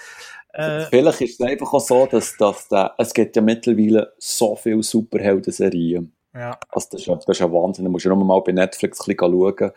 Äh, 0.55 0.85
Vielleicht 0.85 1.21
ist 1.21 1.39
es 1.39 1.45
einfach 1.45 1.73
auch 1.73 1.81
so, 1.81 2.05
dass, 2.05 2.37
dass 2.37 2.69
der, 2.69 2.95
es 2.97 3.13
gibt 3.13 3.35
ja 3.35 3.41
mittlerweile 3.41 4.13
so 4.17 4.55
viele 4.55 4.81
Superhelden-Serien. 4.81 6.13
Ja. 6.33 6.57
Also 6.69 6.87
das, 6.91 7.01
ist, 7.01 7.07
das 7.09 7.27
ist 7.27 7.39
ja 7.39 7.51
Wahnsinn. 7.51 7.83
Da 7.83 7.91
musst 7.91 8.05
du 8.05 8.09
nur 8.09 8.23
mal 8.23 8.39
bei 8.39 8.53
Netflix 8.53 9.01
ein 9.01 9.15
bisschen 9.15 9.33
schauen, 9.33 9.71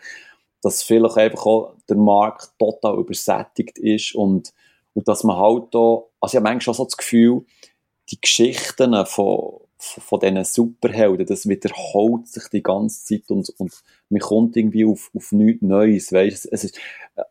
dass 0.61 0.83
vielleicht 0.83 1.17
einfach 1.17 1.45
auch 1.45 1.73
der 1.89 1.97
Markt 1.97 2.51
total 2.57 2.97
übersättigt 2.97 3.77
ist 3.77 4.15
und, 4.15 4.53
und 4.93 5.07
dass 5.07 5.23
man 5.25 5.37
halt 5.37 5.73
da, 5.73 6.01
also 6.21 6.33
ich 6.33 6.35
habe 6.35 6.43
manchmal 6.43 6.61
schon 6.61 6.73
so 6.73 6.85
das 6.85 6.97
Gefühl, 6.97 7.45
die 8.09 8.19
Geschichten 8.19 9.05
von, 9.05 9.59
von 9.77 10.19
diesen 10.19 10.43
Superhelden, 10.45 11.25
das 11.25 11.47
wiederholt 11.47 12.27
sich 12.27 12.47
die 12.47 12.63
ganze 12.63 13.05
Zeit 13.05 13.29
und, 13.29 13.49
und 13.57 13.83
man 14.09 14.21
kommt 14.21 14.55
irgendwie 14.55 14.85
auf, 14.85 15.11
auf 15.15 15.31
nichts 15.33 15.61
Neues, 15.61 16.11
weißt, 16.11 16.49
es 16.51 16.63
ist, 16.63 16.79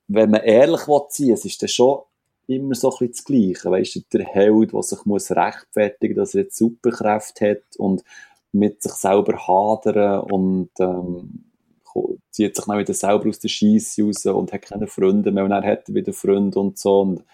wenn 0.07 0.31
man 0.31 0.43
ehrlich 0.43 0.87
will 0.87 1.03
sein, 1.09 1.31
es 1.31 1.45
ist 1.45 1.63
dann 1.63 1.69
schon 1.69 2.03
immer 2.49 2.75
so 2.75 2.91
ein 2.91 3.09
bisschen 3.09 3.13
das 3.13 3.25
Gleiche, 3.25 3.71
weißt 3.71 4.13
der 4.13 4.25
Held, 4.25 4.73
der 4.73 4.83
sich 4.83 5.05
muss 5.05 5.31
rechtfertigen, 5.31 6.17
dass 6.17 6.35
er 6.35 6.45
jetzt 6.45 6.57
Superkräfte 6.57 7.51
hat 7.51 7.77
und 7.77 8.03
mit 8.53 8.83
sich 8.83 8.93
selber 8.93 9.47
hadern 9.47 10.21
und 10.21 10.71
ähm, 10.81 11.45
zieht 12.31 12.57
sich 12.57 12.65
dann 12.65 12.79
wieder 12.79 12.95
selber 12.95 13.29
aus 13.29 13.39
der 13.39 13.49
Scheisse 13.49 14.03
raus 14.03 14.25
und 14.27 14.53
hat 14.53 14.63
keine 14.63 14.87
Freunde 14.87 15.31
mehr 15.31 15.45
und 15.45 15.51
dann 15.51 15.65
hat 15.65 15.89
er 15.89 15.95
wieder 15.95 16.13
Freunde 16.13 16.59
und 16.59 16.79
so 16.79 17.01
und 17.01 17.25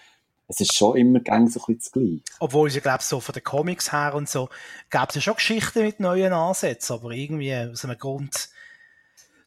es 0.49 0.61
ist 0.61 0.75
schon 0.75 0.97
immer 0.97 1.21
so 1.25 1.33
ein 1.33 1.45
bisschen 1.47 1.79
das 1.79 1.93
Gleiche. 1.93 2.23
Obwohl 2.41 2.69
ich 2.69 2.83
glaube, 2.83 3.03
so 3.03 3.21
von 3.21 3.33
den 3.33 3.45
Comics 3.45 3.93
her 3.93 4.15
und 4.15 4.29
so, 4.29 4.49
gab 4.91 5.09
es 5.09 5.17
ja 5.17 5.21
schon 5.23 5.35
Geschichten 5.35 5.83
mit 5.83 6.01
neuen 6.01 6.33
Ansätzen, 6.33 6.95
aber 6.95 7.12
irgendwie 7.12 7.55
aus 7.55 7.85
einem 7.85 7.97
Grund 7.97 8.51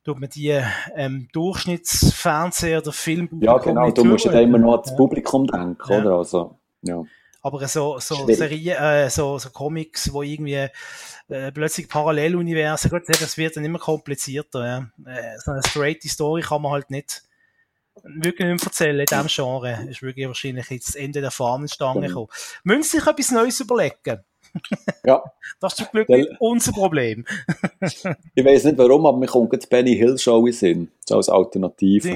tut 0.08 0.22
man 0.22 0.30
die 0.30 0.58
ähm, 0.96 1.28
Durchschnittsfernseher 1.34 2.80
oder 2.80 2.94
Filmpublikum 2.94 3.56
Ja, 3.56 3.58
genau, 3.58 3.92
du 3.92 4.06
musst 4.06 4.24
ja 4.24 4.40
immer 4.40 4.58
noch 4.58 4.80
ans 4.80 4.96
Publikum 4.96 5.46
denken, 5.46 5.92
ja. 5.92 6.00
oder? 6.00 6.12
Also, 6.14 6.58
ja. 6.82 7.04
Aber 7.42 7.68
so, 7.68 8.00
so 8.00 8.26
Serien, 8.28 8.78
äh, 8.78 9.10
so, 9.10 9.38
so 9.38 9.50
Comics, 9.50 10.12
wo 10.14 10.24
irgendwie 10.24 10.70
äh, 11.28 11.52
plötzlich 11.52 11.90
Paralleluniversen, 11.90 12.90
gut, 12.90 13.04
das 13.08 13.38
wird 13.38 13.58
dann 13.58 13.66
immer 13.66 13.80
komplizierter. 13.80 14.66
Ja. 14.66 15.12
Äh, 15.12 15.38
so 15.40 15.52
eine 15.52 15.62
straight 15.68 16.04
Story 16.04 16.42
kann 16.42 16.62
man 16.62 16.72
halt 16.72 16.90
nicht 16.90 17.24
wirklich 18.04 18.48
nicht 18.48 18.62
mehr 18.62 18.68
erzählen 18.68 19.00
in 19.00 19.06
diesem 19.06 19.28
Genre. 19.28 19.88
Ist 19.90 20.02
wirklich 20.02 20.28
wahrscheinlich 20.28 20.70
jetzt 20.70 20.90
das 20.90 20.96
Ende 20.96 21.20
der 21.20 21.32
Fahnenstange 21.32 22.02
genau. 22.02 22.08
gekommen. 22.08 22.28
Müssen 22.64 22.84
Sie 22.84 22.98
sich 23.00 23.08
etwas 23.08 23.32
Neues 23.32 23.60
überlegen? 23.60 24.24
Ja. 25.06 25.24
Das 25.60 25.74
ist 25.74 25.78
zum 25.78 25.88
Glück 25.92 26.10
nicht 26.10 26.30
unser 26.40 26.72
Problem. 26.72 27.26
ich 28.36 28.46
weiß 28.46 28.66
nicht 28.66 28.78
warum, 28.78 29.06
aber 29.06 29.18
mir 29.18 29.28
kommt 29.28 29.52
die 29.54 29.68
Benny 29.68 29.96
Hill 29.96 30.18
Show 30.18 30.46
in 30.46 30.54
Sinn. 30.54 30.92
So 31.06 31.16
als 31.16 31.30
Alternative. 31.30 32.10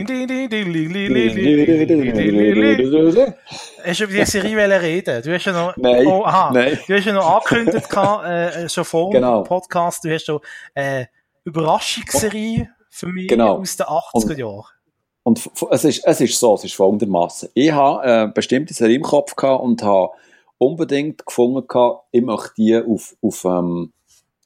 Hast 3.83 3.99
du 3.99 4.03
über 4.03 4.13
die 4.13 4.25
Serie 4.25 4.81
reden? 4.81 5.23
Du 5.23 5.33
hast 5.33 5.45
ja 5.45 5.51
noch, 5.53 5.77
nein, 5.77 6.05
oh, 6.05 6.23
aha, 6.25 6.51
nein. 6.53 6.77
Du 6.87 6.93
hast 6.93 7.05
ja 7.05 7.13
noch 7.13 7.29
angekündigt, 7.35 7.87
äh, 8.25 8.69
schon 8.69 8.85
vor 8.85 9.11
genau. 9.11 9.41
dem 9.41 9.47
Podcast, 9.47 10.03
du 10.03 10.13
hast 10.13 10.25
schon 10.25 10.39
eine 10.75 11.09
Überraschungsserie 11.45 12.69
für 12.89 13.07
mich 13.07 13.27
genau. 13.27 13.59
aus 13.59 13.77
den 13.77 13.87
80er 13.87 14.37
Jahren. 14.37 14.65
Und 15.23 15.39
es 15.71 15.83
ist, 15.83 16.05
es 16.05 16.21
ist 16.21 16.39
so, 16.39 16.55
es 16.55 16.63
ist 16.63 16.73
folgendermaßen. 16.73 17.49
Ich 17.53 17.71
habe 17.71 18.03
äh, 18.03 18.27
bestimmte 18.33 18.73
Serie 18.73 18.95
im 18.95 19.03
Kopf 19.03 19.35
gehabt 19.35 19.63
und 19.63 19.83
habe 19.83 20.11
unbedingt 20.61 21.25
gefunden 21.25 21.65
gehabt, 21.67 22.05
ich 22.11 22.21
möchte 22.21 22.53
die 22.55 22.77
auf, 22.77 23.17
auf, 23.21 23.45
ähm, 23.45 23.91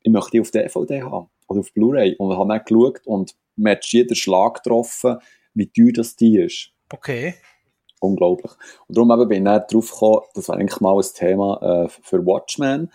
ich 0.02 0.12
möchte 0.12 0.32
die 0.32 0.42
auf 0.42 0.50
DVD 0.50 1.04
haben. 1.04 1.28
Oder 1.48 1.60
auf 1.60 1.74
Blu-ray. 1.74 2.16
Und 2.16 2.38
habe 2.38 2.50
dann 2.50 2.64
geschaut 2.66 3.06
und 3.06 3.36
mir 3.58 3.72
hat 3.72 3.86
jeder 3.88 4.16
Schlag 4.16 4.64
getroffen, 4.64 5.18
wie 5.54 5.68
teuer 5.68 5.92
das 5.94 6.16
die 6.16 6.38
ist. 6.40 6.72
Okay. 6.92 7.36
Unglaublich. 8.00 8.52
Und 8.88 8.98
darum 8.98 9.12
eben 9.12 9.28
bin 9.28 9.40
ich 9.40 9.44
dann 9.44 9.64
drauf 9.70 9.92
gekommen, 9.92 10.22
das 10.34 10.48
war 10.48 10.56
eigentlich 10.56 10.80
mal 10.80 10.98
ein 10.98 11.06
Thema 11.14 11.84
äh, 11.84 11.90
für 11.90 12.26
Watchmen. 12.26 12.92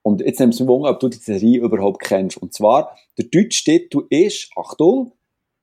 Und 0.00 0.22
jetzt 0.22 0.40
nimmst 0.40 0.58
du 0.58 0.64
mich 0.64 0.70
Wunder, 0.70 0.90
ob 0.90 1.00
du 1.00 1.08
die 1.08 1.18
Serie 1.18 1.60
überhaupt 1.60 2.00
kennst. 2.00 2.38
Und 2.38 2.54
zwar, 2.54 2.96
der 3.18 3.26
deutsche 3.26 3.64
Titel 3.64 4.06
ist, 4.08 4.50
Achtung, 4.56 5.12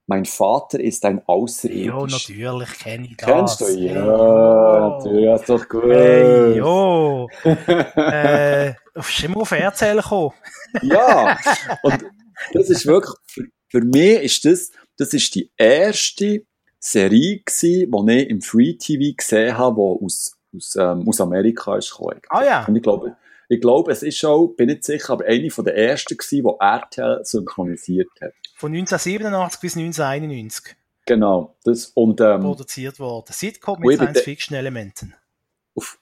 mein 0.05 0.25
Vater 0.25 0.80
ist 0.80 1.05
ein 1.05 1.21
Außerirdisch. 1.25 2.30
Ja, 2.30 2.45
natürlich 2.45 2.80
kenne 2.80 3.07
ich 3.07 3.17
das. 3.17 3.27
Kennst 3.27 3.61
du? 3.61 3.67
Ja, 3.80 4.05
ja. 4.05 4.89
natürlich, 4.89 5.25
das 5.25 5.41
ist 5.41 5.49
doch 5.49 5.69
gut. 5.69 5.84
Hey, 5.85 6.57
jo. 6.57 7.30
äh, 7.43 8.73
bist 8.93 9.23
immer 9.23 9.38
auf 9.38 9.51
Erzählen 9.51 9.97
gekommen. 9.97 10.34
ja, 10.81 11.38
und 11.84 12.05
das 12.53 12.69
ist 12.69 12.85
wirklich, 12.85 13.15
für, 13.27 13.43
für 13.69 13.81
mich 13.81 14.23
ist 14.23 14.45
das, 14.45 14.71
das 14.97 15.13
ist 15.13 15.34
die 15.35 15.51
erste 15.57 16.45
Serie 16.80 17.39
gewesen, 17.39 17.91
die 18.07 18.13
ich 18.21 18.30
im 18.30 18.41
Free 18.41 18.73
TV 18.73 19.15
gesehen 19.15 19.57
habe, 19.57 19.75
die 19.75 20.05
aus, 20.05 20.34
aus, 20.53 20.75
ähm, 20.75 21.07
aus 21.07 21.21
Amerika 21.21 21.77
ist 21.77 21.91
gekommen. 21.91 22.19
Ah 22.30 22.43
ja. 22.43 22.65
Und 22.65 22.75
ich 22.75 22.84
glaube, 22.84 23.15
ich 23.47 23.61
glaube, 23.61 23.91
es 23.91 24.03
ist 24.03 24.17
schon, 24.17 24.55
bin 24.55 24.67
nicht 24.67 24.84
sicher, 24.84 25.13
aber 25.13 25.25
eine 25.25 25.49
von 25.49 25.63
der 25.63 25.77
ersten 25.77 26.17
gewesen, 26.17 26.43
die 26.43 26.65
RTL 26.65 27.19
synchronisiert 27.23 28.09
hat. 28.21 28.34
Von 28.64 28.72
1987 28.72 29.60
bis 29.60 29.76
1991. 29.76 30.77
Genau. 31.06 31.53
Das, 31.65 31.88
und, 31.95 32.22
ähm, 32.22 32.44
Produziert 32.44 32.98
worden. 32.98 33.26
Sitcom 33.30 33.77
mit 33.81 33.98
Science-Fiction-Elementen. 33.98 35.14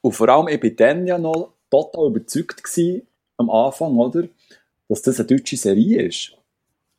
Und 0.02 0.12
vor 0.12 0.30
allem, 0.30 0.48
ich 0.48 0.60
bin 0.60 0.76
dann 0.76 1.08
ja 1.08 1.18
noch 1.18 1.54
total 1.72 2.10
überzeugt 2.10 2.64
gewesen, 2.64 3.08
am 3.38 3.50
Anfang, 3.50 3.98
oder? 3.98 4.28
Dass 4.88 5.02
das 5.02 5.20
eine 5.20 5.26
deutsche 5.26 5.58
Serie 5.58 6.04
ist. 6.04 6.34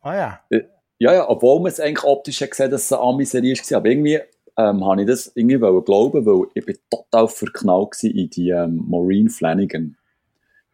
Ah 0.00 0.16
ja. 0.16 0.40
Äh, 0.50 0.62
ja, 0.98 1.14
ja, 1.14 1.30
obwohl 1.30 1.60
man 1.60 1.70
es 1.70 1.78
eigentlich 1.78 2.02
optisch 2.02 2.40
gesehen 2.40 2.72
dass 2.72 2.86
es 2.86 2.92
eine 2.92 3.02
Ami-Serie 3.02 3.54
war. 3.54 3.76
Aber 3.76 3.88
irgendwie 3.88 4.18
ähm, 4.56 4.84
habe 4.84 5.02
ich 5.02 5.06
das 5.06 5.30
irgendwie 5.36 5.58
glauben, 5.58 6.26
weil 6.26 6.48
ich 6.54 6.66
bin 6.66 6.76
total 6.90 7.28
verknallt 7.28 8.02
in 8.02 8.28
die 8.28 8.50
ähm, 8.50 8.82
Maureen 8.88 9.30
Flanagan, 9.30 9.96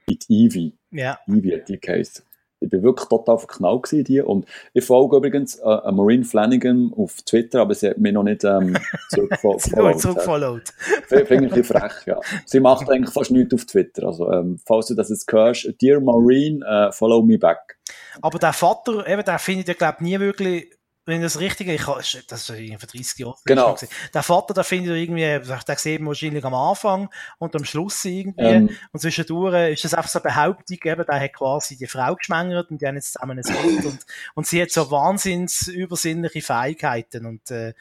in 0.07 0.19
die 0.19 0.47
Evie. 0.47 0.73
Ja. 0.93 1.19
Evie 1.27 1.57
hat 1.57 1.69
die 1.69 1.79
geheißen. 1.79 2.25
Ich 2.61 2.71
bin 2.71 2.83
wirklich 2.83 3.09
total 3.09 3.39
verknallt 3.39 3.93
in 3.93 4.05
die 4.05 4.21
und 4.21 4.47
ich 4.75 4.85
folge 4.85 5.17
übrigens 5.17 5.57
äh, 5.57 5.93
Maureen 5.93 6.25
Flanagan 6.25 6.93
auf 6.97 7.23
Twitter, 7.23 7.61
aber 7.61 7.75
sie 7.75 7.91
hat 7.91 7.99
mich 7.99 8.13
noch 8.13 8.25
nicht 8.25 8.45
ähm, 8.45 8.77
zurückgefollowt. 9.11 10.01
zurückgefollowt. 10.01 10.69
Finde 11.07 11.25
ich 11.25 11.31
ein 11.31 11.49
bisschen 11.49 11.65
frech, 11.65 12.07
ja. 12.07 12.21
Sie 12.47 12.61
macht 12.61 12.91
eigentlich 12.91 13.13
fast 13.13 13.31
nichts 13.31 13.55
auf 13.55 13.65
Twitter, 13.65 14.07
also 14.07 14.31
ähm, 14.33 14.59
falls 14.67 14.87
du 14.87 14.95
das 14.95 15.09
jetzt 15.11 15.31
hörst, 15.33 15.69
Dear 15.81 16.01
Maureen, 16.01 16.63
uh, 16.63 16.91
follow 16.93 17.23
me 17.23 17.39
back. 17.39 17.79
Aber 18.21 18.39
der 18.39 18.53
Vater, 18.53 19.07
eben, 19.07 19.25
der 19.25 19.39
findet 19.39 19.69
ja, 19.69 19.75
glaube 19.75 19.99
ich, 20.01 20.07
nie 20.07 20.21
wirklich 20.21 20.78
wenn 21.09 21.23
das 21.23 21.41
Richtige, 21.41 21.75
ich, 21.75 21.85
das 21.85 22.15
ist 22.15 22.47
vor 22.47 22.55
30 22.55 23.19
Jahren. 23.19 23.35
Genau. 23.47 23.75
Der 24.13 24.23
Vater, 24.23 24.53
der 24.53 24.63
findet 24.63 24.95
irgendwie, 24.95 25.23
der 25.23 25.77
sieht 25.77 26.05
wahrscheinlich 26.05 26.45
am 26.45 26.55
Anfang 26.55 27.09
und 27.39 27.57
am 27.57 27.65
Schluss 27.65 28.05
irgendwie. 28.05 28.45
Ähm. 28.45 28.71
Und 28.93 29.01
zwischendurch 29.01 29.73
ist 29.73 29.85
das 29.85 29.95
einfach 29.95 30.11
so 30.11 30.21
eine 30.21 30.31
Behauptung, 30.31 30.79
eben, 30.85 31.05
der 31.07 31.21
hat 31.21 31.33
quasi 31.33 31.79
die 31.79 31.87
Frau 31.87 32.15
geschwängert 32.15 32.71
und 32.71 32.83
die 32.83 32.87
haben 32.87 32.97
jetzt 32.97 33.15
zusammen 33.15 33.39
ein 33.39 33.43
Kind 33.43 33.85
und, 33.87 33.99
und 34.35 34.47
sie 34.47 34.61
hat 34.61 34.71
so 34.71 34.91
wahnsinns 34.91 35.69
übersinnliche 35.69 36.43
Fähigkeiten 36.43 37.25
und, 37.25 37.51
äh, 37.51 37.73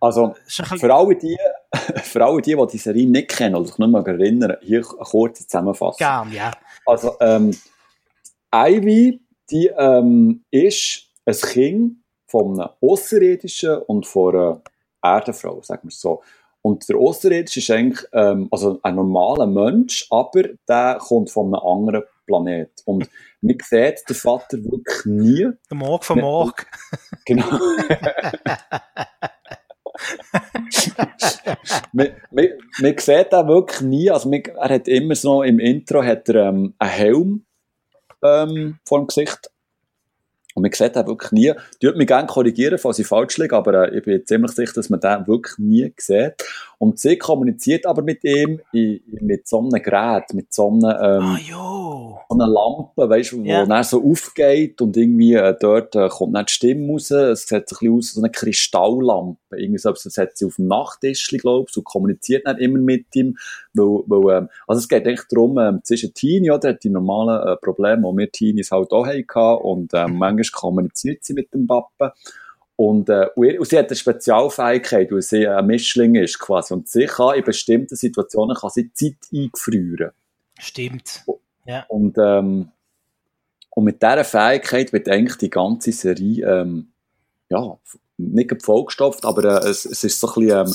also, 0.00 0.34
für 0.48 0.92
alle 0.92 1.14
die, 1.14 1.38
für 2.02 2.24
alle 2.24 2.42
die, 2.42 2.56
die 2.56 2.66
die 2.72 2.78
Serie 2.78 3.06
nicht 3.06 3.28
kennen 3.28 3.54
oder 3.54 3.66
sich 3.66 3.78
nicht 3.78 3.88
mehr 3.88 4.04
erinnern, 4.04 4.56
hier 4.60 4.78
eine 4.78 5.04
kurze 5.04 5.46
Zusammenfassung. 5.46 5.98
Gern, 5.98 6.32
ja. 6.32 6.50
Also, 6.84 7.14
ähm, 7.20 7.56
Ivy, 8.52 9.20
die, 9.48 9.68
ähm, 9.68 10.42
ist 10.50 11.06
ein 11.24 11.36
Kind, 11.36 11.96
von 12.26 12.60
einem 12.60 12.70
Außerirdischen 12.80 13.78
und 13.82 14.06
von 14.06 14.34
einer 14.34 14.62
Erdenfrau, 15.02 15.62
sagen 15.62 15.84
wir 15.84 15.88
es 15.88 16.00
so. 16.00 16.22
Und 16.62 16.88
der 16.88 16.96
Außerirdische 16.96 17.60
ist 17.60 17.70
eigentlich 17.70 18.04
ähm, 18.12 18.48
also 18.50 18.80
ein 18.82 18.96
normaler 18.96 19.46
Mensch, 19.46 20.08
aber 20.10 20.42
der 20.68 20.98
kommt 21.00 21.30
von 21.30 21.54
einem 21.54 21.64
anderen 21.64 22.02
Planet. 22.26 22.72
Und 22.84 23.08
man 23.40 23.56
sieht 23.62 24.02
den 24.08 24.16
Vater 24.16 24.58
wirklich 24.58 25.04
nie. 25.04 25.48
Der 25.70 25.76
Morg 25.76 26.04
vom 26.04 26.18
Morg. 26.18 26.66
Genau. 27.24 27.46
man, 31.92 32.08
man, 32.32 32.46
man 32.80 32.98
sieht 32.98 33.32
den 33.32 33.48
wirklich 33.48 33.80
nie. 33.82 34.10
Also 34.10 34.28
man, 34.28 34.42
er 34.42 34.68
hat 34.68 34.88
immer 34.88 35.14
so 35.14 35.44
im 35.44 35.60
Intro 35.60 36.02
hat 36.02 36.28
er, 36.28 36.48
ähm, 36.48 36.74
einen 36.78 36.90
Helm 36.90 37.46
ähm, 38.22 38.78
vor 38.84 38.98
dem 38.98 39.06
Gesicht 39.06 39.50
und 40.56 40.62
man 40.62 40.72
sieht 40.72 40.96
den 40.96 41.06
wirklich 41.06 41.32
nie. 41.32 41.52
Die 41.82 41.86
würde 41.86 41.98
mich 41.98 42.06
gerne 42.06 42.26
korrigieren, 42.26 42.78
falls 42.78 42.98
ich 42.98 43.06
falsch 43.06 43.36
liege, 43.36 43.54
aber 43.54 43.92
äh, 43.92 43.98
ich 43.98 44.04
bin 44.04 44.24
ziemlich 44.24 44.52
sicher, 44.52 44.72
dass 44.74 44.88
man 44.88 45.00
den 45.00 45.26
wirklich 45.26 45.58
nie 45.58 45.92
sieht. 45.98 46.32
Und 46.78 46.98
sie 46.98 47.18
kommuniziert 47.18 47.84
aber 47.84 48.02
mit 48.02 48.24
ihm 48.24 48.60
in, 48.72 49.00
mit 49.20 49.46
so 49.46 49.58
einem 49.58 49.82
Gerät, 49.82 50.32
mit 50.32 50.54
so 50.54 50.70
einer, 50.70 51.00
ähm, 51.02 51.38
oh, 51.54 52.18
so 52.26 52.34
einer 52.34 52.48
Lampe, 52.48 53.08
weißt 53.08 53.32
du, 53.32 53.40
wo 53.40 53.44
yeah. 53.44 53.66
dann 53.66 53.84
so 53.84 54.02
aufgeht 54.02 54.80
und 54.80 54.96
irgendwie 54.96 55.34
äh, 55.34 55.54
dort 55.60 55.94
äh, 55.94 56.08
kommt 56.08 56.34
dann 56.34 56.46
die 56.46 56.52
Stimme 56.52 56.90
raus. 56.90 57.10
Es 57.10 57.46
sieht 57.46 57.58
ein 57.58 57.64
bisschen 57.68 57.92
aus 57.92 58.08
wie 58.10 58.14
so 58.14 58.20
eine 58.22 58.30
Kristalllampe. 58.30 59.58
Irgendwie 59.58 59.78
so, 59.78 59.90
das 59.90 60.16
hat 60.16 60.38
sie 60.38 60.46
auf 60.46 60.56
dem 60.56 60.68
Nachttisch, 60.68 61.28
glaube 61.38 61.66
ich, 61.68 61.76
und 61.76 61.84
kommuniziert 61.84 62.46
dann 62.46 62.56
immer 62.56 62.78
mit 62.78 63.14
ihm. 63.14 63.36
Weil, 63.76 64.02
weil, 64.06 64.36
ähm, 64.36 64.48
also 64.66 64.80
es 64.80 64.88
geht 64.88 65.06
eigentlich 65.06 65.26
darum, 65.28 65.58
ähm, 65.58 65.80
zwischen 65.84 66.14
Teenie, 66.14 66.50
oder, 66.50 66.70
hat 66.70 66.84
die 66.84 66.90
normalen 66.90 67.46
äh, 67.46 67.56
Probleme, 67.56 68.10
die 68.10 68.18
wir 68.18 68.32
Teenies 68.32 68.70
halt 68.70 68.90
auch 68.92 69.06
hatten, 69.06 69.62
und 69.62 69.92
ähm, 69.94 70.12
mhm. 70.12 70.18
manchmal 70.18 70.60
kommuniziert 70.60 71.24
sie 71.24 71.34
mit 71.34 71.52
dem 71.52 71.66
Papa. 71.66 72.14
Und, 72.76 73.08
äh, 73.08 73.28
und 73.34 73.66
sie 73.66 73.78
hat 73.78 73.88
eine 73.88 73.96
Spezialfähigkeit, 73.96 75.10
weil 75.10 75.22
sie 75.22 75.48
ein 75.48 75.66
Mischling 75.66 76.14
ist 76.14 76.38
quasi. 76.38 76.74
Und 76.74 76.88
sie 76.88 77.06
kann 77.06 77.36
in 77.36 77.44
bestimmten 77.44 77.96
Situationen 77.96 78.54
kann 78.54 78.70
sie 78.70 78.92
Zeit 78.92 79.16
eingefrieren. 79.32 80.10
Stimmt. 80.58 81.24
Ja. 81.64 81.84
Und, 81.88 82.16
ähm, 82.18 82.70
und 83.70 83.84
mit 83.84 84.02
dieser 84.02 84.24
Fähigkeit 84.24 84.92
wird 84.92 85.08
eigentlich 85.08 85.36
die 85.38 85.50
ganze 85.50 85.92
Serie 85.92 86.46
ähm, 86.46 86.88
ja, 87.48 87.78
nicht 88.18 88.62
vollgestopft, 88.62 89.24
aber 89.24 89.62
äh, 89.62 89.68
es, 89.68 89.84
es 89.84 90.04
ist 90.04 90.20
so 90.20 90.28
ein 90.28 90.46
bisschen 90.46 90.66
ähm, 90.66 90.74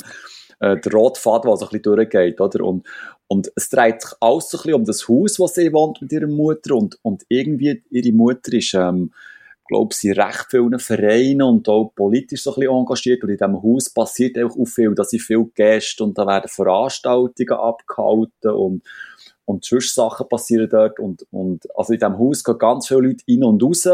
äh, 0.62 0.80
der 0.80 0.92
rote 0.92 1.20
Faden, 1.20 1.50
der 1.50 1.56
so 1.56 1.66
ein 1.66 1.68
bisschen 1.70 1.82
durchgeht. 1.82 2.40
Oder? 2.40 2.64
Und, 2.64 2.86
und 3.26 3.52
es 3.54 3.68
dreht 3.68 4.02
sich 4.02 4.12
alles 4.20 4.50
so 4.50 4.58
ein 4.58 4.62
bisschen 4.62 4.74
um 4.74 4.84
das 4.84 5.08
Haus, 5.08 5.38
wo 5.38 5.46
sie 5.46 5.72
wohnt 5.72 6.00
mit 6.00 6.12
ihrer 6.12 6.26
Mutter. 6.26 6.74
Und, 6.74 6.98
und 7.02 7.24
irgendwie 7.28 7.82
ihre 7.90 8.12
Mutter 8.12 8.52
ist... 8.52 8.74
Ähm, 8.74 9.12
glaube 9.68 9.94
sie 9.94 10.10
recht 10.10 10.48
vielen 10.50 10.78
Vereinen 10.78 11.42
und 11.42 11.66
auch 11.68 11.92
politisch 11.94 12.42
so 12.42 12.50
ein 12.50 12.60
bisschen 12.60 12.76
engagiert 12.76 13.22
und 13.22 13.30
in 13.30 13.38
diesem 13.38 13.62
Haus 13.62 13.88
passiert 13.88 14.36
auch 14.38 14.66
viel, 14.66 14.94
dass 14.94 15.10
sie 15.10 15.18
viel 15.18 15.46
Gäste 15.54 16.04
und 16.04 16.18
da 16.18 16.26
werden 16.26 16.48
Veranstaltungen 16.48 17.58
abgehalten 17.58 18.50
und 18.50 18.82
und 19.44 19.64
sonst 19.64 19.94
Sachen 19.94 20.28
passieren 20.28 20.68
dort 20.70 20.98
und, 21.00 21.26
und 21.30 21.66
also 21.76 21.92
in 21.92 21.98
diesem 21.98 22.18
Haus 22.18 22.44
gehen 22.44 22.58
ganz 22.58 22.88
viele 22.88 23.00
Leute 23.00 23.24
rein 23.28 23.44
und 23.44 23.62
raus 23.62 23.88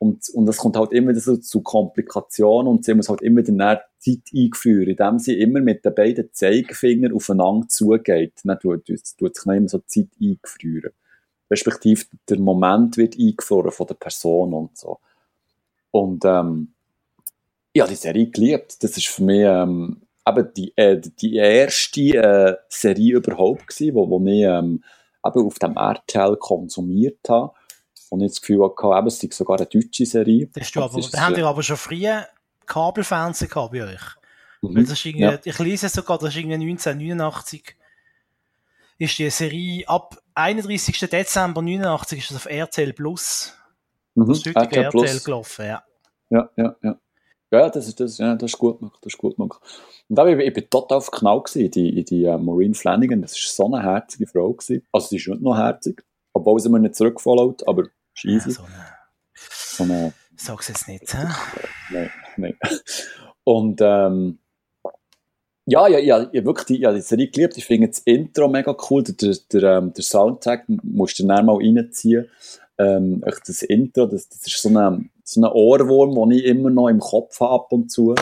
und, 0.00 0.28
und 0.30 0.46
das 0.46 0.56
kommt 0.56 0.76
halt 0.76 0.92
immer 0.92 1.14
so 1.14 1.36
zu 1.36 1.62
Komplikationen 1.62 2.66
und 2.66 2.84
sie 2.84 2.94
muss 2.94 3.08
halt 3.08 3.22
immer 3.22 3.42
dann 3.42 3.78
Zeit 3.98 4.22
eingeführt, 4.34 4.88
indem 4.88 5.18
sie 5.20 5.38
immer 5.38 5.60
mit 5.60 5.84
den 5.84 5.94
beiden 5.94 6.30
Zeigefingern 6.32 7.12
aufeinander 7.12 7.68
zugeht. 7.68 8.32
Dann 8.42 8.58
tut, 8.58 8.86
tut, 8.86 9.36
sich 9.36 9.46
immer 9.46 9.68
so 9.68 9.78
Zeit 9.86 10.08
eingeführen 10.20 10.90
respektive 11.50 12.04
der 12.28 12.38
Moment 12.38 12.96
wird 12.96 13.18
eingefroren 13.18 13.72
von 13.72 13.86
der 13.86 13.94
Person 13.94 14.54
und 14.54 14.76
so. 14.76 15.00
Und 15.90 16.24
ähm, 16.24 16.72
ja, 17.74 17.86
die 17.86 17.96
Serie 17.96 18.30
geliebt. 18.30 18.82
Das 18.82 18.96
ist 18.96 19.08
für 19.08 19.24
mich 19.24 19.42
ähm, 19.44 20.02
eben 20.26 20.48
die, 20.56 20.72
äh, 20.76 21.00
die 21.00 21.36
erste 21.36 22.00
äh, 22.00 22.56
Serie 22.68 23.16
überhaupt 23.16 23.66
gewesen, 23.68 23.94
wo, 23.94 24.08
wo 24.08 24.24
ich 24.24 24.42
ähm, 24.42 24.84
eben 25.26 25.46
auf 25.46 25.58
dem 25.58 25.76
RTL 25.76 26.36
konsumiert 26.36 27.28
habe. 27.28 27.52
Und 28.10 28.20
ich 28.20 28.32
das 28.32 28.40
Gefühl 28.40 28.62
hatte, 28.62 28.98
eben, 28.98 29.06
es 29.06 29.22
ist 29.22 29.34
sogar 29.34 29.56
eine 29.56 29.66
deutsche 29.66 30.04
Serie. 30.04 30.48
Das 30.52 30.68
ist 30.68 30.76
aber, 30.76 30.98
ist, 30.98 31.18
haben 31.18 31.36
ihr 31.36 31.46
aber 31.46 31.62
schon 31.62 31.76
früher 31.76 32.26
Kabelfernsehen 32.66 33.50
gehabt 33.50 33.72
bei 33.72 33.84
euch? 33.84 34.00
Mhm, 34.62 34.84
das 34.84 34.92
ist 34.92 35.04
ja. 35.04 35.38
Ich 35.42 35.58
lese 35.58 35.88
sogar, 35.88 36.18
das 36.18 36.30
ist 36.30 36.36
irgendwie 36.36 36.54
1989 36.54 37.76
ist 39.00 39.18
die 39.18 39.30
Serie 39.30 39.88
ab 39.88 40.20
31. 40.34 40.98
Dezember 41.08 41.62
89 41.62 42.18
ist 42.18 42.30
das 42.30 42.36
auf 42.36 42.46
RTL 42.46 42.92
Plus. 42.92 43.54
Mhm, 44.14 44.28
das 44.28 44.46
RTL, 44.46 44.84
RTL 44.84 44.90
Plus. 44.90 45.24
gelaufen, 45.24 45.64
ja. 45.66 45.82
Ja, 46.28 46.50
ja, 46.56 46.76
ja. 46.82 46.98
Ja, 47.52 47.68
das 47.68 47.88
ist, 47.88 47.98
das, 47.98 48.18
ja, 48.18 48.36
das 48.36 48.52
ist 48.52 48.58
gut 48.58 48.78
gemacht, 48.78 48.98
das 49.02 49.14
ist 49.14 49.18
gut 49.18 49.36
gemacht. 49.36 49.60
Und 50.08 50.16
da, 50.16 50.26
ich, 50.26 50.38
ich 50.38 50.52
bin 50.52 50.70
total 50.70 51.00
verknallt 51.00 51.56
in 51.56 51.70
die, 51.70 51.98
in 51.98 52.04
die 52.04 52.24
uh, 52.26 52.38
Maureen 52.38 52.74
Flanagan, 52.74 53.22
das 53.22 53.32
war 53.32 53.68
so 53.68 53.74
eine 53.74 53.82
herzige 53.82 54.26
Frau 54.28 54.52
gewesen. 54.52 54.86
Also 54.92 55.08
sie 55.08 55.16
ist 55.16 55.26
nicht 55.26 55.42
noch 55.42 55.56
herzig, 55.56 56.04
obwohl 56.32 56.60
sie 56.60 56.68
mir 56.68 56.78
nicht 56.78 56.94
zurückfollowt, 56.94 57.66
aber 57.66 57.88
easy. 58.24 58.50
Ja, 58.50 58.54
so 58.54 58.62
eine... 58.64 58.86
So 59.34 59.82
eine 59.84 60.12
Sag's 60.36 60.68
jetzt 60.68 60.88
nicht, 60.88 61.12
hä? 61.12 61.26
Nein, 61.90 62.10
nein. 62.36 62.58
Und, 63.44 63.80
ähm, 63.82 64.38
ja, 65.66 65.86
ja, 65.86 65.98
ja, 65.98 66.30
ja 66.32 66.44
wirklich 66.44 66.66
die, 66.66 66.80
ja, 66.80 66.92
die 66.92 67.00
Serie 67.00 67.28
geliebt. 67.28 67.56
Ich 67.58 67.66
finde 67.66 67.88
das 67.88 67.98
Intro 68.00 68.48
mega 68.48 68.74
cool. 68.88 69.02
Der, 69.02 69.14
der, 69.14 69.36
der, 69.52 69.78
ähm, 69.78 69.92
der 69.92 70.02
Soundtrack 70.02 70.64
musst 70.82 71.18
du 71.18 71.26
dann 71.26 71.46
mal 71.46 71.56
reinziehen. 71.56 72.28
Ähm, 72.78 73.22
das 73.46 73.62
Intro, 73.62 74.06
das, 74.06 74.28
das 74.28 74.46
ist 74.46 74.62
so 74.62 74.70
ein 74.70 75.10
so 75.30 75.40
eine 75.40 75.52
Ohrwurm, 75.52 76.14
den 76.14 76.38
ich 76.38 76.44
immer 76.44 76.70
noch 76.70 76.88
im 76.88 76.98
Kopf 76.98 77.38
habe 77.40 77.54
ab 77.54 77.72
und 77.72 77.90
zu. 77.90 78.14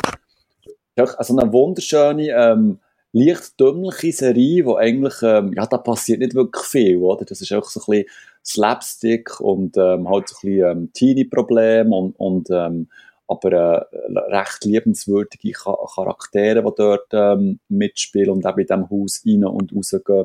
Also 0.97 1.39
eine 1.39 1.53
wunderschöne, 1.53 2.29
ähm, 2.29 2.81
leicht 3.13 3.59
dümmliche 3.59 4.13
Serie, 4.13 4.65
wo 4.67 4.77
eigentlich, 4.77 5.15
ähm, 5.23 5.53
ja, 5.55 5.65
da 5.67 5.79
passiert 5.79 6.19
nicht 6.19 6.35
wirklich 6.35 6.65
viel, 6.65 6.99
oder? 6.99 7.25
Das 7.25 7.41
ist 7.41 7.53
auch 7.53 7.65
so 7.65 7.81
ein 7.81 7.87
bisschen 7.87 8.11
Slapstick 8.49 9.41
und 9.41 9.77
ähm, 9.77 10.09
halt 10.09 10.29
so 10.29 10.37
ein 10.37 10.41
bisschen 10.43 10.71
ähm, 10.71 10.93
Teenie-Problem 10.93 11.93
und, 11.93 12.19
und 12.19 12.49
ähm, 12.51 12.89
aber 13.29 13.53
äh, 13.93 14.19
recht 14.35 14.65
liebenswürdige 14.65 15.53
Charaktere, 15.53 16.63
die 16.63 16.71
dort 16.77 17.09
ähm, 17.13 17.61
mitspielen 17.69 18.31
und 18.31 18.47
auch 18.47 18.57
in 18.57 18.67
diesem 18.67 18.89
Haus 18.91 19.23
rein 19.27 19.45
und 19.45 19.75
rausgehen. 19.75 20.25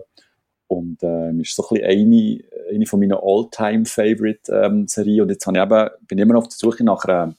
Und 0.68 1.04
ähm, 1.04 1.42
ist 1.42 1.56
so 1.56 1.68
ein 1.70 1.82
bisschen 1.82 1.86
eine, 1.86 2.40
eine 2.74 2.86
von 2.86 3.00
meinen 3.02 3.18
All-Time-Favorite-Serien. 3.22 5.18
Ähm, 5.18 5.22
und 5.22 5.30
jetzt 5.30 5.46
habe 5.46 5.58
ich 5.58 5.64
eben, 5.64 5.90
bin 6.08 6.18
immer 6.18 6.38
auf 6.38 6.48
der 6.48 6.56
Suche 6.56 6.86
nach 6.86 7.04
einer, 7.04 7.36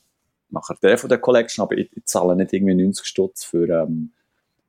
nach 0.50 0.68
einer 0.68 0.78
DVD-Collection, 0.80 1.62
aber 1.62 1.78
ich, 1.78 1.90
ich, 1.96 2.04
zahle 2.04 2.36
nicht 2.36 2.52
irgendwie 2.52 2.74
90 2.74 3.06
Stutz 3.06 3.42
für, 3.42 3.68
ähm, 3.68 4.12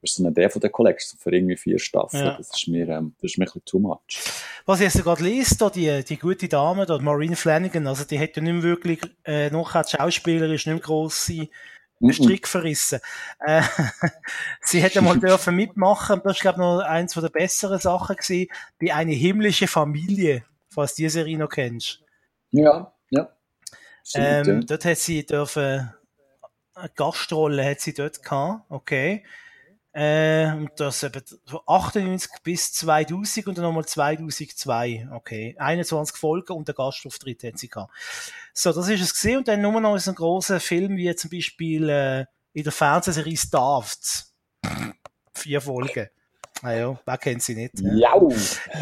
für 0.05 0.21
so 0.21 0.23
eine 0.23 0.33
DVD-Collection, 0.33 1.19
für 1.19 1.33
irgendwie 1.33 1.57
vier 1.57 1.79
Staffeln. 1.79 2.25
Ja. 2.25 2.37
Das, 2.37 2.49
ist 2.49 2.67
mir, 2.67 2.87
ähm, 2.89 3.13
das 3.21 3.31
ist 3.31 3.37
mir 3.37 3.45
ein 3.45 3.47
bisschen 3.47 3.65
too 3.65 3.79
much 3.79 4.21
was 4.65 4.79
ich 4.79 4.93
jetzt 4.93 5.03
gerade 5.03 5.23
lese, 5.23 5.57
da, 5.57 5.69
die, 5.69 6.03
die 6.03 6.17
gute 6.17 6.47
Dame, 6.47 6.85
da, 6.85 6.97
Maureen 6.97 7.35
Flanagan, 7.35 7.87
also 7.87 8.03
die 8.03 8.19
hat 8.19 8.35
ja 8.35 8.41
nicht 8.41 8.53
mehr 8.53 8.63
wirklich, 8.63 8.99
äh, 9.23 9.49
noch 9.51 9.75
als 9.75 9.91
Schauspielerin 9.91 10.51
nicht 10.51 10.65
mehr 10.65 10.79
grosse 10.79 11.47
Strick 12.09 12.47
verrissen. 12.47 12.99
Äh, 13.39 13.61
sie 14.61 14.81
hätte 14.81 15.01
mal 15.01 15.19
dürfen 15.19 15.55
mitmachen, 15.55 16.21
das 16.23 16.37
ist 16.37 16.41
glaube 16.41 16.55
ich 16.55 16.59
noch 16.59 16.79
eins 16.79 17.13
von 17.13 17.23
der 17.23 17.29
besseren 17.29 17.79
Sachen 17.79 18.15
gewesen, 18.15 18.47
bei 18.81 18.93
eine 18.93 19.13
himmlische 19.13 19.67
Familie, 19.67 20.43
falls 20.69 20.95
du 20.95 21.03
die 21.03 21.09
Serie 21.09 21.37
noch 21.37 21.49
kennst. 21.49 22.01
Ja, 22.51 22.91
ja. 23.11 23.29
ähm. 24.15 24.65
Dort 24.65 24.85
hat 24.85 24.97
sie 24.97 25.25
dürfen 25.25 25.93
eine 26.73 26.89
Gastrolle 26.93 27.63
hat 27.63 27.79
sie 27.79 27.93
dort 27.93 28.21
gehabt, 28.21 28.65
okay. 28.69 29.23
Äh, 29.97 30.51
und 30.51 30.71
das 30.75 31.03
eben 31.03 31.21
von 31.45 31.61
98 31.67 32.29
bis 32.43 32.73
2000 32.73 33.47
und 33.47 33.57
dann 33.57 33.63
nochmal 33.63 33.85
2002, 33.85 35.07
okay. 35.13 35.55
21 35.57 36.17
Folgen 36.17 36.51
und 36.51 36.67
der 36.67 36.75
Gastauftritt 36.75 37.45
hat 37.45 37.57
sie 37.57 37.69
gehabt. 37.69 37.93
So, 38.53 38.73
das 38.73 38.89
ist 38.89 38.99
es 39.01 39.13
gesehen 39.13 39.37
und 39.37 39.47
dann 39.47 39.61
nur 39.61 39.79
noch 39.79 39.97
so 39.97 40.11
ein 40.11 40.15
großer 40.15 40.59
Film 40.59 40.97
wie 40.97 41.15
zum 41.15 41.29
Beispiel 41.29 41.87
äh, 41.87 42.25
in 42.51 42.63
der 42.63 42.73
Fernsehserie 42.73 43.37
Starved. 43.37 44.25
Vier 45.33 45.61
Folgen. 45.61 46.09
Ah 46.61 46.71
ja, 46.73 46.99
wer 47.05 47.17
kennt 47.17 47.43
sie 47.43 47.55
nicht? 47.55 47.75
Ja. 47.79 48.15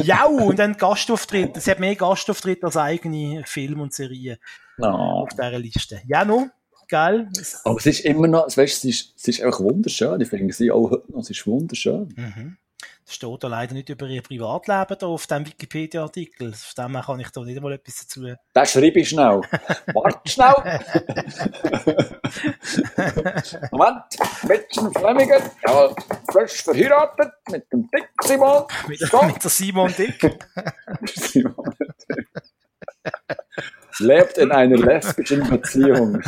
Ja, 0.02 0.26
und 0.26 0.58
dann 0.58 0.76
Gastauftritt. 0.76 1.62
Sie 1.62 1.70
hat 1.70 1.80
mehr 1.80 1.96
Gastauftritte 1.96 2.66
als 2.66 2.78
eigene 2.78 3.44
Film 3.46 3.82
und 3.82 3.94
Serien 3.94 4.38
No. 4.78 5.24
auf 5.24 5.30
dieser 5.30 5.60
Liste. 5.60 6.02
Ja, 6.08 6.26
no, 6.26 6.50
geil. 6.88 7.30
Aber 7.64 7.78
es 7.78 7.86
ist 7.86 8.00
immer 8.02 8.28
noch, 8.28 8.46
weißt, 8.46 8.60
es, 8.60 8.84
ist, 8.84 9.14
es 9.18 9.28
ist 9.28 9.42
einfach 9.42 9.60
wunderschön. 9.60 10.20
Ich 10.22 10.30
finde 10.30 10.54
sie 10.54 10.72
auch 10.72 10.92
heute 10.92 11.12
noch, 11.12 11.22
es 11.22 11.30
ist 11.30 11.48
wunderschön. 11.48 12.14
Mhm. 12.16 12.58
Das 13.06 13.16
steht 13.16 13.44
da 13.44 13.50
leider 13.50 13.74
nicht 13.74 13.90
über 13.90 14.08
ihr 14.08 14.22
Privatleben 14.22 14.96
da 14.98 15.08
auf 15.08 15.28
dem 15.28 15.46
Wikipedia-Artikel. 15.46 16.54
Von 16.54 16.86
dem 16.86 16.96
her 16.96 17.04
kann 17.06 17.20
ich 17.20 17.30
da 17.32 17.42
nicht 17.42 17.58
einmal 17.58 17.74
etwas 17.74 17.98
dazu. 17.98 18.34
Das 18.54 18.72
schreibe 18.72 19.02
ich 19.02 19.10
schnell. 19.10 19.42
Warte 19.94 20.30
schnell. 20.30 20.54
Moment, 23.72 24.04
Mädchen 24.48 24.94
Flemmingen, 24.94 25.42
jawohl, 25.68 25.94
frisch 26.32 26.64
verheiratet 26.64 27.34
mit 27.52 27.70
dem 27.74 27.90
Dick 27.92 28.08
Simon. 28.24 28.64
Mit, 28.88 29.02
mit 29.02 29.44
der 29.44 29.52
Simon 29.52 29.94
Dick. 29.98 30.40
Simon. 31.16 31.76
Lebt 34.00 34.38
in 34.38 34.52
einer 34.52 34.78
lesbischen 34.78 35.48
Beziehung. 35.50 36.22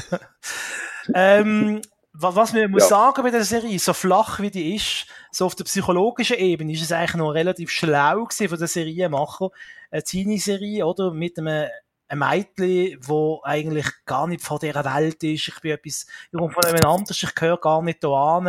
ähm, 1.13 1.81
wa- 2.13 2.35
was 2.35 2.53
man 2.53 2.71
muss 2.71 2.83
Ja. 2.83 2.89
sagen 2.89 3.23
bei 3.23 3.31
der 3.31 3.43
Serie, 3.43 3.79
so 3.79 3.93
flach 3.93 4.39
wie 4.39 4.51
die 4.51 4.75
ist, 4.75 5.07
so 5.31 5.45
auf 5.45 5.55
der 5.55 5.63
psychologischen 5.65 6.37
Ebene, 6.37 6.73
ist 6.73 6.81
es 6.83 6.91
eigentlich 6.91 7.15
noch 7.15 7.31
relativ 7.31 7.69
schlau 7.71 8.23
gewesen 8.25 8.49
von 8.49 8.57
der 8.59 8.67
Serienmacher. 8.67 9.49
Eine 9.91 10.03
Teenie-Serie, 10.03 10.85
oder? 10.85 11.11
Mit 11.11 11.37
einem, 11.37 11.67
einem 12.07 12.19
Mädchen, 12.29 12.97
wo 13.01 13.41
eigentlich 13.43 13.87
gar 14.05 14.27
nicht 14.27 14.43
von 14.43 14.59
dieser 14.59 14.85
Welt 14.85 15.23
ist. 15.23 15.47
Ich 15.47 15.59
bin 15.59 15.71
etwas, 15.71 16.05
ich 16.31 16.37
komme 16.37 16.51
von 16.53 16.65
einem 16.65 16.85
anders, 16.85 17.21
ich 17.21 17.35
gehöre 17.35 17.59
gar 17.59 17.81
nicht 17.81 18.03
da 18.03 18.39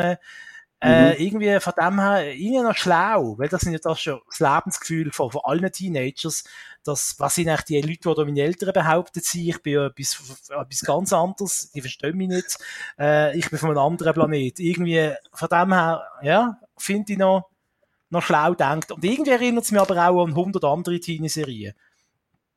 hin. 0.83 0.91
Äh, 0.91 1.15
irgendwie 1.15 1.59
von 1.61 1.73
dem 1.81 2.01
her, 2.01 2.35
irgendwie 2.35 2.63
noch 2.63 2.77
schlau, 2.77 3.39
weil 3.39 3.49
das 3.49 3.63
sind 3.63 3.73
ja 3.73 3.79
das 3.79 4.01
schon 4.01 4.21
das 4.29 4.41
Lebensgefühl 4.41 5.11
von, 5.11 5.31
von 5.31 5.41
allen 5.45 5.73
Teenagers, 5.73 6.45
dass, 6.85 7.17
was 7.19 7.35
sind 7.35 7.49
eigentlich 7.49 7.65
die 7.65 7.81
Leute, 7.81 8.09
die 8.09 8.15
da 8.15 8.25
meine 8.25 8.41
Eltern 8.43 8.73
behaupten 8.73 9.21
sie, 9.23 9.51
ich 9.51 9.63
bin 9.63 9.75
ja 9.75 9.87
etwas, 9.87 10.49
etwas 10.51 10.81
ganz 10.83 11.13
anderes, 11.13 11.71
die 11.73 11.81
verstehen 11.81 12.17
mich 12.17 12.29
nicht, 12.29 12.59
äh, 12.99 13.37
ich 13.37 13.49
bin 13.51 13.59
von 13.59 13.71
einem 13.71 13.79
anderen 13.79 14.15
Planet. 14.15 14.59
Irgendwie, 14.61 15.13
von 15.33 15.49
dem 15.49 15.73
her, 15.73 16.05
ja, 16.23 16.61
finde 16.77 17.13
ich 17.13 17.19
noch, 17.19 17.49
noch 18.11 18.23
schlau 18.23 18.55
denkt. 18.55 18.93
Und 18.93 19.05
irgendwie 19.05 19.33
erinnert 19.33 19.65
es 19.65 19.73
mich 19.73 19.81
aber 19.81 20.09
auch 20.09 20.25
an 20.25 20.31
100 20.31 20.63
andere 20.65 21.01
Teenie-Serien, 21.01 21.75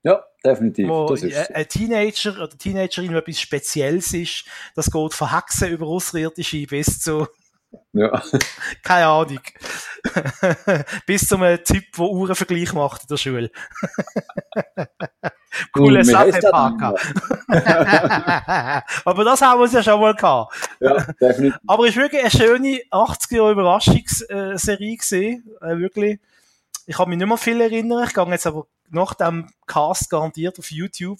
Ja, 0.03 0.23
definitiv. 0.43 0.87
wo 0.87 1.07
Das 1.07 1.23
ist 1.23 1.49
äh, 1.49 1.53
ein 1.53 1.67
Teenager 1.67 2.33
oder 2.33 2.49
Teenagerin 2.49 3.15
etwas 3.15 3.39
Spezielles 3.39 4.13
ist, 4.13 4.45
das 4.75 4.91
geht 4.91 5.13
von 5.13 5.33
Hexen 5.33 5.69
über 5.69 5.87
Außerirdische 5.87 6.67
bis 6.67 6.99
zu 6.99 7.27
ja. 7.93 8.21
keine 8.83 9.07
Ahnung. 9.07 9.39
Bis 11.05 11.27
zu 11.27 11.35
einem 11.35 11.63
Typ, 11.63 11.83
der 11.95 12.05
Uhrenvergleich 12.05 12.73
macht 12.73 13.03
in 13.03 13.07
der 13.07 13.17
Schule. 13.17 13.51
Coole 15.73 16.05
Sache, 16.05 16.39
Parker. 16.51 16.95
Aber 19.03 19.23
das 19.23 19.41
haben 19.41 19.59
wir 19.59 19.63
uns 19.63 19.73
ja 19.73 19.83
schon 19.83 19.99
mal 19.99 20.15
gehabt. 20.15 20.55
Ja, 20.79 21.03
definitiv. 21.19 21.59
Aber 21.67 21.83
es 21.85 21.91
ist 21.91 21.97
wirklich 21.97 22.21
eine 22.21 22.31
schöne 22.31 22.81
80er 22.91 23.51
Überraschungsserie 23.51 24.97
gesehen, 24.97 25.49
äh, 25.61 25.77
wirklich. 25.77 26.19
Ich 26.85 26.97
kann 26.97 27.09
mich 27.09 27.17
nicht 27.17 27.27
mehr 27.27 27.37
viel 27.37 27.61
erinnern. 27.61 28.05
Ich 28.07 28.13
gehe 28.13 28.29
jetzt 28.29 28.47
aber 28.47 28.67
nach 28.89 29.13
dem 29.15 29.49
Cast 29.67 30.09
garantiert 30.09 30.57
auf 30.59 30.71
YouTube 30.71 31.19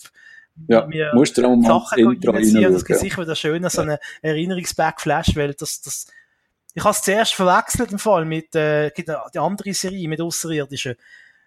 Ja, 0.68 0.86
mir 0.86 1.12
musst 1.14 1.38
du 1.38 1.46
auch 1.46 1.56
mal 1.56 1.68
Sachen 1.68 2.08
reinziehen. 2.08 2.74
Das 2.74 2.86
gibt 2.86 3.00
sicher 3.00 3.22
wieder 3.22 3.36
schön, 3.36 3.68
so 3.70 3.82
eine 3.82 4.00
Erinnerungsbackflash, 4.22 5.36
weil 5.36 5.54
das, 5.54 5.82
das, 5.82 6.08
ich 6.80 6.86
habe 6.86 6.94
es 6.94 7.02
zuerst 7.02 7.34
verwechselt 7.34 7.92
im 7.92 8.00
Fall 8.00 8.24
mit, 8.24 8.56
äh, 8.56 8.90
die 8.96 9.40
andere 9.40 9.74
Serie 9.74 10.08
mit 10.08 10.22
Außerirdischen. 10.22 10.96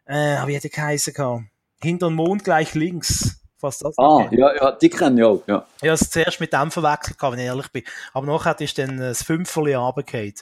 Äh, 0.04 0.46
wie 0.46 0.56
hat 0.56 0.64
die 0.64 0.68
geheißen? 0.68 1.48
Hinter 1.80 2.08
dem 2.08 2.14
Mond 2.16 2.44
gleich 2.44 2.74
links. 2.74 3.40
Fast 3.56 3.82
das. 3.82 3.96
Ah, 3.98 4.28
ja, 4.30 4.54
ja, 4.54 4.72
die 4.72 4.90
kennen 4.90 5.16
ja 5.16 5.26
auch. 5.26 5.42
Ja. 5.46 5.64
Ich 5.80 5.88
habe 5.88 5.94
es 5.94 6.10
zuerst 6.10 6.38
mit 6.40 6.52
dem 6.52 6.70
verwechselt, 6.70 7.16
wenn 7.22 7.38
ich 7.38 7.46
ehrlich 7.46 7.68
bin. 7.68 7.82
Aber 8.12 8.26
nachher 8.26 8.60
ist 8.60 8.76
dann 8.76 8.98
äh, 8.98 9.08
das 9.08 9.22
Fünferli 9.22 9.72
runtergefallen. 9.74 10.34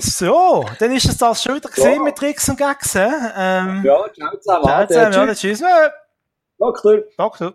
So, 0.00 0.66
dann 0.78 0.92
ist 0.94 1.06
es 1.06 1.16
das 1.16 1.42
schon 1.42 1.56
wieder 1.56 1.70
gesehen 1.70 1.94
Ja. 1.96 2.02
mit 2.02 2.16
Tricks 2.16 2.48
und 2.48 2.58
Gags. 2.58 2.94
Ähm, 2.94 3.82
Ja, 3.84 4.04
ciao 4.12 4.36
zusammen. 4.38 4.64
ciao 4.64 4.86
zusammen, 4.86 5.28
ja, 5.28 5.34
tschüss. 5.34 5.60
Äh, 5.62 5.64
Doktor. 6.58 6.98
Doktor. 7.16 7.54